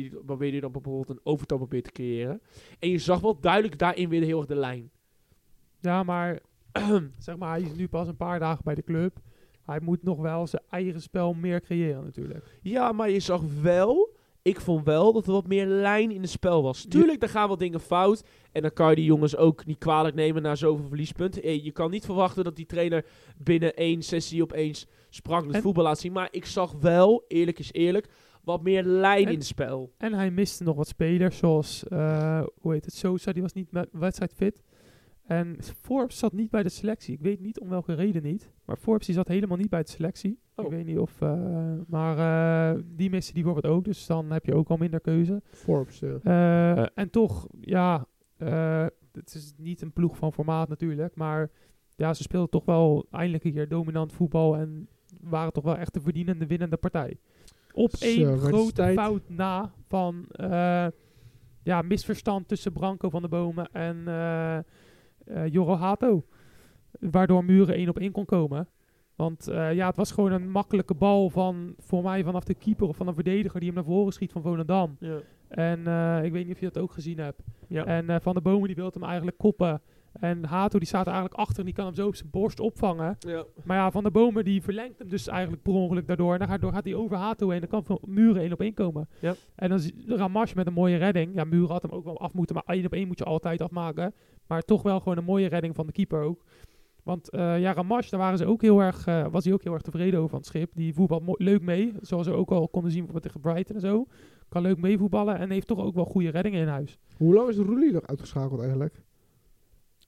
je, 0.52 0.60
dan 0.62 0.72
bijvoorbeeld 0.72 1.10
een 1.10 1.20
overtal 1.24 1.58
probeert 1.58 1.84
te 1.84 1.92
creëren. 1.92 2.42
En 2.80 2.90
je 2.90 2.98
zag 2.98 3.20
wel 3.20 3.40
duidelijk 3.40 3.78
daarin 3.78 4.10
weer 4.10 4.22
heel 4.24 4.38
erg 4.38 4.48
de 4.48 4.56
lijn. 4.56 4.92
Ja, 5.80 6.04
maar 6.04 6.40
zeg 7.18 7.38
maar, 7.38 7.50
hij 7.50 7.62
is 7.62 7.74
nu 7.74 7.88
pas 7.88 8.08
een 8.08 8.16
paar 8.16 8.40
dagen 8.40 8.64
bij 8.64 8.76
de 8.76 8.84
club. 8.84 9.18
Hij 9.66 9.80
moet 9.80 10.04
nog 10.04 10.20
wel 10.20 10.48
zijn 10.48 10.64
eigen 10.70 11.02
spel 11.02 11.34
meer 11.34 11.62
creëren 11.62 12.04
natuurlijk. 12.04 12.60
Ja, 12.62 12.92
maar 12.92 13.10
je 13.10 13.20
zag 13.20 13.42
wel... 13.62 14.18
Ik 14.42 14.60
vond 14.60 14.86
wel 14.86 15.14
dat 15.14 15.26
er 15.28 15.32
wat 15.32 15.48
meer 15.48 15.66
lijn 15.66 16.12
in 16.12 16.22
het 16.22 16.30
spel 16.30 16.64
was. 16.64 16.86
Tuurlijk, 16.86 17.24
er 17.24 17.30
gaan 17.30 17.48
wel 17.48 17.58
dingen 17.58 17.80
fout. 17.80 18.24
En 18.52 18.62
dan 18.62 18.74
kan 18.74 18.90
je 18.90 18.96
die 18.96 19.06
jongens 19.06 19.36
ook 19.36 19.66
niet 19.66 19.78
kwalijk 19.78 20.16
nemen 20.16 20.42
na 20.42 20.56
zoveel 20.56 20.88
verliespunten. 20.88 21.44
Eh, 21.44 21.64
Je 21.64 21.72
kan 21.72 21.92
niet 21.92 22.06
verwachten 22.06 22.44
dat 22.44 22.56
die 22.56 22.66
trainer 22.66 23.06
binnen 23.38 23.74
één 23.76 24.02
sessie 24.02 24.42
opeens 24.44 24.88
sprankelend 25.10 25.56
En- 25.56 25.62
voetbal 25.62 25.84
laat 25.84 26.00
zien. 26.00 26.12
Maar 26.12 26.28
ik 26.32 26.46
zag 26.46 26.72
wel, 26.80 27.24
eerlijk 27.28 27.60
is 27.60 27.72
eerlijk, 27.74 28.08
wat 28.44 28.64
meer 28.64 28.84
lijn 28.84 29.26
En- 29.26 29.32
in 29.32 29.38
het 29.38 29.46
spel. 29.48 29.94
En 29.98 30.14
hij 30.14 30.32
miste 30.32 30.64
nog 30.64 30.76
wat 30.76 30.88
spelers, 30.88 31.38
zoals, 31.38 31.84
eh, 31.88 32.44
hoe 32.62 32.72
heet 32.74 32.86
het, 32.86 32.94
Sosa, 32.94 33.32
die 33.32 33.42
was 33.42 33.54
niet 33.54 33.72
met 33.72 33.90
wedstrijd 33.92 34.34
fit. 34.34 34.64
En 35.26 35.58
Forbes 35.82 36.18
zat 36.18 36.34
niet 36.34 36.50
bij 36.50 36.64
de 36.64 36.70
selectie. 36.70 37.14
Ik 37.14 37.22
weet 37.22 37.40
niet 37.40 37.60
om 37.60 37.70
welke 37.70 37.94
reden 37.94 38.24
niet. 38.24 38.52
Maar 38.66 38.78
Forbes 38.78 39.06
die 39.06 39.16
zat 39.16 39.28
helemaal 39.28 39.58
niet 39.58 39.70
bij 39.70 39.82
de 39.84 39.90
selectie. 39.90 40.40
Oh. 40.56 40.66
Ik 40.66 40.72
weet 40.72 40.86
niet 40.86 40.98
of... 40.98 41.22
eh, 41.22 41.74
maar 41.88 42.18
eh, 42.76 42.82
die 42.86 43.10
miste 43.10 43.34
die 43.34 43.44
bijvoorbeeld 43.44 43.74
ook. 43.74 43.84
Dus 43.84 44.06
dan 44.06 44.32
heb 44.32 44.46
je 44.46 44.54
ook 44.56 44.70
al 44.70 44.78
minder 44.78 45.00
keuze. 45.00 45.42
Forbes, 45.52 46.00
ja. 46.00 46.18
Eh, 46.24 46.88
en 46.96 47.10
toch, 47.10 47.48
ja, 47.62 48.06
eh, 48.40 48.86
het 49.12 49.34
is 49.36 49.54
niet 49.58 49.82
een 49.82 49.94
ploeg 49.94 50.18
van 50.18 50.34
formaat 50.34 50.70
natuurlijk. 50.70 51.16
Maar 51.16 51.50
ja, 51.96 52.14
ze 52.14 52.24
speelden 52.24 52.50
toch 52.50 52.66
wel 52.66 53.06
eindelijk 53.12 53.44
een 53.44 53.54
keer 53.54 53.68
dominant 53.68 54.14
voetbal. 54.14 54.56
En 54.56 54.88
waren 55.22 55.54
toch 55.54 55.64
wel 55.64 55.78
echt 55.78 55.94
de 55.94 56.02
verdienende 56.02 56.46
winnende 56.48 56.78
partij. 56.78 57.18
Op 57.74 57.96
Zo, 57.96 58.06
één 58.06 58.38
grote 58.38 58.74
tijd. 58.74 58.98
fout 58.98 59.30
na 59.30 59.74
van 59.88 60.26
eh, 60.32 60.88
ja, 61.64 61.82
misverstand 61.82 62.48
tussen 62.48 62.74
Branco 62.74 63.10
van 63.10 63.22
de 63.22 63.28
Bomen 63.28 63.72
en 63.72 64.08
eh 64.08 64.58
eh, 65.30 65.48
Joro 65.48 65.76
Hato. 65.76 66.26
Waardoor 67.00 67.46
Muren 67.46 67.76
één 67.76 67.90
op 67.90 68.00
één 68.00 68.12
kon 68.12 68.26
komen. 68.26 68.68
Want 69.16 69.48
eh, 69.48 69.74
ja, 69.74 69.88
het 69.88 69.96
was 69.96 70.12
gewoon 70.12 70.32
een 70.32 70.52
makkelijke 70.52 70.94
bal 70.94 71.30
van, 71.30 71.74
voor 71.78 72.04
mij 72.04 72.24
vanaf 72.24 72.44
de 72.44 72.54
keeper 72.54 72.88
of 72.88 72.96
van 72.96 73.08
een 73.08 73.14
verdediger 73.14 73.60
die 73.60 73.70
hem 73.70 73.78
naar 73.78 73.94
voren 73.94 74.14
schiet 74.14 74.32
van 74.32 74.42
Volendam. 74.42 74.96
Ja. 75.00 75.20
En 75.50 75.88
eh, 75.88 76.24
ik 76.24 76.32
weet 76.32 76.46
niet 76.46 76.56
of 76.56 76.60
je 76.60 76.70
dat 76.72 76.84
ook 76.84 76.92
gezien 76.92 77.20
hebt. 77.20 77.42
Ja. 77.68 77.86
En 77.86 78.10
eh, 78.10 78.16
Van 78.22 78.34
de 78.34 78.42
Bomen 78.42 78.68
die 78.68 78.76
wil 78.76 78.92
hem 78.94 79.04
eigenlijk 79.04 79.38
koppen. 79.38 79.82
En 80.14 80.46
Hato 80.46 80.78
die 80.78 80.88
staat 80.88 81.06
er 81.06 81.12
eigenlijk 81.14 81.42
achter 81.42 81.60
en 81.60 81.66
die 81.66 81.74
kan 81.74 81.86
hem 81.86 81.96
zo 81.96 82.08
op 82.08 82.16
zijn 82.16 82.30
borst 82.30 82.60
opvangen. 82.60 83.16
Ja. 83.20 83.44
Maar 83.64 83.78
ja, 83.78 83.92
Van 83.92 84.04
de 84.04 84.12
Bomen 84.12 84.44
die 84.44 84.62
verlengt 84.62 85.00
hem 85.00 85.10
dus 85.10 85.28
eigenlijk 85.28 85.62
per 85.62 85.74
ongeluk 85.74 86.08
daardoor. 86.08 86.34
En 86.34 86.48
daardoor 86.48 86.74
gaat 86.74 86.84
hij 86.84 86.96
over 86.96 87.18
Hato 87.18 87.50
heen. 87.50 87.60
Dan 87.60 87.70
kan 87.70 87.84
van 87.84 88.00
Muren 88.06 88.42
één 88.42 88.54
op 88.54 88.62
één 88.62 88.74
komen. 88.74 89.10
Ja. 89.20 89.36
En 89.56 89.70
dan 89.70 89.82
Ramash 90.08 90.54
met 90.54 90.68
een 90.68 90.74
mooie 90.74 90.98
redding. 90.98 91.36
Ja, 91.36 91.44
Muren 91.44 91.72
had 91.72 91.82
hem 91.82 91.92
ook 91.92 92.04
wel 92.04 92.20
af 92.20 92.34
moeten. 92.34 92.56
Maar 92.56 92.76
één 92.76 92.86
op 92.86 92.94
één 92.94 93.08
moet 93.08 93.18
je 93.18 93.26
altijd 93.26 93.62
afmaken. 93.62 94.14
Maar 94.48 94.62
toch 94.62 94.82
wel 94.82 95.00
gewoon 95.00 95.18
een 95.18 95.24
mooie 95.24 95.48
redding 95.48 95.76
van 95.76 95.86
de 95.86 95.92
keeper 95.92 96.22
ook. 96.22 96.44
Want 97.04 97.30
eh, 97.30 97.60
ja, 97.60 97.74
Ramash, 97.74 98.10
daar 98.10 98.20
waren 98.20 98.38
ze 98.38 98.46
ook 98.46 98.62
heel 98.62 98.80
erg, 98.80 99.06
was 99.06 99.44
hij 99.44 99.54
ook 99.54 99.64
heel 99.64 99.74
erg 99.74 99.82
tevreden 99.82 100.20
over 100.20 100.30
van 100.30 100.40
het 100.40 100.48
schip. 100.48 100.72
Die 100.76 100.94
voetbal 100.94 101.36
leuk 101.38 101.62
mee. 101.62 101.94
Zoals 102.02 102.28
we 102.28 102.34
ook 102.34 102.52
al 102.52 102.68
konden 102.68 102.92
zien 102.92 103.06
bijvoorbeeld 103.06 103.34
tegen 103.34 103.52
Brighton 103.52 103.76
en 103.76 103.82
zo. 103.82 104.06
Kan 104.50 104.62
leuk 104.62 104.78
meevoetballen 104.78 105.38
en 105.38 105.50
heeft 105.50 105.68
toch 105.68 105.80
ook 105.80 105.96
wel 105.96 106.06
goede 106.06 106.30
reddingen 106.30 106.62
in 106.62 106.68
huis. 106.68 106.98
Hoe 107.18 107.34
lang 107.34 107.50
is 107.50 107.58
Roelie 107.58 107.92
nog 107.92 108.08
uitgeschakeld 108.08 108.60
eigenlijk? 108.60 109.02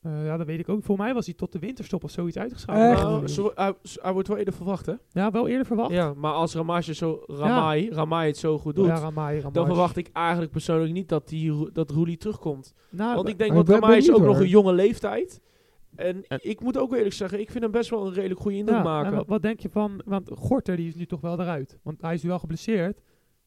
Eh, 0.01 0.25
ja, 0.25 0.37
dat 0.37 0.45
weet 0.47 0.59
ik 0.59 0.69
ook. 0.69 0.83
Voor 0.83 0.97
mij 0.97 1.13
was 1.13 1.25
hij 1.25 1.35
tot 1.35 1.51
de 1.51 1.59
winterstop 1.59 2.03
of 2.03 2.11
zoiets 2.11 2.37
uitgeschakeld. 2.37 2.91
Echt? 2.91 3.03
Nou, 3.03 3.27
zo, 3.27 3.51
hij, 3.55 3.73
hij 4.01 4.13
wordt 4.13 4.27
wel 4.27 4.37
eerder 4.37 4.53
verwacht, 4.53 4.85
hè? 4.85 4.93
Ja, 5.11 5.31
wel 5.31 5.47
eerder 5.47 5.65
verwacht. 5.65 5.91
Ja, 5.91 6.13
maar 6.13 6.33
als 6.33 6.53
Ramage 6.55 6.93
zo, 6.93 7.23
Ramai, 7.27 7.89
Ramai 7.89 8.27
het 8.27 8.37
zo 8.37 8.57
goed 8.57 8.75
doet, 8.75 8.85
Ja, 8.85 8.95
Ramai, 8.95 9.37
Ramash. 9.37 9.53
dan 9.53 9.65
verwacht 9.65 9.97
ik 9.97 10.09
eigenlijk 10.13 10.51
persoonlijk 10.51 10.93
niet 10.93 11.09
dat, 11.09 11.27
die, 11.27 11.71
dat 11.71 11.91
Roelie 11.91 12.17
terugkomt. 12.17 12.73
Nou, 12.89 13.15
Want 13.15 13.27
ik 13.27 13.37
denk, 13.37 13.53
ben 13.53 13.65
Ramai 13.65 13.97
is 13.97 14.11
ook 14.11 14.21
nog 14.21 14.39
een 14.39 14.47
jonge 14.47 14.73
leeftijd. 14.73 15.41
En 15.95 16.23
En- 16.27 16.39
ik 16.41 16.61
moet 16.61 16.77
ook 16.77 16.93
eerlijk 16.95 17.13
zeggen, 17.15 17.39
ik 17.39 17.51
vind 17.51 17.63
hem 17.63 17.71
best 17.71 17.89
wel 17.89 18.07
een 18.07 18.13
redelijk 18.13 18.39
goede 18.39 18.57
indruk 18.57 18.77
ja, 18.77 18.83
maken. 18.83 19.15
wat, 19.15 19.27
wat 19.27 19.41
denk 19.41 19.59
je 19.59 19.69
van... 19.69 20.01
Want 20.05 20.29
Gorter 20.33 20.75
die 20.75 20.87
is 20.87 20.95
nu 20.95 21.05
toch 21.05 21.21
wel 21.21 21.39
eruit. 21.39 21.79
Want 21.83 22.01
hij 22.01 22.13
is 22.13 22.23
nu 22.23 22.29
wel 22.29 22.39
geblesseerd. 22.39 23.01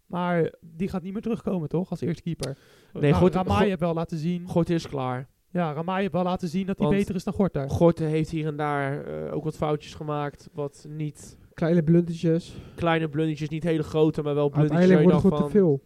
Maar 0.07 0.53
die 0.61 0.89
gaat 0.89 1.03
niet 1.03 1.13
meer 1.13 1.23
terugkomen, 1.23 1.69
toch? 1.69 1.91
Als 1.91 2.01
eerste 2.01 2.23
keeper. 2.23 2.59
Nee, 2.93 3.13
Gorter- 3.13 3.43
Ramai 3.47 3.69
heeft 3.69 3.81
wel 3.81 3.95
laten 3.95 4.19
zien... 4.19 4.47
Gort 4.49 4.71
is 4.71 4.89
klaar. 4.89 5.29
Ja, 5.51 5.73
Ramai 5.73 6.01
heeft 6.01 6.13
wel 6.13 6.23
laten 6.23 6.49
zien 6.49 6.67
dat 6.67 6.79
hij 6.79 6.89
beter 6.89 7.15
is 7.15 7.25
dan 7.25 7.33
Gorter. 7.35 7.71
Gorten 7.71 8.07
heeft 8.07 8.31
hier 8.31 8.47
en 8.47 8.57
daar 8.57 9.05
eh, 9.05 9.35
ook 9.35 9.45
wat 9.45 9.57
foutjes 9.57 9.95
gemaakt. 9.95 10.49
Wat 10.53 10.87
niet 10.89 11.39
Kleine 11.55 11.83
blundertjes. 11.83 12.57
kleine 12.75 13.09
blundertjes, 13.09 13.49
niet 13.49 13.63
hele 13.63 13.83
grote, 13.83 14.23
maar 14.23 14.35
wel 14.35 14.49
blundertjes. 14.49 14.81
Uiteindelijk 14.89 15.23
waar 15.23 15.31
wordt 15.31 15.43
het 15.45 15.53
te 15.53 15.59
veel. 15.59 15.83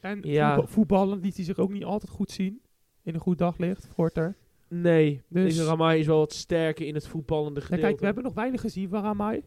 En 0.00 0.18
Ja. 0.22 0.48
voetbal- 0.54 0.66
voetballen 0.72 1.20
liet 1.20 1.36
hij 1.36 1.44
zich 1.44 1.58
ook 1.58 1.72
niet 1.72 1.84
altijd 1.84 2.10
goed 2.12 2.30
zien. 2.30 2.60
In 3.02 3.14
een 3.14 3.20
goed 3.20 3.38
daglicht, 3.38 3.88
Gorter. 3.94 4.36
Nee, 4.68 5.22
Dus- 5.28 5.42
deze 5.56 5.64
Ramai 5.64 6.00
is 6.00 6.06
wel 6.06 6.18
wat 6.18 6.32
sterker 6.32 6.86
in 6.86 6.94
het 6.94 7.06
voetballende 7.06 7.60
Ja, 7.60 7.66
gedeelte. 7.66 7.86
kijk, 7.86 7.98
we 7.98 8.04
hebben 8.06 8.24
nog 8.24 8.34
weinig 8.34 8.60
gezien 8.60 8.88
van 8.88 9.02
Ramai. 9.02 9.42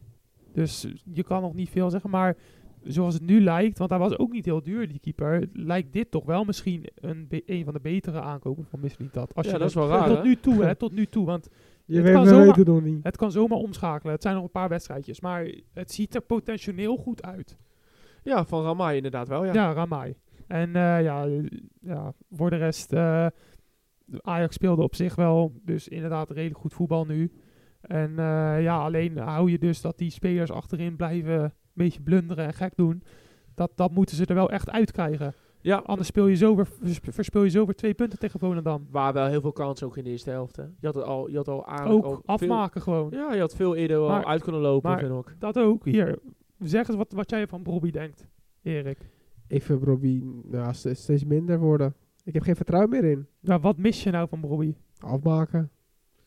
Dus 0.52 0.86
je 1.12 1.22
kan 1.22 1.42
nog 1.42 1.54
niet 1.54 1.70
veel 1.70 1.90
zeggen. 1.90 2.10
Maar 2.10 2.36
zoals 2.84 3.14
het 3.14 3.22
nu 3.22 3.40
lijkt, 3.42 3.78
want 3.78 3.90
hij 3.90 3.98
was 3.98 4.18
ook 4.18 4.32
niet 4.32 4.44
heel 4.44 4.62
duur, 4.62 4.88
die 4.88 4.98
keeper. 5.00 5.48
Lijkt 5.52 5.92
dit 5.92 6.10
toch 6.10 6.24
wel 6.24 6.44
misschien 6.44 6.86
een, 6.94 7.26
een 7.46 7.64
van 7.64 7.72
de 7.72 7.80
betere 7.80 8.20
aankopen 8.20 8.64
van 8.64 8.80
Mislintat. 8.80 9.34
Als 9.34 9.46
Ja, 9.46 9.52
je 9.52 9.58
dat 9.58 9.68
is 9.68 9.74
wel 9.74 9.88
raar, 9.88 10.06
Tot 10.08 10.16
hè? 10.16 10.22
nu 10.22 10.36
toe, 10.36 10.64
hè. 10.64 10.74
Tot 10.84 10.92
nu 10.92 11.06
toe. 11.06 11.26
Want 11.26 11.48
Je 11.84 11.94
Het 11.94 12.04
weet, 12.04 12.14
kan 12.14 12.26
zomaar- 12.26 12.44
weten 12.46 12.58
het 12.58 12.68
nog 12.68 12.82
niet. 12.82 13.04
het 13.04 13.16
kan 13.16 13.32
zomaar 13.32 13.58
omschakelen. 13.58 14.12
Het 14.12 14.22
zijn 14.22 14.34
nog 14.34 14.44
een 14.44 14.50
paar 14.50 14.68
wedstrijdjes. 14.68 15.20
Maar 15.20 15.52
het 15.72 15.92
ziet 15.92 16.14
er 16.14 16.20
potentieel 16.20 16.96
goed 16.96 17.22
uit. 17.22 17.58
Ja, 18.22 18.44
van 18.44 18.62
Ramai 18.64 18.96
inderdaad 18.96 19.28
wel, 19.28 19.44
ja. 19.44 19.52
Ja, 19.52 19.72
Ramai. 19.72 20.14
En 20.46 20.66
eh, 20.76 21.02
ja, 21.02 21.26
ja, 21.80 22.12
voor 22.30 22.50
de 22.50 22.56
rest, 22.56 22.92
eh, 22.92 23.26
Ajax 24.20 24.54
speelde 24.54 24.82
op 24.82 24.94
zich 24.94 25.14
wel, 25.14 25.52
dus 25.64 25.88
inderdaad 25.88 26.30
redelijk 26.30 26.58
goed 26.60 26.74
voetbal 26.74 27.04
nu. 27.04 27.32
En 27.80 28.10
eh, 28.18 28.62
ja, 28.62 28.76
alleen 28.78 29.16
hou 29.18 29.50
je 29.50 29.58
dus 29.58 29.80
dat 29.80 29.98
die 29.98 30.10
spelers 30.10 30.50
achterin 30.50 30.96
blijven 30.96 31.54
beetje 31.74 32.00
blunderen 32.00 32.46
en 32.46 32.54
gek 32.54 32.72
doen. 32.76 33.02
Dat, 33.54 33.70
dat 33.74 33.90
moeten 33.90 34.16
ze 34.16 34.26
er 34.26 34.34
wel 34.34 34.50
echt 34.50 34.70
uitkrijgen. 34.70 35.34
Ja, 35.60 35.76
Anders 35.76 36.08
speel 36.08 36.26
je 36.26 36.34
zo 36.36 36.56
weer, 36.56 36.66
versp- 36.66 37.12
verspeel 37.12 37.42
je 37.42 37.50
zo 37.50 37.64
weer 37.64 37.74
twee 37.74 37.94
punten 37.94 38.18
tegen 38.18 38.38
Volendam. 38.40 38.86
waar 38.90 39.12
wel 39.12 39.26
heel 39.26 39.40
veel 39.40 39.52
kansen 39.52 39.86
ook 39.86 39.96
in 39.96 40.04
de 40.04 40.10
eerste 40.10 40.30
helft. 40.30 40.56
Hè. 40.56 40.62
Je 40.62 40.86
had 40.86 40.94
het 40.94 41.04
al, 41.04 41.30
je 41.30 41.36
had 41.36 41.48
al 41.48 41.68
Ook 41.84 42.04
al 42.04 42.22
afmaken 42.24 42.82
gewoon. 42.82 43.10
Ja, 43.10 43.32
je 43.34 43.40
had 43.40 43.54
veel 43.54 43.74
eerder 43.76 44.00
Maar- 44.00 44.24
al 44.24 44.30
uit 44.30 44.42
kunnen 44.42 44.60
lopen, 44.60 44.90
maar- 44.90 44.98
vind 44.98 45.12
ik. 45.26 45.34
Dat 45.38 45.58
ook. 45.58 45.84
Hier, 45.84 46.18
zeg 46.58 46.88
eens 46.88 46.96
wat, 46.96 47.12
wat 47.12 47.30
jij 47.30 47.46
van 47.46 47.62
Bobby 47.62 47.90
denkt, 47.90 48.26
Erik. 48.62 48.98
Ik 49.46 49.62
vind 49.62 49.82
Robbie 49.82 50.40
ja, 50.50 50.72
steeds, 50.72 51.02
steeds 51.02 51.24
minder 51.24 51.58
worden. 51.58 51.94
Ik 52.24 52.32
heb 52.34 52.42
geen 52.42 52.56
vertrouwen 52.56 52.90
meer 52.90 53.04
in. 53.04 53.26
Nou, 53.40 53.60
wat 53.60 53.76
mis 53.76 54.02
je 54.02 54.10
nou 54.10 54.28
van 54.28 54.40
Bobby? 54.40 54.74
Afmaken. 54.98 55.70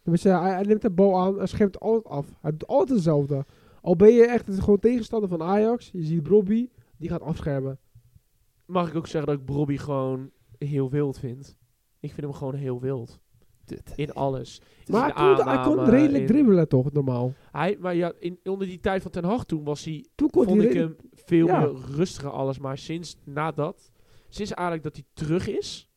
Hij, 0.04 0.32
hij 0.32 0.64
neemt 0.64 0.82
de 0.82 0.90
bal 0.90 1.20
aan 1.20 1.40
en 1.40 1.48
schermt 1.48 1.80
altijd 1.80 2.14
af. 2.14 2.28
Hij 2.42 2.52
doet 2.52 2.68
altijd 2.68 2.90
hetzelfde. 2.90 3.46
Al 3.86 3.96
ben 3.96 4.14
je 4.14 4.26
echt 4.26 4.60
gewoon 4.60 4.80
tegenstander 4.80 5.30
van 5.30 5.42
Ajax. 5.42 5.90
Je 5.94 6.04
ziet 6.04 6.28
Robbie, 6.28 6.72
die 6.98 7.10
gaat 7.10 7.22
afschermen. 7.22 7.80
Mag 8.66 8.90
ik 8.90 8.96
ook 8.96 9.08
zeggen 9.08 9.32
dat 9.32 9.40
ik 9.40 9.46
Bobby 9.46 9.78
gewoon 9.78 10.32
heel 10.58 10.90
wild 10.90 11.20
vind. 11.20 11.58
Ik 12.00 12.10
vind 12.14 12.22
hem 12.22 12.34
gewoon 12.34 12.54
heel 12.56 12.80
wild. 12.82 13.20
In 13.96 14.14
alles. 14.14 14.62
Maar 14.92 15.10
In 15.10 15.16
hij 15.24 15.36
kon, 15.36 15.48
hij 15.48 15.64
kon 15.64 15.84
redelijk 15.90 16.22
in- 16.22 16.26
dribbelen 16.26 16.68
toch, 16.68 16.92
normaal. 16.92 17.34
Hij, 17.52 17.78
maar 17.80 17.96
ja, 17.96 18.14
in, 18.20 18.40
onder 18.44 18.68
die 18.68 18.80
tijd 18.80 19.02
van 19.02 19.12
Ten 19.12 19.24
Hag 19.24 19.46
toen 19.46 19.64
was 19.64 19.86
hij, 19.86 20.06
Toen 20.16 20.30
kon 20.30 20.44
vond 20.46 20.58
hij 20.58 20.68
ik 20.68 20.74
redelijk- 20.74 21.00
hem 21.02 21.10
veel 21.26 21.48
Ja. 21.48 21.72
rustiger 21.96 22.30
alles. 22.30 22.60
Maar 22.60 22.78
sinds 22.78 23.18
nadat, 23.24 23.92
sinds 24.30 24.52
eigenlijk 24.54 24.84
dat 24.88 24.96
hij 24.96 25.06
terug 25.14 25.48
is, 25.48 25.90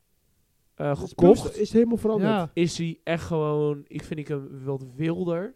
eh, 0.75 0.89
Het 0.89 0.99
gekocht, 0.99 1.57
is 1.59 1.73
helemaal 1.73 1.97
veranderd. 1.97 2.31
Ja, 2.31 2.51
is 2.53 2.79
hij 2.79 3.01
echt 3.05 3.25
gewoon, 3.25 3.85
ik 3.87 4.03
vind 4.05 4.21
ik 4.21 4.29
hem 4.29 4.65
wat 4.65 4.85
wilder. 4.97 5.55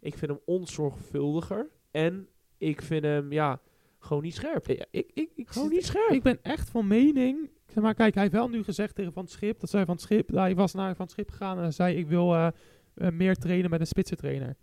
Ik 0.00 0.18
vind 0.18 0.30
hem 0.30 0.40
onzorgvuldiger. 0.44 1.70
En 1.94 2.28
ik 2.58 2.82
vind 2.82 3.04
hem, 3.04 3.32
ja, 3.32 3.60
gewoon 3.98 4.22
niet 4.22 4.34
scherp. 4.34 4.68
ik, 4.68 4.86
ik, 4.90 5.10
ik, 5.14 5.30
ik, 5.34 5.48
Gewoon 5.48 5.68
niet 5.68 5.86
scherp. 5.86 6.10
ik 6.10 6.22
ben 6.22 6.38
echt 6.42 6.70
van 6.70 6.86
mening. 6.86 7.50
Zeg 7.66 7.82
maar, 7.82 7.94
kijk, 7.94 8.14
hij 8.14 8.22
heeft 8.22 8.34
wel 8.34 8.48
nu 8.48 8.62
gezegd 8.62 8.94
tegen 8.94 9.12
Van 9.12 9.22
het 9.22 9.32
Schip. 9.32 9.60
Dat 9.60 9.70
zij 9.70 9.84
Van 9.84 9.94
het 9.94 10.02
Schip. 10.02 10.28
Hij 10.28 10.54
was 10.54 10.74
naar 10.74 10.94
Van 10.96 11.04
het 11.04 11.14
Schip 11.14 11.30
gegaan 11.30 11.60
en 11.60 11.72
zei: 11.72 11.96
Ik 11.96 12.06
wil 12.06 12.34
eh, 12.34 12.46
eh, 12.94 13.12
meer 13.12 13.36
trainen 13.36 13.70
met 13.70 13.80
een 13.80 13.86
spitsentrainer. 13.86 14.56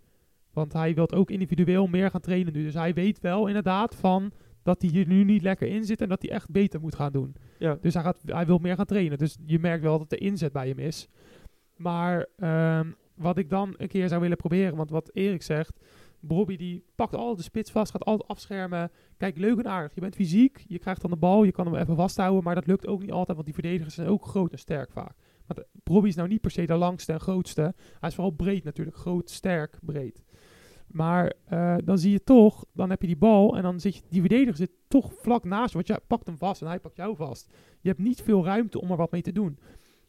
Want 0.52 0.72
hij 0.72 0.94
wil 0.94 1.10
ook 1.10 1.30
individueel 1.30 1.86
meer 1.86 2.10
gaan 2.10 2.20
trainen 2.20 2.52
nu. 2.52 2.62
Dus 2.62 2.74
hij 2.74 2.94
weet 2.94 3.20
wel 3.20 3.46
inderdaad 3.46 3.94
van 3.94 4.32
dat 4.62 4.82
hij 4.82 4.90
hier 4.90 5.06
nu 5.06 5.24
niet 5.24 5.42
lekker 5.42 5.68
in 5.68 5.84
zit 5.84 6.00
en 6.00 6.08
dat 6.08 6.22
hij 6.22 6.30
echt 6.30 6.50
beter 6.50 6.80
moet 6.80 6.94
gaan 6.94 7.12
doen. 7.12 7.34
Ja. 7.58 7.78
Dus 7.80 7.94
hij, 7.94 8.02
gaat, 8.02 8.18
hij 8.26 8.46
wil 8.46 8.58
meer 8.58 8.76
gaan 8.76 8.86
trainen. 8.86 9.18
Dus 9.18 9.36
je 9.44 9.58
merkt 9.58 9.82
wel 9.82 9.98
dat 9.98 10.10
de 10.10 10.16
inzet 10.16 10.52
bij 10.52 10.68
hem 10.68 10.78
is. 10.78 11.08
Maar 11.76 12.26
ehm, 12.36 12.90
wat 13.14 13.38
ik 13.38 13.50
dan 13.50 13.74
een 13.76 13.88
keer 13.88 14.08
zou 14.08 14.20
willen 14.20 14.36
proberen, 14.36 14.76
want 14.76 14.90
wat 14.90 15.10
Erik 15.12 15.42
zegt, 15.42 15.78
Bobby 16.22 16.56
die 16.56 16.84
pakt 16.94 17.14
altijd 17.14 17.36
de 17.36 17.42
spits 17.42 17.70
vast, 17.70 17.90
gaat 17.90 18.04
altijd 18.04 18.30
afschermen. 18.30 18.90
Kijk, 19.16 19.38
leuk 19.38 19.58
en 19.58 19.68
aardig. 19.68 19.94
Je 19.94 20.00
bent 20.00 20.14
fysiek, 20.14 20.64
je 20.68 20.78
krijgt 20.78 21.00
dan 21.00 21.10
de 21.10 21.16
bal, 21.16 21.44
je 21.44 21.52
kan 21.52 21.66
hem 21.66 21.74
even 21.74 21.96
vasthouden, 21.96 22.44
maar 22.44 22.54
dat 22.54 22.66
lukt 22.66 22.86
ook 22.86 23.00
niet 23.00 23.12
altijd, 23.12 23.36
want 23.36 23.44
die 23.44 23.54
verdedigers 23.54 23.94
zijn 23.94 24.08
ook 24.08 24.26
groot 24.26 24.52
en 24.52 24.58
sterk 24.58 24.92
vaak. 24.92 25.16
Want 25.46 25.60
eh, 25.60 25.64
Bobby 25.82 26.08
is 26.08 26.14
nou 26.14 26.28
niet 26.28 26.40
per 26.40 26.50
se 26.50 26.66
de 26.66 26.74
langste 26.74 27.12
en 27.12 27.20
grootste. 27.20 27.74
Hij 28.00 28.08
is 28.08 28.14
vooral 28.14 28.32
breed 28.32 28.64
natuurlijk, 28.64 28.96
groot, 28.96 29.30
sterk, 29.30 29.78
breed. 29.82 30.24
Maar 30.86 31.32
eh, 31.44 31.76
dan 31.84 31.98
zie 31.98 32.12
je 32.12 32.24
toch, 32.24 32.64
dan 32.72 32.90
heb 32.90 33.00
je 33.00 33.06
die 33.06 33.16
bal 33.16 33.56
en 33.56 33.62
dan 33.62 33.80
zit 33.80 33.96
je, 33.96 34.02
die 34.08 34.20
verdediger 34.20 34.56
zit 34.56 34.70
toch 34.88 35.12
vlak 35.14 35.44
naast 35.44 35.68
je, 35.68 35.74
want 35.74 35.86
jij 35.86 35.98
pakt 36.06 36.26
hem 36.26 36.38
vast 36.38 36.60
en 36.60 36.66
hij 36.66 36.80
pakt 36.80 36.96
jou 36.96 37.16
vast. 37.16 37.52
Je 37.80 37.88
hebt 37.88 38.00
niet 38.00 38.22
veel 38.22 38.44
ruimte 38.44 38.80
om 38.80 38.90
er 38.90 38.96
wat 38.96 39.10
mee 39.10 39.22
te 39.22 39.32
doen. 39.32 39.58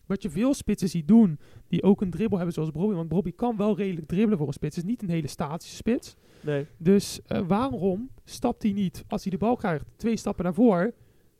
Wat 0.05 0.21
je 0.21 0.29
veel 0.29 0.53
spitsen 0.53 0.89
ziet 0.89 1.07
doen, 1.07 1.39
die 1.67 1.83
ook 1.83 2.01
een 2.01 2.09
dribbel 2.09 2.37
hebben 2.37 2.53
zoals 2.55 2.71
Bobby, 2.71 2.93
want 2.95 3.09
Bobby 3.09 3.31
kan 3.35 3.57
wel 3.57 3.77
redelijk 3.77 4.07
dribbelen 4.07 4.37
voor 4.37 4.47
een 4.47 4.53
spits. 4.53 4.75
Het 4.75 4.85
is 4.85 4.89
niet 4.91 5.01
een 5.01 5.09
hele 5.09 5.27
statische 5.27 5.75
spits. 5.75 6.15
Nee. 6.41 6.65
Dus 6.77 7.19
eh, 7.27 7.41
waarom 7.47 8.09
stapt 8.23 8.63
hij 8.63 8.71
niet, 8.71 9.03
als 9.07 9.21
hij 9.23 9.31
de 9.31 9.37
bal 9.37 9.55
krijgt, 9.55 9.85
twee 9.95 10.17
stappen 10.17 10.43
naar 10.43 10.53
voren, 10.53 10.93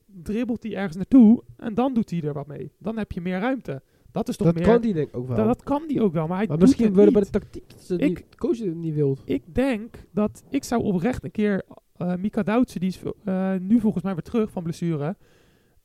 dribbelt 0.06 0.64
hij 0.64 0.76
ergens 0.76 0.96
naartoe 0.96 1.44
en 1.58 1.74
dan 1.74 1.94
doet 1.94 2.10
hij 2.10 2.22
er 2.22 2.34
wat 2.34 2.48
mee. 2.48 2.72
Dan 2.80 2.98
heb 2.98 3.12
je 3.12 3.22
meer 3.22 3.40
ruimte. 3.40 3.82
Dat 4.12 4.30
is 4.30 4.38
toch 4.38 4.48
Dat 4.48 4.56
meer... 4.56 4.66
kan 4.66 4.82
die 4.82 4.94
denk 4.94 5.08
ik 5.08 5.16
ook 5.18 5.28
wel. 5.28 5.36
dat, 5.36 5.46
dat 5.46 5.64
kan 5.64 5.84
die 5.88 6.02
ook 6.02 6.14
wel, 6.14 6.28
maar 6.28 6.38
hij 6.38 6.48
maar 6.48 6.58
doet 6.58 6.66
misschien 6.68 6.86
het 6.86 6.96
willen 6.96 7.14
bij 7.14 7.22
de 7.22 7.30
tactiek 7.30 7.70
dat 7.70 7.82
ze 7.84 7.98
Ik- 7.98 8.26
de 8.32 8.38
coach 8.38 8.58
het 8.60 8.76
niet 8.76 8.94
wil. 8.94 9.18
Ik 9.26 9.56
denk 9.56 10.06
dat 10.12 10.44
ik 10.50 10.64
zou 10.64 10.84
oprecht 10.84 11.24
een 11.24 11.32
keer 11.32 11.64
eh 11.94 12.16
Mika 12.16 12.44
Doutsen, 12.44 12.80
die 12.80 12.90
is 12.90 13.02
eh, 13.24 13.54
nu 13.60 13.80
volgens 13.80 14.04
mij 14.04 14.14
weer 14.14 14.22
terug 14.24 14.52
van 14.52 14.64
blessure. 14.64 15.16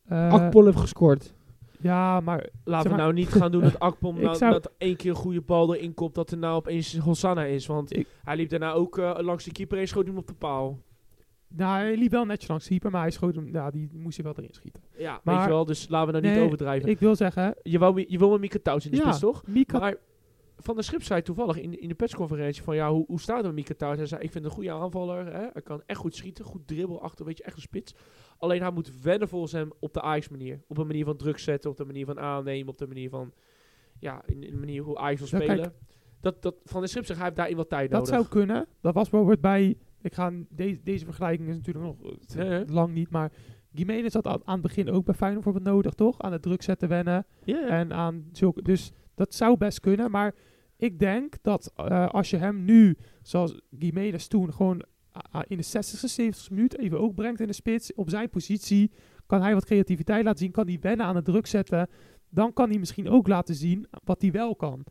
Eh, 0.05 0.33
Akpol 0.33 0.64
heeft 0.64 0.79
gescoord. 0.79 1.35
Ja, 1.81 2.20
maar 2.20 2.47
Laten 2.64 2.83
Zeg 2.83 2.83
we 2.83 2.89
maar- 2.89 2.99
nou 2.99 3.12
niet 3.12 3.29
gaan 3.29 3.51
doen 3.53 3.62
dat 3.62 3.79
Akpom 3.89 4.20
nou, 4.20 4.37
zou- 4.37 4.53
dat 4.53 4.72
één 4.79 4.97
keer 4.97 5.11
een 5.11 5.16
goede 5.16 5.41
bal 5.41 5.74
erin 5.74 5.95
komt, 5.95 6.14
dat 6.14 6.31
er 6.31 6.39
nou 6.39 6.55
opeens 6.57 6.97
Hosanna 6.99 7.45
is. 7.45 7.66
Want 7.66 7.97
Ik- 7.97 8.07
hij 8.24 8.37
liep 8.37 8.49
daarna 8.49 8.72
ook 8.72 8.99
eh, 8.99 9.14
langs 9.18 9.45
de 9.45 9.53
keeper 9.53 9.79
en 9.79 9.89
schoot 9.89 10.07
hem 10.07 10.16
op 10.16 10.26
de 10.26 10.35
paal. 10.35 10.79
Nou, 11.49 11.72
hij 11.85 11.97
liep 11.97 12.11
wel 12.11 12.24
netjes 12.24 12.49
langs 12.49 12.66
keeper, 12.66 12.91
maar 12.91 13.01
hij 13.01 13.11
schoot 13.11 13.35
hem, 13.35 13.49
ja, 13.53 13.70
die 13.70 13.89
moest 13.93 14.16
hij 14.16 14.24
wel 14.24 14.35
erin 14.37 14.55
schieten. 14.55 14.83
Ja, 14.97 15.12
weet 15.12 15.24
Maar- 15.24 15.43
je 15.43 15.49
wel, 15.49 15.64
dus 15.64 15.89
laten 15.89 16.14
we 16.14 16.20
nou 16.20 16.35
niet 16.35 16.45
overdrijven. 16.45 16.89
Ik 16.89 16.99
wil 16.99 17.16
zeggen, 17.16 17.55
Je, 17.62 17.79
wou, 17.79 18.05
je 18.09 18.18
wil 18.18 18.31
met 18.31 18.41
Mika 18.41 18.59
Touws 18.62 18.85
in 18.85 18.91
de 18.91 18.97
Ja. 18.97 19.03
spits, 19.03 19.18
toch? 19.18 19.43
Mika, 19.47 19.79
Maar 19.79 19.95
Van 20.61 20.74
der 20.74 20.84
Schip 20.84 21.02
zei 21.02 21.22
toevallig 21.22 21.56
in, 21.56 21.80
in 21.80 21.88
de 21.88 21.94
persconferentie 21.94 22.62
van 22.62 22.74
ja, 22.74 22.90
hoe, 22.90 23.04
hoe 23.06 23.20
staat 23.20 23.36
het 23.36 23.54
met 23.54 23.54
Mika? 23.54 23.94
Hij 23.94 24.06
zei, 24.06 24.22
ik 24.22 24.30
vind 24.30 24.44
een 24.44 24.50
goede 24.50 24.72
aanvaller. 24.72 25.26
Hè? 25.26 25.46
Hij 25.52 25.62
kan 25.62 25.82
echt 25.86 25.98
goed 25.98 26.14
schieten, 26.14 26.44
goed 26.44 26.66
dribbel 26.66 27.02
achter, 27.02 27.24
weet 27.24 27.38
je, 27.38 27.44
echt 27.44 27.56
een 27.56 27.62
spits. 27.62 27.94
Alleen 28.38 28.61
hij 28.61 28.70
moet 28.70 29.02
wennen 29.02 29.28
volgens 29.28 29.52
hem 29.52 29.72
op 29.80 29.92
de 29.92 30.02
Ajax 30.02 30.28
manier. 30.28 30.62
Op 30.68 30.78
een 30.78 30.86
manier 30.86 31.04
van 31.04 31.16
druk 31.16 31.38
zetten, 31.38 31.70
op 31.70 31.76
de 31.76 31.84
manier 31.84 32.06
van 32.06 32.18
aannemen, 32.20 32.68
op 32.68 32.78
de 32.78 32.86
manier 32.86 33.11
van, 33.11 33.32
ja, 33.98 34.22
in, 34.26 34.42
in 34.42 34.50
de 34.50 34.59
manier 34.59 34.82
hoe 34.82 34.98
Ajax 34.98 35.30
wil 35.30 35.40
spelen. 35.40 35.72
dat, 36.20 36.42
dat 36.42 36.54
Van 36.64 36.80
der 36.80 36.88
Schip 36.88 37.04
zegt, 37.04 37.18
hij 37.18 37.26
heeft 37.26 37.38
daarin 37.38 37.56
wat 37.56 37.68
tijd 37.68 37.90
dat 37.90 38.00
nodig. 38.00 38.14
zou 38.14 38.28
kunnen. 38.28 38.66
Dat 38.80 38.94
was 38.94 39.11
bijvoorbeeld 39.11 39.40
bij, 39.40 39.76
ik 40.02 40.14
ga, 40.14 40.32
de, 40.48 40.80
deze 40.82 41.04
vergelijking 41.04 41.48
is 41.48 41.56
natuurlijk 41.56 41.84
nog 41.84 42.12
eh, 42.36 42.61
lang 42.66 42.94
niet, 42.94 43.11
maar 43.11 43.32
Gimenez 43.74 44.14
had 44.14 44.26
aan, 44.26 44.40
aan 44.44 44.52
het 44.52 44.62
begin 44.62 44.90
ook 44.90 45.04
bij 45.04 45.14
Feyenoord 45.14 45.44
bijvoorbeeld 45.44 45.74
nodig, 45.74 45.94
toch? 45.94 46.20
Aan 46.20 46.32
het 46.32 46.42
druk 46.42 46.62
zetten 46.62 46.88
wennen. 46.88 47.26
En 47.44 47.92
aan 47.92 48.28
zulke, 48.32 48.62
dus 48.62 48.92
dat 49.18 49.34
zou 49.34 49.56
best 49.56 49.80
kunnen. 49.80 50.10
Maar 50.10 50.34
ik 50.76 50.98
denk 50.98 51.34
dat 51.42 51.72
eh, 51.76 52.08
als 52.08 52.30
je 52.30 52.36
hem 52.36 52.64
nu, 52.64 52.96
zoals 53.22 53.60
Gimenez 53.78 54.26
toen, 54.26 54.52
gewoon 54.52 54.84
ah, 55.10 55.22
ah, 55.30 55.42
in 55.46 55.56
de 55.56 55.66
60ste, 55.66 56.22
70ste 56.22 56.52
minuut 56.52 56.78
even 56.78 57.00
ook 57.00 57.14
brengt 57.14 57.40
in 57.40 57.46
de 57.46 57.52
spits, 57.52 57.94
op 57.94 58.10
zijn 58.10 58.30
positie, 58.30 58.90
kan 59.26 59.42
hij 59.42 59.54
wat 59.54 59.64
creativiteit 59.64 60.24
laten 60.24 60.38
zien, 60.38 60.50
kan 60.50 60.66
hij 60.66 60.78
wennen 60.80 61.06
aan 61.06 61.16
het 61.16 61.24
druk 61.24 61.46
zetten. 61.46 61.88
Dan 62.28 62.52
kan 62.52 62.68
hij 62.68 62.78
misschien 62.78 63.08
ook 63.08 63.28
laten 63.28 63.54
zien 63.54 63.86
wat 64.04 64.20
hij 64.20 64.30
wel 64.30 64.56
kan. 64.56 64.84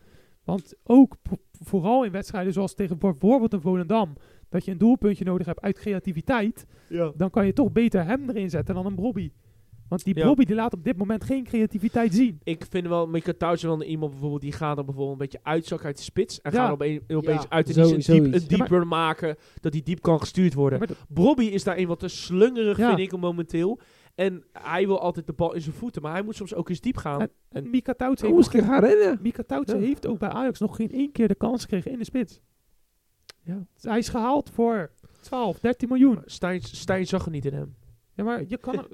Want 0.43 0.73
ook 0.83 1.15
vooral 1.51 2.03
in 2.03 2.11
wedstrijden 2.11 2.53
zoals 2.53 2.73
tegen 2.73 2.97
bijvoorbeeld 2.97 3.53
een 3.53 3.61
Volendam, 3.61 4.13
dat 4.49 4.65
je 4.65 4.71
een 4.71 4.77
doelpuntje 4.77 5.25
nodig 5.25 5.45
hebt 5.45 5.61
uit 5.61 5.79
creativiteit, 5.79 6.65
ja. 6.89 7.11
dan 7.15 7.29
kan 7.29 7.45
je 7.45 7.53
toch 7.53 7.71
beter 7.71 8.05
hem 8.05 8.29
erin 8.29 8.49
zetten 8.49 8.75
dan 8.75 8.85
een 8.85 8.95
Brobby. 8.95 9.31
Want 9.89 10.03
die 10.03 10.15
Ja. 10.15 10.23
Brobby 10.23 10.43
die 10.45 10.55
laat 10.55 10.73
op 10.73 10.83
dit 10.83 10.97
moment 10.97 11.23
geen 11.23 11.43
creativiteit 11.43 12.13
zien. 12.13 12.39
Ik 12.43 12.65
vind 12.69 12.87
wel, 12.87 13.07
Mika 13.07 13.33
Touws 13.37 13.61
wel 13.63 13.83
iemand 13.83 14.11
bijvoorbeeld, 14.11 14.41
die 14.41 14.51
gaat 14.51 14.75
dan 14.75 14.85
bijvoorbeeld 14.85 15.19
een 15.19 15.25
beetje 15.27 15.39
uitzakken 15.43 15.87
uit 15.87 15.97
de 15.97 16.03
spits. 16.03 16.41
En 16.41 16.51
Ja. 16.51 16.63
gaat 16.63 16.71
opeen, 16.71 17.01
opeens 17.07 17.41
Ja, 17.43 17.49
uit 17.49 17.67
en 17.67 17.73
zo- 17.73 17.83
die 17.83 17.93
een, 17.93 17.99
diep, 17.99 18.23
een 18.23 18.29
maar- 18.29 18.57
dieper 18.57 18.87
maken, 18.87 19.35
dat 19.61 19.73
hij 19.73 19.81
diep 19.83 20.01
kan 20.01 20.19
gestuurd 20.19 20.53
worden. 20.53 20.79
Maar 20.79 20.87
de- 20.87 20.95
Brobby 21.09 21.43
is 21.45 21.63
daarin 21.63 21.87
wat 21.87 21.99
te 21.99 22.07
slungerig, 22.07 22.77
Ja. 22.77 22.95
vind 22.95 23.13
ik, 23.13 23.19
momenteel. 23.19 23.79
En 24.15 24.43
hij 24.51 24.85
wil 24.87 24.99
altijd 24.99 25.27
de 25.27 25.33
bal 25.33 25.53
in 25.53 25.61
zijn 25.61 25.75
voeten, 25.75 26.01
maar 26.01 26.11
hij 26.11 26.21
moet 26.23 26.35
soms 26.35 26.53
ook 26.53 26.69
eens 26.69 26.81
diep 26.81 26.97
gaan. 26.97 27.21
En, 27.21 27.29
en 27.49 27.69
Mika 27.69 27.93
Hoe 27.97 28.15
heeft, 28.35 28.49
gaan 28.49 28.83
rennen? 28.83 29.19
Mika 29.21 29.63
heeft 29.65 30.07
ook 30.07 30.19
bij 30.19 30.29
Ajax 30.29 30.59
nog 30.59 30.75
geen 30.75 30.91
één 30.91 31.11
keer 31.11 31.27
de 31.27 31.35
kans 31.35 31.61
gekregen 31.61 31.91
in 31.91 31.97
de 31.97 32.03
spits. 32.03 32.39
Ja. 33.43 33.65
Dus 33.73 33.83
hij 33.83 33.97
is 33.97 34.09
gehaald 34.09 34.49
voor 34.49 34.91
12, 35.21 35.59
13 35.59 35.87
miljoen. 35.89 36.21
Stijn, 36.25 36.61
Stijn 36.61 37.07
zag 37.07 37.25
er 37.25 37.31
niet 37.31 37.45
in 37.45 37.53
hem. 37.53 37.75
Ja, 38.13 38.23
maar 38.23 38.43
je 38.47 38.57
kan 38.57 38.87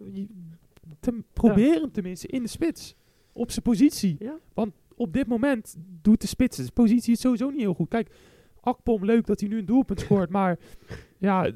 te, 1.03 1.23
probeer 1.33 1.81
hem 1.81 1.91
tenminste 1.91 2.27
in 2.27 2.41
de 2.43 2.49
spits. 2.49 2.95
Op 3.33 3.51
zijn 3.51 3.63
positie. 3.63 4.15
Ja. 4.19 4.39
Want 4.53 4.73
op 4.95 5.13
dit 5.13 5.27
moment 5.27 5.75
doet 6.01 6.21
de 6.21 6.27
spits 6.27 6.57
de 6.57 6.71
positie 6.73 7.11
het 7.11 7.21
sowieso 7.21 7.49
niet 7.49 7.59
heel 7.59 7.73
goed. 7.73 7.89
Kijk, 7.89 8.09
Akpom, 8.61 9.05
leuk 9.05 9.25
dat 9.25 9.39
hij 9.39 9.49
nu 9.49 9.57
een 9.57 9.65
doelpunt 9.65 9.99
scoort. 10.05 10.29
maar 10.29 10.59
ja, 11.17 11.51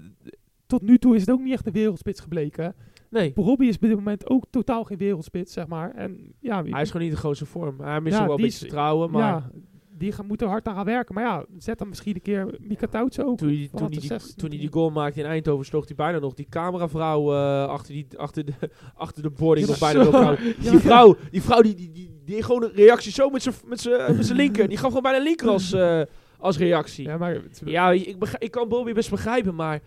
tot 0.65 0.81
nu 0.81 0.97
toe 0.97 1.15
is 1.15 1.21
het 1.21 1.31
ook 1.31 1.41
niet 1.41 1.53
echt 1.53 1.67
een 1.67 1.73
wereldspits 1.73 2.19
gebleken. 2.19 2.75
Nee, 3.09 3.31
Robbie 3.35 3.69
is 3.69 3.75
op 3.75 3.81
dit 3.81 3.95
moment 3.95 4.29
ook 4.29 4.43
totaal 4.49 4.83
geen 4.83 4.97
wereldspits, 4.97 5.53
zeg 5.53 5.67
maar. 5.67 5.91
En 5.91 6.33
ja, 6.39 6.63
hij 6.63 6.81
is 6.81 6.91
gewoon 6.91 7.05
niet 7.07 7.15
de 7.15 7.21
grootste 7.21 7.45
vorm. 7.45 7.79
Hij 7.79 8.01
mist 8.01 8.17
Ja, 8.17 8.25
wel 8.25 8.35
een 8.35 8.41
beetje 8.41 8.57
vertrouwen, 8.57 9.11
maar 9.11 9.21
ja, 9.21 9.51
die 9.97 10.11
gaan, 10.11 10.25
moeten 10.25 10.47
hard 10.47 10.67
aan 10.67 10.75
gaan 10.75 10.85
werken. 10.85 11.15
Maar 11.15 11.23
ja, 11.23 11.45
zet 11.57 11.77
dan 11.77 11.87
misschien 11.89 12.15
een 12.15 12.21
keer 12.21 12.55
Mika 12.59 12.87
Tautse 12.87 13.25
ook. 13.25 13.37
toen 13.37 13.47
hij, 13.47 13.67
vanaf 13.71 13.89
toen, 13.89 13.99
die, 13.99 14.07
16. 14.07 14.35
toen 14.35 14.49
hij 14.49 14.57
die 14.59 14.71
goal 14.71 14.89
maakte 14.89 15.19
in 15.19 15.25
Eindhoven, 15.25 15.65
sloeg 15.65 15.85
hij 15.87 15.95
bijna 15.95 16.19
nog 16.19 16.33
die 16.33 16.47
cameravrouw 16.49 17.33
eh, 17.33 17.65
achter, 17.67 17.93
die, 17.93 18.07
achter, 18.17 18.45
de, 18.45 18.53
achter 18.95 19.21
de 19.23 19.29
boarding 19.29 19.67
Ja, 19.67 19.93
nog 19.93 20.09
bijna. 20.11 20.29
Ja, 20.61 20.71
Die 20.71 20.79
vrouw, 20.79 21.15
die 21.31 21.41
vrouw 21.41 21.61
die, 21.61 21.75
die, 21.75 21.91
die, 21.91 22.21
die 22.25 22.43
gewoon 22.43 22.63
een 22.63 22.73
reactie 22.73 23.11
zo 23.11 23.29
met 23.29 23.41
zijn 23.41 23.55
met 23.65 23.79
zijn- 23.81 24.15
met 24.15 24.25
zijn 24.25 24.37
linker. 24.37 24.67
Die 24.67 24.77
gaf 24.77 24.87
gewoon 24.87 25.01
bijna 25.11 25.23
linker 25.23 25.47
als, 25.49 25.71
eh, 25.73 26.01
als 26.37 26.57
reactie. 26.57 27.05
Ja, 27.07 27.17
maar 27.17 27.41
Ja, 27.65 27.91
ik, 27.91 28.15
ik 28.37 28.51
kan 28.51 28.67
Bobby 28.69 28.93
best 28.93 29.09
begrijpen, 29.09 29.55
maar 29.55 29.81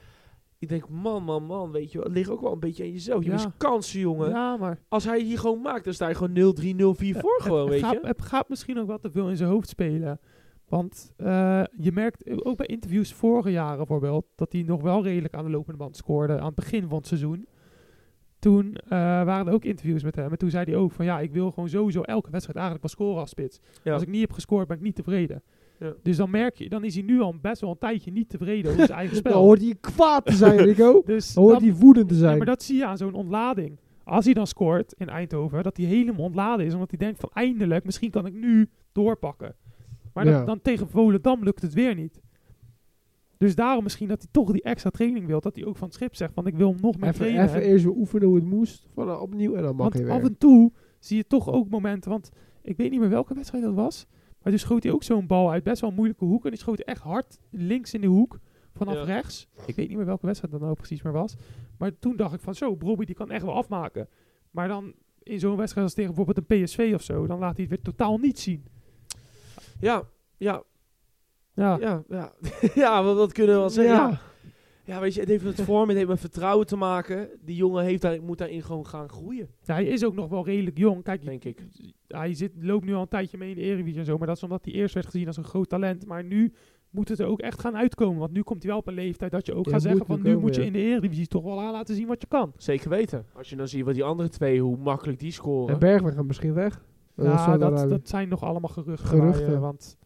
ik 0.60 0.68
denk, 0.68 0.88
man, 0.88 1.22
man, 1.24 1.44
man, 1.44 1.70
weet 1.70 1.92
je 1.92 1.98
wel, 1.98 2.06
het 2.06 2.16
ligt 2.16 2.30
ook 2.30 2.40
wel 2.40 2.52
een 2.52 2.60
beetje 2.60 2.82
aan 2.82 2.90
jezelf. 2.90 3.22
Je 3.22 3.28
Ja. 3.28 3.32
mist 3.34 3.48
kansen, 3.56 4.00
jongen. 4.00 4.28
ja, 4.30 4.56
maar 4.56 4.78
Als 4.88 5.04
hij 5.04 5.20
hier 5.20 5.38
gewoon 5.38 5.60
maakt, 5.60 5.84
dan 5.84 5.92
sta 5.94 6.08
je 6.08 6.14
gewoon 6.14 6.32
0-3, 6.32 6.74
0-4 6.74 7.14
voor 7.20 7.34
het- 7.34 7.42
gewoon, 7.42 7.60
het, 7.60 7.68
weet 7.70 7.80
gaat, 7.80 7.92
je. 7.92 8.06
Het 8.06 8.22
gaat 8.22 8.48
misschien 8.48 8.78
ook 8.78 8.86
wat 8.86 9.02
te 9.02 9.10
veel 9.10 9.28
in 9.28 9.36
zijn 9.36 9.50
hoofd 9.50 9.68
spelen. 9.68 10.20
Want 10.68 11.12
eh, 11.16 11.62
je 11.76 11.92
merkt 11.92 12.44
ook 12.44 12.56
bij 12.56 12.66
interviews 12.66 13.12
vorige 13.12 13.50
jaren 13.50 13.76
bijvoorbeeld, 13.76 14.26
dat 14.34 14.52
hij 14.52 14.62
nog 14.62 14.82
wel 14.82 15.02
redelijk 15.02 15.34
aan 15.34 15.44
de 15.44 15.50
lopende 15.50 15.78
band 15.78 15.96
scoorde 15.96 16.38
aan 16.38 16.46
het 16.46 16.54
begin 16.54 16.88
van 16.88 16.98
het 16.98 17.06
seizoen. 17.06 17.46
Toen 18.38 18.74
eh, 18.74 18.88
waren 19.24 19.46
er 19.46 19.52
ook 19.52 19.64
interviews 19.64 20.02
met 20.02 20.16
hem. 20.16 20.30
En 20.30 20.38
toen 20.38 20.50
zei 20.50 20.64
hij 20.64 20.76
ook 20.76 20.92
van 20.92 21.04
ja, 21.04 21.20
ik 21.20 21.32
wil 21.32 21.50
gewoon 21.50 21.68
sowieso 21.68 22.02
elke 22.02 22.30
wedstrijd 22.30 22.58
eigenlijk 22.58 22.86
wel 22.86 22.94
scoren 23.06 23.20
als 23.20 23.30
spits. 23.30 23.60
Ja. 23.82 23.92
Als 23.92 24.02
ik 24.02 24.08
niet 24.08 24.20
heb 24.20 24.32
gescoord, 24.32 24.66
ben 24.68 24.76
ik 24.76 24.82
niet 24.82 24.94
tevreden. 24.94 25.42
Ja. 25.80 25.92
Dus 26.02 26.16
dan 26.16 26.30
merk 26.30 26.56
je, 26.56 26.68
dan 26.68 26.84
is 26.84 26.94
hij 26.94 27.02
nu 27.04 27.20
al 27.20 27.34
best 27.40 27.60
wel 27.60 27.70
een 27.70 27.78
tijdje 27.78 28.10
niet 28.12 28.28
tevreden 28.28 28.70
over 28.72 28.86
zijn 28.86 28.98
eigen 28.98 29.14
Dan 29.22 29.32
spel. 29.32 29.42
hoort 29.42 29.60
hij 29.60 29.74
kwaad 29.80 30.26
te 30.26 30.32
zijn, 30.32 30.58
Rico. 30.70 31.02
dus 31.04 31.34
Dan 31.34 31.42
hoort 31.44 31.54
dat- 31.60 31.68
hij 31.68 31.74
woedend 31.80 32.08
te 32.08 32.14
ja, 32.14 32.20
zijn. 32.20 32.36
maar 32.36 32.46
dat 32.46 32.62
zie 32.62 32.76
je 32.76 32.86
aan 32.86 32.96
zo'n 32.96 33.14
ontlading. 33.14 33.78
Als 34.04 34.24
hij 34.24 34.34
dan 34.34 34.46
scoort 34.46 34.92
in 34.98 35.08
Eindhoven, 35.08 35.62
dat 35.62 35.76
hij 35.76 35.86
helemaal 35.86 36.24
ontladen 36.24 36.66
is. 36.66 36.72
Omdat 36.74 36.90
hij 36.90 36.98
denkt 36.98 37.20
van 37.20 37.30
eindelijk, 37.32 37.84
misschien 37.84 38.10
kan 38.10 38.26
ik 38.26 38.32
nu 38.34 38.68
doorpakken. 38.92 39.54
Maar 40.14 40.24
dan, 40.24 40.32
Ja. 40.34 40.44
dan 40.44 40.60
tegen 40.62 40.88
Volendam 40.88 41.44
lukt 41.44 41.62
het 41.62 41.72
weer 41.72 41.94
niet. 41.94 42.20
Dus 43.36 43.54
daarom 43.54 43.82
misschien 43.82 44.08
dat 44.08 44.18
hij 44.22 44.28
toch 44.32 44.52
die 44.52 44.62
extra 44.62 44.90
training 44.90 45.26
wil. 45.26 45.40
Dat 45.40 45.54
hij 45.54 45.64
ook 45.64 45.76
van 45.76 45.86
het 45.86 45.96
schip 45.96 46.14
zegt 46.14 46.34
van 46.34 46.46
ik 46.46 46.54
wil 46.54 46.70
hem 46.70 46.80
nog 46.80 46.96
meer 46.96 47.08
Even, 47.08 47.14
trainen. 47.20 47.44
even 47.44 47.62
eerst 47.62 47.84
weer 47.84 47.94
oefenen 47.96 48.26
hoe 48.26 48.36
het 48.36 48.44
moest. 48.44 48.88
Eh, 48.96 49.20
opnieuw 49.22 49.54
en 49.54 49.62
dan 49.62 49.76
mag 49.76 49.92
want 49.92 50.08
af 50.10 50.16
weer. 50.20 50.30
en 50.30 50.38
toe 50.38 50.72
zie 50.98 51.16
je 51.16 51.26
toch 51.26 51.48
ook 51.52 51.68
momenten. 51.68 52.10
Want 52.10 52.30
ik 52.62 52.76
weet 52.76 52.90
niet 52.90 53.00
meer 53.00 53.08
welke 53.08 53.34
wedstrijd 53.34 53.64
dat 53.64 53.74
was. 53.74 54.06
Maar 54.42 54.52
toen 54.52 54.58
schoot 54.58 54.82
hij 54.82 54.92
ook 54.92 55.02
zo'n 55.02 55.26
bal 55.26 55.50
uit 55.50 55.62
best 55.62 55.80
wel 55.80 55.90
een 55.90 55.96
moeilijke 55.96 56.24
hoek. 56.24 56.44
En 56.44 56.50
die 56.50 56.58
schoot 56.58 56.78
echt 56.80 57.02
hard 57.02 57.38
links 57.50 57.94
in 57.94 58.00
de 58.00 58.06
hoek. 58.06 58.38
Vanaf 58.74 58.94
Ja. 58.94 59.02
rechts. 59.02 59.48
Ik 59.66 59.74
weet 59.76 59.88
niet 59.88 59.96
meer 59.96 60.06
welke 60.06 60.26
wedstrijd 60.26 60.52
dat 60.52 60.62
nou 60.62 60.74
precies 60.74 61.02
meer 61.02 61.12
was. 61.12 61.34
Maar 61.78 61.98
toen 61.98 62.16
dacht 62.16 62.34
ik 62.34 62.40
van 62.40 62.54
zo, 62.54 62.76
Robbie 62.78 63.06
die 63.06 63.14
kan 63.14 63.30
echt 63.30 63.44
wel 63.44 63.54
afmaken. 63.54 64.08
Maar 64.50 64.68
dan 64.68 64.92
in 65.22 65.38
zo'n 65.40 65.56
wedstrijd 65.56 65.86
als 65.86 65.94
tegen 65.94 66.14
bijvoorbeeld 66.14 66.50
een 66.50 66.62
PSV 66.64 66.90
of 66.94 67.02
zo. 67.02 67.26
Dan 67.26 67.38
laat 67.38 67.56
hij 67.56 67.60
het 67.64 67.74
weer 67.74 67.82
totaal 67.82 68.18
niet 68.18 68.38
zien. 68.38 68.64
Ja, 69.80 70.02
ja, 70.36 70.62
Ja, 71.54 71.76
ja, 71.80 72.02
ja. 72.08 72.32
ja, 72.74 73.02
wat, 73.02 73.16
wat 73.16 73.32
kunnen 73.32 73.54
we 73.54 73.60
wel 73.60 73.70
zeggen? 73.70 73.94
Ja. 74.10 74.20
Ja. 74.90 75.00
Weet 75.00 75.14
je, 75.14 75.20
het 75.20 75.28
heeft 75.28 75.44
met 75.44 75.60
vorm, 75.60 75.88
het 75.88 75.96
heeft 75.96 76.08
met 76.08 76.20
vertrouwen 76.20 76.66
te 76.66 76.76
maken. 76.76 77.28
Die 77.44 77.56
jongen 77.56 77.84
heeft 77.84 78.02
daar, 78.02 78.22
moet 78.22 78.38
daarin 78.38 78.62
gewoon 78.62 78.86
gaan 78.86 79.08
groeien, 79.08 79.48
Ja, 79.62 79.74
hij 79.74 79.84
is 79.86 80.04
ook 80.04 80.14
nog 80.14 80.28
wel 80.28 80.44
redelijk 80.44 80.78
jong. 80.78 81.02
Kijk, 81.02 81.24
denk 81.24 81.44
ik. 81.44 81.66
hij 82.08 82.34
zit, 82.34 82.52
loopt 82.60 82.84
nu 82.84 82.94
al 82.94 83.00
een 83.02 83.08
tijdje 83.08 83.38
mee 83.38 83.48
in 83.50 83.54
de 83.56 83.60
Eredivisie 83.62 83.98
en 83.98 84.04
zo. 84.04 84.18
Maar 84.18 84.26
dat 84.26 84.36
is 84.36 84.42
omdat 84.42 84.64
hij 84.64 84.74
eerst 84.74 84.94
werd 84.94 85.06
gezien 85.06 85.26
als 85.26 85.36
een 85.36 85.44
groot 85.44 85.68
talent. 85.68 86.06
Maar 86.06 86.24
nu 86.24 86.52
moet 86.90 87.08
het 87.08 87.18
er 87.18 87.26
ook 87.26 87.40
echt 87.40 87.60
gaan 87.60 87.76
uitkomen. 87.76 88.18
Want 88.18 88.32
nu 88.32 88.42
komt 88.42 88.62
hij 88.62 88.70
wel 88.70 88.80
op 88.80 88.86
een 88.86 88.94
leeftijd 88.94 89.30
dat 89.30 89.46
je 89.46 89.54
ook 89.54 89.64
Ja, 89.64 89.70
gaat 89.72 89.82
zeggen 89.82 90.06
van 90.06 90.16
nu 90.16 90.22
komen, 90.22 90.40
moet 90.40 90.54
je 90.54 90.60
ja. 90.60 90.66
in 90.66 90.72
de 90.72 90.78
Eredivisie 90.78 91.26
toch 91.26 91.42
wel 91.44 91.60
aan 91.60 91.72
laten 91.72 91.94
zien 91.94 92.06
wat 92.06 92.20
je 92.20 92.26
kan. 92.28 92.52
Zeker 92.56 92.90
weten. 92.90 93.26
Als 93.32 93.50
je 93.50 93.56
dan 93.56 93.68
ziet 93.68 93.84
wat 93.84 93.94
die 93.94 94.04
andere 94.04 94.28
twee, 94.28 94.60
hoe 94.60 94.76
makkelijk 94.76 95.18
die 95.18 95.32
scoren. 95.32 95.72
En 95.74 95.78
Bergwijn 95.80 96.14
gaat 96.14 96.24
misschien 96.26 96.54
weg. 96.54 96.84
Ja, 97.16 97.56
dat, 97.58 97.88
dat 97.88 98.08
zijn 98.08 98.28
nog 98.28 98.42
allemaal 98.44 98.70
geruchten. 98.70 99.08
Geruchten. 99.08 99.44
waar 99.44 99.54
je- 99.54 99.58
want 99.60 99.96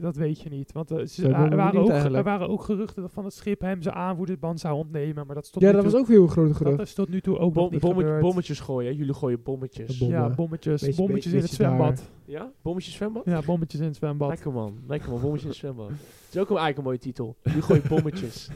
dat 0.00 0.16
weet 0.16 0.40
je 0.40 0.48
niet. 0.48 0.72
Want 0.72 0.90
eh, 0.90 1.04
ze- 1.06 1.24
er, 1.32 1.56
waren 1.56 1.80
niet 1.80 1.90
ook, 1.90 1.90
er 2.14 2.22
waren 2.22 2.48
ook 2.48 2.62
geruchten 2.62 3.02
dat 3.02 3.12
van 3.12 3.24
het 3.24 3.34
schip 3.34 3.60
hem 3.60 3.82
zijn 3.82 3.94
aanvoerdersband 3.94 4.60
zou 4.60 4.74
ontnemen. 4.76 5.26
Maar 5.26 5.34
dat 5.34 5.52
tot 5.52 5.62
ja, 5.62 5.72
dat 5.72 5.82
toe, 5.82 5.90
was 5.90 6.00
ook 6.00 6.06
weer 6.06 6.20
een 6.20 6.28
grote 6.28 6.54
gerucht. 6.54 6.76
dat 6.76 6.86
is 6.86 6.94
tot 6.94 7.08
nu 7.08 7.20
toe 7.20 7.38
ook 7.38 7.52
Bom- 7.52 7.62
nog 7.62 7.72
niet 7.72 7.80
bommet- 7.80 8.04
gebeurd. 8.04 8.22
bommetjes 8.22 8.60
gooien, 8.60 8.90
hè? 8.92 8.98
jullie 8.98 9.14
gooien 9.14 9.42
bommetjes. 9.42 9.98
Bom- 9.98 10.08
ja, 10.10 10.28
bommetjes. 10.28 10.80
Beetje- 10.82 10.96
bommetjes 10.96 11.32
beetje- 11.32 11.46
in 11.48 11.54
het 11.54 11.58
daar. 11.60 11.76
zwembad. 11.76 12.10
Ja? 12.24 12.52
Bommetjes 12.62 12.94
zwembad? 12.94 13.24
Ja, 13.24 13.42
bommetjes 13.42 13.80
in 13.80 13.86
het 13.86 13.96
zwembad. 13.96 14.28
Lekker 14.28 14.52
man, 14.52 14.78
lekker 14.86 15.10
man, 15.10 15.20
bommetjes 15.20 15.42
in 15.44 15.48
het 15.50 15.58
zwembad. 15.58 15.88
Het 15.88 16.34
is 16.34 16.40
ook 16.40 16.50
een, 16.50 16.56
eigenlijk 16.56 16.76
een 16.78 16.84
mooie 16.84 16.98
titel. 16.98 17.36
Jullie 17.42 17.62
gooien 17.62 17.82
bommetjes. 17.94 18.50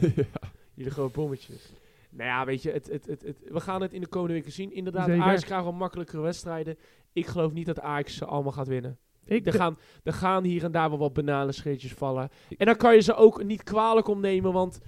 Jullie 0.75 0.93
gooien 0.93 1.13
bommetjes. 1.13 1.73
Nou 2.11 2.29
ja, 2.29 2.45
weet 2.45 2.63
je, 2.63 2.71
het, 2.71 2.89
het, 2.93 3.07
het, 3.07 3.23
het- 3.23 3.43
we 3.53 3.61
gaan 3.61 3.83
het 3.83 3.93
in 3.93 4.01
de 4.01 4.07
komende 4.07 4.35
weken 4.35 4.53
zien. 4.53 4.73
Inderdaad, 4.75 5.07
Zeker. 5.07 5.23
Ajax 5.23 5.45
krijgt 5.45 5.65
wel 5.65 5.73
makkelijkere 5.73 6.23
wedstrijden. 6.23 6.77
Ik 7.13 7.27
geloof 7.27 7.53
niet 7.53 7.67
dat 7.67 7.81
Ajax 7.81 8.17
ze 8.17 8.25
allemaal 8.25 8.53
gaat 8.53 8.69
winnen. 8.69 8.99
Ik 9.29 9.47
Er 9.47 9.53
gaan, 9.53 9.79
er 10.03 10.13
gaan 10.13 10.45
hier 10.45 10.65
en 10.65 10.73
daar 10.73 10.89
wel 10.89 10.99
wat 10.99 11.13
bananenscheetjes 11.13 11.93
vallen. 11.93 12.29
En 12.57 12.67
dan 12.67 12.77
kan 12.77 12.95
je 12.95 13.01
ze 13.01 13.15
ook 13.15 13.45
niet 13.45 13.63
kwalijk 13.63 14.09
opnemen, 14.09 14.53
want 14.53 14.81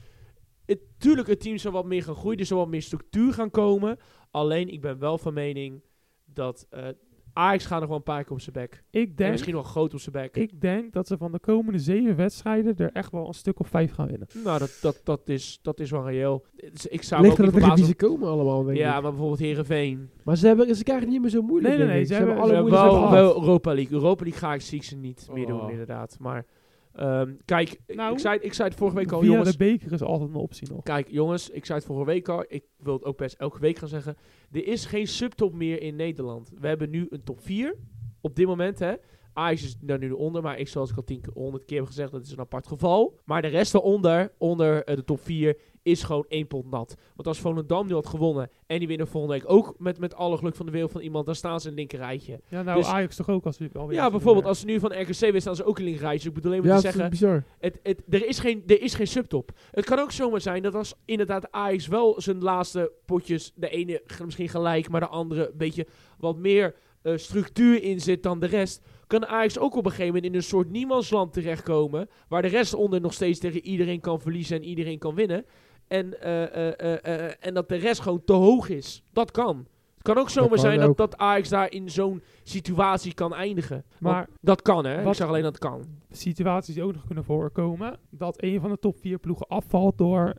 het, 0.67 0.81
tuurlijk, 0.99 1.29
het 1.29 1.41
team 1.41 1.59
zal 1.59 1.73
wat 1.73 1.85
meer 1.85 2.03
gaan 2.03 2.15
groeien. 2.15 2.39
Er 2.39 2.47
zal 2.47 2.59
wat 2.59 2.69
meer 2.69 2.83
structuur 2.83 3.33
gaan 3.33 3.51
komen. 3.51 3.99
Alleen, 4.31 4.69
ik 4.69 4.81
ben 4.81 4.99
wel 4.99 5.19
van 5.19 5.35
mening 5.35 5.83
dat 6.25 6.67
eh, 6.71 6.89
Ajax 7.33 7.67
gaat 7.67 7.79
nog 7.81 7.89
wel 7.89 7.97
een 7.99 8.03
paar 8.03 8.23
keer 8.25 8.33
op 8.33 8.41
zijn 8.41 8.55
bek. 8.55 8.83
ik 8.91 9.09
En 9.09 9.15
denk, 9.17 9.31
misschien 9.31 9.55
wel 9.55 9.63
groot 9.63 9.95
op 9.95 10.01
zijn 10.01 10.15
bek. 10.15 10.37
ik 10.37 10.61
denk 10.61 10.93
dat 10.93 11.07
ze 11.07 11.17
van 11.17 11.33
de 11.33 11.39
komende 11.39 11.79
zeven 11.79 12.17
wedstrijden 12.17 12.77
er 12.77 12.91
echt 12.93 13.13
wel 13.13 13.27
een 13.27 13.35
stuk 13.35 13.61
of 13.61 13.69
vijf 13.69 13.93
gaan 13.93 14.07
winnen. 14.07 14.29
Nou, 14.45 14.59
dat, 14.59 14.79
dat, 14.81 15.01
dat, 15.05 15.21
is, 15.29 15.59
dat 15.63 15.81
is 15.81 15.91
wel 15.91 16.05
reëel. 16.07 16.45
Dus 16.73 16.87
Ik 16.87 17.03
zou 17.03 17.23
Ligt 17.23 17.39
er 17.39 17.41
ook 17.41 17.47
er 17.47 17.53
verbazen. 17.53 17.77
divisie 17.77 18.09
komen 18.09 18.29
allemaal, 18.29 18.65
denk 18.65 18.79
Ja, 18.79 18.97
ik. 18.97 19.03
maar 19.03 19.11
bijvoorbeeld 19.11 19.41
Heerenveen. 19.41 20.11
Maar 20.25 20.37
ze, 20.37 20.47
hebben, 20.47 20.77
ze 20.77 20.83
krijgen 20.83 21.05
het 21.05 21.13
niet 21.13 21.23
meer 21.23 21.31
zo 21.31 21.43
moeilijk, 21.43 21.77
Nee, 21.77 21.87
nee, 21.87 21.95
nee, 21.95 22.05
ze 22.05 22.07
Ze 22.07 22.15
hebben 22.15 22.35
hebben- 22.37 22.73
alle 22.73 23.05
ze 23.09 23.11
wel, 23.15 23.35
Europa 23.41 23.75
League. 23.75 23.93
Europa 23.93 24.23
League 24.23 24.41
ga 24.41 24.55
ik, 24.55 24.61
zie 24.61 24.79
ik 24.79 24.85
ze 24.85 24.97
niet 24.97 25.29
meer 25.33 25.47
doen, 25.47 25.61
Oh. 25.61 25.71
inderdaad. 25.71 26.17
Maar 26.21 26.47
Ehm, 26.93 27.33
kijk, 27.45 27.81
Nou, 27.87 28.13
ik, 28.13 28.19
zei, 28.19 28.39
ik 28.41 28.53
zei 28.53 28.69
het 28.69 28.79
vorige 28.79 28.97
week 28.97 29.13
al, 29.13 29.21
Via 29.21 29.29
jongens. 29.31 29.51
de 29.51 29.57
beker 29.57 29.93
is 29.93 30.03
altijd 30.03 30.31
een 30.31 30.37
optie 30.37 30.69
nog. 30.73 30.83
Kijk, 30.83 31.09
jongens, 31.11 31.51
ik 31.51 31.65
zei 31.65 31.79
het 31.79 31.87
vorige 31.87 32.07
week 32.07 32.29
al. 32.29 32.45
Ik 32.49 32.65
wil 32.79 32.95
het 32.95 33.05
ook 33.05 33.17
best 33.17 33.35
elke 33.39 33.59
week 33.61 33.79
gaan 33.79 33.89
zeggen. 33.89 34.17
Er 34.53 34.67
is 34.67 34.85
geen 34.87 35.07
subtop 35.07 35.55
meer 35.55 35.83
in 35.83 35.97
Nederland. 35.97 36.51
We 36.61 36.67
hebben 36.69 36.91
nu 36.91 37.07
een 37.11 37.23
top 37.25 37.41
4. 37.41 37.77
Op 38.21 38.37
dit 38.37 38.47
moment, 38.47 38.79
hè. 38.79 38.95
Ajax 39.33 39.63
is 39.63 39.77
daar 39.81 39.99
nu 39.99 40.11
onder, 40.11 40.43
maar 40.43 40.59
ik 40.59 40.69
zoals 40.69 40.91
ik 40.91 40.97
al 40.97 41.05
tien 41.05 41.21
keer, 41.21 41.33
honderd 41.33 41.65
keer 41.65 41.79
heb 41.79 41.87
gezegd, 41.87 42.13
dat 42.13 42.25
is 42.25 42.33
een 42.33 42.39
apart 42.39 42.67
geval. 42.67 43.19
Maar 43.25 43.43
de 43.43 43.49
rest 43.49 43.73
daaronder, 43.73 44.33
onder 44.39 44.85
eh, 44.85 44.97
de 44.97 45.05
top 45.05 45.21
4, 45.21 45.57
is 45.83 46.03
gewoon 46.03 46.25
één 46.29 46.47
pot 46.47 46.71
nat. 46.71 46.97
Want 47.15 47.29
als 47.29 47.39
Volendam 47.39 47.87
nu 47.87 47.93
had 47.95 48.07
gewonnen 48.07 48.51
en 48.67 48.79
die 48.79 48.89
winnen 48.89 49.07
volgende 49.07 49.35
week 49.37 49.51
ook 49.51 49.75
met, 49.79 49.99
met 49.99 50.15
alle 50.15 50.37
geluk 50.37 50.57
van 50.57 50.67
de 50.67 50.73
wereld 50.73 50.91
van 50.93 51.01
iemand, 51.01 51.27
dan 51.27 51.35
staan 51.35 51.61
ze 51.61 51.67
in 51.67 51.73
een 51.73 51.79
linker 51.79 51.99
rijtje. 51.99 52.41
Ja, 52.49 52.63
nou, 52.63 52.79
Dus- 52.79 52.87
Ajax 52.89 53.17
toch 53.17 53.29
ook 53.29 53.45
als 53.47 53.59
we 53.59 53.69
alweer 53.73 53.97
Ja, 53.97 54.11
bijvoorbeeld 54.11 54.45
als 54.47 54.61
ze 54.61 54.67
nu 54.67 54.81
van 54.81 54.93
RKC 55.01 55.19
winnen, 55.21 55.41
staan 55.41 55.57
ze 55.57 55.65
ook 55.65 55.79
in 55.79 55.83
een 55.85 55.89
linker 55.91 56.07
rijtje. 56.07 56.29
Ik 56.29 56.35
bedoel 56.35 56.53
alleen 56.53 56.65
maar 56.65 56.75
Ja, 56.75 56.81
te 56.81 56.87
is 56.87 56.93
zeggen, 56.93 57.11
bizar. 57.11 57.45
het, 57.59 57.81
het, 57.83 58.03
er, 58.09 58.27
is 58.27 58.39
geen, 58.39 58.63
er 58.67 58.83
is 58.83 58.95
geen 58.95 59.07
subtop. 59.07 59.51
Het 59.71 59.85
kan 59.85 59.99
ook 59.99 60.13
zomaar 60.13 60.41
zijn 60.41 60.63
dat 60.63 60.75
als 60.75 60.95
inderdaad 61.05 61.53
Ajax 61.53 61.87
wel 61.87 62.21
zijn 62.21 62.43
laatste 62.43 62.93
potjes, 63.07 63.53
de 63.55 63.69
ene 63.69 64.03
misschien 64.25 64.49
gelijk, 64.49 64.89
maar 64.89 65.01
de 65.01 65.09
andere 65.09 65.47
een 65.51 65.57
beetje 65.59 65.87
wat 66.19 66.37
meer 66.37 66.75
eh, 67.03 67.17
structuur 67.17 67.83
in 67.83 68.01
zit 68.01 68.23
dan 68.23 68.41
de 68.41 68.47
rest, 68.47 68.83
kan 69.07 69.27
Ajax 69.27 69.59
ook 69.59 69.77
op 69.77 69.85
een 69.85 69.91
gegeven 69.91 70.15
moment 70.15 70.25
in 70.33 70.35
een 70.35 70.43
soort 70.43 70.71
niemandsland 70.71 71.33
terechtkomen, 71.33 72.09
waar 72.29 72.43
de 72.43 72.49
rest 72.49 72.75
onder 72.75 73.01
nog 73.01 73.13
steeds 73.13 73.39
tegen 73.39 73.65
iedereen 73.65 74.01
kan 74.01 74.21
verliezen 74.21 74.57
en 74.57 74.65
iedereen 74.65 74.99
kan 74.99 75.15
winnen. 75.15 75.45
En, 75.91 76.21
eh, 76.21 76.81
eh, 76.81 77.05
eh, 77.05 77.33
en 77.41 77.55
dat 77.55 77.69
de 77.69 77.77
rest 77.77 78.01
gewoon 78.01 78.25
te 78.25 78.33
hoog 78.33 78.69
is. 78.69 79.03
Dat 79.13 79.31
kan. 79.31 79.67
Het 79.95 80.03
kan 80.03 80.19
ook 80.19 80.31
zomaar 80.31 80.59
zijn 80.59 80.79
dat, 80.79 80.89
ook. 80.89 80.97
dat 80.97 81.17
Ajax 81.17 81.49
daar 81.49 81.73
in 81.73 81.91
zo'n 81.91 82.23
situatie 82.43 83.15
kan 83.15 83.35
eindigen. 83.35 83.85
Want 83.99 84.15
Maar 84.15 84.29
dat 84.41 84.63
kan, 84.63 84.85
hè? 84.85 85.09
Ik 85.09 85.15
zeg 85.15 85.29
alleen 85.29 85.43
dat 85.43 85.55
het 85.55 85.63
kan. 85.63 85.85
situaties 86.11 86.75
die 86.75 86.83
ook 86.83 86.93
nog 86.93 87.07
kunnen 87.07 87.25
voorkomen, 87.25 87.99
dat 88.11 88.43
een 88.43 88.61
van 88.61 88.71
de 88.71 88.79
top 88.79 88.97
4 89.01 89.19
ploegen 89.19 89.47
afvalt 89.47 89.99
door 89.99 90.35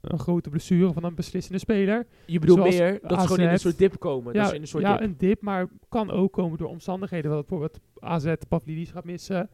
een 0.00 0.18
grote 0.18 0.50
blessure 0.50 0.92
van 0.92 1.04
een 1.04 1.14
beslissende 1.14 1.58
speler. 1.58 2.06
Je 2.26 2.38
bedoelt 2.38 2.58
meer 2.58 2.98
dat 3.02 3.20
ze 3.20 3.26
gewoon 3.26 3.46
in 3.46 3.52
een 3.52 3.58
soort 3.58 3.78
dip 3.78 3.98
komen. 3.98 4.34
ja, 4.34 4.44
ze 4.44 4.54
in 4.54 4.60
een 4.60 4.66
soort 4.66 4.82
ja 4.82 4.96
dip. 4.96 5.06
een 5.06 5.14
dip, 5.18 5.42
maar 5.42 5.68
kan 5.88 6.10
ook 6.10 6.32
komen 6.32 6.58
door 6.58 6.68
omstandigheden. 6.68 7.30
Dat 7.30 7.46
bijvoorbeeld 7.46 7.80
AZ 7.98 8.34
Pavlidis 8.48 8.90
gaat 8.90 9.04
missen, 9.04 9.50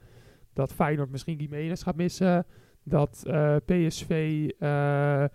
dat 0.53 0.73
Feyenoord 0.73 1.11
misschien 1.11 1.39
Gimenez 1.39 1.83
gaat 1.83 1.97
missen, 1.97 2.47
dat 2.89 3.23
eh, 3.27 3.57
PSV... 3.65 4.11
eh, 4.59 5.25
eh, 5.25 5.29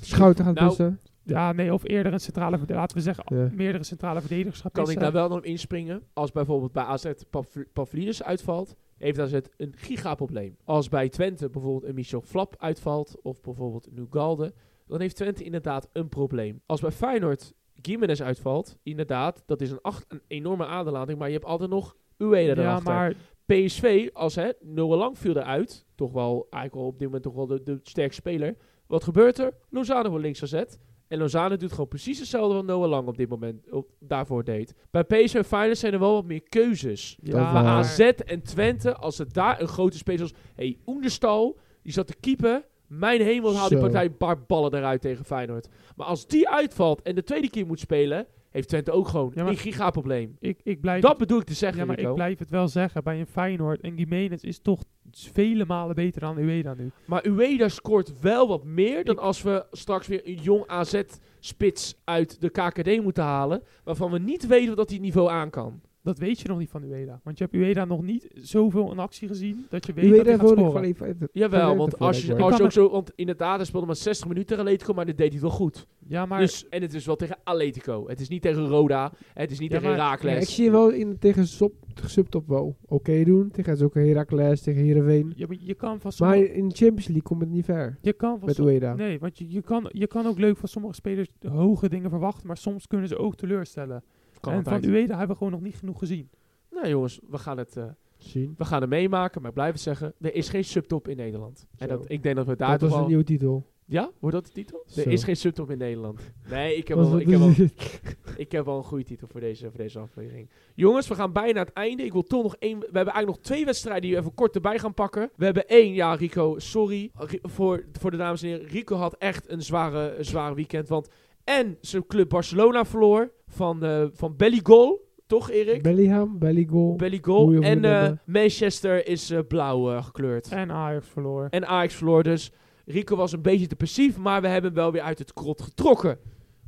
Schouten 0.00 0.44
gaat 0.44 0.54
Nou, 0.54 0.96
ja, 1.24 1.52
nee, 1.52 1.72
of 1.72 1.84
eerder 1.88 2.12
een 2.12 2.20
centrale, 2.20 2.58
laten 2.66 2.96
we 2.96 3.02
zeggen, 3.02 3.24
Ja. 3.36 3.48
meerdere 3.52 3.84
centrale 3.84 4.20
verdedigers 4.20 4.62
kan 4.72 4.90
ik 4.90 4.98
daar 5.00 5.12
wel 5.12 5.28
nog 5.28 5.38
op 5.38 5.44
inspringen. 5.44 6.02
Als 6.12 6.32
bijvoorbeeld 6.32 6.72
bij 6.72 6.82
AZ 6.82 7.10
Pavl- 7.30 7.64
Pavlidis 7.72 8.22
uitvalt, 8.22 8.76
heeft 8.98 9.18
AZ 9.18 9.38
een 9.56 9.72
gigaprobleem. 9.76 10.56
Als 10.64 10.88
bij 10.88 11.08
Twente 11.08 11.48
bijvoorbeeld 11.50 11.84
een 11.84 11.94
Michel 11.94 12.20
Flap 12.20 12.54
uitvalt, 12.58 13.16
of 13.22 13.40
bijvoorbeeld 13.40 13.86
een 13.86 13.98
Ugalde, 14.10 14.52
dan 14.86 15.00
heeft 15.00 15.16
Twente 15.16 15.44
inderdaad 15.44 15.88
een 15.92 16.08
probleem. 16.08 16.60
Als 16.66 16.80
bij 16.80 16.90
Feyenoord 16.90 17.52
Gimenez 17.82 18.20
uitvalt, 18.20 18.76
inderdaad, 18.82 19.42
dat 19.46 19.60
is 19.60 19.70
een, 19.70 19.80
acht, 19.82 20.04
een 20.08 20.22
enorme 20.26 20.66
aderlating, 20.66 21.18
maar 21.18 21.28
je 21.28 21.34
hebt 21.34 21.46
altijd 21.46 21.70
nog 21.70 21.96
Ueda 22.18 22.62
ja, 22.62 22.68
erachter. 22.68 22.92
maar 22.92 23.14
PSV, 23.46 24.08
als 24.12 24.34
hè, 24.34 24.50
Noah 24.60 24.98
Lang 24.98 25.18
viel 25.18 25.36
eruit, 25.36 25.86
toch 25.94 26.12
wel, 26.12 26.46
eigenlijk 26.50 26.74
wel 26.74 26.84
op 26.84 26.98
dit 26.98 27.06
moment 27.06 27.22
toch 27.22 27.34
wel 27.34 27.46
de, 27.46 27.62
de 27.62 27.80
sterkste 27.82 28.20
speler. 28.20 28.56
Wat 28.86 29.04
gebeurt 29.04 29.38
er? 29.38 29.54
Lozano 29.70 30.08
wordt 30.08 30.24
links 30.24 30.38
gezet. 30.38 30.78
En 31.08 31.18
Lozano 31.18 31.56
doet 31.56 31.70
gewoon 31.70 31.88
precies 31.88 32.18
hetzelfde 32.18 32.54
wat 32.54 32.64
Noah 32.64 32.88
Lang 32.88 33.08
op 33.08 33.16
dit 33.16 33.28
moment 33.28 33.70
op, 33.70 33.88
daarvoor 33.98 34.44
deed. 34.44 34.74
Bij 34.90 35.04
PSV 35.04 35.34
en 35.34 35.44
Feyenoord 35.44 35.78
zijn 35.78 35.92
er 35.92 35.98
wel 35.98 36.12
wat 36.12 36.24
meer 36.24 36.42
keuzes. 36.42 37.18
Ja. 37.22 37.52
AZ 37.64 37.98
en 38.00 38.42
Twente, 38.42 38.96
als 38.96 39.18
het 39.18 39.34
daar 39.34 39.60
een 39.60 39.68
grote 39.68 39.96
speler 39.96 40.18
zoals... 40.18 40.42
hey, 40.54 40.78
Oenderstal, 40.86 41.58
die 41.82 41.92
zat 41.92 42.06
te 42.06 42.16
keeper. 42.20 42.64
Mijn 42.86 43.20
hemel 43.20 43.56
haalt 43.56 43.70
die 43.70 43.78
partij 43.78 44.04
een 44.04 44.16
paar 44.16 44.42
ballen 44.42 44.74
eruit 44.74 45.00
tegen 45.00 45.24
Feyenoord. 45.24 45.68
Maar 45.96 46.06
als 46.06 46.26
die 46.26 46.48
uitvalt 46.48 47.02
en 47.02 47.14
de 47.14 47.24
tweede 47.24 47.50
keer 47.50 47.66
moet 47.66 47.80
spelen... 47.80 48.26
heeft 48.52 48.68
Twente 48.68 48.90
ook 48.90 49.08
gewoon 49.08 49.32
Ja, 49.34 49.46
een 49.46 49.56
gigaprobleem. 49.56 50.36
ik, 50.40 50.60
ik 50.62 50.80
blijf... 50.80 51.02
Dat 51.02 51.18
bedoel 51.18 51.38
ik 51.40 51.46
te 51.46 51.54
zeggen, 51.54 51.78
Ja, 51.80 51.86
maar 51.86 51.96
Rico. 51.96 52.08
ik 52.08 52.14
blijf 52.14 52.38
het 52.38 52.50
wel 52.50 52.68
zeggen. 52.68 53.02
Bij 53.04 53.20
een 53.20 53.26
Feyenoord 53.26 53.80
en 53.80 53.96
Gimenez 53.96 54.42
is 54.42 54.58
toch 54.58 54.80
vele 55.10 55.64
malen 55.64 55.94
beter 55.94 56.20
dan 56.20 56.36
Ueda 56.38 56.74
nu. 56.74 56.90
Maar 57.06 57.26
Ueda 57.26 57.68
scoort 57.68 58.20
wel 58.20 58.48
wat 58.48 58.64
meer 58.64 59.04
dan 59.04 59.18
als 59.18 59.42
we 59.42 59.66
straks 59.70 60.06
weer 60.06 60.20
een 60.24 60.34
jong 60.42 60.66
AZ-spits 60.66 62.00
uit 62.04 62.40
de 62.40 62.48
KKD 62.50 63.02
moeten 63.02 63.24
halen. 63.24 63.62
Waarvan 63.84 64.10
we 64.10 64.18
niet 64.18 64.46
weten 64.46 64.76
dat 64.76 64.86
hij 64.88 64.96
het 64.96 65.04
niveau 65.06 65.30
aan 65.30 65.50
kan. 65.50 65.80
Dat 66.02 66.18
weet 66.18 66.40
je 66.40 66.48
nog 66.48 66.58
niet 66.58 66.70
van 66.70 66.82
Ueda. 66.82 67.20
Want 67.24 67.38
je 67.38 67.44
hebt 67.44 67.56
Ueda 67.56 67.84
nog 67.84 68.02
niet 68.02 68.28
zoveel 68.34 68.92
in 68.92 68.98
actie 68.98 69.28
gezien 69.28 69.66
dat 69.68 69.86
je 69.86 69.92
weet 69.92 70.04
Je 70.04 70.10
dat 70.16 70.26
hij 70.26 70.38
gaat 70.38 70.48
scoren. 70.48 70.72
van 70.72 70.82
even. 70.82 71.28
Jawel, 71.32 71.76
want 71.76 71.98
als 71.98 72.26
je, 72.26 72.36
als 72.36 72.56
je 72.56 72.62
ook 72.62 72.72
zo... 72.72 72.90
Want 72.90 73.12
inderdaad, 73.14 73.56
hij 73.56 73.64
speelde 73.66 73.86
maar 73.86 73.96
60 73.96 74.26
minuten 74.28 74.48
tegen 74.48 74.64
Atletico, 74.64 74.92
maar 74.94 75.06
dat 75.06 75.16
deed 75.16 75.32
hij 75.32 75.40
wel 75.40 75.50
goed. 75.50 75.86
Ja, 76.06 76.26
maar 76.26 76.40
dus, 76.40 76.68
en 76.68 76.82
het 76.82 76.94
is 76.94 77.06
wel 77.06 77.16
tegen 77.16 77.38
Atletico. 77.44 78.08
Het 78.08 78.20
is 78.20 78.28
niet 78.28 78.42
tegen 78.42 78.66
Roda. 78.66 79.12
Het 79.34 79.50
is 79.50 79.58
niet 79.58 79.70
Ja, 79.70 79.78
tegen 79.78 79.90
maar- 79.96 80.00
Heracles. 80.04 80.32
Ja, 80.34 80.38
ik 80.40 80.48
zie 80.48 80.64
hem 80.64 80.72
wel 80.72 80.90
in, 80.90 81.18
tegen 81.18 81.46
sub, 81.46 81.72
subtop 82.06 82.48
wel 82.48 82.76
oké 82.86 83.24
doen. 83.24 83.50
Tegen 83.50 83.84
ook 83.84 83.94
Heracles, 83.94 84.60
tegen 84.62 84.82
Heerenveen. 84.82 85.32
je, 85.36 85.46
je 85.60 85.74
kan 85.74 86.00
van 86.00 86.12
Maar 86.18 86.36
in 86.38 86.68
de 86.68 86.74
Champions 86.74 87.06
League 87.06 87.22
komt 87.22 87.40
het 87.40 87.50
niet 87.50 87.64
ver. 87.64 87.98
Je 88.00 88.12
kan 88.12 88.38
van 88.38 88.46
Met 88.48 88.58
Ueda. 88.58 88.94
Nee, 88.94 89.18
want 89.18 89.38
je, 89.38 89.50
je, 89.50 89.62
kan, 89.62 89.88
je 89.92 90.06
kan 90.06 90.26
ook 90.26 90.38
leuk 90.38 90.56
van 90.56 90.68
sommige 90.68 90.94
spelers 90.94 91.28
hoge 91.48 91.88
dingen 91.88 92.10
verwachten, 92.10 92.46
maar 92.46 92.56
soms 92.56 92.86
kunnen 92.86 93.08
ze 93.08 93.16
ook 93.16 93.36
teleurstellen. 93.36 94.02
Kan 94.42 94.52
en 94.52 94.64
van 94.64 94.84
Ueda 94.84 95.10
hebben 95.18 95.28
we 95.28 95.36
gewoon 95.36 95.52
nog 95.52 95.60
niet 95.62 95.76
genoeg 95.76 95.98
gezien. 95.98 96.30
Nou 96.70 96.88
jongens, 96.88 97.20
we 97.28 97.38
gaan 97.38 97.58
het... 97.58 97.76
eh, 97.76 97.84
Zien. 98.16 98.54
we 98.58 98.64
gaan 98.64 98.80
het 98.80 98.90
meemaken, 98.90 99.40
maar 99.40 99.50
ik 99.50 99.56
blijf 99.56 99.72
het 99.72 99.80
zeggen. 99.82 100.14
Er 100.20 100.34
is 100.34 100.48
geen 100.48 100.64
subtop 100.64 101.08
in 101.08 101.16
Nederland. 101.16 101.66
En 101.76 101.88
dat, 101.88 102.04
ik 102.06 102.22
denk 102.22 102.36
dat 102.36 102.46
we 102.46 102.56
daar 102.56 102.70
Dat 102.70 102.78
toch 102.80 102.90
was 102.90 102.98
een 103.00 103.06
nieuwe 103.06 103.24
titel. 103.24 103.70
Ja? 103.84 104.10
Wordt 104.18 104.36
dat 104.36 104.46
de 104.46 104.52
titel? 104.52 104.82
Zo. 104.86 105.00
Er 105.00 105.06
is 105.06 105.24
geen 105.24 105.36
subtop 105.36 105.70
in 105.70 105.78
Nederland. 105.78 106.32
Nee, 106.50 106.76
ik 106.76 106.88
heb, 106.88 106.96
wel, 106.98 107.18
ik, 107.18 107.28
heb 107.28 107.38
wel, 107.38 107.52
ik 108.36 108.52
heb 108.52 108.64
wel 108.64 108.76
een 108.76 108.84
goede 108.84 109.04
titel 109.04 109.26
voor 109.28 109.40
deze, 109.40 109.68
voor 109.68 109.78
deze 109.78 109.98
aflevering. 109.98 110.50
Jongens, 110.74 111.08
we 111.08 111.14
gaan 111.14 111.32
bijna 111.32 111.58
het 111.60 111.72
einde. 111.72 112.02
Ik 112.04 112.12
wil 112.12 112.22
toch 112.22 112.42
nog 112.42 112.56
één... 112.58 112.78
We 112.78 112.84
hebben 112.84 113.12
eigenlijk 113.14 113.26
nog 113.36 113.38
twee 113.46 113.64
wedstrijden 113.64 114.02
die 114.02 114.12
we 114.12 114.18
even 114.18 114.34
kort 114.34 114.54
erbij 114.54 114.78
gaan 114.78 114.94
pakken. 114.94 115.30
We 115.36 115.44
hebben 115.44 115.68
één, 115.68 115.92
ja 115.94 116.14
Rico, 116.14 116.58
sorry 116.58 117.10
voor, 117.42 117.84
voor 117.92 118.10
de 118.10 118.16
dames 118.16 118.42
en 118.42 118.48
heren. 118.48 118.66
Rico 118.66 118.96
had 118.96 119.14
echt 119.18 119.48
een 119.50 119.62
zware, 119.62 120.16
een 120.16 120.24
zware 120.24 120.54
weekend. 120.54 120.88
Want 120.88 121.08
en 121.44 121.78
zijn 121.80 122.06
club 122.06 122.28
Barcelona 122.28 122.84
verloor 122.84 123.32
van, 123.46 123.84
eh 123.84 124.04
van 124.12 124.36
Belligol. 124.36 125.10
Toch 125.26 125.50
Erik? 125.50 125.82
Bellingham, 125.82 126.38
Belligol. 126.38 126.96
Belligol. 126.96 127.60
En 127.60 127.84
eh. 127.84 128.10
Manchester 128.26 129.06
is 129.06 129.30
eh, 129.30 129.38
blauw 129.48 130.02
gekleurd. 130.02 130.48
En 130.48 130.70
Ajax 130.70 131.08
verloor. 131.08 131.46
En 131.50 131.66
Ajax 131.66 131.94
verloor 131.94 132.22
dus. 132.22 132.52
Rico 132.86 133.16
was 133.16 133.32
een 133.32 133.42
beetje 133.42 133.66
te 133.66 133.76
passief, 133.76 134.16
maar 134.18 134.40
we 134.40 134.48
hebben 134.48 134.70
hem 134.72 134.80
wel 134.80 134.92
weer 134.92 135.02
uit 135.02 135.18
het 135.18 135.32
krot 135.32 135.62
getrokken. 135.62 136.18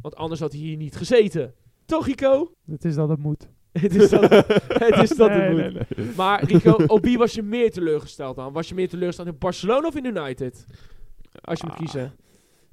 Want 0.03 0.17
anders 0.17 0.41
had 0.41 0.53
hij 0.53 0.61
hier 0.61 0.77
niet 0.77 0.97
gezeten. 0.97 1.55
Toch 1.87 2.07
Rico? 2.07 2.53
Het 2.71 2.85
is 2.85 2.95
dat 2.95 3.09
het 3.09 3.19
moet. 3.19 3.49
het 3.73 3.95
is 3.95 4.11
dat 4.11 4.31
het, 4.31 5.03
is 5.11 5.17
dat 5.17 5.31
het 5.31 5.51
moet. 5.51 5.57
nee, 5.61 5.71
nee. 5.71 6.15
Maar 6.17 6.45
Rico, 6.45 6.85
op 6.87 7.05
wie 7.05 7.19
was 7.19 7.35
je 7.35 7.43
meer 7.43 7.71
teleurgesteld 7.71 8.37
dan? 8.37 8.53
Was 8.53 8.69
je 8.69 8.75
meer 8.75 8.89
teleurgesteld 8.89 9.29
in 9.29 9.39
Barcelona 9.39 9.87
of 9.87 9.97
in 9.97 10.05
United? 10.05 10.67
Als 11.41 11.61
je 11.61 11.67
moet 11.67 11.75
Ah, 11.75 11.81
kiezen. 11.81 12.13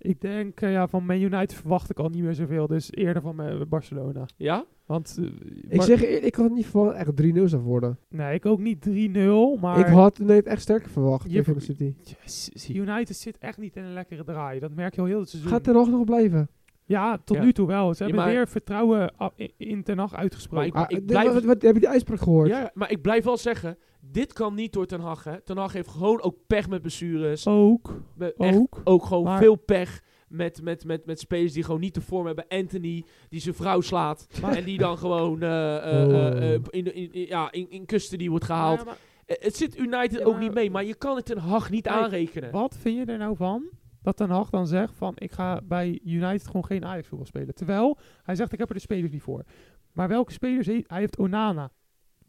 Ik 0.03 0.21
denk, 0.21 0.61
eh, 0.61 0.71
ja, 0.71 0.87
van 0.87 1.05
Man 1.05 1.21
United 1.21 1.53
verwacht 1.53 1.89
ik 1.89 1.99
al 1.99 2.09
niet 2.09 2.23
meer 2.23 2.33
zoveel. 2.33 2.67
Dus 2.67 2.91
eerder 2.91 3.21
van 3.21 3.41
eh, 3.41 3.61
Barcelona. 3.67 4.25
Ja? 4.37 4.65
Want, 4.85 5.17
eh, 5.19 5.25
Ik 5.69 5.81
zeg 5.81 6.03
eerlijk, 6.03 6.23
ik 6.25 6.35
had 6.35 6.51
niet 6.51 6.65
verwacht 6.65 6.95
echt 6.95 7.15
3-0 7.15 7.43
zou 7.49 7.61
worden. 7.61 7.97
Nee, 8.09 8.33
ik 8.33 8.45
ook 8.45 8.59
niet 8.59 8.81
3-0, 8.89 9.59
maar... 9.61 9.79
Ik 9.79 9.85
had 9.85 10.19
nee, 10.19 10.35
het 10.37 10.45
echt 10.45 10.61
sterker 10.61 10.89
verwacht 10.89 11.31
Je- 11.31 11.53
City. 11.57 11.93
Yes, 12.23 12.49
United 12.73 13.15
zit 13.15 13.37
echt 13.37 13.57
niet 13.57 13.75
in 13.75 13.83
een 13.83 13.93
lekkere 13.93 14.23
draai. 14.23 14.59
Dat 14.59 14.71
merk 14.75 14.95
je 14.95 15.01
al 15.01 15.07
heel 15.07 15.19
het 15.19 15.29
seizoen. 15.29 15.51
Gaat 15.51 15.67
er 15.67 15.73
nog 15.73 15.89
nog 15.89 16.03
blijven? 16.05 16.49
Ja, 16.85 17.17
tot 17.23 17.37
Ja. 17.37 17.43
nu 17.43 17.53
toe 17.53 17.67
wel. 17.67 17.93
Ze 17.93 18.03
Ja, 18.05 18.09
hebben 18.15 18.33
weer 18.33 18.47
vertrouwen 18.47 19.13
a- 19.21 19.31
in- 19.57 19.83
Ten 19.83 19.97
Hag 19.97 20.15
uitgesproken. 20.15 20.73
Maar 20.73 20.83
Ah, 20.85 20.91
ik 20.91 20.97
de- 20.97 21.13
blijf- 21.13 21.33
wat, 21.33 21.43
wat, 21.43 21.61
heb 21.61 21.73
je 21.73 21.79
die 21.79 21.89
uitspraak 21.89 22.19
gehoord? 22.19 22.47
ja, 22.49 22.71
maar 22.73 22.91
ik 22.91 23.01
blijf 23.01 23.23
wel 23.23 23.37
zeggen, 23.37 23.77
dit 24.11 24.33
kan 24.33 24.53
niet 24.55 24.73
door 24.73 24.85
Ten 24.85 24.99
Hag. 24.99 25.23
Hè. 25.23 25.41
Ten 25.41 25.57
Hag 25.57 25.73
heeft 25.73 25.87
gewoon 25.89 26.21
ook 26.21 26.35
pech 26.47 26.69
met 26.69 26.81
blessures. 26.81 27.47
ook, 27.47 28.01
echt 28.37 28.55
ook. 28.57 28.81
ook 28.83 29.05
gewoon 29.05 29.23
Maar- 29.23 29.39
veel 29.39 29.55
pech 29.55 30.01
met, 30.27 30.61
met, 30.61 30.85
met, 30.85 31.05
met 31.05 31.19
spelers 31.19 31.53
die 31.53 31.63
gewoon 31.63 31.79
niet 31.79 31.93
de 31.93 32.01
vorm 32.01 32.25
hebben. 32.25 32.45
Anthony, 32.47 33.03
die 33.29 33.39
zijn 33.39 33.55
vrouw 33.55 33.81
slaat. 33.81 34.27
Maar- 34.41 34.55
en 34.55 34.63
die 34.63 34.77
dan 34.77 34.97
gewoon 34.97 35.41
eh, 35.41 35.75
eh, 35.77 35.83
eh, 36.03 36.53
eh, 36.53 36.59
Oh. 36.59 36.65
in, 36.69 36.95
in, 36.95 37.13
in- 37.13 37.27
ja, 37.27 37.51
in, 37.51 37.69
in 37.69 37.85
custody 37.85 38.29
wordt 38.29 38.45
gehaald. 38.45 38.79
Ja, 38.79 38.85
maar 38.85 38.97
Eh, 39.25 39.35
het 39.39 39.55
zit 39.55 39.77
United 39.77 40.19
Ja, 40.19 40.25
ook 40.25 40.39
niet 40.39 40.53
mee, 40.53 40.71
maar 40.71 40.83
je 40.83 40.95
kan 40.95 41.15
het 41.15 41.25
Ten 41.25 41.37
Hag 41.37 41.69
niet 41.69 41.87
aanrekenen. 41.87 42.51
wat 42.51 42.77
vind 42.77 42.97
je 42.97 43.11
er 43.11 43.17
nou 43.17 43.35
van 43.35 43.69
dat 44.01 44.17
Ten 44.17 44.29
Hag 44.29 44.49
dan 44.49 44.67
zegt 44.67 44.95
van 44.95 45.13
ik 45.17 45.31
ga 45.31 45.61
bij 45.63 45.99
United 46.05 46.45
gewoon 46.45 46.65
geen 46.65 46.85
Ajax 46.85 47.07
voetbal 47.07 47.27
spelen. 47.27 47.55
Terwijl 47.55 47.97
hij 48.23 48.35
zegt 48.35 48.53
ik 48.53 48.59
heb 48.59 48.67
er 48.69 48.75
de 48.75 48.81
spelers 48.81 49.11
niet 49.11 49.21
voor. 49.21 49.43
Maar 49.91 50.07
welke 50.07 50.31
spelers 50.31 50.67
heeft 50.67 50.89
hij? 50.89 50.99
heeft 50.99 51.17
Onana. 51.17 51.71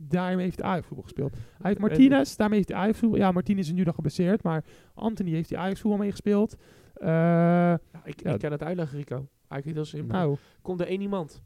Daarmee 0.08 0.44
heeft 0.44 0.60
hij 0.60 0.68
Ajax 0.70 0.86
voetbal 0.86 1.04
gespeeld. 1.04 1.32
Hij 1.32 1.40
heeft 1.62 1.78
Martinez, 1.78 2.36
daarmee 2.36 2.56
heeft 2.58 2.68
hij 2.70 2.78
Ajax 2.78 2.98
voetbal. 2.98 3.18
Ja, 3.18 3.32
Martinez 3.32 3.66
is 3.66 3.72
nu 3.72 3.84
dan 3.84 3.94
geblesseerd, 3.94 4.42
maar 4.42 4.64
Anthony 4.94 5.30
heeft 5.30 5.50
hij 5.50 5.58
Ajax 5.58 5.80
voetbal 5.80 6.00
meegespeeld. 6.00 6.56
Eh 6.94 7.08
Ja, 7.08 7.80
ik, 8.04 8.22
Ja. 8.22 8.32
ik 8.34 8.40
kan 8.40 8.52
het 8.52 8.62
uitleggen, 8.62 8.98
Rico. 8.98 9.28
Eigenlijk 9.48 9.74
heel 9.74 9.84
simpel. 10.00 10.18
nou, 10.18 10.36
Komt 10.62 10.80
er 10.80 10.86
één 10.86 11.00
iemand. 11.00 11.42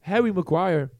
Harry 0.00 0.30
Maguire. 0.34 0.90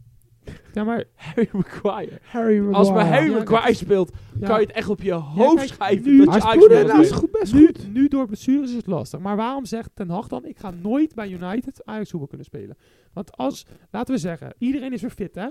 Ja, 0.72 0.85
maar 0.85 1.05
Harry 1.14 1.48
Maguire. 1.52 2.18
Harry 2.22 2.56
Maguire. 2.59 2.76
Als 2.76 2.90
maar 2.90 3.06
Harry 3.06 3.30
Ja, 3.30 3.39
Maguire 3.39 3.74
speelt, 3.74 4.12
ja, 4.40 4.47
kan 4.47 4.60
je 4.60 4.66
het 4.66 4.74
echt 4.76 4.89
op 4.89 5.02
je 5.02 5.12
hoofd 5.12 5.55
kijk, 5.56 5.68
schrijven 5.68 6.10
nu- 6.10 6.24
dat 6.24 6.35
je 6.35 6.40
Ajax 6.43 6.66
nou 6.86 7.01
is 7.01 7.10
goed, 7.10 7.30
best 7.30 7.55
nu, 7.55 7.66
goed. 7.66 7.93
nu 7.93 8.09
door 8.09 8.26
blessures 8.26 8.70
is 8.70 8.76
het 8.76 8.86
lastig. 8.86 9.20
Maar 9.20 9.36
waarom 9.36 9.64
zegt 9.64 9.90
Ten 9.94 10.09
Hag 10.10 10.28
dan, 10.28 10.44
ik 10.44 10.59
ga 10.59 10.70
nooit 10.70 11.14
bij 11.14 11.28
United 11.30 11.85
Ajax 11.85 12.10
voetbal 12.10 12.28
kunnen 12.28 12.47
spelen? 12.47 12.76
Want 13.12 13.36
als, 13.36 13.66
laten 13.90 14.14
we 14.14 14.20
zeggen, 14.20 14.55
iedereen 14.59 14.93
is 14.93 15.01
weer 15.01 15.10
fit, 15.10 15.35
hè? 15.35 15.48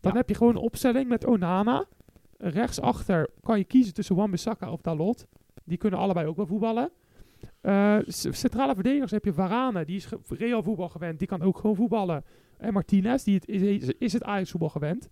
Dan 0.00 0.12
Ja. 0.12 0.18
heb 0.18 0.28
je 0.28 0.34
gewoon 0.34 0.56
een 0.56 0.62
opstelling 0.62 1.08
met 1.08 1.26
Onana. 1.26 1.84
Rechtsachter 2.38 3.28
kan 3.42 3.58
je 3.58 3.64
kiezen 3.64 3.94
tussen 3.94 4.16
Wan-Bissaka 4.16 4.72
of 4.72 4.80
Dalot. 4.80 5.26
Die 5.64 5.76
kunnen 5.78 5.98
allebei 5.98 6.26
ook 6.26 6.36
wel 6.36 6.46
voetballen. 6.46 6.90
Eh, 7.60 7.98
centrale 8.06 8.74
verdedigers 8.74 9.10
heb 9.10 9.24
je 9.24 9.32
Varane, 9.32 9.84
die 9.84 9.96
is 9.96 10.08
Real 10.28 10.62
voetbal 10.62 10.88
gewend. 10.88 11.18
Die 11.18 11.28
kan 11.28 11.42
ook 11.42 11.58
gewoon 11.58 11.76
voetballen. 11.76 12.24
En 12.58 12.72
Martinez, 12.72 13.22
die 13.24 13.34
het, 13.34 13.48
is, 13.48 13.92
is 13.98 14.12
het 14.12 14.22
Ajax 14.24 14.50
voetbal 14.50 14.68
gewend. 14.68 15.08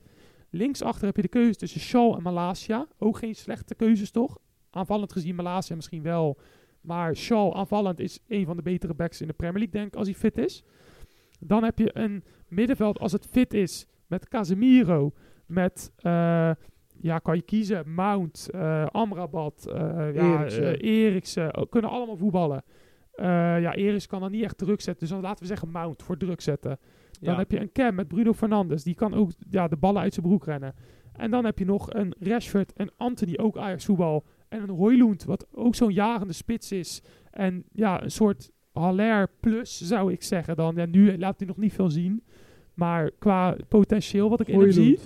Linksachter 0.51 1.07
heb 1.07 1.17
je 1.17 1.23
de 1.23 1.29
keuze 1.29 1.55
tussen 1.59 1.81
Shaw 1.81 2.15
en 2.15 2.23
Malasia. 2.23 2.87
Ook 2.99 3.19
geen 3.19 3.35
slechte 3.35 3.75
keuzes, 3.75 4.11
toch? 4.11 4.39
Aanvallend 4.71 5.13
gezien 5.13 5.35
Malasia 5.35 5.75
misschien 5.77 6.03
wel. 6.03 6.39
Maar 6.81 7.17
Shaw 7.17 7.55
aanvallend 7.55 8.01
is 8.01 8.19
een 8.29 8.47
van 8.47 8.57
de 8.57 8.63
betere 8.63 8.95
backs 8.95 9.21
in 9.21 9.27
de 9.27 9.33
Premier 9.33 9.59
League, 9.59 9.73
denk 9.81 9.87
ik, 9.93 9.97
als 9.99 10.07
hij 10.09 10.17
fit 10.17 10.39
is. 10.39 10.65
Dan 11.41 11.65
heb 11.65 11.79
je 11.79 11.91
een 11.93 12.25
middenveld 12.49 12.99
als 12.99 13.13
het 13.13 13.27
fit 13.31 13.55
is 13.55 13.87
met 14.09 14.29
Casemiro. 14.29 15.13
Met, 15.47 15.93
eh, 15.97 16.51
ja, 17.01 17.19
kan 17.19 17.37
je 17.37 17.43
kiezen, 17.43 17.95
Mount, 17.95 18.49
eh, 18.53 18.87
Amrabat, 18.87 19.65
ja, 19.75 20.11
Eriksen. 20.13 20.79
eh, 20.81 20.91
Eriksen. 21.05 21.51
eh, 21.51 21.63
kunnen 21.71 21.91
allemaal 21.91 22.17
voetballen. 22.17 22.63
Ja, 23.61 23.75
Eriksen 23.75 24.09
kan 24.11 24.21
dan 24.21 24.31
niet 24.31 24.43
echt 24.45 24.59
druk 24.59 24.81
zetten. 24.81 25.01
Dus 25.07 25.15
dan 25.15 25.21
laten 25.21 25.41
we 25.43 25.47
zeggen 25.47 25.71
Mount 25.71 26.03
voor 26.03 26.17
druk 26.17 26.41
zetten. 26.41 26.79
Dan 27.21 27.33
Ja. 27.33 27.39
heb 27.39 27.51
je 27.51 27.61
een 27.61 27.73
Cam 27.73 27.95
met 27.95 28.09
Bruno 28.09 28.33
Fernandes. 28.33 28.83
Die 28.83 28.95
kan 28.95 29.15
ook 29.15 29.31
ja, 29.51 29.69
de 29.69 29.77
ballen 29.77 30.03
uit 30.03 30.15
zijn 30.15 30.27
broek 30.27 30.45
rennen. 30.45 30.75
En 31.13 31.31
dan 31.31 31.45
heb 31.45 31.59
je 31.59 31.65
nog 31.65 31.93
een 31.93 32.15
Rashford 32.21 32.73
en 32.73 32.91
Anthony, 32.97 33.37
ook 33.37 33.57
Ajax 33.57 33.85
voetbal. 33.85 34.25
En 34.49 34.63
een 34.63 34.69
Hoylund, 34.69 35.25
wat 35.25 35.47
ook 35.53 35.75
zo'n 35.75 35.93
jagende 35.93 36.33
spits 36.33 36.73
is. 36.73 37.03
En 37.31 37.65
ja, 37.73 38.03
een 38.03 38.11
soort 38.11 38.51
Haller 38.73 39.29
plus, 39.41 39.81
zou 39.81 40.13
ik 40.13 40.23
zeggen 40.23 40.57
dan. 40.57 40.75
Ja, 40.77 40.87
nu 40.87 41.19
laat 41.19 41.39
hij 41.39 41.49
nog 41.49 41.57
niet 41.57 41.73
veel 41.73 41.91
zien. 41.91 42.23
Maar 42.79 43.11
qua 43.19 43.57
potentieel 43.69 44.29
wat 44.29 44.41
ik 44.41 44.49
in 44.49 44.61
hem 44.61 44.73
zie, 44.73 44.99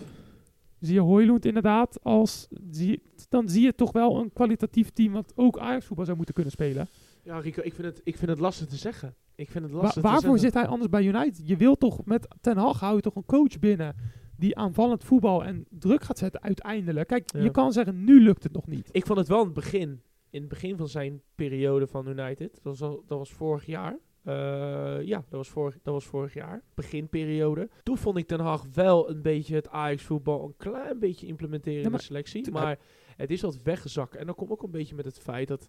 zie 0.81 0.94
je 0.94 1.01
Hoylund 1.01 1.44
inderdaad 1.44 1.99
als... 2.03 2.49
Zie, 2.70 3.03
dan 3.28 3.49
zie 3.49 3.62
je 3.62 3.74
toch 3.74 3.93
wel 3.93 4.19
een 4.19 4.32
kwalitatief 4.32 4.90
team 4.90 5.12
wat 5.12 5.32
ook 5.36 5.59
Ajax 5.59 5.86
voetbal 5.86 6.05
zou 6.05 6.16
moeten 6.16 6.35
kunnen 6.35 6.53
spelen. 6.53 6.89
Ja, 7.23 7.39
Rico, 7.39 7.62
ik 7.65 7.74
vind, 7.74 7.86
het, 7.86 8.01
ik 8.05 8.16
vind 8.16 8.31
het 8.31 8.40
lastig 8.40 8.66
te 8.66 8.77
zeggen. 8.77 9.15
Ik 9.35 9.51
vind 9.51 9.65
het 9.65 9.73
lastig 9.73 10.03
te 10.03 10.09
waarvoor 10.09 10.39
zit 10.39 10.55
hij 10.55 10.66
anders 10.66 10.90
bij 10.90 11.05
United? 11.05 11.40
Je 11.44 11.57
wilt 11.57 11.81
toch 11.81 12.05
met 12.05 12.28
Ten 12.40 12.57
Hag 12.57 12.81
hou 12.81 12.97
je 12.97 13.03
toch 13.03 13.16
een 13.16 13.24
coach 13.24 13.59
binnen 13.59 13.94
die 14.36 14.57
aanvallend 14.57 15.05
voetbal 15.05 15.44
en 15.44 15.66
druk 15.70 16.03
gaat 16.03 16.19
zetten 16.19 16.43
uiteindelijk. 16.43 17.09
Kijk, 17.09 17.32
Ja. 17.32 17.43
je 17.43 17.51
kan 17.51 17.73
zeggen 17.73 18.05
nu 18.05 18.23
lukt 18.23 18.43
het 18.43 18.53
nog 18.53 18.66
niet. 18.66 18.89
Ik 18.93 19.07
vond 19.07 19.19
het 19.19 19.28
wel 19.28 19.39
in 19.39 19.44
het 19.44 19.55
begin, 19.55 20.03
in 20.31 20.40
het 20.40 20.49
begin 20.49 20.77
van 20.77 20.89
zijn 20.89 21.23
periode 21.35 21.86
van 21.86 22.09
United, 22.09 22.53
dat 22.53 22.78
was, 22.78 22.82
al, 22.82 23.03
dat 23.07 23.19
was 23.19 23.32
vorig 23.32 23.66
jaar. 23.66 23.99
Eh, 24.23 25.03
ja, 25.03 25.16
dat 25.16 25.39
was, 25.39 25.49
vorig, 25.49 25.78
dat 25.82 25.94
was 25.94 26.05
vorig 26.05 26.35
jaar, 26.35 26.62
beginperiode. 26.74 27.69
Toen 27.82 27.99
vond 27.99 28.16
ik 28.16 28.28
Den 28.28 28.40
Haag 28.40 28.65
wel 28.73 29.11
een 29.11 29.23
beetje 29.23 29.55
het 29.55 29.69
Ajax-voetbal 29.69 30.44
een 30.44 30.55
klein 30.57 30.99
beetje 30.99 31.27
implementeren 31.27 31.81
Ja, 31.81 31.86
in 31.86 31.93
de 31.93 32.03
selectie. 32.03 32.51
Maar 32.51 32.78
het 33.16 33.31
is 33.31 33.40
wat 33.40 33.62
weggezakt. 33.62 34.16
En 34.16 34.27
dat 34.27 34.36
komt 34.36 34.51
ook 34.51 34.62
een 34.62 34.70
beetje 34.70 34.94
met 34.94 35.05
het 35.05 35.19
feit 35.19 35.49
dat 35.49 35.69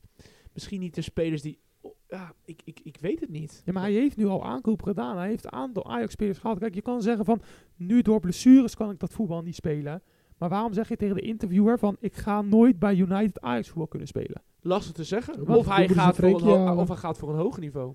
misschien 0.54 0.80
niet 0.80 0.96
de 0.96 1.02
spelers 1.02 1.42
die... 1.42 1.60
oh, 1.82 1.92
ja, 2.08 2.34
ik, 2.46 2.62
ik, 2.64 2.80
ik 2.84 2.98
weet 3.02 3.20
het 3.20 3.30
niet. 3.30 3.62
Ja, 3.66 3.74
maar 3.74 3.84
hij 3.84 3.92
heeft 3.92 4.18
nu 4.18 4.26
al 4.26 4.46
aankopen 4.46 4.88
gedaan. 4.88 5.18
Hij 5.18 5.28
heeft 5.28 5.46
een 5.46 5.52
aantal 5.52 5.86
Ajax-spelers 5.86 6.38
gehad. 6.38 6.60
Kijk, 6.60 6.76
je 6.76 6.82
kan 6.82 7.02
zeggen 7.02 7.26
van 7.26 7.42
nu 7.76 8.02
door 8.02 8.20
blessures 8.20 8.76
kan 8.76 8.90
ik 8.90 9.00
dat 9.00 9.14
voetbal 9.14 9.42
niet 9.42 9.56
spelen. 9.56 10.02
Maar 10.38 10.50
waarom 10.50 10.74
zeg 10.74 10.90
je 10.90 10.96
tegen 10.96 11.16
de 11.16 11.22
interviewer 11.22 11.80
van 11.80 11.98
ik 12.00 12.16
ga 12.16 12.42
nooit 12.42 12.80
bij 12.80 12.96
United 12.96 13.42
Ajax 13.42 13.68
voetbal 13.68 13.88
kunnen 13.88 14.08
spelen? 14.08 14.42
Lastig 14.62 14.94
te 14.94 15.04
zeggen. 15.04 15.48
Of 15.48 15.68
hij, 15.68 15.88
gaat 15.88 16.16
voor 16.16 16.42
een 16.42 16.58
halen? 16.58 16.78
of 16.78 16.88
hij 16.88 16.98
gaat 16.98 17.18
voor 17.18 17.30
een 17.30 17.40
hoger 17.40 17.62
niveau. 17.62 17.94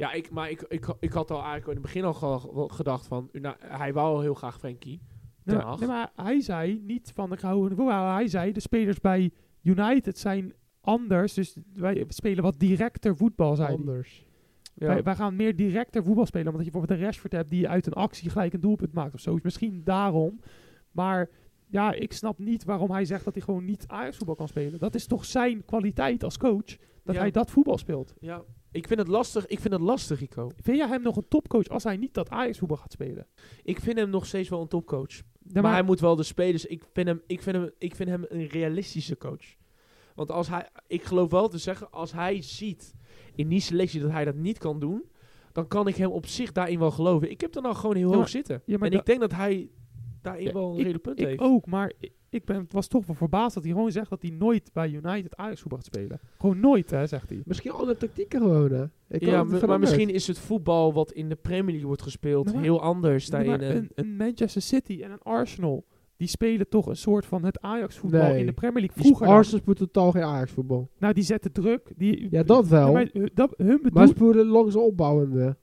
Ja, 0.00 0.12
ik, 0.12 0.30
maar 0.30 0.50
ik, 0.50 0.62
ik, 0.68 0.94
ik 1.00 1.12
had 1.12 1.30
al 1.30 1.36
eigenlijk 1.36 1.66
in 1.66 1.72
het 1.72 1.82
begin 1.82 2.04
al 2.04 2.14
gedacht 2.68 3.06
van... 3.06 3.28
Nou, 3.32 3.56
hij 3.58 3.92
wou 3.92 4.14
al 4.14 4.20
heel 4.20 4.34
graag 4.34 4.58
Frenkie. 4.58 5.00
Ten 5.44 5.56
Nee, 5.78 5.88
maar 5.88 6.12
hij 6.16 6.40
zei 6.40 6.80
niet 6.86 7.12
van 7.14 7.32
ik 7.32 7.40
hou 7.40 7.70
een 7.70 7.76
voetbal. 7.76 8.14
Hij 8.14 8.28
zei 8.28 8.52
de 8.52 8.60
spelers 8.60 9.00
bij 9.00 9.30
United 9.62 10.18
zijn 10.18 10.52
anders. 10.80 11.34
Dus 11.34 11.56
wij 11.74 12.04
spelen 12.08 12.42
wat 12.42 12.58
directer 12.58 13.16
voetbal, 13.16 13.56
zei 13.56 13.68
hij. 13.68 13.76
Anders. 13.76 14.26
Ja. 14.74 14.86
Wij, 14.86 15.02
wij 15.02 15.14
gaan 15.14 15.36
meer 15.36 15.56
directer 15.56 16.04
voetbal 16.04 16.26
spelen. 16.26 16.46
Omdat 16.48 16.64
je 16.64 16.70
bijvoorbeeld 16.70 17.00
een 17.00 17.06
Rashford 17.06 17.32
hebt 17.32 17.50
die 17.50 17.68
uit 17.68 17.86
een 17.86 17.92
actie 17.92 18.30
gelijk 18.30 18.52
een 18.52 18.60
doelpunt 18.60 18.92
maakt 18.92 19.14
of 19.14 19.20
zo. 19.20 19.34
Dus 19.34 19.42
misschien 19.42 19.80
daarom. 19.84 20.40
Maar 20.90 21.30
ja, 21.66 21.92
ik 21.92 22.12
snap 22.12 22.38
niet 22.38 22.64
waarom 22.64 22.90
hij 22.90 23.04
zegt 23.04 23.24
dat 23.24 23.34
hij 23.34 23.42
gewoon 23.42 23.64
niet 23.64 23.84
Ajax 23.86 24.16
voetbal 24.16 24.36
kan 24.36 24.48
spelen. 24.48 24.78
Dat 24.78 24.94
is 24.94 25.06
toch 25.06 25.24
zijn 25.24 25.64
kwaliteit 25.64 26.24
als 26.24 26.38
coach. 26.38 26.76
Dat 27.04 27.14
Ja. 27.14 27.20
hij 27.20 27.30
dat 27.30 27.50
voetbal 27.50 27.78
speelt. 27.78 28.14
Ja, 28.20 28.42
ik 28.72 28.86
vind 28.86 28.98
het 28.98 29.08
lastig. 29.08 29.46
Ik 29.46 29.60
vind 29.60 29.72
het 29.72 29.82
lastig, 29.82 30.18
Rico. 30.20 30.50
Vind 30.62 30.76
jij 30.76 30.88
hem 30.88 31.02
nog 31.02 31.16
een 31.16 31.28
topcoach 31.28 31.68
als 31.68 31.84
hij 31.84 31.96
niet 31.96 32.14
dat 32.14 32.28
Ajax 32.28 32.58
voetbal 32.58 32.76
gaat 32.76 32.92
spelen? 32.92 33.26
Ik 33.62 33.80
vind 33.80 33.98
hem 33.98 34.10
nog 34.10 34.26
steeds 34.26 34.48
wel 34.48 34.60
een 34.60 34.68
topcoach. 34.68 35.10
Ja, 35.16 35.22
maar, 35.52 35.62
maar 35.62 35.72
hij 35.72 35.82
moet 35.82 36.00
wel 36.00 36.16
de 36.16 36.22
spelers... 36.22 36.66
Ik 36.66 36.84
vind, 36.92 37.06
hem, 37.08 37.22
ik, 37.26 37.42
vind 37.42 37.56
hem, 37.56 37.70
ik 37.78 37.94
vind 37.94 38.08
hem 38.08 38.24
een 38.28 38.46
realistische 38.46 39.16
coach. 39.16 39.54
Want 40.14 40.30
als 40.30 40.48
hij... 40.48 40.68
Ik 40.86 41.02
geloof 41.04 41.30
wel 41.30 41.48
te 41.48 41.58
zeggen, 41.58 41.90
als 41.90 42.12
hij 42.12 42.42
ziet 42.42 42.94
in 43.34 43.48
die 43.48 43.60
selectie 43.60 44.00
dat 44.00 44.10
hij 44.10 44.24
dat 44.24 44.34
niet 44.34 44.58
kan 44.58 44.80
doen... 44.80 45.04
Dan 45.52 45.68
kan 45.68 45.88
ik 45.88 45.96
hem 45.96 46.10
op 46.10 46.26
zich 46.26 46.52
daarin 46.52 46.78
wel 46.78 46.90
geloven. 46.90 47.30
Ik 47.30 47.40
heb 47.40 47.54
er 47.54 47.62
nou 47.62 47.74
gewoon 47.74 47.96
heel 47.96 48.04
Ja, 48.04 48.10
hoog 48.10 48.18
maar- 48.18 48.28
zitten. 48.28 48.62
ja, 48.66 48.78
en 48.78 48.92
ik 48.92 49.06
denk 49.06 49.20
dat 49.20 49.32
hij 49.32 49.70
daarin 50.22 50.44
Ja, 50.46 50.52
wel 50.52 50.64
een 50.68 50.70
ik- 50.72 50.76
redelijk 50.76 51.02
punt 51.02 51.20
ik 51.20 51.26
heeft. 51.26 51.40
ook, 51.40 51.66
maar 51.66 51.92
ik- 52.30 52.44
ben, 52.44 52.66
was 52.70 52.86
toch 52.86 53.06
wel 53.06 53.16
verbaasd 53.16 53.54
dat 53.54 53.64
hij 53.64 53.72
gewoon 53.72 53.90
zegt 53.92 54.10
dat 54.10 54.22
hij 54.22 54.30
nooit 54.30 54.70
bij 54.72 54.88
United 54.90 55.36
Ajax 55.36 55.60
voetbal 55.60 55.78
gaat 55.78 55.94
spelen. 55.94 56.20
Gewoon 56.38 56.60
nooit, 56.60 56.90
hè, 56.90 57.06
zegt 57.06 57.28
hij. 57.28 57.42
Misschien 57.44 57.70
andere 57.70 57.96
tactieken 57.96 58.40
gewoon, 58.40 58.72
hè. 58.72 58.84
Ik 59.08 59.24
Ja, 59.24 59.44
maar, 59.44 59.78
misschien 59.78 60.08
is 60.10 60.26
het 60.26 60.38
voetbal 60.38 60.92
wat 60.92 61.12
in 61.12 61.28
de 61.28 61.34
Premier 61.36 61.68
League 61.68 61.86
wordt 61.86 62.02
gespeeld 62.02 62.52
heel 62.56 62.80
anders 62.80 63.26
daarin. 63.26 63.60
En- 63.60 63.76
een, 63.76 63.90
een 63.94 64.16
Manchester 64.16 64.62
City 64.62 65.00
en 65.02 65.10
een 65.10 65.22
Arsenal, 65.22 65.84
die 66.16 66.28
spelen 66.28 66.68
toch 66.68 66.86
een 66.86 66.96
soort 66.96 67.26
van 67.26 67.44
het 67.44 67.60
Ajax 67.60 67.98
voetbal 67.98 68.20
Nee. 68.28 68.40
in 68.40 68.46
de 68.46 68.52
Premier 68.52 68.80
League. 68.82 69.02
Vroeger 69.02 69.26
dan. 69.26 69.34
Arsenal 69.34 69.60
speelt 69.60 69.76
totaal 69.76 70.10
geen 70.10 70.22
Ajax 70.22 70.50
voetbal. 70.52 70.90
Nou, 70.98 71.14
die 71.14 71.24
zetten 71.24 71.52
druk. 71.52 71.92
Die, 71.96 72.26
Ja, 72.30 72.42
dat 72.42 72.68
wel. 72.68 72.86
Ja, 72.86 72.92
maar, 72.92 73.10
eh, 73.12 73.24
dat, 73.34 73.54
hun 73.56 73.80
Maar 73.92 74.06
ze 74.06 74.12
spelen 74.16 74.46
langzaam 74.46 74.82
opbouwende 74.82 75.56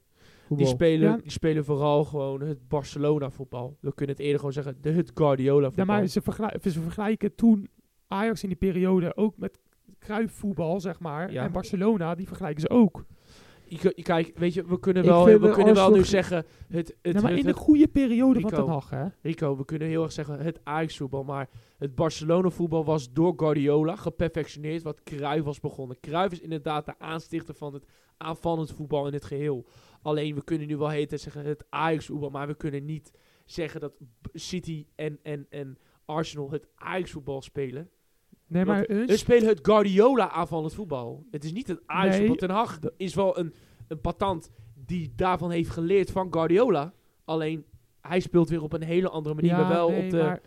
voetbal. 0.48 0.57
die, 0.65 0.76
spelen, 0.76 1.10
Ja. 1.10 1.18
die 1.18 1.32
spelen 1.32 1.65
vooral 1.65 2.03
gewoon 2.03 2.41
het 2.41 2.68
Barcelona 2.68 3.30
voetbal. 3.30 3.78
We 3.80 3.94
kunnen 3.94 4.15
het 4.15 4.24
eerder 4.24 4.40
gewoon 4.40 4.53
zeggen, 4.53 4.78
de, 4.82 4.91
het 4.91 5.11
Guardiola 5.14 5.61
ja, 5.61 5.68
voetbal. 5.68 5.86
maar 5.86 6.07
ze, 6.07 6.22
vergelijk- 6.22 6.64
ze 6.64 6.82
vergelijken 6.82 7.36
toen 7.36 7.68
Ajax 8.07 8.41
in 8.44 8.49
die 8.49 8.57
periode 8.57 9.15
ook 9.18 9.38
met 9.38 9.60
kruifvoetbal, 9.99 10.80
zeg 10.80 10.99
maar. 10.99 11.32
Ja. 11.32 11.44
En 11.44 11.52
Barcelona, 11.52 12.15
die 12.15 12.28
vergelijken 12.28 12.61
ze 12.61 12.69
ook. 12.69 13.06
Kijk, 14.02 14.32
weet 14.36 14.53
je, 14.53 14.65
we 14.65 14.80
kunnen 14.80 15.06
wel, 15.06 15.26
we 15.26 15.49
kunnen 15.52 15.74
wel 15.74 15.91
nu 15.91 16.03
zeggen, 16.06 16.45
het, 16.68 16.95
het, 17.02 17.14
ja, 17.15 17.22
maar 17.22 17.30
het- 17.32 17.40
in 17.40 17.45
de 17.45 17.53
goede 17.53 17.88
periode 17.88 18.40
van 18.40 18.49
Rico. 18.49 18.64
Ten 18.64 18.72
Hag, 18.74 18.90
hè. 18.90 19.06
Rico, 19.22 19.57
we 19.57 19.65
kunnen 19.65 19.88
heel 19.88 20.03
erg 20.03 20.11
zeggen 20.11 20.40
het 20.40 20.60
Ajax 20.64 20.98
voetbal, 20.98 21.24
maar 21.24 21.49
het 21.78 21.95
Barcelona 21.95 22.49
voetbal 22.49 22.86
was 22.86 23.14
door 23.14 23.34
Guardiola 23.38 23.95
geperfectioneerd, 23.95 24.82
wat 24.84 25.03
Cruijff 25.03 25.45
was 25.45 25.60
begonnen. 25.60 25.98
Cruijff 25.99 26.34
is 26.34 26.40
inderdaad 26.41 26.86
de 26.86 26.94
aanstichter 26.99 27.56
van 27.56 27.74
het 27.74 27.86
aanvallend 28.18 28.72
voetbal 28.72 29.07
in 29.07 29.14
het 29.14 29.26
geheel. 29.26 29.65
Alleen, 30.02 30.36
we 30.36 30.44
kunnen 30.44 30.68
nu 30.68 30.78
wel 30.78 30.90
heet 30.90 31.19
zeggen 31.22 31.45
het 31.45 31.65
Ajax 31.69 32.06
voetbal, 32.06 32.30
maar 32.30 32.48
we 32.48 32.56
kunnen 32.56 32.86
niet 32.86 33.11
zeggen 33.45 33.80
dat 33.80 33.94
City 34.34 34.86
en, 34.95 35.19
en, 35.24 35.45
en 35.49 35.78
Arsenal 36.06 36.52
het 36.52 36.68
Ajax 36.76 37.11
voetbal 37.11 37.41
spelen. 37.41 37.90
Nee, 38.48 38.65
maar 38.65 38.84
hun 38.88 39.06
We 39.06 39.18
spelen 39.18 39.48
het 39.48 39.60
Guardiola 39.61 40.30
aanvallend 40.30 40.74
voetbal. 40.74 41.26
Het 41.32 41.44
is 41.44 41.52
niet 41.52 41.68
het 41.68 41.82
Ajax 41.86 42.18
Nee. 42.18 42.28
voetbal. 42.28 42.48
Ten 42.48 42.56
Hag 42.56 42.80
is 42.98 43.15
wel 43.15 43.38
een, 43.40 43.53
een 43.88 44.02
patant 44.02 44.49
die 44.74 45.14
daarvan 45.15 45.52
heeft 45.52 45.69
geleerd 45.69 46.11
van 46.11 46.34
Guardiola. 46.34 46.94
Alleen, 47.26 47.65
hij 48.02 48.19
speelt 48.19 48.49
weer 48.49 48.61
op 48.61 48.74
een 48.74 48.84
hele 48.84 49.10
andere 49.10 49.36
manier, 49.36 49.52
maar 49.52 49.68
wel 49.68 49.90
nee, 49.90 50.03
op 50.03 50.10
de... 50.10 50.18
maar 50.18 50.41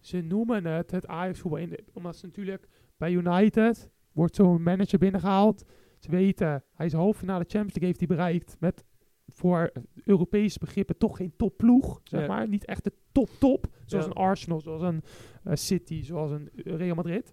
ze 0.00 0.20
noemen 0.20 0.64
het 0.64 0.90
het 0.90 1.06
Ajax 1.06 1.38
voetbal. 1.38 1.66
Omdat 1.92 2.16
ze 2.16 2.26
natuurlijk 2.26 2.68
bij 2.96 3.12
United 3.12 3.90
wordt 4.12 4.34
zo'n 4.34 4.62
manager 4.62 4.98
binnengehaald. 4.98 5.64
Ze 6.00 6.10
weten, 6.10 6.64
hij 6.74 6.86
is 6.86 6.92
halve 6.92 7.18
finale 7.18 7.44
Champions 7.46 7.74
League 7.74 7.86
heeft 7.86 7.98
hij 7.98 8.08
bereikt 8.08 8.56
met 8.60 8.84
voor 9.26 9.72
Europese 10.04 10.58
begrippen 10.58 10.98
toch 10.98 11.16
geen 11.16 11.32
topploeg, 11.36 12.00
zeg 12.04 12.20
Ja. 12.20 12.26
maar. 12.26 12.48
Niet 12.48 12.64
echt 12.64 12.84
de 12.84 12.92
top 13.12 13.28
top, 13.38 13.66
zoals 13.84 14.04
Ja. 14.04 14.10
een 14.10 14.16
Arsenal, 14.16 14.60
zoals 14.60 14.82
een 14.82 15.02
eh, 15.44 15.54
City, 15.54 16.02
zoals 16.02 16.30
een 16.30 16.48
Real 16.54 16.94
Madrid. 16.94 17.32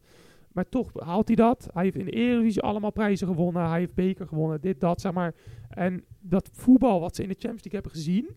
Maar 0.52 0.70
toch 0.70 0.92
haalt 0.94 1.28
hij 1.28 1.36
dat. 1.36 1.68
Hij 1.74 1.84
heeft 1.84 1.96
in 1.98 2.06
de 2.06 2.12
Eredivisie 2.12 2.62
allemaal 2.62 2.92
prijzen 2.92 3.28
gewonnen. 3.28 3.70
Hij 3.70 3.80
heeft 3.80 3.94
beker 3.94 4.28
gewonnen, 4.28 4.62
dit, 4.62 4.80
dat, 4.80 5.02
zeg 5.02 5.12
maar. 5.14 5.36
En 5.70 6.06
dat 6.20 6.50
voetbal 6.54 7.00
wat 7.00 7.16
ze 7.16 7.22
in 7.22 7.28
de 7.28 7.36
Champions 7.40 7.64
League 7.64 7.82
hebben 7.82 7.92
gezien, 7.92 8.28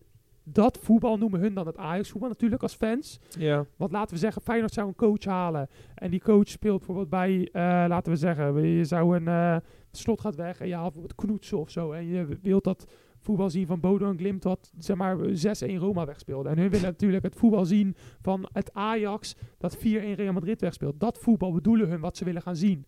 dat 0.43 0.77
voetbal 0.81 1.17
noemen 1.17 1.39
hun 1.39 1.53
dan 1.53 1.65
het 1.65 1.77
Ajax-voetbal 1.77 2.29
natuurlijk 2.29 2.61
als 2.61 2.73
fans. 2.73 3.19
ja. 3.37 3.65
Want 3.77 3.91
laten 3.91 4.13
we 4.13 4.19
zeggen, 4.19 4.41
Feyenoord 4.41 4.73
zou 4.73 4.87
een 4.87 4.95
coach 4.95 5.23
halen. 5.23 5.69
En 5.95 6.11
die 6.11 6.21
coach 6.21 6.47
speelt 6.47 6.77
bijvoorbeeld 6.77 7.09
bij, 7.09 7.49
eh, 7.51 7.61
laten 7.87 8.11
we 8.11 8.17
zeggen, 8.17 8.67
je 8.67 8.85
zou 8.85 9.15
een 9.15 9.27
eh, 9.27 9.55
slot 9.91 10.21
gaat 10.21 10.35
weg 10.35 10.59
en 10.59 10.67
je 10.67 10.73
haalt 10.73 10.93
bijvoorbeeld 10.93 11.25
Knoetsen 11.25 11.59
of 11.59 11.69
zo. 11.69 11.91
En 11.91 12.05
je 12.05 12.37
wilt 12.41 12.63
dat 12.63 12.85
voetbal 13.19 13.49
zien 13.49 13.67
van 13.67 13.79
Bodo 13.79 14.09
en 14.09 14.17
Glimt 14.17 14.41
dat 14.41 14.71
zeg 14.77 14.97
maar 14.97 15.17
6-1 15.17 15.77
Roma 15.77 16.05
wegspeelde. 16.05 16.49
En 16.49 16.57
hun 16.57 16.69
willen 16.69 16.85
natuurlijk 16.85 17.23
het 17.23 17.35
voetbal 17.35 17.65
zien 17.65 17.95
van 18.21 18.49
het 18.53 18.73
Ajax 18.73 19.35
dat 19.57 19.77
4-1 19.77 19.79
Real 20.15 20.33
Madrid 20.33 20.61
wegspeelt. 20.61 20.99
Dat 20.99 21.17
voetbal 21.17 21.51
bedoelen 21.51 21.89
hun 21.89 21.99
wat 21.99 22.17
ze 22.17 22.25
willen 22.25 22.41
gaan 22.41 22.55
zien. 22.55 22.85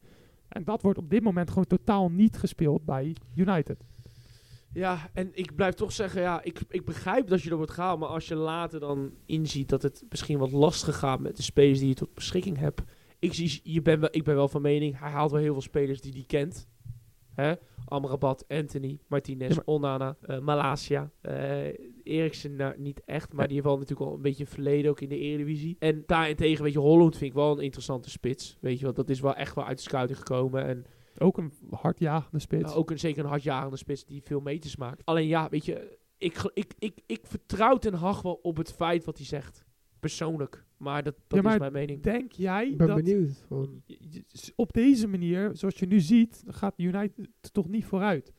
En 0.48 0.64
dat 0.64 0.82
wordt 0.82 0.98
op 0.98 1.10
dit 1.10 1.24
moment 1.24 1.50
gewoon 1.50 1.68
totaal 1.68 2.10
niet 2.10 2.38
gespeeld 2.38 2.86
bij 2.86 3.16
United. 3.36 3.86
Ja, 4.74 5.10
en 5.14 5.30
ik 5.34 5.56
blijf 5.56 5.74
toch 5.74 5.92
zeggen, 5.92 6.22
ja, 6.22 6.44
ik, 6.44 6.60
ik 6.70 6.86
begrijp 6.86 7.28
dat 7.28 7.42
je 7.42 7.50
er 7.50 7.56
wordt 7.56 7.72
gehaald, 7.72 8.00
maar 8.00 8.10
als 8.10 8.28
je 8.28 8.36
later 8.36 8.80
dan 8.80 9.12
inziet 9.26 9.70
dat 9.70 9.82
het 9.82 10.04
misschien 10.10 10.38
wat 10.38 10.52
lastiger 10.52 10.94
gaat 10.94 11.20
met 11.20 11.38
de 11.38 11.44
spelers 11.44 11.80
die 11.80 11.88
je 11.88 11.94
tot 11.94 12.14
beschikking 12.14 12.58
hebt. 12.58 12.82
Ik, 13.20 13.34
zie, 13.34 13.60
je 13.64 13.82
ben 13.82 14.00
wel, 14.00 14.10
ik 14.12 14.24
ben 14.24 14.36
wel 14.36 14.48
van 14.48 14.62
mening, 14.62 15.00
hij 15.00 15.10
haalt 15.12 15.32
wel 15.32 15.40
heel 15.42 15.54
veel 15.54 15.62
spelers 15.62 16.02
die 16.02 16.12
hij 16.14 16.24
kent. 16.28 16.68
Hè? 17.34 17.54
Amrabat, 17.86 18.46
Anthony, 18.48 19.00
Martinez, 19.08 19.50
Ja, 19.50 19.56
maar- 19.56 19.66
Onana, 19.66 20.18
eh, 20.22 20.40
Malasia. 20.40 21.12
eh 21.22 21.68
Eriksen 22.04 22.56
nou, 22.56 22.74
niet 22.78 23.02
echt, 23.06 23.34
maar 23.34 23.46
die 23.46 23.54
heeft 23.56 23.68
wel 23.68 23.78
natuurlijk 23.78 24.10
al 24.10 24.16
een 24.16 24.22
beetje 24.22 24.46
verleden 24.46 24.92
ook 24.92 25.02
in 25.02 25.10
de 25.10 25.18
Eredivisie. 25.18 25.76
En 25.80 26.04
daarentegen, 26.06 26.64
weet 26.64 26.74
je, 26.74 26.80
Holland 26.80 27.18
vind 27.18 27.30
ik 27.30 27.36
wel 27.38 27.52
een 27.52 27.64
interessante 27.64 28.10
spits. 28.10 28.58
Weet 28.62 28.78
je 28.80 28.84
wel, 28.84 28.94
dat 28.94 29.10
is 29.10 29.20
wel 29.20 29.36
echt 29.36 29.56
wel 29.56 29.66
uit 29.66 29.78
de 29.78 29.84
scouting 29.84 30.18
gekomen. 30.18 30.66
En 30.66 30.86
Ook 31.18 31.38
een 31.38 31.52
hardjagende 31.70 32.40
spits. 32.40 32.72
ja, 32.72 32.78
ook 32.78 32.92
een, 32.92 33.00
zeker 33.00 33.24
een 33.24 33.30
hardjagende 33.30 33.78
spits 33.78 34.06
die 34.06 34.22
veel 34.24 34.40
meters 34.40 34.76
maakt. 34.76 35.06
Alleen 35.06 35.28
ja, 35.28 35.50
weet 35.50 35.66
je, 35.66 35.98
ik, 36.18 36.52
ik, 36.54 36.74
ik, 36.80 37.02
ik 37.06 37.26
vertrouw 37.26 37.78
Ten 37.78 37.94
Hag 37.94 38.22
wel 38.22 38.40
op 38.42 38.58
het 38.58 38.74
feit 38.74 39.06
wat 39.06 39.18
hij 39.18 39.26
zegt. 39.26 39.66
Persoonlijk. 40.00 40.66
Maar 40.78 41.04
dat, 41.04 41.16
dat 41.28 41.38
Ja, 41.38 41.44
maar 41.44 41.54
is 41.54 41.60
mijn 41.60 41.74
mening. 41.74 42.04
Denk 42.04 42.32
jij 42.32 42.68
Ik 42.68 42.78
ben 42.78 42.88
dat 42.88 42.96
benieuwd. 42.96 43.48
Op 44.56 44.74
deze 44.74 45.08
manier, 45.08 45.50
zoals 45.54 45.80
je 45.80 45.86
nu 45.86 46.00
ziet, 46.00 46.44
gaat 46.48 46.74
United 46.78 47.30
toch 47.52 47.68
niet 47.68 47.86
vooruit? 47.86 48.32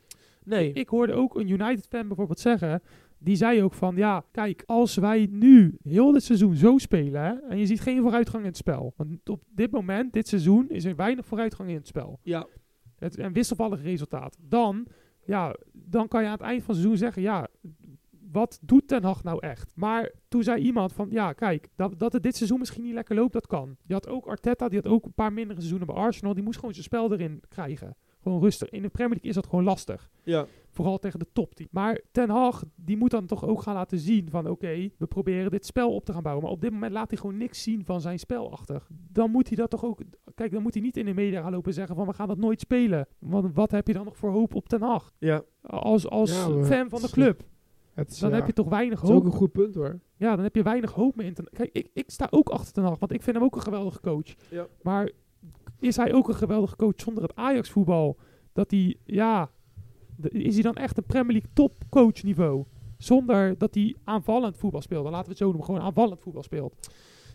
Nee. 0.44 0.72
Ik 0.72 0.88
hoorde 0.88 1.12
ook 1.12 1.34
een 1.34 1.48
United-fan 1.48 2.06
bijvoorbeeld 2.08 2.40
zeggen. 2.40 2.82
Die 3.18 3.36
zei 3.36 3.62
ook 3.62 3.74
van, 3.74 3.96
ja, 3.96 4.24
kijk, 4.30 4.62
als 4.66 4.94
wij 4.94 5.26
nu 5.30 5.78
heel 5.82 6.12
dit 6.12 6.22
seizoen 6.22 6.54
zo 6.56 6.78
spelen, 6.78 7.22
hè, 7.22 7.32
en 7.32 7.58
je 7.58 7.66
ziet 7.66 7.80
geen 7.80 8.02
vooruitgang 8.02 8.42
in 8.42 8.48
het 8.48 8.56
spel. 8.56 8.94
Want 8.96 9.28
op 9.28 9.42
dit 9.46 9.70
moment, 9.70 10.12
dit 10.12 10.28
seizoen, 10.28 10.68
is 10.68 10.84
er 10.84 10.96
weinig 10.96 11.26
vooruitgang 11.26 11.68
in 11.68 11.74
het 11.74 11.86
spel. 11.86 12.18
ja, 12.22 12.46
Het, 12.98 13.18
een 13.18 13.32
wisselvallig 13.32 13.82
resultaat. 13.82 14.36
Dan, 14.40 14.86
ja, 15.24 15.54
dan 15.72 16.08
kan 16.08 16.20
je 16.20 16.26
aan 16.26 16.32
het 16.32 16.42
eind 16.42 16.62
van 16.62 16.74
het 16.74 16.82
seizoen 16.82 16.98
zeggen, 16.98 17.22
ja, 17.22 17.48
wat 18.32 18.58
doet 18.62 18.88
Ten 18.88 19.04
Hag 19.04 19.22
nou 19.22 19.38
echt? 19.40 19.72
Maar 19.76 20.10
toen 20.28 20.42
zei 20.42 20.62
iemand 20.62 20.92
van, 20.92 21.08
ja, 21.10 21.32
kijk, 21.32 21.68
dat, 21.76 21.98
dat 21.98 22.12
het 22.12 22.22
dit 22.22 22.36
seizoen 22.36 22.58
misschien 22.58 22.82
niet 22.82 22.94
lekker 22.94 23.14
loopt, 23.16 23.32
dat 23.32 23.46
kan. 23.46 23.76
Je 23.86 23.92
had 23.92 24.08
ook 24.08 24.26
Arteta, 24.26 24.68
die 24.68 24.80
had 24.82 24.92
ook 24.92 25.04
een 25.04 25.12
paar 25.12 25.32
mindere 25.32 25.58
seizoenen 25.60 25.86
bij 25.86 25.96
Arsenal. 25.96 26.34
Die 26.34 26.42
moest 26.42 26.58
gewoon 26.58 26.74
zijn 26.74 26.84
spel 26.84 27.12
erin 27.12 27.42
krijgen. 27.48 27.96
Gewoon 28.24 28.40
rustig. 28.42 28.68
In 28.68 28.82
de 28.82 28.88
Premier 28.88 29.10
League 29.12 29.28
is 29.28 29.34
dat 29.34 29.46
gewoon 29.46 29.64
lastig. 29.64 30.10
ja. 30.22 30.46
Vooral 30.70 30.98
tegen 30.98 31.18
de 31.18 31.26
topteam. 31.32 31.68
Maar 31.72 32.00
Ten 32.12 32.30
Hag, 32.30 32.64
die 32.74 32.96
moet 32.96 33.10
dan 33.10 33.26
toch 33.26 33.44
ook 33.46 33.62
gaan 33.62 33.74
laten 33.74 33.98
zien 33.98 34.30
van... 34.30 34.48
oké, 34.48 34.88
we 34.98 35.06
proberen 35.06 35.50
dit 35.50 35.66
spel 35.66 35.94
op 35.94 36.04
te 36.04 36.12
gaan 36.12 36.22
bouwen. 36.22 36.44
Maar 36.44 36.52
op 36.52 36.60
dit 36.60 36.70
moment 36.70 36.92
laat 36.92 37.10
hij 37.10 37.18
gewoon 37.18 37.36
niks 37.36 37.62
zien 37.62 37.84
van 37.84 38.00
zijn 38.00 38.18
spel 38.18 38.52
achter. 38.52 38.86
Dan 39.12 39.30
moet 39.30 39.46
hij 39.48 39.56
dat 39.56 39.70
toch 39.70 39.84
ook... 39.84 40.00
Kijk, 40.34 40.52
dan 40.52 40.62
moet 40.62 40.74
hij 40.74 40.82
niet 40.82 40.96
in 40.96 41.04
de 41.06 41.14
media 41.14 41.42
gaan 41.42 41.52
lopen 41.52 41.72
zeggen 41.74 41.96
van... 41.96 42.06
we 42.06 42.12
gaan 42.12 42.28
dat 42.28 42.38
nooit 42.38 42.60
spelen. 42.60 43.06
Want 43.18 43.54
wat 43.54 43.70
heb 43.70 43.86
je 43.86 43.92
dan 43.92 44.04
nog 44.04 44.16
voor 44.16 44.30
hoop 44.30 44.54
op 44.54 44.68
Ten 44.68 44.82
Hag? 44.82 45.12
ja. 45.18 45.42
Als, 45.62 46.08
als 46.08 46.32
Ja, 46.32 46.48
maar- 46.48 46.64
fan 46.64 46.88
van 46.88 47.00
de 47.00 47.10
club. 47.10 47.42
Het 47.94 48.10
is, 48.10 48.18
Dan 48.18 48.30
ja, 48.30 48.36
heb 48.36 48.46
je 48.46 48.52
toch 48.52 48.68
weinig 48.68 49.00
het 49.00 49.08
is 49.08 49.14
ook 49.14 49.22
hoop. 49.22 49.32
een 49.32 49.38
goed 49.38 49.52
punt 49.52 49.74
hoor. 49.74 50.00
Ja, 50.16 50.34
dan 50.34 50.44
heb 50.44 50.54
je 50.56 50.62
weinig 50.62 50.92
hoop 50.92 51.16
meer 51.16 51.26
in 51.26 51.34
Ten 51.34 51.48
Kijk, 51.52 51.70
ik, 51.72 51.88
ik 51.92 52.10
sta 52.10 52.26
ook 52.30 52.48
achter 52.48 52.72
Ten 52.72 52.82
Hag. 52.84 52.98
Want 52.98 53.12
ik 53.12 53.22
vind 53.22 53.36
hem 53.36 53.44
ook 53.44 53.54
een 53.56 53.62
geweldige 53.62 54.00
coach. 54.00 54.34
Ja. 54.50 54.66
Maar 54.82 55.10
is 55.84 55.96
hij 55.96 56.12
ook 56.12 56.28
een 56.28 56.34
geweldige 56.34 56.76
coach 56.76 56.94
zonder 56.96 57.22
het 57.22 57.34
Ajax 57.36 57.70
voetbal? 57.70 58.18
Dat 58.52 58.70
hij, 58.70 58.96
ja... 59.04 59.50
Is 60.20 60.54
hij 60.54 60.62
dan 60.62 60.74
echt 60.74 60.96
een 60.96 61.04
Premier 61.04 61.32
League 61.32 61.50
topcoach 61.52 62.22
niveau? 62.22 62.64
Zonder 62.98 63.58
dat 63.58 63.74
hij 63.74 63.96
aanvallend 64.04 64.56
voetbal 64.56 64.82
speelt. 64.82 65.02
Dan 65.02 65.12
laten 65.12 65.26
we 65.26 65.30
het 65.32 65.40
zo 65.40 65.46
noemen. 65.46 65.64
Gewoon 65.64 65.80
aanvallend 65.80 66.20
voetbal 66.20 66.42
speelt. 66.42 66.88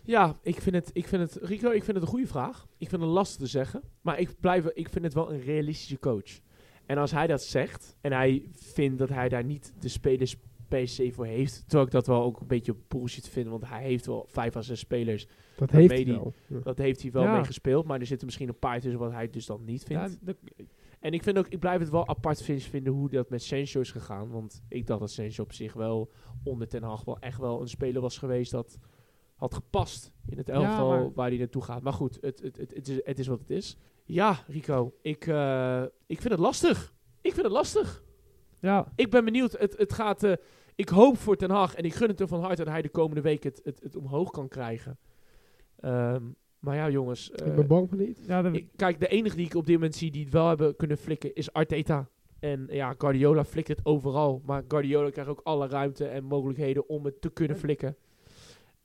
Ja, 0.04 0.34
ik 0.42 0.60
vind, 0.60 0.74
het, 0.74 0.90
ik 0.92 1.08
vind 1.08 1.22
het, 1.22 1.42
Rico, 1.42 1.70
ik 1.70 1.84
vind 1.84 1.96
het 1.96 2.04
een 2.04 2.12
goede 2.12 2.26
vraag. 2.26 2.66
Ik 2.76 2.88
vind 2.88 3.02
het 3.02 3.10
lastig 3.10 3.40
te 3.40 3.46
zeggen. 3.46 3.82
Maar 4.00 4.18
ik, 4.18 4.34
blijf, 4.40 4.66
ik 4.66 4.88
vind 4.88 5.04
het 5.04 5.14
wel 5.14 5.32
een 5.32 5.40
realistische 5.40 5.98
coach. 5.98 6.40
En 6.86 6.98
als 6.98 7.10
hij 7.10 7.26
dat 7.26 7.42
zegt, 7.42 7.96
en 8.00 8.12
hij 8.12 8.44
vindt 8.52 8.98
dat 8.98 9.08
hij 9.08 9.28
daar 9.28 9.44
niet 9.44 9.72
de 9.80 9.88
spelers 9.88 10.36
se 10.84 11.12
voor 11.12 11.26
heeft, 11.26 11.60
terwijl 11.60 11.86
ik 11.86 11.92
dat 11.92 12.06
wel 12.06 12.22
ook 12.22 12.40
een 12.40 12.46
beetje 12.46 12.76
bullshit 12.88 13.28
vind, 13.28 13.48
want 13.48 13.68
hij 13.68 13.82
heeft 13.82 14.06
wel 14.06 14.26
vijf 14.28 14.56
à 14.56 14.62
zes 14.62 14.78
spelers. 14.78 15.26
Dat 15.60 15.70
heeft 15.70 15.90
hij 15.92 16.04
wel. 16.14 16.34
Ja. 16.46 16.58
Dat 16.62 16.78
heeft 16.78 17.02
hij 17.02 17.10
wel 17.10 17.22
Ja. 17.22 17.32
mee 17.34 17.44
gespeeld, 17.44 17.86
maar 17.86 18.00
er 18.00 18.06
zitten 18.06 18.26
misschien 18.26 18.48
een 18.48 18.58
paar 18.58 18.80
tussen 18.80 19.00
wat 19.00 19.12
hij 19.12 19.30
dus 19.30 19.46
dan 19.46 19.64
niet 19.64 19.84
vindt. 19.84 20.18
Ja, 20.26 20.32
En 21.00 21.12
ik, 21.12 21.22
vind 21.22 21.38
ook, 21.38 21.48
ik 21.48 21.58
blijf 21.58 21.80
het 21.80 21.90
wel 21.90 22.08
apart 22.08 22.42
vind- 22.42 22.62
vinden 22.62 22.92
hoe 22.92 23.08
dat 23.10 23.30
met 23.30 23.42
Sancho 23.42 23.80
is 23.80 23.90
gegaan. 23.92 24.30
Want 24.30 24.62
ik 24.68 24.86
dacht 24.86 25.00
dat 25.00 25.10
Sancho 25.10 25.42
op 25.42 25.52
zich 25.52 25.72
wel 25.72 26.10
onder 26.44 26.68
Ten 26.68 26.82
Hag 26.82 27.04
wel 27.04 27.18
echt 27.18 27.38
wel 27.38 27.60
een 27.60 27.68
speler 27.68 28.00
was 28.02 28.18
geweest 28.18 28.50
dat 28.50 28.78
had 29.34 29.54
gepast 29.54 30.12
in 30.26 30.36
het 30.38 30.48
elftal 30.48 31.12
waar 31.14 31.28
hij 31.28 31.38
naartoe 31.38 31.62
gaat. 31.62 31.82
Maar 31.82 31.92
goed, 31.92 32.18
het, 32.20 32.40
het, 32.42 32.56
het, 32.56 32.74
het, 32.74 32.88
is, 32.88 33.00
het 33.04 33.18
is 33.18 33.26
wat 33.26 33.38
het 33.40 33.50
is. 33.50 33.76
Ja, 34.04 34.38
Rico, 34.46 34.94
ik, 35.02 35.26
eh, 35.26 35.82
ik 36.06 36.20
vind 36.20 36.32
het 36.32 36.38
lastig. 36.42 36.94
Ik 37.20 37.32
vind 37.32 37.42
het 37.44 37.52
lastig. 37.54 38.02
ja, 38.58 38.92
Ik 38.96 39.10
ben 39.10 39.24
benieuwd. 39.24 39.52
Het, 39.58 39.76
het 39.78 39.92
gaat, 39.92 40.22
eh, 40.22 40.32
ik 40.74 40.88
hoop 40.88 41.16
voor 41.18 41.36
Ten 41.36 41.50
Hag 41.50 41.74
en 41.74 41.84
ik 41.84 41.94
gun 41.94 42.08
het 42.08 42.18
hem 42.18 42.28
van 42.28 42.40
harte 42.40 42.64
dat 42.64 42.72
hij 42.72 42.82
de 42.82 42.88
komende 42.88 43.20
week 43.20 43.42
het, 43.42 43.60
het, 43.64 43.80
het 43.82 43.96
omhoog 43.96 44.30
kan 44.30 44.48
krijgen. 44.48 44.98
Ehm, 45.80 46.22
maar 46.58 46.76
ja, 46.76 46.90
jongens. 46.90 47.30
ik 47.30 47.40
eh, 47.40 47.54
ben 47.54 47.66
bang 47.66 47.88
voor 47.88 47.98
niet. 47.98 48.18
ja, 48.26 48.44
ik, 48.52 48.66
kijk, 48.76 49.00
de 49.00 49.08
enige 49.08 49.36
die 49.36 49.46
ik 49.46 49.54
op 49.54 49.66
dit 49.66 49.74
moment 49.74 49.94
zie 49.94 50.10
die 50.10 50.24
het 50.24 50.32
wel 50.32 50.48
hebben 50.48 50.76
kunnen 50.76 50.96
flikken 50.96 51.34
is 51.34 51.52
Arteta. 51.52 52.08
En 52.38 52.66
ja, 52.70 52.94
Guardiola 52.98 53.44
flikt 53.44 53.68
het 53.68 53.80
overal. 53.82 54.42
Maar 54.44 54.62
Guardiola 54.68 55.10
krijgt 55.10 55.30
ook 55.30 55.40
alle 55.44 55.66
ruimte 55.68 56.04
en 56.06 56.24
mogelijkheden 56.24 56.88
om 56.88 57.04
het 57.04 57.20
te 57.20 57.30
kunnen 57.30 57.56
flikken. 57.56 57.96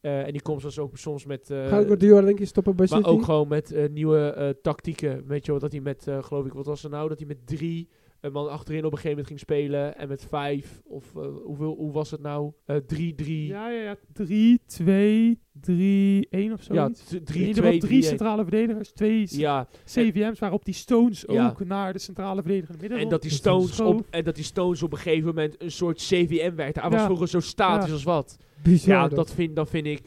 Eh, 0.02 0.26
en 0.26 0.32
die 0.32 0.42
komt 0.42 0.62
soms 0.62 0.80
ook 0.80 0.98
soms 0.98 1.26
met... 1.26 1.50
eh, 1.50 1.68
Gaat 1.68 1.86
Guardiola 1.86 2.22
denk 2.22 2.40
je 2.40 2.46
stoppen 2.46 2.76
bij 2.76 2.88
maar 2.90 2.98
City? 3.00 3.10
ook 3.10 3.24
gewoon 3.24 3.48
met 3.48 3.72
eh, 3.72 3.90
nieuwe 3.90 4.20
eh, 4.30 4.50
tactieken. 4.62 5.28
Weet 5.28 5.46
je 5.46 5.52
wel, 5.52 5.60
dat 5.62 5.72
hij 5.72 5.82
met, 5.82 6.08
eh, 6.08 6.24
geloof 6.24 6.46
ik, 6.46 6.54
wat 6.54 6.66
was 6.66 6.84
er 6.84 6.90
nou? 6.90 7.10
Dat 7.10 7.18
hij 7.18 7.28
met 7.28 7.48
drie 7.48 7.90
een 8.26 8.32
man 8.32 8.50
achterin 8.50 8.80
op 8.86 8.92
een 8.92 8.98
gegeven 8.98 9.10
moment 9.10 9.28
ging 9.28 9.40
spelen. 9.40 9.98
En 9.98 10.08
met 10.08 10.26
vijf, 10.30 10.82
of 10.86 11.16
eh, 11.16 11.28
hoeveel, 11.44 11.76
hoe 11.78 11.92
was 11.92 12.12
het 12.12 12.22
nou? 12.22 12.52
Eh, 12.66 12.76
drie, 12.76 13.16
drie. 13.16 13.48
ja, 13.48 13.70
ja, 13.70 13.82
ja. 13.82 13.96
3, 14.14 14.62
2, 14.66 15.40
3, 15.62 16.28
1 16.30 16.54
of 16.54 16.62
zo. 16.64 16.74
Ja, 16.74 16.86
in 16.86 16.94
t- 17.24 17.36
ieder 17.36 17.80
drie, 17.80 18.04
centrale 18.04 18.42
verdedigers, 18.42 18.92
twee 18.92 19.26
Ja, 19.30 19.68
CVM's 19.86 20.40
waarop 20.40 20.66
die 20.66 20.74
Stones 20.74 21.24
Ja. 21.28 21.48
ook 21.50 21.66
naar 21.66 21.94
de 21.94 22.00
centrale 22.00 22.42
verdediger 22.42 22.76
midden. 22.80 23.00
En 23.00 23.10
dat 23.10 23.22
die 23.22 23.32
Stones 23.32 23.80
op, 23.80 24.06
en 24.10 24.24
dat 24.24 24.36
die 24.36 24.44
Stones 24.44 24.84
op 24.84 24.92
een 24.92 24.98
gegeven 24.98 25.28
moment 25.28 25.62
een 25.62 25.72
soort 25.72 25.98
CVM 25.98 26.56
werd. 26.56 26.82
Hij 26.82 26.90
was 26.90 27.02
vroeger 27.04 27.28
zo 27.28 27.40
statisch 27.40 27.92
als 27.92 28.04
wat. 28.04 28.38
Bizar 28.64 28.96
Ja, 28.96 29.08
dat. 29.08 29.34
vind, 29.34 29.56
dat 29.56 29.70
vind 29.70 29.86
ik 29.86 30.02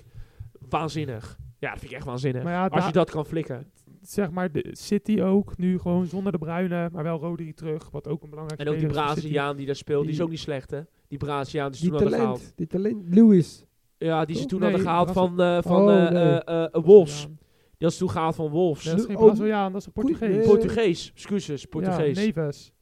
waanzinnig. 0.68 1.38
Ja, 1.58 1.70
dat 1.70 1.78
vind 1.78 1.90
ik 1.90 1.96
echt 1.96 2.06
waanzinnig. 2.06 2.42
Ja, 2.42 2.66
als 2.66 2.86
je 2.86 2.92
dat 2.92 3.10
kan 3.10 3.26
flikken. 3.26 3.66
Zeg 4.10 4.30
maar 4.30 4.52
de 4.52 4.68
City 4.72 5.20
ook 5.20 5.56
nu 5.56 5.78
gewoon 5.78 6.06
zonder 6.06 6.32
de 6.32 6.38
Bruine, 6.38 6.88
maar 6.92 7.02
wel 7.04 7.18
Rodri 7.18 7.52
terug, 7.54 7.90
wat 7.90 8.08
ook 8.08 8.22
een 8.22 8.30
belangrijk 8.30 8.60
En 8.60 8.68
ook 8.68 8.78
die 8.78 8.86
is. 8.86 8.92
Braziliaan 8.92 9.56
die 9.56 9.66
daar 9.66 9.76
speelt, 9.76 10.04
die 10.04 10.12
is 10.12 10.20
ook 10.20 10.30
niet 10.30 10.38
slecht 10.38 10.70
hè. 10.70 10.80
Die 11.08 11.18
Braziliaan 11.18 11.70
die 11.70 11.80
ze 11.80 11.82
Die 11.82 11.92
toen 11.92 12.02
hadden 12.02 12.18
gehaald. 12.20 12.38
talent, 12.38 12.56
die 12.56 12.66
talent. 12.66 13.14
Lewis. 13.14 13.64
Ja, 13.98 14.24
die 14.24 14.36
ze 14.36 14.44
toen 14.46 14.60
Nee, 14.60 14.68
hadden 14.70 14.86
gehaald 14.88 15.10
van, 15.10 15.40
eh 15.40 15.58
van 15.62 15.82
Oh, 15.82 16.04
eh, 16.06 16.10
nee. 16.10 16.44
eh, 16.44 16.84
Wolves. 16.84 17.26
Die 17.26 17.86
had 17.86 17.92
ze 17.92 17.98
toen 17.98 18.10
gehaald 18.10 18.34
van 18.34 18.48
Wolves. 18.50 18.84
dat 18.84 18.98
is 18.98 19.04
geen 19.04 19.16
Oh, 19.16 19.24
Braziliaan, 19.24 19.72
dat 19.72 19.80
is 19.80 19.86
een 19.86 19.92
Portugees. 19.92 20.36
nee. 20.36 20.46
Portugees, 20.46 21.10
excuses, 21.14 21.64
Portugees. 21.64 22.18
Ja, 22.18 22.24
Neves. 22.24 22.72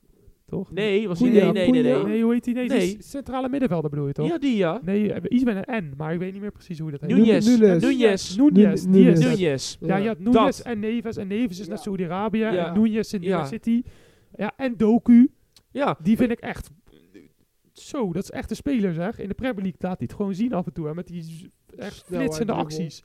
Toch? 0.46 0.70
nee, 0.72 1.08
was 1.08 1.18
die, 1.18 1.30
Cunha, 1.30 1.52
nee, 1.52 1.70
nee, 1.70 1.82
nee, 1.82 2.04
nee. 2.04 2.22
Hoe 2.22 2.32
heet 2.32 2.44
die? 2.44 2.54
Nee, 2.54 2.68
Nee. 2.68 2.96
centrale 3.00 3.48
middenvelder 3.48 3.90
bedoel 3.90 4.06
je 4.06 4.12
toch? 4.12 4.28
Ja, 4.28 4.38
die 4.38 4.56
ja. 4.56 4.80
Nee, 4.84 5.12
eh, 5.12 5.22
iets 5.28 5.44
met 5.44 5.68
een 5.68 5.84
N, 5.84 5.94
maar 5.96 6.12
ik 6.12 6.18
weet 6.18 6.32
niet 6.32 6.40
meer 6.40 6.52
precies 6.52 6.78
hoe 6.78 6.90
dat 6.90 7.00
heet. 7.00 7.10
Nunez. 7.10 7.46
Nunes. 7.46 7.82
Nunez. 7.82 7.82
Nunez. 7.82 8.36
Nu- 8.36 8.50
Nunes. 8.50 8.84
Nunez. 8.86 9.18
Nunez. 9.38 9.76
Ja, 9.80 9.96
je 9.96 10.08
had 10.08 10.18
Nunez 10.18 10.34
Dat. 10.56 10.60
en 10.60 10.78
Neves. 10.78 11.16
En 11.16 11.26
Neves 11.28 11.58
is 11.58 11.64
Ja. 11.64 11.68
naar 11.68 11.78
Saudi-Arabië. 11.78 12.38
Ja. 12.38 12.66
En 12.74 12.82
Nunez 12.82 13.12
in 13.12 13.22
Ja. 13.22 13.38
New 13.38 13.46
City. 13.46 13.82
Ja, 14.36 14.52
en 14.56 14.74
Doku. 14.76 15.30
Ja, 15.70 15.98
Die 16.02 16.16
vind 16.16 16.30
ik 16.30 16.40
echt... 16.40 16.70
Zo, 17.72 18.12
dat 18.12 18.22
is 18.22 18.30
echt 18.30 18.50
een 18.50 18.56
speler 18.56 18.94
zeg. 18.94 19.18
In 19.18 19.28
de 19.28 19.34
Premier 19.34 19.54
League 19.62 19.78
laat 19.78 19.98
hij 19.98 20.06
het 20.08 20.16
gewoon 20.16 20.34
zien 20.34 20.52
af 20.52 20.66
en 20.66 20.72
toe. 20.72 20.86
Hè, 20.86 20.94
met 20.94 21.06
die 21.06 21.50
echt 21.76 22.02
flitsende 22.06 22.52
acties. 22.52 23.02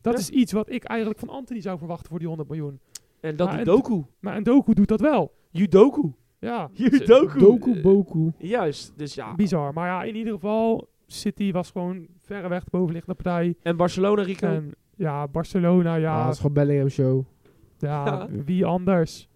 Dat 0.00 0.12
Ja. 0.12 0.18
is 0.18 0.28
iets 0.30 0.52
wat 0.52 0.70
ik 0.70 0.84
eigenlijk 0.84 1.20
van 1.20 1.28
Anthony 1.28 1.60
zou 1.60 1.78
verwachten 1.78 2.08
voor 2.08 2.18
die 2.18 2.28
100 2.28 2.48
miljoen. 2.48 2.80
en 3.20 3.36
dat 3.36 3.46
Maar 3.48 3.64
doet 3.64 3.66
en- 3.66 3.74
Doku. 3.74 4.02
Maar 4.20 4.40
Ndoku 4.40 4.74
doet 4.74 4.88
dat 4.88 5.00
wel. 5.00 5.32
Judoku. 5.50 6.12
Ja, 6.44 6.70
Judoku. 6.72 7.38
Doku 7.38 7.80
Boku. 7.80 8.32
Juist, 8.38 8.92
dus 8.96 9.14
ja. 9.14 9.34
bizar. 9.34 9.72
Maar 9.72 9.86
ja, 9.88 10.02
in 10.02 10.16
ieder 10.16 10.32
geval, 10.32 10.88
City 11.06 11.52
was 11.52 11.70
gewoon 11.70 12.06
verreweg 12.20 12.64
de 12.64 12.70
bovenliggende 12.70 13.22
partij. 13.22 13.54
En 13.62 13.76
Barcelona, 13.76 14.22
Rico? 14.22 14.46
En 14.46 14.72
ja, 14.96 15.28
Barcelona, 15.28 15.94
Ja, 15.94 16.00
ja, 16.18 16.24
dat 16.24 16.32
is 16.32 16.38
gewoon 16.40 16.52
Bellingham 16.52 16.88
show. 16.88 17.24
ja, 17.78 18.04
Ja. 18.06 18.28
wie 18.44 18.64
anders? 18.64 19.28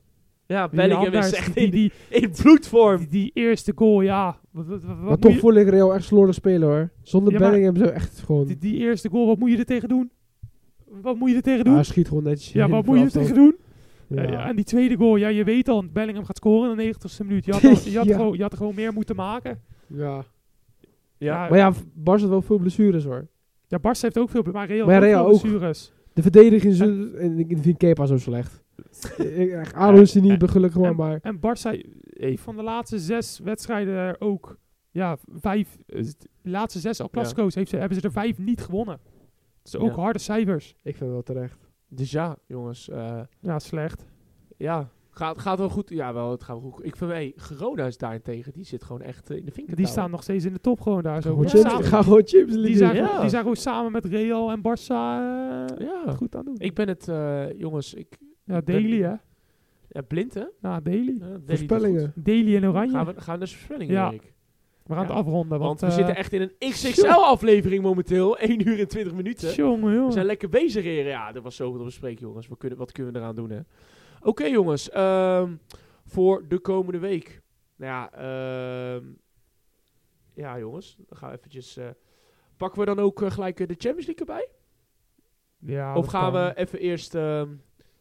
ja, 0.47 0.69
Wie 0.69 0.77
Bellingham 0.79 1.05
anders? 1.05 1.27
is 1.27 1.33
echt 1.39 1.55
die, 1.55 1.65
in, 1.65 1.71
die, 1.71 1.93
in 2.09 2.31
bloedvorm. 2.43 2.99
die, 2.99 3.09
die 3.09 3.31
eerste 3.35 3.73
goal, 3.75 4.01
ja. 4.01 4.39
Wat, 4.51 4.67
wat, 4.67 4.83
wat 4.83 4.97
Maar 4.99 5.19
toch 5.19 5.33
je- 5.33 5.39
voel 5.39 5.55
ik 5.55 5.69
Real 5.69 5.95
echt 5.95 6.05
slordig 6.05 6.35
spelen 6.35 6.69
hoor. 6.69 6.91
Zonder 7.03 7.33
Ja, 7.33 7.39
Bellingham 7.39 7.77
zo 7.77 7.85
echt 7.85 8.19
gewoon... 8.19 8.47
die, 8.47 8.59
die 8.59 8.77
eerste 8.77 9.09
goal, 9.09 9.27
wat 9.27 9.39
moet 9.39 9.51
je 9.51 9.57
er 9.57 9.65
tegen 9.65 9.89
doen? 9.89 10.11
Wat 11.03 11.17
moet 11.19 11.31
je 11.31 11.37
er 11.37 11.43
tegen 11.43 11.65
doen? 11.65 11.73
Ah, 11.73 11.79
hij 11.79 11.89
schiet 11.89 12.09
gewoon 12.09 12.23
netjes 12.23 12.53
ja, 12.53 12.69
wat 12.69 12.87
moet 12.87 12.99
je 12.99 13.05
er 13.05 13.11
tegen 13.11 13.35
doen? 13.35 13.57
Ja. 14.09 14.49
En 14.49 14.57
die 14.57 14.65
tweede 14.65 14.97
goal, 14.97 15.17
ja, 15.17 15.29
je 15.29 15.45
weet 15.45 15.67
dan, 15.67 15.91
Bellingham 15.93 16.25
gaat 16.25 16.37
scoren 16.37 16.71
in 16.71 16.77
de 16.77 16.95
90ste 16.95 17.27
minuut. 17.27 17.45
Je 17.45 17.53
had, 17.53 17.65
al- 17.65 17.71
je 17.93 17.97
had, 17.97 18.07
Ja. 18.07 18.17
gewoon, 18.17 18.37
je 18.37 18.43
had 18.43 18.57
gewoon 18.57 18.75
meer 18.75 18.93
moeten 18.93 19.17
maken. 19.17 19.61
Ja. 19.87 20.25
Ja, 21.19 21.49
Maar 21.49 21.59
ja, 21.59 21.73
Barca 21.95 22.21
had 22.21 22.31
wel 22.31 22.43
veel 22.43 22.59
blessures 22.59 23.05
hoor. 23.05 23.27
Ja, 23.67 23.79
Barca 23.79 23.99
heeft 24.03 24.19
ook 24.19 24.31
veel, 24.31 24.43
maar 24.53 24.67
Real, 24.67 24.87
Maar 24.87 24.97
ook 24.97 25.03
Real 25.03 25.27
ook. 25.27 25.41
blessures. 25.41 25.93
De 26.13 26.23
verdediging 26.23 26.73
is... 26.73 26.81
En 26.81 27.39
ik 27.39 27.57
vind 27.61 27.77
Kepa 27.77 28.07
zo 28.07 28.17
slecht. 28.19 28.63
Aaron 29.75 30.01
is 30.01 30.15
er 30.15 30.21
niet 30.21 30.43
gelukkig 30.51 30.81
maar, 30.81 30.95
maar... 30.95 31.19
En 31.23 31.41
Barca 31.41 31.75
heeft 32.11 32.43
van 32.43 32.57
de 32.57 32.63
laatste 32.63 32.99
zes 32.99 33.39
wedstrijden 33.39 34.21
ook, 34.21 34.59
ja, 34.91 35.17
vijf, 35.27 35.77
eh, 35.87 36.03
de 36.43 36.51
laatste 36.51 36.79
zes 36.81 37.01
al 37.01 37.11
Clasico's 37.11 37.55
heeft 37.55 37.71
ze, 37.71 37.77
hebben 37.77 37.99
ze 38.01 38.05
er 38.07 38.13
vijf 38.13 38.39
niet 38.39 38.61
gewonnen. 38.61 38.99
Dat 39.63 39.75
is 39.75 39.77
ook 39.89 39.97
harde 39.97 40.19
cijfers. 40.19 40.69
Ik 40.83 40.97
vind 40.97 41.01
het 41.01 41.09
wel 41.11 41.23
terecht. 41.23 41.68
Dus 41.89 42.11
ja, 42.11 42.37
jongens. 42.47 42.89
eh, 42.89 43.21
Ja, 43.41 43.59
slecht. 43.59 44.05
ja, 44.57 44.89
gaat, 45.11 45.39
gaat 45.39 45.59
wel 45.59 45.69
goed. 45.69 45.89
Ja, 45.91 46.13
wel, 46.15 46.31
het 46.31 46.43
gaat 46.43 46.61
wel 46.61 46.71
goed. 46.71 46.85
Ik 46.85 46.97
vind, 46.97 47.11
hey, 47.11 47.33
Gerona 47.37 47.87
is 47.87 47.99
daarentegen, 47.99 48.53
die 48.53 48.65
zit 48.65 48.85
gewoon 48.85 49.03
echt 49.03 49.31
eh, 49.31 49.37
in 49.37 49.45
de 49.45 49.51
vinken. 49.53 49.77
Die 49.77 49.87
staan 49.87 50.11
nog 50.11 50.23
steeds 50.23 50.45
in 50.45 50.53
de 50.53 50.61
top 50.61 50.81
gewoon 50.81 51.03
daar 51.03 51.23
zo. 51.23 51.29
Gewoon 51.31 51.45
Ja. 51.45 51.51
Champions- 51.51 51.73
Samen- 51.75 51.89
Ga 51.89 52.03
gewoon 52.03 52.23
Champions 52.27 52.63
die, 52.63 52.77
zijn, 52.77 52.95
die 53.21 53.29
zijn 53.29 53.43
gewoon 53.43 53.57
samen 53.57 53.93
met 53.93 54.05
Real 54.05 54.51
en 54.51 54.59
Barça 54.59 54.89
eh, 55.79 55.87
Ja. 55.87 56.13
goed 56.17 56.37
aan 56.37 56.45
doen. 56.45 56.57
Ik 56.59 56.75
ben 56.75 56.89
het, 56.89 57.09
eh, 57.09 57.59
jongens, 57.59 57.95
ik... 57.95 58.19
ja, 58.45 58.61
Daily 58.61 59.03
hè. 59.03 59.15
Ja, 59.91 60.01
blind 60.03 60.35
hè? 60.35 60.45
Ja, 60.61 60.81
Daily. 60.81 61.19
Daily 61.19 61.41
Voorspellingen. 61.47 62.13
Daily 62.15 62.57
en. 62.57 62.69
Oranje. 62.69 62.93
Gaan 62.93 63.07
we, 63.07 63.13
gaan 63.13 63.23
we 63.35 63.39
naar 63.39 63.39
de 63.39 63.47
voorspellingen, 63.55 63.95
Ja. 63.95 64.09
Erik? 64.09 64.33
We 64.89 64.95
gaan 64.95 65.03
Ja. 65.03 65.09
het 65.09 65.19
afronden. 65.19 65.59
Want, 65.59 65.61
Want, 65.61 65.81
we 65.81 65.87
eh, 65.87 65.93
zitten 65.93 66.17
echt 66.17 66.33
in 66.33 66.41
een 66.41 66.71
XXL-aflevering 66.71 67.83
momenteel. 67.83 68.39
1 68.39 68.69
uur 68.69 68.79
en 68.81 68.89
20 68.89 69.15
minuten. 69.15 69.55
Jongen, 69.55 70.07
We 70.07 70.13
zijn 70.13 70.27
lekker 70.27 70.49
bezig, 70.49 70.85
heren. 70.85 71.11
Ja, 71.11 71.35
er 71.35 71.43
was 71.43 71.57
zoveel 71.57 71.79
te 71.79 71.85
bespreken, 71.85 72.27
jongens. 72.27 72.49
We 72.49 72.57
kunnen, 72.57 72.79
wat 72.79 72.93
kunnen 72.93 73.13
we 73.13 73.19
eraan 73.19 73.35
doen, 73.35 73.51
hè? 73.51 73.61
Oké, 74.23 74.45
jongens. 74.45 74.91
ehm, 74.91 75.55
voor 76.05 76.49
de 76.49 76.59
komende 76.59 76.99
week. 76.99 77.41
Nou 77.77 77.93
ja, 77.93 78.13
ehm, 78.13 79.05
ja, 80.35 80.59
jongens. 80.59 80.97
Dan 81.09 81.19
gaan 81.19 81.31
we 81.31 81.37
eventjes... 81.37 81.77
eh, 81.77 81.87
pakken 82.57 82.81
we 82.81 82.87
dan 82.87 82.99
ook 82.99 83.23
eh, 83.23 83.31
gelijk 83.31 83.61
eh, 83.61 83.67
de 83.67 83.75
Champions 83.79 84.07
League 84.07 84.27
erbij? 84.27 84.49
Ja, 85.75 85.97
of 85.97 86.07
gaan 86.07 86.33
kan. 86.33 86.45
we 86.45 86.53
even 86.57 86.79
eerst... 86.79 87.15
ehm, 87.15 87.49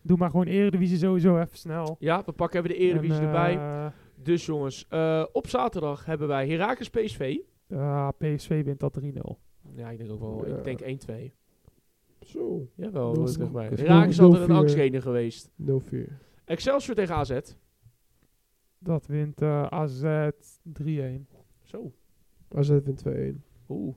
Doe 0.01 0.17
maar 0.17 0.29
gewoon 0.29 0.45
Eredivisie 0.45 0.97
sowieso 0.97 1.37
even 1.39 1.57
snel. 1.57 1.95
ja, 1.99 2.23
we 2.25 2.31
pakken 2.31 2.59
even 2.63 2.71
de 2.71 2.83
Eredivisie 2.83 3.21
En, 3.21 3.25
erbij. 3.27 3.91
Dus 4.23 4.45
jongens, 4.45 4.85
eh, 4.89 5.25
op 5.31 5.47
zaterdag 5.47 6.05
hebben 6.05 6.27
wij 6.27 6.47
Heracles 6.49 6.89
PSV. 6.89 7.37
ja, 7.67 8.11
PSV 8.11 8.63
wint 8.63 8.79
dat 8.79 8.93
3-0. 8.93 9.37
Ja, 9.75 9.89
ik 9.89 9.97
denk 9.97 10.11
ook 10.11 10.19
wel. 10.19 10.47
Ja. 10.47 10.55
Ik 10.57 10.63
denk 10.63 10.79
1-2. 10.81 11.33
Zo. 12.21 12.67
Jawel, 12.75 13.13
dat 13.13 13.29
is 13.29 13.37
dat 13.37 13.63
is 13.71 13.79
is 13.79 14.17
nul- 14.17 14.25
altijd 14.25 14.41
een 14.41 14.55
0-4. 14.55 14.59
angstgene 14.59 15.01
geweest. 15.01 15.49
0-4. 15.55 16.19
Excelsior 16.45 16.95
tegen 16.95 17.15
AZ. 17.15 17.39
Dat 18.79 19.05
wint 19.05 19.41
eh, 19.41 19.63
AZ 19.63 20.03
3-1. 20.63 21.27
Zo. 21.63 21.91
AZ 22.55 22.69
wint 22.69 23.03
2-1. 23.07 23.43
Oeh. 23.69 23.95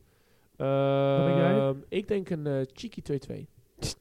Ehm, 0.56 1.76
ik 1.88 2.08
denk 2.08 2.30
een 2.30 2.46
eh 2.46 2.60
Chiki 2.72 3.02
2-2. 3.02 3.48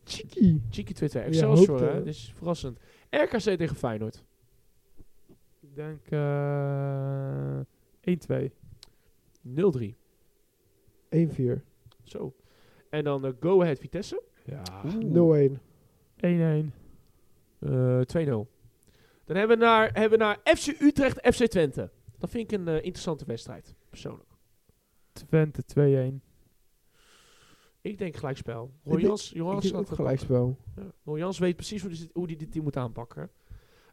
Chiki. 0.03 0.61
Chiki 0.69 0.93
2-2. 0.93 0.97
Ja, 1.19 1.25
Excelsior, 1.25 1.67
hoopte. 1.79 1.85
hè? 1.95 2.03
Dus 2.03 2.31
verrassend. 2.35 2.79
RKC 3.09 3.39
tegen 3.57 3.75
Feyenoord. 3.75 4.23
Ik 5.79 5.85
denk 5.85 6.11
eh 6.11 7.59
1-2. 8.47 8.51
0-3. 9.41 9.95
1-4. 11.09 11.61
Zo. 12.03 12.35
En 12.89 13.03
dan 13.03 13.25
eh, 13.25 13.31
Go 13.39 13.61
Ahead 13.61 13.79
Vitesse. 13.79 14.23
Ja. 14.45 14.63
0-1. 14.85 15.59
1-1. 16.17 16.71
Eh 17.59 18.01
2-0. 18.01 18.47
Dan 19.25 19.37
hebben 19.37 19.57
we, 19.57 19.63
naar, 19.63 19.91
hebben 19.93 20.19
we 20.19 20.25
naar 20.25 20.39
FC 20.43 20.81
Utrecht, 20.81 21.35
FC 21.35 21.45
Twente. 21.45 21.91
Dat 22.17 22.29
vind 22.29 22.51
ik 22.51 22.59
een 22.59 22.67
eh, 22.67 22.75
interessante 22.75 23.25
wedstrijd, 23.25 23.75
persoonlijk. 23.89 24.29
Twente 25.11 25.63
2-1. 25.63 26.27
Ik 27.81 27.97
denk 27.97 28.15
gelijkspel. 28.15 28.63
Ik 28.63 28.71
Roy 28.83 28.95
denk- 28.95 29.07
Jans, 29.07 29.27
Ik 29.29 29.33
denk 29.33 29.63
had 29.63 29.73
ook 29.73 29.87
het 29.87 29.95
gelijkspel. 29.95 30.57
Ja. 30.75 31.31
Weet 31.39 31.55
precies 31.55 31.81
hoe 31.81 31.89
hij 31.91 31.99
dit, 31.99 32.09
hoe 32.13 32.27
die 32.27 32.37
dit 32.37 32.51
team 32.51 32.63
moet 32.63 32.77
aanpakken. 32.77 33.29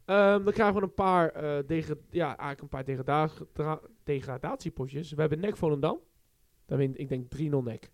Ehm, 0.06 0.44
dan 0.44 0.52
krijgen 0.52 0.74
we 0.76 0.82
een 0.82 0.94
paar, 0.94 1.28
eh 1.30 1.58
degra- 1.66 1.94
ja, 2.10 2.26
eigenlijk 2.26 2.60
een 2.60 2.68
paar 2.68 2.84
degrada 2.84 3.30
degradatiepotjes. 4.04 5.12
We 5.12 5.20
hebben 5.20 5.40
NEC 5.40 5.56
Volendam. 5.56 5.98
Daar 6.66 6.78
wint, 6.78 6.98
ik 6.98 7.08
denk 7.08 7.30
3-0 7.30 7.62
NEC. 7.62 7.90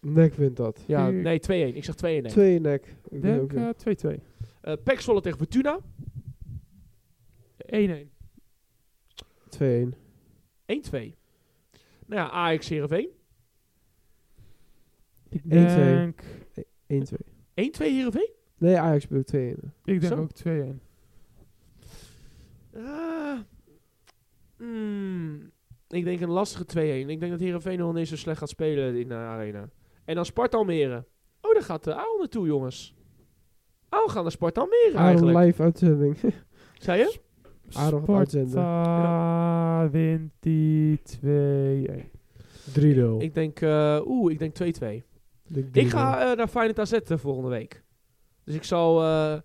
Nek 0.00 0.34
wint 0.34 0.56
dat. 0.56 0.84
Ja, 0.86 1.10
nee, 1.10 1.38
2-1. 1.40 1.76
Ik 1.76 1.84
zeg 1.84 1.94
2-1 1.94 2.22
NEC. 2.22 2.30
2 2.32 2.60
nek. 2.60 2.86
Ik 2.86 2.94
Ik 3.12 3.22
denk 3.22 3.50
denk 3.50 3.68
ook. 3.68 3.74
eh 3.76 4.14
2-2. 4.14 4.20
Eh 4.60 4.74
PEC 4.84 5.00
Zwolle 5.00 5.20
tegen 5.20 5.38
Fortuna. 5.38 5.80
1-1. 7.66 8.10
2-1. 9.48 9.94
1-2. 10.66 11.16
Nou 12.06 12.20
ja, 12.22 12.30
Ajax 12.30 12.68
Heerenveen. 12.68 13.08
Ik 15.28 15.42
1-2. 15.42 15.48
denk, 15.48 16.22
1-2. 16.86 17.16
1-2 17.54 17.92
Heerenveen? 17.92 18.30
Nee, 18.58 18.78
Ajax 18.78 19.02
speelt 19.04 19.26
2-1. 19.26 19.72
ik 19.84 20.00
denk 20.00 20.12
Zo. 20.12 20.16
ook 20.20 20.32
2-1. 20.32 20.80
Ah, 22.76 23.38
mm, 24.56 25.50
ik 25.88 26.04
denk 26.04 26.20
een 26.20 26.30
lastige 26.30 26.64
2-1. 26.64 27.08
Ik 27.08 27.20
denk 27.20 27.30
dat 27.30 27.40
Heerenveen 27.40 27.78
nog 27.78 27.94
niet 27.94 28.08
zo 28.08 28.16
slecht 28.16 28.38
gaat 28.38 28.48
spelen 28.48 28.96
in 28.96 29.08
de 29.08 29.14
arena. 29.14 29.68
En 30.04 30.14
dan 30.14 30.24
Sparta 30.24 30.56
Almere. 30.56 31.04
Oh, 31.40 31.52
daar 31.52 31.62
gaat 31.62 31.84
de 31.84 31.94
Aal 31.94 32.18
naartoe, 32.18 32.46
jongens. 32.46 32.94
Oh, 33.90 34.04
we 34.04 34.10
gaan 34.10 34.22
naar 34.22 34.32
Sparta 34.32 34.60
Almere 34.60 34.96
eigenlijk. 34.96 35.38
live 35.38 35.62
uitzending. 35.62 36.16
Zei 36.78 36.98
je? 36.98 37.18
Aardig 37.72 38.08
uitzenden. 38.08 38.50
Sparta 38.50 39.90
wint 39.90 40.32
die 40.40 41.00
2-1. 41.22 42.16
3-0. 42.80 43.16
Ik 43.18 43.34
denk, 43.34 43.60
eh, 43.60 44.00
oeh, 44.06 44.32
ik 44.32 44.38
denk 44.38 44.54
2-2. 44.54 45.04
denk 45.48 45.66
Ik 45.76 45.86
3-0. 45.86 45.88
ga 45.88 46.30
eh, 46.30 46.36
naar 46.36 46.48
Feyenoord 46.48 46.78
AZ 46.78 46.98
de 47.04 47.18
volgende 47.18 47.48
week. 47.48 47.82
Dus 48.44 48.54
ik 48.54 48.64
zal 48.64 49.02
eh, 49.02 49.38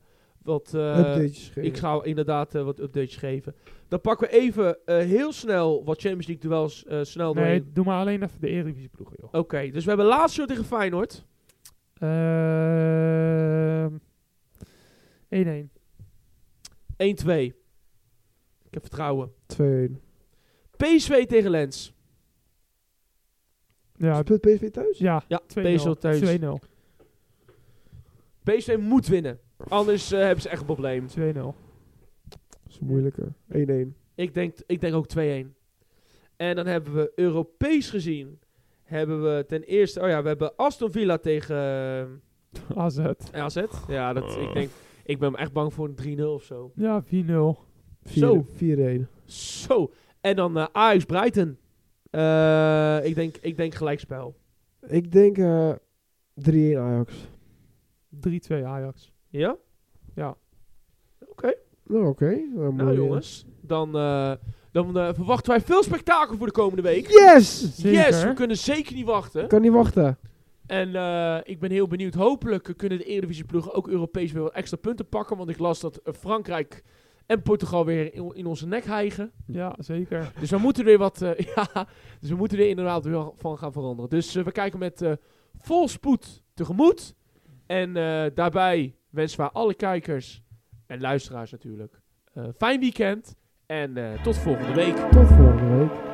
wat... 0.44 0.74
eh, 0.74 0.98
Updates 0.98 1.46
geven. 1.48 1.64
ik 1.64 1.78
ga 1.78 2.04
inderdaad 2.04 2.56
eh, 2.56 2.64
wat 2.64 2.80
updates 2.80 3.16
geven. 3.16 3.56
Dan 3.88 4.02
pakken 4.02 4.28
we 4.28 4.34
even 4.34 4.78
eh, 4.86 4.98
heel 4.98 5.32
snel 5.32 5.84
wat 5.84 6.02
Champions 6.02 6.28
League 6.28 6.50
duels 6.50 6.86
eh, 6.86 7.00
snel 7.04 7.34
Nee, 7.34 7.44
doorheen. 7.44 7.70
doe 7.74 7.86
maar 7.86 8.00
alleen 8.00 8.24
even 8.24 8.40
de 8.42 8.48
Eredivisie 8.48 8.90
ploegen, 8.90 9.16
joh. 9.22 9.34
Oké, 9.34 9.70
dus 9.72 9.84
we 9.84 9.90
hebben 9.90 10.08
Lazio 10.08 10.46
tegen 10.46 10.66
Feyenoord. 10.66 11.26
Ehm 12.00 13.98
1-1. 15.30 15.70
1-2. 16.98 17.54
Ik 18.66 18.80
heb 18.80 18.82
vertrouwen. 18.82 19.32
2-1. 19.62 19.64
PSV 20.78 21.26
tegen 21.26 21.50
Lens. 21.50 21.94
Ja, 23.96 24.22
Speelt 24.22 24.42
PSV 24.42 24.70
thuis? 24.72 24.98
ja, 24.98 25.24
Ja, 25.28 25.42
2-0. 25.42 25.46
PSV 25.62 25.92
thuis. 26.00 26.38
2-0. 26.40 26.44
PSV 28.44 28.78
moet 28.80 29.08
winnen. 29.08 29.40
Anders 29.68 30.12
eh, 30.12 30.20
hebben 30.20 30.42
ze 30.42 30.50
echt 30.50 30.60
een 30.60 30.66
probleem. 30.66 31.08
2-0. 31.08 31.34
Dat 31.34 32.40
is 32.68 32.80
moeilijker. 32.80 33.28
1-1. 33.52 33.58
Ik 34.16 34.34
denk, 34.34 34.56
ik 34.66 34.82
denk 34.82 34.96
ook 34.96 35.08
2-1. 35.18 35.20
En 36.36 36.56
dan 36.56 36.66
hebben 36.66 36.94
we 36.94 37.12
Europees 37.16 37.90
gezien. 37.90 38.40
Hebben 38.84 39.24
we 39.24 39.46
ten 39.48 39.64
eerste... 39.64 40.02
Oh 40.02 40.08
ja, 40.08 40.22
we 40.22 40.28
hebben 40.28 40.56
Aston 40.56 40.92
Villa 40.92 41.18
tegen 41.18 41.56
eh, 42.76 42.78
AZ. 42.78 43.00
AZ. 43.32 43.64
Ja, 43.88 44.14
dat, 44.14 44.38
ik 44.38 44.54
denk... 44.54 44.70
Ik 45.06 45.20
ben 45.20 45.36
echt 45.36 45.54
bang 45.54 45.74
voor 45.74 45.90
een 45.96 46.20
3-0 46.20 46.24
of 46.24 46.44
zo. 46.44 46.72
Ja, 46.76 47.04
4-0. 47.04 47.08
Zo. 48.06 48.46
4-1. 48.64 49.08
Zo. 49.26 49.92
En 50.22 50.36
dan 50.36 50.58
eh 50.58 50.66
Ajax 50.72 51.06
Brighton. 51.06 51.58
Eh, 52.10 53.06
ik, 53.06 53.16
denk, 53.16 53.38
ik 53.42 53.58
denk 53.58 53.74
gelijkspel. 53.74 54.36
Ik 54.88 55.12
denk 55.12 55.38
eh 55.38 55.74
3-1 56.50 56.78
Ajax. 56.78 57.14
3-2 58.28 58.64
Ajax. 58.64 59.13
Ja? 59.40 59.56
Ja. 60.16 60.36
Oké. 61.28 61.54
Nou, 61.84 62.08
oké. 62.08 62.26
Nou, 62.30 62.50
Nou 62.54 62.74
mooi, 62.74 62.96
jongens. 62.96 63.46
Dan, 63.62 63.96
eh, 63.98 64.32
dan 64.72 64.98
eh, 64.98 65.10
verwachten 65.14 65.52
wij 65.52 65.62
veel 65.62 65.84
spektakel 65.84 66.38
voor 66.38 66.48
de 66.48 66.54
komende 66.54 66.82
week. 66.82 67.08
Yes! 67.08 67.76
Zeker. 67.76 68.00
Yes, 68.00 68.24
we 68.24 68.34
kunnen 68.34 68.58
zeker 68.58 68.94
niet 68.96 69.06
wachten. 69.06 69.44
Ik 69.44 69.50
kan 69.50 69.62
niet 69.62 69.72
wachten. 69.72 70.18
En 70.66 70.96
eh, 70.96 71.38
ik 71.44 71.60
ben 71.60 71.72
heel 71.72 71.88
benieuwd. 71.88 72.14
Hopelijk 72.14 72.74
kunnen 72.78 72.98
de 72.98 73.04
Eredivisie 73.04 73.44
ploegen 73.46 73.74
ook 73.74 73.88
Europees 73.88 74.32
weer 74.32 74.42
wat 74.42 74.54
extra 74.54 74.78
punten 74.78 75.08
pakken. 75.10 75.38
Want 75.38 75.50
ik 75.50 75.60
las 75.60 75.80
dat 75.80 76.00
Frankrijk 76.04 76.84
en 77.26 77.42
Portugal 77.42 77.86
weer 77.86 78.14
in, 78.14 78.32
in 78.36 78.46
onze 78.46 78.68
nek 78.68 78.86
hijgen. 78.86 79.32
Ja, 79.48 79.76
zeker. 79.80 80.32
Dus 80.40 80.50
we 80.50 80.58
moeten 80.58 80.82
er 80.84 80.88
weer 80.90 80.98
wat. 80.98 81.22
eh, 81.22 81.38
ja, 81.56 81.88
dus 82.20 82.30
we 82.30 82.36
moeten 82.36 82.58
er 82.58 82.68
inderdaad 82.70 83.06
weer 83.06 83.32
van 83.36 83.58
gaan 83.58 83.72
veranderen. 83.72 84.10
Dus 84.10 84.34
we 84.34 84.52
kijken 84.52 84.80
met 84.80 85.02
eh, 85.02 85.12
vol 85.58 85.88
spoed 85.88 86.44
tegemoet. 86.54 87.16
En 87.66 87.98
eh, 87.98 88.26
daarbij 88.34 88.96
wensen 89.14 89.40
we 89.40 89.52
alle 89.52 89.74
kijkers 89.74 90.44
en 90.86 91.02
luisteraars 91.02 91.52
natuurlijk. 91.52 92.02
eh, 92.34 92.44
fijn 92.58 92.80
weekend. 92.80 93.36
En 93.66 93.98
eh, 93.98 94.22
tot 94.22 94.38
volgende 94.38 94.74
week. 94.74 94.96
Tot 94.96 95.28
volgende 95.28 95.78
week. 95.78 96.13